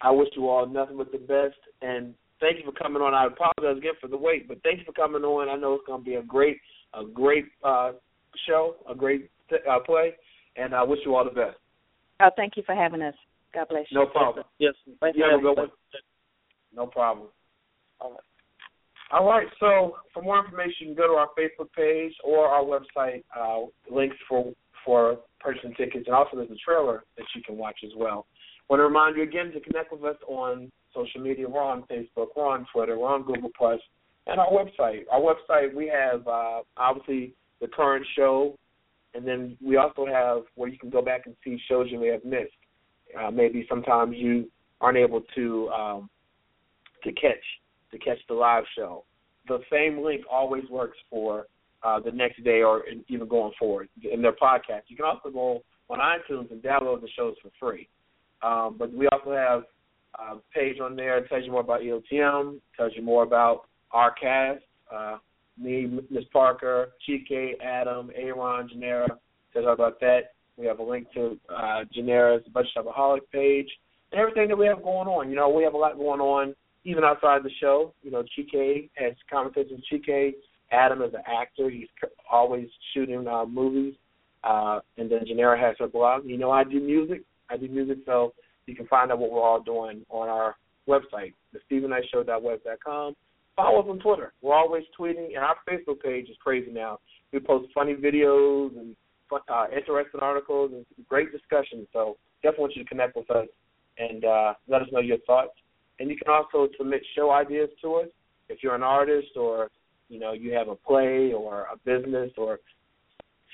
I 0.03 0.11
wish 0.11 0.29
you 0.35 0.47
all 0.47 0.67
nothing 0.67 0.97
but 0.97 1.11
the 1.11 1.17
best, 1.17 1.57
and 1.81 2.13
thank 2.39 2.57
you 2.57 2.65
for 2.65 2.71
coming 2.71 3.01
on. 3.01 3.13
I 3.13 3.27
apologize 3.27 3.77
again 3.77 3.93
for 3.99 4.07
the 4.07 4.17
wait, 4.17 4.47
but 4.47 4.61
thank 4.63 4.79
you 4.79 4.85
for 4.85 4.93
coming 4.93 5.23
on. 5.23 5.49
I 5.49 5.55
know 5.55 5.73
it's 5.73 5.85
going 5.85 6.01
to 6.01 6.05
be 6.05 6.15
a 6.15 6.23
great, 6.23 6.57
a 6.93 7.03
great 7.03 7.45
uh, 7.63 7.93
show, 8.47 8.75
a 8.89 8.95
great 8.95 9.29
uh, 9.51 9.79
play, 9.79 10.13
and 10.55 10.73
I 10.73 10.83
wish 10.83 10.99
you 11.05 11.15
all 11.15 11.23
the 11.23 11.31
best. 11.31 11.57
Oh, 12.19 12.29
thank 12.35 12.57
you 12.57 12.63
for 12.65 12.75
having 12.75 13.01
us. 13.01 13.15
God 13.53 13.67
bless 13.69 13.85
you. 13.89 13.97
No 13.97 14.05
problem. 14.05 14.45
Yes. 14.59 14.73
Thank 15.01 15.15
You 15.15 15.25
you. 15.25 15.31
have 15.31 15.39
a 15.39 15.43
good 15.43 15.57
one. 15.57 15.69
No 16.73 16.85
problem. 16.85 17.27
All 17.99 18.11
right. 18.11 18.19
So 19.59 19.95
for 20.13 20.23
more 20.23 20.43
information, 20.43 20.73
you 20.79 20.85
can 20.87 20.95
go 20.95 21.07
to 21.07 21.13
our 21.13 21.29
Facebook 21.37 21.71
page 21.75 22.13
or 22.23 22.47
our 22.47 22.63
website. 22.63 23.23
Uh, 23.37 23.67
links 23.89 24.15
for 24.27 24.53
for 24.85 25.19
purchasing 25.39 25.73
tickets, 25.75 26.05
and 26.07 26.15
also 26.15 26.37
there's 26.37 26.49
a 26.49 26.55
trailer 26.65 27.03
that 27.17 27.25
you 27.35 27.41
can 27.43 27.57
watch 27.57 27.79
as 27.85 27.91
well. 27.95 28.25
I 28.69 28.73
want 28.73 28.79
to 28.79 28.83
remind 28.85 29.15
you 29.15 29.23
again 29.23 29.51
to 29.51 29.59
connect 29.59 29.91
with 29.91 30.03
us 30.03 30.17
on 30.27 30.71
social 30.95 31.21
media. 31.21 31.47
We're 31.47 31.61
on 31.61 31.83
Facebook, 31.83 32.27
we're 32.35 32.47
on 32.47 32.65
Twitter, 32.73 32.97
we're 32.97 33.13
on 33.13 33.23
Google 33.23 33.51
Plus, 33.55 33.79
and 34.27 34.39
our 34.39 34.49
website. 34.49 35.03
Our 35.11 35.19
website 35.19 35.73
we 35.75 35.87
have 35.87 36.27
uh, 36.27 36.61
obviously 36.77 37.33
the 37.59 37.67
current 37.67 38.05
show, 38.15 38.57
and 39.13 39.27
then 39.27 39.57
we 39.63 39.77
also 39.77 40.05
have 40.05 40.43
where 40.55 40.69
you 40.69 40.79
can 40.79 40.89
go 40.89 41.01
back 41.01 41.23
and 41.25 41.35
see 41.43 41.59
shows 41.69 41.87
you 41.91 41.99
may 41.99 42.07
have 42.07 42.25
missed. 42.25 42.51
Uh, 43.19 43.29
maybe 43.29 43.65
sometimes 43.69 44.15
you 44.15 44.49
aren't 44.79 44.97
able 44.97 45.21
to 45.35 45.69
um, 45.69 46.09
to 47.03 47.11
catch 47.11 47.43
to 47.91 47.99
catch 47.99 48.19
the 48.27 48.33
live 48.33 48.63
show. 48.75 49.03
The 49.47 49.59
same 49.71 50.03
link 50.03 50.23
always 50.29 50.63
works 50.69 50.97
for 51.09 51.47
uh, 51.83 51.99
the 51.99 52.11
next 52.11 52.43
day 52.43 52.61
or 52.61 52.83
even 53.07 53.27
going 53.27 53.53
forward 53.57 53.89
in 54.09 54.21
their 54.21 54.33
podcast. 54.33 54.83
You 54.87 54.95
can 54.95 55.05
also 55.05 55.29
go 55.29 55.63
on 55.89 55.99
iTunes 55.99 56.51
and 56.51 56.61
download 56.61 57.01
the 57.01 57.09
shows 57.15 57.35
for 57.41 57.49
free. 57.59 57.87
Um, 58.43 58.75
but 58.77 58.93
we 58.93 59.07
also 59.07 59.31
have 59.31 59.63
a 60.15 60.37
page 60.53 60.79
on 60.79 60.95
there 60.95 61.21
that 61.21 61.29
tells 61.29 61.45
you 61.45 61.51
more 61.51 61.61
about 61.61 61.81
EOTM, 61.81 62.59
tells 62.77 62.93
you 62.95 63.01
more 63.01 63.23
about 63.23 63.67
our 63.91 64.11
cast, 64.13 64.63
uh, 64.93 65.17
me, 65.57 65.99
Miss 66.09 66.23
Parker, 66.31 66.89
Chike, 67.07 67.59
Adam, 67.63 68.09
Aaron, 68.15 68.69
Janera, 68.69 69.07
tells 69.53 69.65
you 69.65 69.69
about 69.69 69.99
that. 69.99 70.33
We 70.57 70.65
have 70.65 70.79
a 70.79 70.83
link 70.83 71.07
to 71.13 71.39
uh, 71.49 71.83
Janera's 71.95 72.47
Budget 72.53 72.71
Shopaholic 72.77 73.21
page 73.31 73.69
and 74.11 74.19
everything 74.19 74.47
that 74.49 74.57
we 74.57 74.67
have 74.67 74.83
going 74.83 75.07
on. 75.07 75.29
You 75.29 75.35
know, 75.35 75.49
we 75.49 75.63
have 75.63 75.73
a 75.73 75.77
lot 75.77 75.97
going 75.97 76.19
on 76.19 76.55
even 76.83 77.03
outside 77.03 77.43
the 77.43 77.51
show. 77.59 77.93
You 78.03 78.11
know, 78.11 78.23
Chike 78.23 78.89
has 78.95 79.13
conversations 79.29 79.81
with 79.91 80.01
Chike. 80.03 80.33
Adam 80.71 81.01
is 81.01 81.13
an 81.13 81.21
actor. 81.27 81.69
He's 81.69 81.87
always 82.31 82.67
shooting 82.93 83.27
uh, 83.27 83.45
movies. 83.45 83.93
Uh, 84.43 84.79
and 84.97 85.11
then 85.11 85.19
Janera 85.25 85.59
has 85.59 85.75
her 85.79 85.87
blog. 85.87 86.25
You 86.25 86.37
know, 86.37 86.51
I 86.51 86.63
do 86.63 86.79
music. 86.79 87.21
I 87.49 87.57
do 87.57 87.67
music, 87.67 87.99
so 88.05 88.33
you 88.65 88.75
can 88.75 88.87
find 88.87 89.11
out 89.11 89.19
what 89.19 89.31
we're 89.31 89.41
all 89.41 89.61
doing 89.61 90.05
on 90.09 90.29
our 90.29 90.55
website, 90.87 91.33
the 91.53 91.59
StevenKnightShow.web.com. 91.69 93.15
Follow 93.55 93.81
us 93.81 93.85
on 93.89 93.99
Twitter. 93.99 94.33
We're 94.41 94.55
always 94.55 94.83
tweeting, 94.97 95.35
and 95.35 95.39
our 95.39 95.55
Facebook 95.69 96.01
page 96.01 96.29
is 96.29 96.37
crazy 96.41 96.71
now. 96.71 96.99
We 97.33 97.39
post 97.39 97.71
funny 97.73 97.93
videos 97.93 98.77
and 98.77 98.95
uh, 99.31 99.65
interesting 99.75 100.21
articles 100.21 100.71
and 100.73 100.85
great 101.07 101.31
discussions. 101.31 101.87
So 101.93 102.17
definitely 102.41 102.61
want 102.61 102.75
you 102.75 102.83
to 102.83 102.89
connect 102.89 103.15
with 103.15 103.29
us 103.29 103.47
and 103.97 104.25
uh, 104.25 104.53
let 104.67 104.81
us 104.81 104.87
know 104.91 104.99
your 104.99 105.17
thoughts. 105.27 105.51
And 106.01 106.09
you 106.09 106.17
can 106.17 106.33
also 106.33 106.67
submit 106.79 107.03
show 107.15 107.29
ideas 107.29 107.69
to 107.83 107.93
us 107.97 108.07
if 108.49 108.63
you're 108.63 108.73
an 108.73 108.81
artist 108.81 109.27
or 109.35 109.69
you 110.09 110.19
know 110.19 110.33
you 110.33 110.51
have 110.51 110.67
a 110.67 110.75
play 110.75 111.31
or 111.31 111.67
a 111.71 111.77
business 111.85 112.31
or 112.37 112.59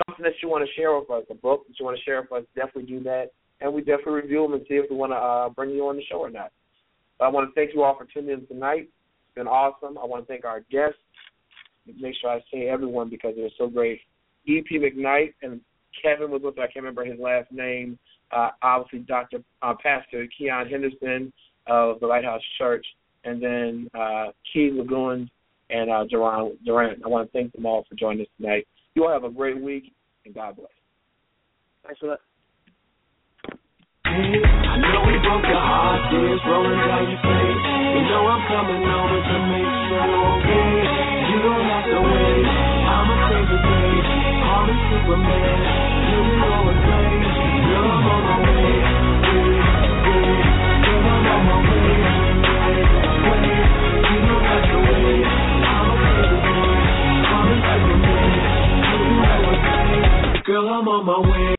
something 0.08 0.24
that 0.24 0.32
you 0.42 0.48
want 0.48 0.66
to 0.66 0.74
share 0.74 0.98
with 0.98 1.10
us, 1.12 1.24
a 1.30 1.34
book 1.34 1.68
that 1.68 1.78
you 1.78 1.84
want 1.84 1.98
to 1.98 2.04
share 2.04 2.22
with 2.22 2.32
us. 2.32 2.48
Definitely 2.56 2.84
do 2.84 3.04
that, 3.04 3.32
and 3.60 3.74
we 3.74 3.82
definitely 3.82 4.14
review 4.14 4.44
them 4.44 4.54
and 4.54 4.66
see 4.70 4.76
if 4.76 4.90
we 4.90 4.96
want 4.96 5.12
to 5.12 5.18
uh, 5.18 5.50
bring 5.50 5.72
you 5.72 5.90
on 5.90 5.98
the 5.98 6.04
show 6.10 6.20
or 6.20 6.30
not. 6.30 6.54
But 7.20 7.26
I 7.26 7.28
want 7.28 7.50
to 7.50 7.54
thank 7.54 7.76
you 7.76 7.84
all 7.84 7.98
for 7.98 8.06
tuning 8.06 8.30
in 8.30 8.48
tonight. 8.48 8.88
It's 8.88 9.36
been 9.36 9.48
awesome. 9.48 9.98
I 9.98 10.06
want 10.06 10.26
to 10.26 10.28
thank 10.32 10.46
our 10.46 10.62
guests. 10.72 11.00
Make 12.00 12.16
sure 12.22 12.30
I 12.30 12.40
say 12.50 12.70
everyone 12.70 13.10
because 13.10 13.34
they're 13.36 13.50
so 13.58 13.68
great. 13.68 14.00
E.P. 14.46 14.80
McKnight 14.80 15.34
and 15.42 15.60
Kevin 16.02 16.32
was 16.32 16.44
with. 16.44 16.58
I 16.60 16.68
can't 16.68 16.78
remember 16.78 17.04
his 17.04 17.20
last 17.20 17.52
name. 17.52 18.00
Uh, 18.32 18.52
obviously, 18.62 19.00
Dr. 19.00 19.40
Uh, 19.62 19.74
Pastor 19.84 20.28
Keion 20.40 20.70
Henderson 20.72 21.34
of 21.68 22.00
the 22.00 22.08
Lighthouse 22.08 22.42
Church, 22.58 22.86
and 23.24 23.42
then 23.42 23.90
uh, 23.94 24.28
Key 24.54 24.72
Lagoon 24.74 25.30
and 25.70 25.92
uh, 25.92 26.06
Duran, 26.10 26.58
Durant. 26.66 27.02
I 27.04 27.08
want 27.08 27.28
to 27.28 27.38
thank 27.38 27.54
them 27.54 27.66
all 27.66 27.86
for 27.90 27.96
joining 27.96 28.22
us 28.22 28.28
tonight. 28.40 28.68
You 28.96 29.06
all 29.06 29.14
have 29.14 29.24
a 29.24 29.30
great 29.30 29.62
week, 29.62 29.94
and 30.26 30.34
God 30.34 30.56
bless. 30.56 30.70
Thanks 31.86 32.00
for 32.00 32.08
that. 32.08 32.20
I 34.08 34.80
know 34.80 35.04
we 35.04 35.20
broke 35.20 35.44
your 35.44 35.60
heart, 35.60 36.10
tears 36.10 36.42
rolling 36.48 36.80
down 36.80 37.12
your 37.12 37.20
face. 37.20 37.62
You 37.96 38.02
know 38.08 38.24
I'm 38.26 38.44
coming 38.48 38.84
over 38.88 39.20
to 39.20 39.38
make 39.52 39.72
sure 39.88 40.08
you're 40.08 40.28
okay. 40.40 40.72
You 41.28 41.38
don't 41.44 41.66
have 41.68 41.86
to 41.92 42.00
wait. 42.08 42.48
I'ma 42.88 43.16
save 43.28 43.48
the 43.52 43.60
day. 43.68 43.92
Call 44.48 44.62
me 44.64 44.76
Superman. 44.88 45.60
You 46.08 46.22
know 46.40 46.72
it's 46.72 46.82
great. 46.88 47.24
Girl, 47.68 47.92
I'm 47.92 48.08
on 48.08 48.22
my 48.24 48.38
way. 48.48 48.87
I'm 60.78 60.88
on 60.88 61.06
my 61.06 61.20
way. 61.28 61.56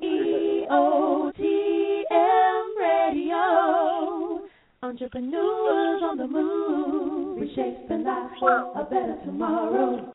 EOTM 0.00 1.36
Radio. 2.78 4.46
Entrepreneurs 4.82 6.02
on 6.04 6.16
the 6.18 6.26
move. 6.28 7.40
Reshaping 7.40 8.04
life 8.04 8.30
for 8.38 8.72
a 8.76 8.84
better 8.84 9.18
tomorrow. 9.24 10.14